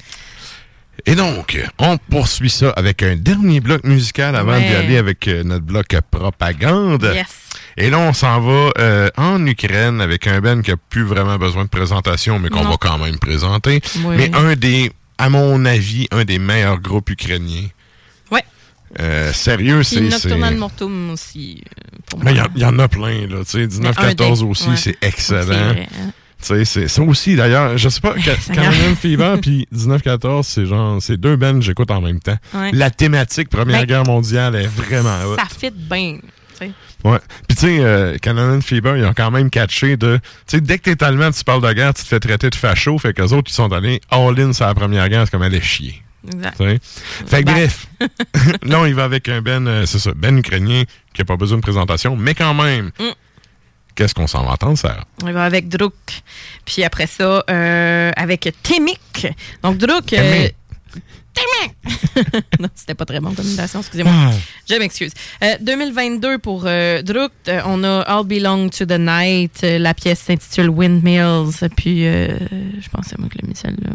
Et 1.06 1.14
donc, 1.14 1.58
on 1.78 1.98
poursuit 1.98 2.50
ça 2.50 2.70
avec 2.70 3.02
un 3.02 3.16
dernier 3.16 3.60
bloc 3.60 3.84
musical 3.84 4.34
avant 4.36 4.52
Ouais. 4.52 4.68
d'y 4.68 4.74
aller 4.74 4.96
avec 4.96 5.28
euh, 5.28 5.42
notre 5.42 5.64
bloc 5.64 5.86
propagande. 6.10 7.10
Yes. 7.14 7.26
Et 7.76 7.90
là, 7.90 7.98
on 7.98 8.12
s'en 8.12 8.40
va 8.40 8.70
euh, 8.78 9.10
en 9.16 9.44
Ukraine 9.46 10.00
avec 10.00 10.26
un 10.26 10.40
Ben 10.40 10.62
qui 10.62 10.70
a 10.70 10.76
plus 10.76 11.02
vraiment 11.04 11.36
besoin 11.36 11.64
de 11.64 11.68
présentation, 11.68 12.38
mais 12.38 12.48
qu'on 12.48 12.62
va 12.64 12.76
quand 12.78 12.98
même 12.98 13.18
présenter. 13.18 13.80
Oui. 14.04 14.14
Mais 14.16 14.30
un 14.34 14.54
des, 14.54 14.92
à 15.18 15.28
mon 15.28 15.64
avis, 15.64 16.06
un 16.10 16.24
des 16.24 16.38
meilleurs 16.38 16.80
groupes 16.80 17.10
ukrainiens. 17.10 17.66
Ouais. 18.30 18.44
Euh, 19.00 19.32
sérieux, 19.32 19.82
c'est... 19.82 20.00
Nocturnal 20.00 20.56
Mortum 20.56 21.10
aussi. 21.10 21.62
euh, 22.14 22.30
il 22.30 22.36
y 22.36 22.40
en- 22.40 22.46
il 22.54 22.62
y, 22.62 22.64
en 22.64 22.78
a 22.78 22.86
plein, 22.88 23.26
là. 23.26 23.38
Tu 23.44 23.50
sais, 23.50 23.66
1914 23.66 24.40
des- 24.40 24.46
aussi, 24.46 24.68
ouais. 24.70 24.76
c'est 24.76 24.96
excellent. 25.02 25.74
C'est 26.44 26.88
ça 26.88 27.02
aussi, 27.02 27.36
d'ailleurs, 27.36 27.76
je 27.78 27.88
sais 27.88 28.00
pas, 28.00 28.14
Ca- 28.22 28.36
Seigneur. 28.36 28.64
Canadian 28.64 28.94
Fever 28.96 29.34
puis 29.40 29.66
1914, 29.72 30.46
c'est 30.46 30.66
genre, 30.66 31.00
c'est 31.00 31.16
deux 31.16 31.36
bands 31.36 31.54
que 31.54 31.60
j'écoute 31.62 31.90
en 31.90 32.00
même 32.00 32.20
temps. 32.20 32.36
Ouais. 32.54 32.70
La 32.72 32.90
thématique 32.90 33.48
Première 33.48 33.80
Ben, 33.80 33.86
Guerre 33.86 34.04
mondiale 34.04 34.54
est 34.56 34.66
vraiment. 34.66 35.34
Ça 35.36 35.44
fit 35.58 35.70
bien. 35.70 36.18
Ouais. 37.04 37.18
Puis 37.48 37.56
tu 37.56 37.66
sais, 37.66 37.78
euh, 37.80 38.16
Canadian 38.16 38.62
Fever, 38.62 38.94
ils 38.96 39.04
ont 39.04 39.12
quand 39.14 39.30
même 39.30 39.50
catché 39.50 39.98
de... 39.98 40.16
Tu 40.46 40.56
sais, 40.56 40.60
dès 40.62 40.78
que 40.78 40.90
t'es 40.90 41.04
allemand, 41.04 41.30
tu 41.32 41.44
parles 41.44 41.60
de 41.60 41.70
guerre, 41.74 41.92
tu 41.92 42.02
te 42.02 42.08
fais 42.08 42.18
traiter 42.20 42.48
de 42.48 42.54
facho, 42.54 42.96
fait 42.98 43.12
qu'eux 43.12 43.24
autres, 43.34 43.50
ils 43.50 43.54
sont 43.54 43.70
allés 43.74 44.00
all-in 44.10 44.54
sur 44.54 44.64
la 44.64 44.74
Première 44.74 45.06
Guerre, 45.10 45.24
c'est 45.26 45.30
comme 45.30 45.42
aller 45.42 45.60
chier. 45.60 46.02
Exact. 46.26 46.56
Fait 47.26 47.40
que 47.42 47.44
Ben. 47.46 47.52
bref, 47.52 47.86
là, 48.62 48.80
on 48.80 48.86
y 48.86 48.92
va 48.94 49.04
avec 49.04 49.28
un 49.28 49.42
Ben, 49.42 49.66
euh, 49.66 49.84
c'est 49.84 49.98
ça, 49.98 50.12
Ben 50.16 50.38
ukrainien, 50.38 50.84
qui 51.12 51.20
a 51.20 51.24
pas 51.26 51.36
besoin 51.36 51.58
de 51.58 51.62
présentation, 51.62 52.16
mais 52.16 52.32
quand 52.34 52.54
même, 52.54 52.90
Mm. 52.98 53.04
Qu'est-ce 53.94 54.14
qu'on 54.14 54.26
s'en 54.26 54.44
va 54.44 54.52
entendre, 54.52 54.78
Sarah? 54.78 55.04
On 55.22 55.32
va 55.32 55.44
avec 55.44 55.68
Druk. 55.68 55.94
Puis 56.64 56.84
après 56.84 57.06
ça, 57.06 57.44
euh, 57.48 58.10
avec 58.16 58.48
Temik. 58.62 59.26
Donc, 59.62 59.78
Druk. 59.78 60.14
Euh, 61.36 62.23
non, 62.61 62.69
c'était 62.74 62.94
pas 62.94 63.05
très 63.05 63.20
bon 63.20 63.32
comme 63.35 63.44
imitation, 63.47 63.81
excusez-moi. 63.81 64.12
Ah. 64.15 64.31
Je 64.69 64.74
m'excuse. 64.77 65.12
Euh, 65.43 65.55
2022 65.61 66.39
pour 66.39 66.65
euh, 66.66 67.02
Druk. 67.02 67.32
euh, 67.48 67.61
on 67.66 67.82
a 67.85 68.01
All 68.02 68.24
Belong 68.24 68.69
to 68.70 68.85
the 68.86 68.98
Night. 68.98 69.61
euh, 69.65 69.78
la 69.78 69.94
pièce 69.94 70.20
s'intitule 70.20 70.69
Windmills. 70.70 71.69
Puis, 71.77 72.06
euh, 72.06 72.28
je 72.81 72.89
pensais 72.89 73.16
moi 73.19 73.28
que 73.28 73.35
j'ai 73.40 73.47
mis 73.48 73.56
celle-là. 73.56 73.90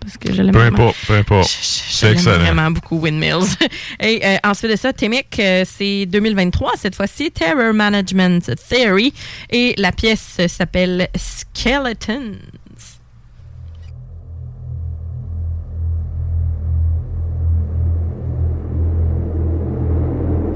Parce 0.00 0.16
que 0.16 0.32
je 0.32 0.42
l'aime 0.42 0.52
Peu 0.52 0.60
importe, 0.62 0.96
peu 1.06 1.14
importe. 1.14 1.48
C'est 1.50 2.06
J'aime 2.06 2.12
excellent. 2.14 2.38
vraiment 2.38 2.70
beaucoup 2.70 2.98
Windmills. 2.98 3.56
Et 4.00 4.20
euh, 4.24 4.36
ensuite 4.44 4.70
de 4.72 4.76
ça, 4.76 4.92
Temik, 4.92 5.38
euh, 5.38 5.64
c'est 5.70 6.06
2023, 6.06 6.72
cette 6.78 6.94
fois-ci, 6.96 7.30
Terror 7.30 7.72
Management 7.74 8.50
Theory. 8.68 9.12
Et 9.50 9.74
la 9.78 9.92
pièce 9.92 10.36
euh, 10.40 10.48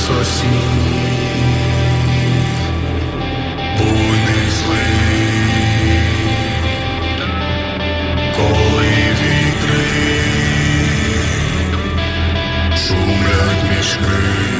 голос 0.00 0.20
осінній, 0.20 1.18
буйний 3.78 4.50
коли 8.36 8.86
вітри 9.20 9.84
шумлять 12.76 13.64
між. 13.70 14.59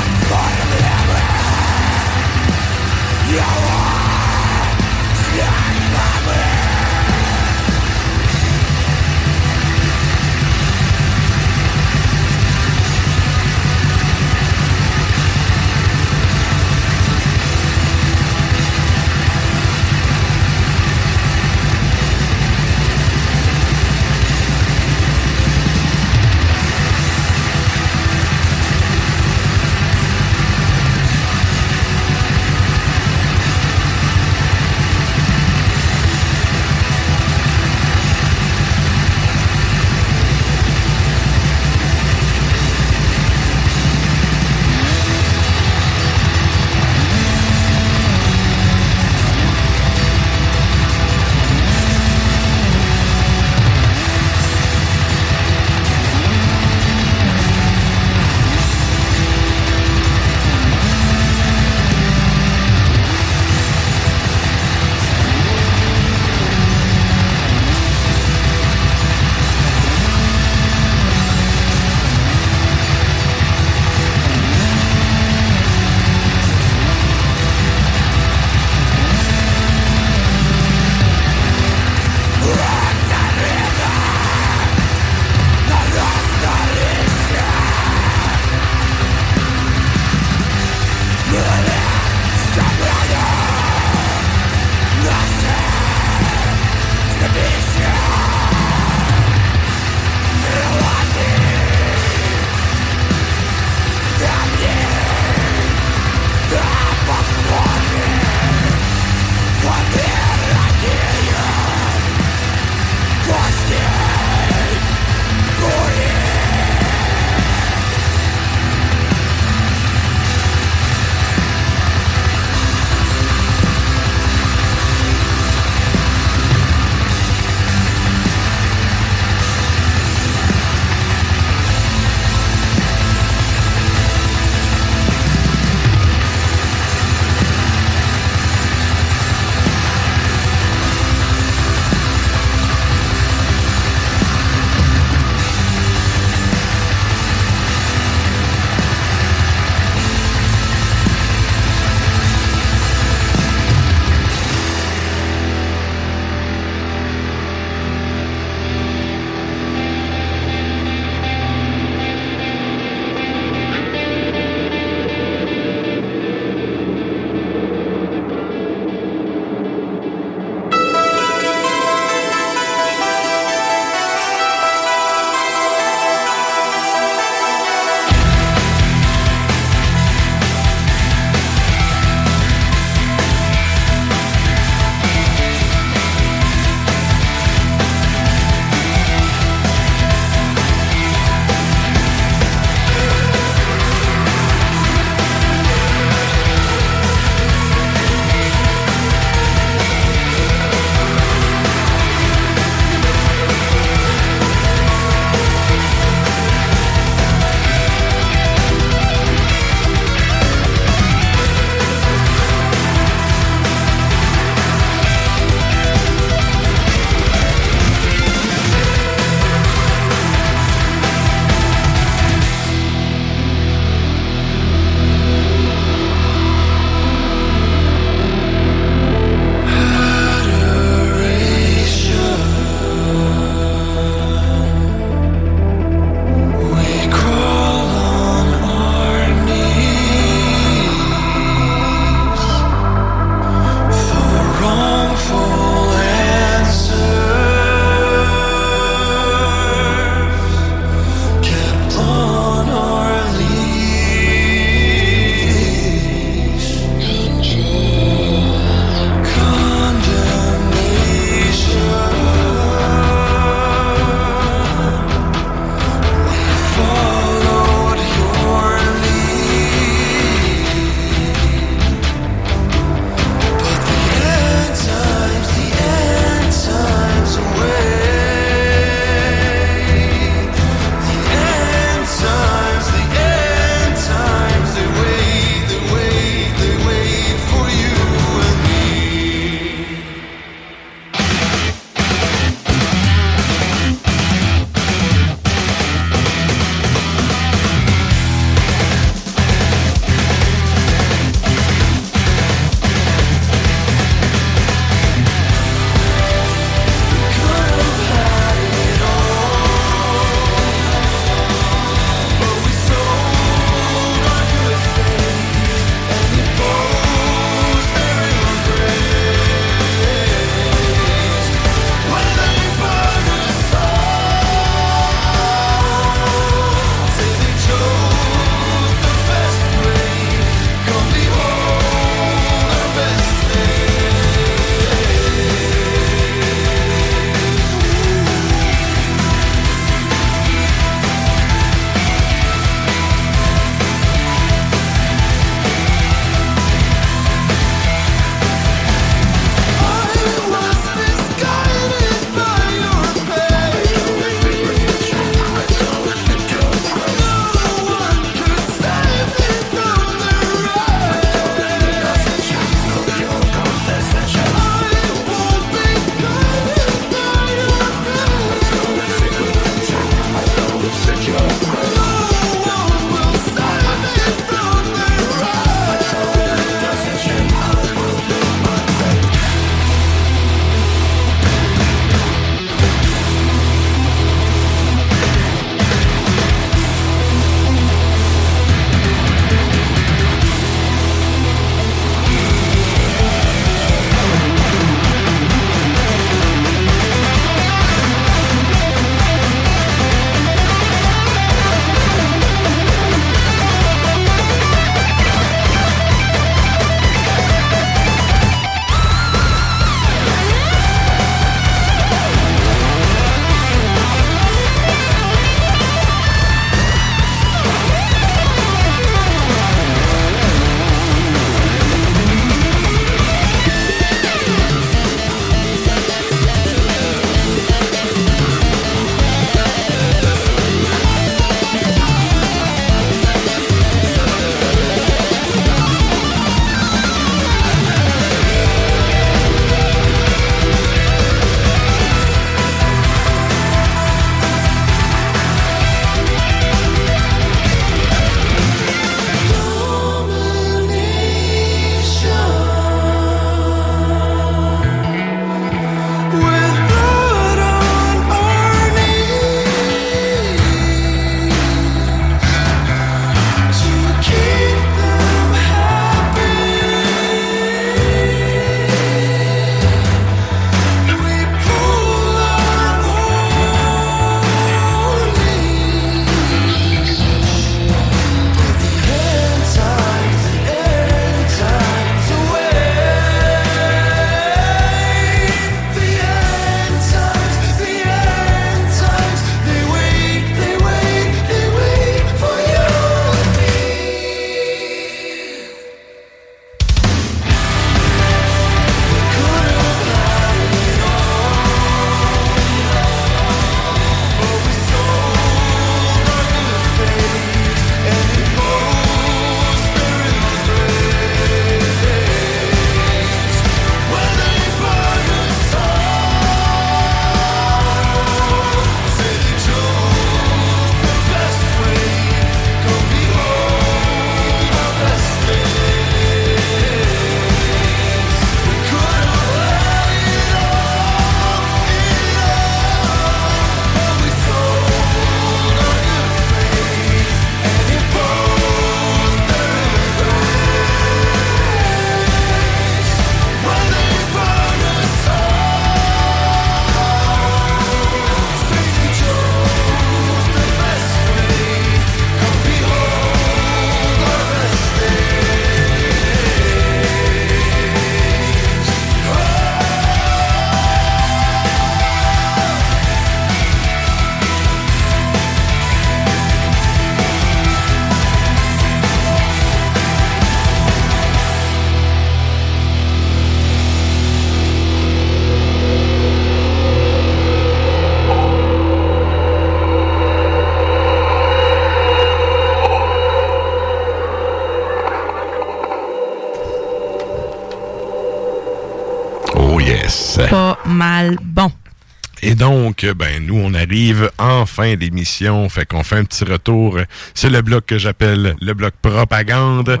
Donc, 592.66 593.06
ben, 593.16 593.46
nous, 593.46 593.60
on 593.62 593.74
arrive 593.74 594.28
en 594.38 594.66
fin 594.66 594.96
d'émission. 594.96 595.68
Fait 595.68 595.86
qu'on 595.86 596.02
fait 596.02 596.16
un 596.16 596.24
petit 596.24 596.42
retour. 596.42 596.98
C'est 597.32 597.48
le 597.48 597.62
bloc 597.62 597.86
que 597.86 597.96
j'appelle 597.96 598.56
le 598.60 598.74
bloc 598.74 598.92
propagande. 599.00 600.00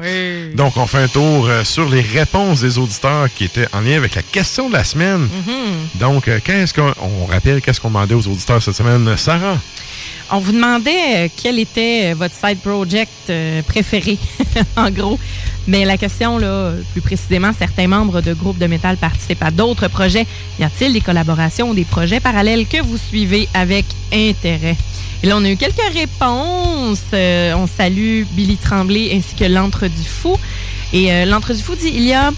Donc, 0.56 0.76
on 0.76 0.88
fait 0.88 0.98
un 0.98 1.06
tour 1.06 1.46
euh, 1.46 1.62
sur 1.62 1.88
les 1.88 2.00
réponses 2.00 2.62
des 2.62 2.76
auditeurs 2.78 3.28
qui 3.32 3.44
étaient 3.44 3.68
en 3.72 3.82
lien 3.82 3.96
avec 3.96 4.16
la 4.16 4.22
question 4.22 4.68
de 4.68 4.72
la 4.72 4.82
semaine. 4.82 5.20
Mhm. 5.20 6.00
Donc, 6.00 6.26
euh, 6.26 6.40
qu'est-ce 6.42 6.74
qu'on 6.74 6.92
on 7.00 7.26
rappelle 7.26 7.62
qu'est-ce 7.62 7.80
qu'on 7.80 7.86
demandait 7.88 8.14
aux 8.14 8.26
auditeurs 8.26 8.60
cette 8.60 8.74
semaine, 8.74 9.16
Sarah? 9.16 9.58
On 10.32 10.40
vous 10.40 10.50
demandait 10.50 11.26
euh, 11.26 11.28
quel 11.40 11.60
était 11.60 12.14
votre 12.14 12.34
side 12.34 12.58
project 12.58 13.32
préféré, 13.68 14.18
en 14.76 14.90
gros. 14.90 15.20
Mais 15.68 15.84
la 15.84 15.96
question, 15.96 16.38
là, 16.38 16.72
plus 16.92 17.00
précisément, 17.00 17.50
certains 17.58 17.88
membres 17.88 18.20
de 18.20 18.32
groupes 18.34 18.58
de 18.58 18.66
métal 18.66 18.96
participent 18.96 19.42
à 19.42 19.50
d'autres 19.50 19.88
projets. 19.88 20.26
Y 20.60 20.64
a-t-il 20.64 20.92
des 20.92 21.00
collaborations 21.00 21.70
ou 21.70 21.74
des 21.74 21.84
projets 21.84 22.20
parallèles 22.20 22.66
que 22.66 22.80
vous 22.82 22.96
suivez 22.96 23.48
avec 23.52 23.84
intérêt? 24.12 24.76
Et 25.22 25.26
là, 25.26 25.36
on 25.36 25.44
a 25.44 25.50
eu 25.50 25.56
quelques 25.56 25.92
réponses. 25.92 27.00
Euh, 27.12 27.54
on 27.54 27.66
salue 27.66 28.22
Billy 28.32 28.56
Tremblay 28.56 29.10
ainsi 29.16 29.34
que 29.34 29.44
l'Entre 29.44 29.88
du 29.88 30.04
Fou. 30.04 30.38
Et 30.92 31.10
euh, 31.10 31.24
l'Entre 31.24 31.52
du 31.52 31.62
Fou 31.62 31.74
dit 31.74 31.90
il 31.92 32.04
y 32.04 32.12
a 32.12 32.30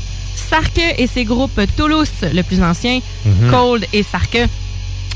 Sarke 0.48 0.81
et 0.97 1.07
ses 1.07 1.24
groupes 1.24 1.60
Toulouse, 1.76 2.08
le 2.23 2.42
plus 2.42 2.62
ancien, 2.62 3.00
Mhm. 3.26 3.50
Cold 3.50 3.84
et 3.92 4.02
Sarke 4.02 4.48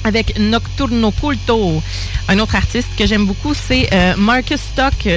avec 0.04 0.38
Nocturno 0.38 1.12
Culto. 1.12 1.80
Un 2.28 2.38
autre 2.40 2.56
artiste 2.56 2.88
que 2.98 3.06
j'aime 3.06 3.24
beaucoup, 3.24 3.54
c'est 3.54 3.88
euh, 3.92 4.14
Marcus 4.18 4.60
Stock 4.60 5.08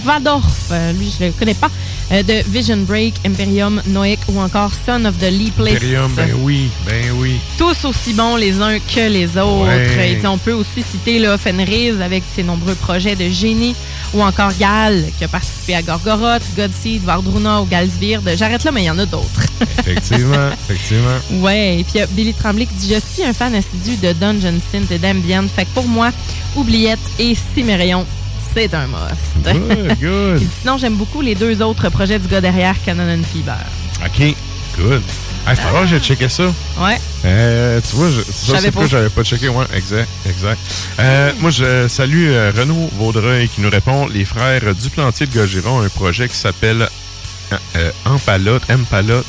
Schwadorf. 0.00 0.70
Euh, 0.70 0.92
lui, 0.92 1.12
je 1.18 1.26
le 1.26 1.32
connais 1.32 1.54
pas. 1.54 1.70
Euh, 2.10 2.22
de 2.22 2.42
Vision 2.48 2.78
Break, 2.78 3.14
Imperium, 3.24 3.80
Noek 3.86 4.18
ou 4.28 4.40
encore 4.40 4.70
Son 4.86 5.04
of 5.04 5.18
the 5.18 5.30
Lee 5.30 5.52
Place. 5.56 5.76
Imperium, 5.76 6.12
ben 6.14 6.30
oui, 6.42 6.68
ben 6.86 7.04
oui. 7.16 7.40
Tous 7.56 7.84
aussi 7.84 8.12
bons 8.12 8.36
les 8.36 8.60
uns 8.60 8.78
que 8.78 9.08
les 9.08 9.28
autres. 9.38 9.66
Ouais. 9.66 10.12
Et 10.22 10.26
on 10.26 10.38
peut 10.38 10.52
aussi 10.52 10.82
citer 10.82 11.18
là, 11.18 11.38
Fenris 11.38 12.02
avec 12.02 12.22
ses 12.34 12.42
nombreux 12.42 12.74
projets 12.74 13.16
de 13.16 13.28
génie 13.28 13.74
ou 14.14 14.22
encore 14.22 14.52
Gal 14.58 15.04
qui 15.16 15.24
a 15.24 15.28
participé 15.28 15.74
à 15.74 15.82
Gorgoroth, 15.82 16.42
Godseed, 16.56 17.02
Vardruna 17.02 17.62
ou 17.62 17.64
Galsbeard. 17.64 18.22
J'arrête 18.36 18.64
là, 18.64 18.72
mais 18.72 18.82
il 18.82 18.86
y 18.86 18.90
en 18.90 18.98
a 18.98 19.06
d'autres. 19.06 19.46
Effectivement, 19.78 20.50
effectivement. 20.68 21.42
Ouais, 21.42 21.78
et 21.78 21.84
puis 21.84 21.94
il 21.94 21.98
y 21.98 22.02
a 22.02 22.06
Billy 22.06 22.34
Tremblay 22.34 22.66
qui 22.66 22.74
dit 22.74 22.94
Je 22.94 23.00
suis 23.14 23.24
un 23.24 23.32
fan 23.32 23.54
assidu 23.54 23.96
de 23.96 24.12
Dungeon 24.12 24.60
Synth 24.70 24.90
et 24.90 24.98
d'Ambient. 24.98 25.44
Fait 25.48 25.64
que 25.64 25.70
pour 25.70 25.86
moi, 25.86 26.10
Oubliette 26.56 26.98
et 27.18 27.34
Cimérion, 27.54 28.04
c'est 28.54 28.74
un 28.74 28.86
must. 28.86 29.42
Good, 29.44 29.98
good. 30.00 30.42
Sinon, 30.60 30.78
j'aime 30.78 30.96
beaucoup 30.96 31.20
les 31.20 31.34
deux 31.34 31.62
autres 31.62 31.88
projets 31.88 32.18
du 32.18 32.28
gars 32.28 32.40
derrière 32.40 32.74
Canon 32.84 33.08
and 33.08 33.24
Fever. 33.32 33.52
OK, 34.04 34.34
good. 34.78 35.02
Hey, 35.46 35.56
faut 35.56 35.68
voir, 35.70 35.86
j'ai 35.86 35.98
checké 35.98 36.28
ça. 36.28 36.44
Ouais. 36.78 37.00
Euh, 37.24 37.80
tu 37.88 37.96
vois, 37.96 38.10
je, 38.10 38.20
ça, 38.22 38.58
c'est 38.58 38.70
pas. 38.70 38.82
que 38.82 38.88
j'avais 38.88 39.08
pas 39.08 39.24
checké. 39.24 39.48
Ouais, 39.48 39.64
exact, 39.74 40.08
exact. 40.28 40.60
Euh, 41.00 41.32
moi, 41.40 41.50
je 41.50 41.88
salue 41.88 42.28
euh, 42.28 42.52
Renaud 42.56 42.90
Vaudreuil 42.96 43.48
qui 43.48 43.60
nous 43.60 43.70
répond 43.70 44.06
Les 44.06 44.24
frères 44.24 44.74
Duplantier 44.74 45.26
de 45.26 45.34
Gagiron 45.34 45.78
ont 45.78 45.82
un 45.82 45.88
projet 45.88 46.28
qui 46.28 46.36
s'appelle 46.36 46.88
Empalote, 48.04 48.62
Empalote. 48.70 49.26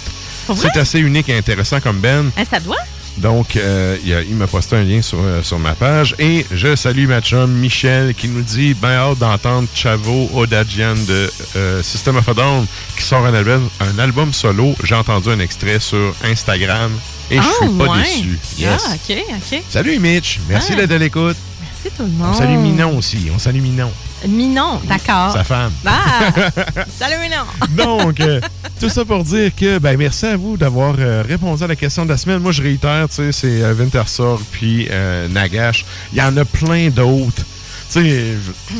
C'est 0.56 0.78
assez 0.78 1.00
unique 1.00 1.30
et 1.30 1.38
intéressant 1.38 1.80
comme 1.80 2.00
Ben. 2.00 2.30
Hein, 2.38 2.44
ça 2.50 2.60
doit? 2.60 2.78
Donc, 3.18 3.56
euh, 3.56 3.96
il, 4.04 4.14
a- 4.14 4.22
il 4.22 4.36
m'a 4.36 4.48
posté 4.48 4.76
un 4.76 4.84
lien 4.84 5.02
sur, 5.02 5.20
euh, 5.22 5.44
sur 5.44 5.60
ma 5.60 5.74
page. 5.76 6.16
Et 6.20 6.46
je 6.52 6.76
salue 6.76 7.08
ma 7.08 7.22
chum 7.22 7.52
Michel 7.52 8.14
qui 8.16 8.28
nous 8.28 8.42
dit 8.42 8.74
ben 8.74 8.90
hâte 8.92 9.20
d'entendre 9.20 9.68
Chavo 9.74 10.30
Odagian 10.34 10.96
de 11.08 11.32
euh, 11.56 11.84
System 11.84 12.18
of 12.18 12.28
a 12.28 12.34
Down 12.34 12.66
qui 12.98 13.04
sort 13.04 13.26
un 13.26 13.34
album, 13.34 13.70
un 13.80 14.00
album 14.00 14.34
solo. 14.34 14.76
J'ai 14.84 14.96
entendu 14.96 15.30
un 15.30 15.40
extrait 15.40 15.80
sur 15.80 16.14
Instagram 16.24 16.92
et 17.30 17.36
je 17.38 17.42
Ah, 17.42 17.66
suis 17.66 17.78
pas 17.78 17.84
ouais. 17.86 18.00
déçu. 18.04 18.40
Yes. 18.58 18.84
Ah, 18.88 18.94
OK, 18.96 19.18
OK. 19.54 19.62
Salut 19.70 20.00
Mitch, 20.00 20.40
merci 20.50 20.72
Ah. 20.74 20.78
d'être 20.78 20.92
à 20.94 20.98
l'écoute. 20.98 21.38
Merci 21.62 21.96
tout 21.96 22.04
le 22.04 22.10
monde. 22.10 22.30
On 22.34 22.38
salue 22.38 22.58
Minon 22.58 22.98
aussi, 22.98 23.30
on 23.34 23.38
salue 23.40 23.62
Minon, 23.62 23.92
Minon, 24.28 24.80
d'accord. 24.88 25.34
sa 25.34 25.44
femme. 25.44 25.72
Ah! 25.86 26.32
Salut 26.98 27.16
Minon! 27.22 27.44
Donc, 27.72 28.20
euh, 28.22 28.40
tout 28.80 28.90
ça 28.90 29.04
pour 29.04 29.24
dire 29.24 29.52
que, 29.56 29.80
ben, 29.80 29.98
merci 29.98 30.26
à 30.26 30.38
vous 30.38 30.56
d'avoir 30.56 30.96
euh, 30.98 31.24
répondu 31.28 31.64
à 31.64 31.68
la 31.68 31.76
question 31.76 32.06
de 32.06 32.10
la 32.10 32.18
semaine. 32.18 32.40
Moi, 32.40 32.52
je 32.54 32.62
réitère, 32.62 33.08
tu 33.10 33.16
sais, 33.16 33.32
c'est 33.32 33.62
euh, 33.62 33.74
Wintersorg 33.74 34.42
puis 34.52 34.88
euh, 34.92 35.28
Nagash. 35.28 35.86
Il 36.14 36.20
y 36.20 36.22
en 36.22 36.36
a 36.38 36.46
plein 36.46 36.90
d'autres. 36.90 37.44
Tu 37.92 38.00
sais, 38.02 38.34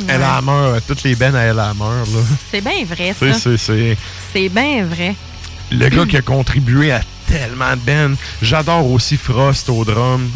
Elle 0.08 0.24
a 0.24 0.42
mort, 0.42 0.76
toutes 0.88 1.04
les 1.04 1.16
bennes 1.16 1.36
à 1.36 1.42
Elle 1.44 1.60
a 1.60 1.74
mort, 1.74 1.92
là. 1.92 2.20
C'est 2.50 2.62
bien 2.62 2.86
vrai, 2.86 3.14
ça. 3.20 3.34
c'est- 3.34 3.58
c'est 3.58 3.98
C'est 4.32 4.50
bien 4.50 4.86
vrai. 4.86 5.14
le 5.72 5.90
gars 5.90 6.06
qui 6.06 6.18
a 6.18 6.22
contribué 6.22 6.92
à 6.92 7.02
tellement 7.28 7.72
de 7.72 7.82
bennes. 7.82 8.16
J'adore 8.42 8.90
aussi 8.90 9.18
Frost 9.18 9.70
au 9.70 9.84
drum, 9.86 10.30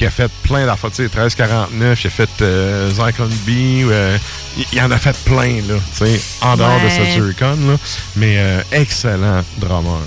qui 0.00 0.06
a 0.06 0.10
fait 0.10 0.30
plein 0.44 0.64
d'affaires. 0.64 0.88
Tu 0.88 0.96
sais, 0.96 1.02
1349, 1.02 2.02
il 2.02 2.06
a 2.06 2.10
fait 2.10 2.30
euh, 2.40 2.88
Zyklon 2.90 3.26
B. 3.46 3.50
euh, 3.90 4.16
il, 4.72 4.80
en 4.80 4.90
a 4.90 4.96
fait 4.96 5.14
plein, 5.26 5.56
là, 5.68 5.74
tu 5.94 6.06
sais, 6.06 6.20
en 6.40 6.56
dehors 6.56 6.80
de 6.80 6.84
Ouais. 6.86 6.90
Satyricon, 7.06 7.58
là. 7.68 7.76
Mais 8.16 8.36
euh, 8.38 8.62
excellent 8.72 9.42
drummer. 9.58 10.00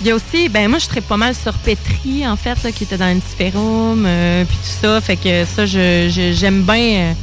Il 0.00 0.06
y 0.06 0.10
a 0.10 0.14
aussi, 0.14 0.48
ben 0.48 0.68
moi, 0.68 0.78
je 0.78 0.86
serais 0.86 1.02
pas 1.02 1.18
mal 1.18 1.34
sur 1.34 1.52
Petri, 1.52 2.26
en 2.26 2.36
fait, 2.36 2.56
là, 2.64 2.72
qui 2.72 2.84
était 2.84 2.96
dans 2.96 3.14
Antiferum, 3.14 4.04
euh, 4.06 4.44
puis 4.46 4.56
tout 4.56 4.86
ça. 4.86 4.98
Fait 5.02 5.16
que 5.16 5.44
ça, 5.44 5.66
je- 5.66 6.08
je- 6.10 6.32
j'aime 6.32 6.62
bien. 6.62 7.14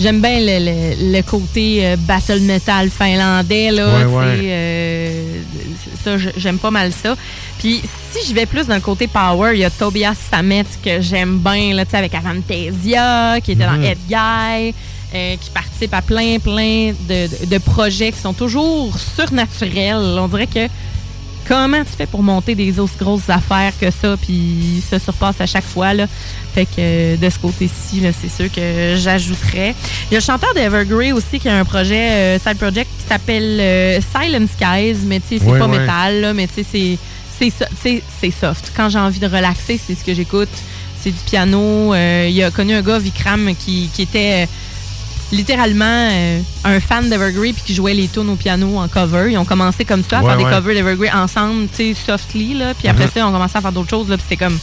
J'aime 0.00 0.22
bien 0.22 0.40
le, 0.40 0.58
le- 0.64 1.12
le 1.18 1.22
côté 1.22 1.94
battle 1.98 2.40
metal 2.40 2.88
finlandais, 2.88 3.70
là. 3.70 3.98
Ouais, 3.98 4.04
ouais. 4.06 5.40
Ça, 6.02 6.16
j'aime 6.36 6.58
pas 6.58 6.70
mal 6.70 6.92
ça. 6.92 7.14
Puis 7.58 7.82
si 8.12 8.28
je 8.28 8.34
vais 8.34 8.46
plus 8.46 8.66
dans 8.66 8.74
le 8.74 8.80
côté 8.80 9.06
power, 9.06 9.50
il 9.54 9.60
y 9.60 9.64
a 9.64 9.70
Tobias 9.70 10.14
Samet 10.30 10.64
que 10.84 11.00
j'aime 11.00 11.38
bien, 11.38 11.74
là, 11.74 11.84
tu 11.84 11.92
sais, 11.92 11.96
avec 11.98 12.14
Avantasia, 12.14 13.40
qui 13.42 13.52
était 13.52 13.66
Mhm. 13.66 13.76
dans 13.76 13.82
Head 13.82 13.98
Guy, 14.08 14.74
euh, 15.14 15.36
qui 15.40 15.50
participe 15.50 15.94
à 15.94 16.02
plein, 16.02 16.38
plein 16.38 16.92
de, 17.08 17.26
de- 17.26 17.46
de 17.46 17.58
projets 17.58 18.12
qui 18.12 18.18
sont 18.20 18.32
toujours 18.34 18.96
surnaturels. 18.98 20.18
On 20.18 20.28
dirait 20.28 20.46
que 20.46 20.66
comment 21.50 21.82
tu 21.82 21.90
fais 21.98 22.06
pour 22.06 22.22
monter 22.22 22.54
des 22.54 22.78
aussi 22.78 22.94
grosses 22.96 23.28
affaires 23.28 23.72
que 23.80 23.90
ça, 23.90 24.16
puis 24.16 24.80
ça 24.88 25.00
surpasse 25.00 25.40
à 25.40 25.46
chaque 25.46 25.64
fois, 25.64 25.92
là? 25.94 26.06
Fait 26.54 26.64
que 26.64 27.16
de 27.16 27.28
ce 27.30 27.38
côté-ci, 27.40 28.02
c'est 28.20 28.30
sûr 28.30 28.52
que 28.52 28.94
j'ajouterais. 28.96 29.74
Il 30.10 30.14
y 30.14 30.16
a 30.16 30.20
le 30.20 30.24
chanteur 30.24 30.54
d'Evergrey 30.54 31.10
aussi 31.10 31.40
qui 31.40 31.48
a 31.48 31.56
un 31.58 31.64
projet, 31.64 32.10
euh, 32.12 32.38
side 32.38 32.56
project, 32.56 32.88
qui 33.00 33.08
s'appelle 33.08 33.58
euh, 33.60 34.00
Silent 34.14 34.46
Skies, 34.46 35.04
mais 35.06 35.18
tu 35.18 35.38
sais, 35.38 35.44
c'est 35.44 35.50
pas 35.58 35.66
métal, 35.80 36.20
là, 36.20 36.32
mais 36.34 36.46
tu 36.46 36.62
sais, 36.62 36.66
c'est- 36.70 36.98
c'est 37.38 37.50
so- 37.50 37.70
tu 37.82 37.82
sais, 37.82 38.02
c'est 38.20 38.30
soft. 38.30 38.72
Quand 38.76 38.88
j'ai 38.88 38.98
envie 39.00 39.18
de 39.18 39.26
relaxer, 39.26 39.80
c'est 39.84 39.94
ce 39.96 40.04
que 40.04 40.14
j'écoute. 40.14 40.48
C'est 41.02 41.10
du 41.10 41.18
piano. 41.26 41.94
Euh, 41.94 42.28
il 42.30 42.42
a 42.44 42.50
connu 42.50 42.74
un 42.74 42.82
gars, 42.82 42.98
Vikram, 42.98 43.54
qui, 43.58 43.88
qui 43.92 44.02
était... 44.02 44.46
littéralement 45.32 45.84
euh, 46.10 46.40
un 46.64 46.80
fan 46.80 47.08
d'Evergrey 47.08 47.52
puis 47.52 47.62
qui 47.66 47.74
jouait 47.74 47.94
les 47.94 48.08
tunes 48.08 48.28
au 48.30 48.36
piano 48.36 48.78
en 48.78 48.88
cover. 48.88 49.30
Ils 49.32 49.38
ont 49.38 49.44
commencé 49.44 49.84
comme 49.84 50.02
ça 50.08 50.18
à 50.18 50.22
Ouais, 50.22 50.28
faire 50.30 50.38
des 50.38 50.44
covers 50.44 50.74
d'Evergrey 50.74 51.10
ensemble, 51.12 51.68
tu 51.68 51.94
sais, 51.94 52.00
softly, 52.06 52.54
là. 52.54 52.74
Puis 52.74 52.88
après 52.88 53.04
Mhm. 53.04 53.10
ça, 53.14 53.20
ils 53.20 53.22
ont 53.24 53.32
commencé 53.32 53.56
à 53.56 53.60
faire 53.60 53.72
d'autres 53.72 53.90
choses, 53.90 54.08
là. 54.08 54.16
Puis 54.16 54.26
c'était 54.28 54.44
comme... 54.44 54.58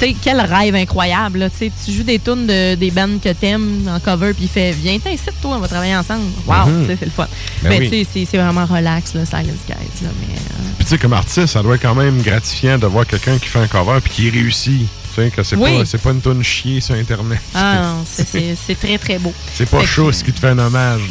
Tu 0.00 0.04
sais, 0.06 0.16
quel 0.22 0.40
rêve 0.40 0.76
incroyable, 0.76 1.40
là. 1.40 1.50
Tu 1.50 1.56
sais, 1.58 1.72
tu 1.84 1.92
joues 1.92 2.04
des 2.04 2.20
tunes 2.20 2.46
de, 2.46 2.76
des 2.76 2.90
bands 2.92 3.18
que 3.22 3.30
t'aimes 3.30 3.88
en 3.88 3.98
cover 3.98 4.32
puis 4.32 4.44
il 4.44 4.48
fait 4.48 4.70
«Viens, 4.80 4.98
t'incite, 5.00 5.32
toi, 5.42 5.56
on 5.56 5.58
va 5.58 5.66
travailler 5.66 5.96
ensemble.» 5.96 6.22
Wow, 6.46 6.66
Mhm. 6.66 6.82
tu 6.82 6.86
sais, 6.92 6.96
c'est 7.00 7.04
le 7.06 7.10
fun. 7.10 7.26
Ben 7.62 7.68
mais 7.70 7.78
oui. 7.80 7.90
tu 7.90 8.04
sais, 8.04 8.26
c'est- 8.30 8.38
vraiment 8.38 8.64
relax, 8.64 9.14
là, 9.14 9.26
Silent 9.26 9.54
Skies, 9.64 10.04
là. 10.04 10.08
Mais... 10.20 10.34
euh, 10.36 10.70
Puis 10.76 10.84
tu 10.84 10.90
sais, 10.90 10.98
comme 10.98 11.14
artiste, 11.14 11.46
ça 11.48 11.62
doit 11.64 11.74
être 11.74 11.82
quand 11.82 11.96
même 11.96 12.22
gratifiant 12.22 12.78
de 12.78 12.86
voir 12.86 13.06
quelqu'un 13.08 13.38
qui 13.38 13.46
fait 13.48 13.58
un 13.58 13.66
cover 13.66 13.98
puis 14.02 14.12
qui 14.12 14.30
réussit. 14.30 14.86
Que 15.34 15.42
c'est 15.42 15.56
Oui. 15.56 15.82
pas, 15.90 15.98
pas 15.98 16.10
une 16.10 16.20
tonne 16.20 16.42
chier 16.44 16.80
sur 16.80 16.94
Internet. 16.94 17.40
Ah 17.54 17.74
non, 17.82 18.04
c'est- 18.14 18.56
très, 18.80 18.98
très 18.98 19.18
beau. 19.18 19.34
C'est 19.54 19.68
pas 19.68 19.84
chaud 19.84 20.12
ce 20.12 20.22
qui 20.22 20.32
te 20.32 20.38
fait 20.40 20.48
un 20.48 20.58
hommage, 20.58 21.02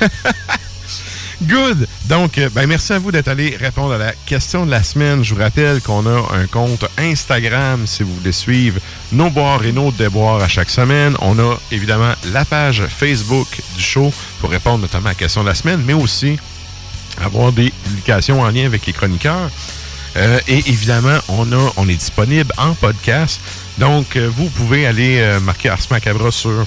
là. 0.00 0.08
Good! 1.42 1.88
Donc, 2.06 2.36
euh, 2.36 2.50
ben, 2.54 2.66
merci 2.66 2.92
à 2.92 2.98
vous 2.98 3.10
d'être 3.12 3.28
allé 3.28 3.56
répondre 3.58 3.94
à 3.94 3.98
la 3.98 4.12
question 4.26 4.66
de 4.66 4.70
la 4.70 4.82
semaine. 4.82 5.24
Je 5.24 5.34
vous 5.34 5.40
rappelle 5.40 5.80
qu'on 5.80 6.04
a 6.06 6.34
un 6.36 6.46
compte 6.46 6.84
Instagram 6.98 7.86
si 7.86 8.02
vous 8.02 8.14
voulez 8.14 8.32
suivre 8.32 8.78
nos 9.12 9.30
boires 9.30 9.64
et 9.64 9.72
nos 9.72 9.90
déboires 9.90 10.42
à 10.42 10.48
chaque 10.48 10.68
semaine. 10.68 11.16
On 11.22 11.38
a 11.38 11.58
évidemment 11.72 12.12
la 12.32 12.44
page 12.44 12.82
Facebook 12.88 13.46
du 13.76 13.82
show 13.82 14.12
pour 14.40 14.50
répondre 14.50 14.80
notamment 14.80 15.06
à 15.06 15.10
la 15.12 15.14
question 15.14 15.40
de 15.42 15.48
la 15.48 15.54
semaine, 15.54 15.82
mais 15.86 15.94
aussi 15.94 16.38
avoir 17.24 17.52
des 17.52 17.70
publications 17.84 18.42
en 18.42 18.50
lien 18.50 18.66
avec 18.66 18.84
les 18.86 18.92
chroniqueurs. 18.92 19.50
Euh, 20.16 20.40
et 20.48 20.58
évidemment, 20.66 21.18
on, 21.28 21.52
a, 21.52 21.72
on 21.76 21.88
est 21.88 21.96
disponible 21.96 22.52
en 22.58 22.74
podcast. 22.74 23.40
Donc, 23.78 24.16
euh, 24.16 24.28
vous 24.34 24.48
pouvez 24.50 24.86
aller 24.86 25.18
euh, 25.20 25.40
marquer 25.40 25.68
Ars 25.68 25.78
Macabra 25.90 26.30
sur 26.30 26.66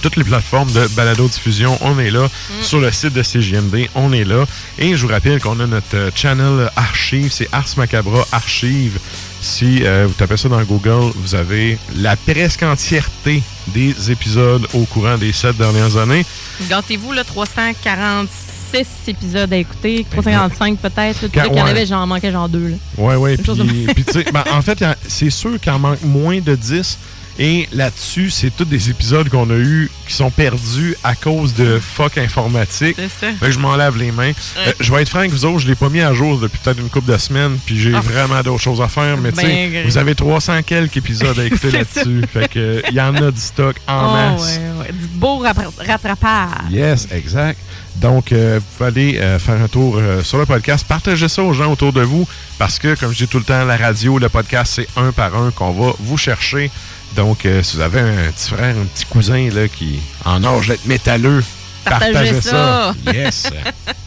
toutes 0.00 0.16
les 0.16 0.24
plateformes 0.24 0.70
de 0.72 0.86
balado-diffusion. 0.88 1.76
On 1.82 1.98
est 1.98 2.10
là. 2.10 2.28
Sur 2.62 2.80
le 2.80 2.90
site 2.90 3.12
de 3.12 3.22
CGMD, 3.22 3.88
on 3.94 4.12
est 4.12 4.24
là. 4.24 4.46
Et 4.78 4.96
je 4.96 5.02
vous 5.06 5.12
rappelle 5.12 5.40
qu'on 5.40 5.60
a 5.60 5.66
notre 5.66 6.10
channel 6.14 6.70
archive. 6.76 7.30
C'est 7.32 7.48
Ars 7.52 7.68
Macabra 7.76 8.26
Archive. 8.32 8.98
Si 9.42 9.84
euh, 9.84 10.06
vous 10.06 10.14
tapez 10.14 10.36
ça 10.36 10.48
dans 10.48 10.62
Google, 10.62 11.12
vous 11.16 11.34
avez 11.34 11.78
la 11.96 12.16
presque 12.16 12.62
entièreté 12.62 13.42
des 13.68 14.10
épisodes 14.10 14.66
au 14.74 14.84
courant 14.84 15.16
des 15.16 15.32
sept 15.32 15.56
dernières 15.56 15.96
années. 15.96 16.24
Gâtez-vous, 16.68 17.12
là, 17.12 17.24
346 17.24 18.28
six 18.72 18.86
épisodes 19.08 19.52
à 19.52 19.56
écouter, 19.56 20.06
355 20.10 20.78
peut-être. 20.78 21.18
Puis 21.20 21.30
qu'il 21.30 21.54
y 21.56 21.60
en 21.60 21.66
avait, 21.66 21.86
j'en 21.86 22.06
manquais 22.06 22.32
genre 22.32 22.48
deux. 22.48 22.68
Là. 22.68 22.76
Ouais, 22.98 23.16
ouais. 23.16 23.34
Une 23.36 23.44
chose 23.44 23.62
Puis, 23.94 24.04
tu 24.04 24.12
sais, 24.12 24.24
ben, 24.32 24.44
en 24.52 24.62
fait, 24.62 24.84
c'est 25.08 25.30
sûr 25.30 25.58
qu'il 25.60 25.72
en 25.72 25.78
manque 25.78 26.02
moins 26.02 26.40
de 26.40 26.54
10. 26.54 26.98
Et 27.38 27.66
là-dessus, 27.72 28.28
c'est 28.28 28.54
tous 28.54 28.66
des 28.66 28.90
épisodes 28.90 29.30
qu'on 29.30 29.48
a 29.48 29.54
eus 29.54 29.90
qui 30.06 30.12
sont 30.12 30.30
perdus 30.30 30.94
à 31.02 31.14
cause 31.14 31.54
de 31.54 31.78
fuck 31.78 32.18
informatique. 32.18 32.96
C'est 32.98 33.08
ça. 33.08 33.32
Fait 33.32 33.46
que 33.46 33.52
je 33.52 33.58
m'en 33.58 33.76
lave 33.76 33.96
les 33.96 34.12
mains. 34.12 34.32
Euh, 34.58 34.72
je 34.78 34.92
vais 34.92 35.00
être 35.00 35.08
franc 35.08 35.20
avec 35.20 35.30
vous 35.30 35.46
autres, 35.46 35.60
je 35.60 35.68
l'ai 35.68 35.74
pas 35.74 35.88
mis 35.88 36.02
à 36.02 36.12
jour 36.12 36.38
depuis 36.38 36.58
peut-être 36.58 36.80
une 36.80 36.90
couple 36.90 37.10
de 37.10 37.16
semaines, 37.16 37.56
puis 37.64 37.80
j'ai 37.80 37.94
Ah. 37.94 38.00
vraiment 38.00 38.42
d'autres 38.42 38.60
choses 38.60 38.82
à 38.82 38.88
faire. 38.88 39.16
Mais 39.16 39.30
tu 39.30 39.36
Ben, 39.36 39.46
sais, 39.46 39.68
gris. 39.68 39.82
vous 39.86 39.96
avez 39.96 40.14
300 40.14 40.60
quelques 40.66 40.98
épisodes 40.98 41.38
à 41.38 41.44
écouter 41.44 41.70
là-dessus. 41.78 42.22
Fait 42.30 42.46
que 42.48 42.82
il 42.90 42.94
y 42.94 43.00
en 43.00 43.14
a 43.14 43.30
du 43.30 43.40
stock 43.40 43.76
en 43.88 44.06
Oh, 44.08 44.12
masse. 44.12 44.42
ouais, 44.58 44.82
ouais. 44.88 44.92
Du 44.92 45.06
beau 45.06 45.38
rattrapage. 45.38 46.70
Yes, 46.70 47.08
exact. 47.10 47.58
Donc, 47.96 48.32
euh, 48.32 48.58
vous 48.60 48.64
pouvez 48.78 48.88
aller 48.88 49.18
euh, 49.18 49.38
faire 49.38 49.60
un 49.60 49.68
tour 49.68 49.96
euh, 49.98 50.22
sur 50.22 50.38
le 50.38 50.46
podcast. 50.46 50.86
Partagez 50.86 51.28
ça 51.28 51.42
aux 51.42 51.52
gens 51.52 51.70
autour 51.70 51.92
de 51.92 52.00
vous 52.02 52.26
parce 52.58 52.78
que, 52.78 52.94
comme 52.94 53.12
je 53.12 53.18
dis 53.18 53.28
tout 53.28 53.38
le 53.38 53.44
temps, 53.44 53.64
la 53.64 53.76
radio, 53.76 54.18
le 54.18 54.28
podcast, 54.28 54.72
c'est 54.76 54.88
un 54.96 55.12
par 55.12 55.36
un 55.36 55.50
qu'on 55.50 55.72
va 55.72 55.92
vous 55.98 56.16
chercher. 56.16 56.70
Donc, 57.16 57.46
si 57.62 57.76
vous 57.76 57.82
avez 57.82 58.00
un 58.00 58.30
petit 58.30 58.50
frère, 58.50 58.76
un 58.76 58.84
petit 58.84 59.04
cousin 59.04 59.48
là, 59.52 59.66
qui 59.68 59.98
en 60.24 60.44
âge 60.44 60.68
d'être 60.68 60.86
métalleux, 60.86 61.42
Partagez 61.84 62.12
partagez, 62.12 62.40
ça. 62.40 62.94
ça. 63.04 63.12
Yes. 63.12 63.50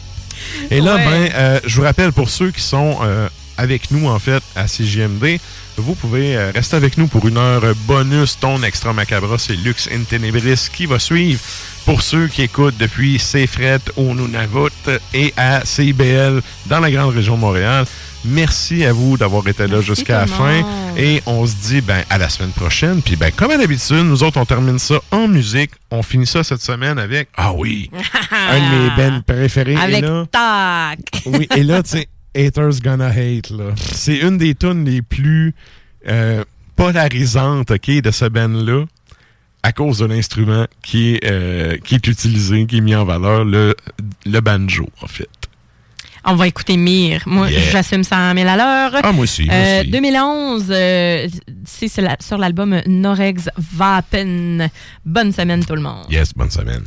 Et 0.70 0.80
là, 0.80 0.94
Ouais. 0.96 1.30
ben, 1.30 1.60
je 1.66 1.76
vous 1.76 1.82
rappelle 1.82 2.12
pour 2.12 2.30
ceux 2.30 2.50
qui 2.50 2.62
sont 2.62 2.96
avec 3.58 3.90
nous, 3.90 4.08
en 4.08 4.18
fait, 4.18 4.42
à 4.56 4.64
CJMD, 4.64 5.38
vous 5.76 5.94
pouvez 5.94 6.38
rester 6.54 6.76
avec 6.76 6.96
nous 6.96 7.06
pour 7.08 7.28
une 7.28 7.36
heure 7.36 7.62
bonus. 7.86 8.38
Ton 8.40 8.62
extra 8.62 8.92
macabre, 8.94 9.38
c'est 9.38 9.54
Lux 9.56 9.88
in 9.92 10.04
Tenebris 10.08 10.68
qui 10.72 10.86
va 10.86 10.98
suivre. 10.98 11.40
Pour 11.84 12.00
ceux 12.00 12.28
qui 12.28 12.42
écoutent 12.42 12.78
depuis 12.78 13.18
Cfret 13.18 13.78
au 13.96 14.14
Nunavut 14.14 14.70
et 15.12 15.34
à 15.36 15.64
CIBL 15.66 16.40
dans 16.66 16.80
la 16.80 16.90
grande 16.90 17.14
région 17.14 17.34
de 17.36 17.40
Montréal, 17.40 17.84
merci 18.24 18.86
à 18.86 18.92
vous 18.94 19.18
d'avoir 19.18 19.46
été 19.46 19.66
là 19.66 19.82
jusqu'à 19.82 20.20
la 20.20 20.26
fin. 20.26 20.62
Et 20.96 21.22
on 21.26 21.46
se 21.46 21.54
dit 21.56 21.80
ben, 21.82 22.02
à 22.08 22.16
la 22.16 22.30
semaine 22.30 22.52
prochaine. 22.52 23.02
Puis 23.02 23.16
ben, 23.16 23.30
comme 23.36 23.50
à 23.50 23.58
l'habitude, 23.58 23.96
nous 24.06 24.22
autres, 24.22 24.40
on 24.40 24.46
termine 24.46 24.78
ça 24.78 24.94
en 25.10 25.28
musique. 25.28 25.72
On 25.90 26.02
finit 26.02 26.26
ça 26.26 26.42
cette 26.42 26.62
semaine 26.62 26.98
avec, 26.98 27.28
ah 27.36 27.52
oui, 27.52 27.90
un 28.30 28.58
de 28.58 28.82
mes 28.82 28.96
bands 29.10 29.20
préférés. 29.20 29.74
Et 29.74 29.76
Avec 29.76 30.02
là- 30.02 30.24
tac. 30.32 30.98
oui, 31.26 31.46
et 31.54 31.62
là, 31.62 31.82
tu 31.82 31.90
sais, 31.90 32.08
Haters 32.36 32.80
Gonna 32.82 33.08
Hate, 33.08 33.50
là. 33.50 33.74
C'est 33.92 34.16
une 34.16 34.38
des 34.38 34.54
tunes 34.54 34.84
les 34.86 35.02
plus 35.02 35.54
euh, 36.08 36.42
polarisantes, 36.76 37.70
OK, 37.72 37.90
de 37.90 38.10
ce 38.10 38.24
band-là, 38.24 38.84
à 39.64 39.72
cause 39.72 39.98
de 39.98 40.04
l'instrument 40.06 40.66
qui, 40.82 41.14
est, 41.14 41.24
euh, 41.24 41.78
qui 41.78 41.94
est 41.96 42.06
utilisé, 42.06 42.66
qui 42.66 42.76
est 42.76 42.80
mis 42.82 42.94
en 42.94 43.04
valeur, 43.04 43.44
le, 43.44 43.74
le 44.26 44.40
banjo, 44.40 44.86
en 45.00 45.06
fait. 45.06 45.28
On 46.26 46.34
va 46.36 46.46
écouter 46.46 46.76
Mire. 46.76 47.22
Moi, 47.26 47.50
Yeah. 47.50 47.60
j'assume 47.72 48.04
100 48.04 48.34
000 48.34 48.46
à 48.48 48.56
l'heure. 48.56 49.00
Ah, 49.02 49.12
moi 49.12 49.24
aussi, 49.24 49.44
moi 49.46 49.54
Euh, 49.54 49.80
aussi. 49.80 49.90
2011, 49.90 50.66
euh, 50.70 51.28
c'est 51.66 51.98
la- 51.98 52.16
sur 52.20 52.38
l'album 52.38 52.80
Norex 52.86 53.48
Vapen. 53.58 54.70
Bonne 55.04 55.32
semaine, 55.32 55.64
tout 55.64 55.74
le 55.74 55.82
monde. 55.82 56.06
Yes, 56.10 56.32
bonne 56.34 56.50
semaine. 56.50 56.84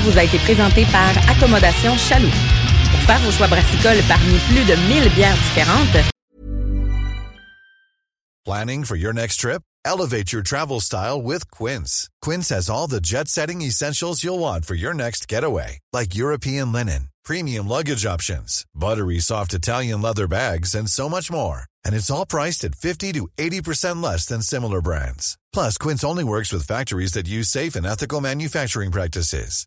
Vous 0.00 0.18
a 0.18 0.24
été 0.24 0.38
présenté 0.38 0.84
par 0.92 1.10
Accommodation 1.28 1.96
Chaloux. 1.96 2.30
Pour 2.90 3.00
faire 3.00 3.18
vos 3.20 3.30
choix 3.32 3.46
brassicoles 3.46 4.02
parmi 4.06 4.38
plus 4.48 4.64
de 4.64 4.74
1000 4.88 5.08
bières 5.14 5.34
différentes, 5.34 6.04
Planning 8.44 8.84
for 8.84 8.94
your 8.94 9.12
next 9.12 9.40
trip? 9.40 9.62
Elevate 9.84 10.32
your 10.32 10.42
travel 10.42 10.80
style 10.80 11.20
with 11.20 11.50
Quince. 11.50 12.08
Quince 12.22 12.50
has 12.50 12.70
all 12.70 12.86
the 12.86 13.00
jet 13.00 13.26
setting 13.26 13.60
essentials 13.62 14.22
you'll 14.22 14.38
want 14.38 14.64
for 14.64 14.74
your 14.74 14.94
next 14.94 15.26
getaway, 15.26 15.80
like 15.92 16.14
European 16.14 16.70
linen, 16.72 17.08
premium 17.24 17.66
luggage 17.66 18.06
options, 18.06 18.64
buttery 18.72 19.18
soft 19.18 19.52
Italian 19.52 20.00
leather 20.00 20.28
bags, 20.28 20.76
and 20.76 20.88
so 20.88 21.08
much 21.08 21.28
more. 21.28 21.62
And 21.84 21.94
it's 21.94 22.10
all 22.10 22.26
priced 22.26 22.62
at 22.62 22.76
50 22.76 23.14
to 23.14 23.26
80% 23.36 24.00
less 24.00 24.26
than 24.26 24.42
similar 24.42 24.80
brands. 24.80 25.36
Plus, 25.52 25.76
Quince 25.76 26.04
only 26.04 26.22
works 26.22 26.52
with 26.52 26.66
factories 26.66 27.14
that 27.14 27.26
use 27.26 27.48
safe 27.48 27.74
and 27.74 27.86
ethical 27.86 28.20
manufacturing 28.20 28.92
practices. 28.92 29.66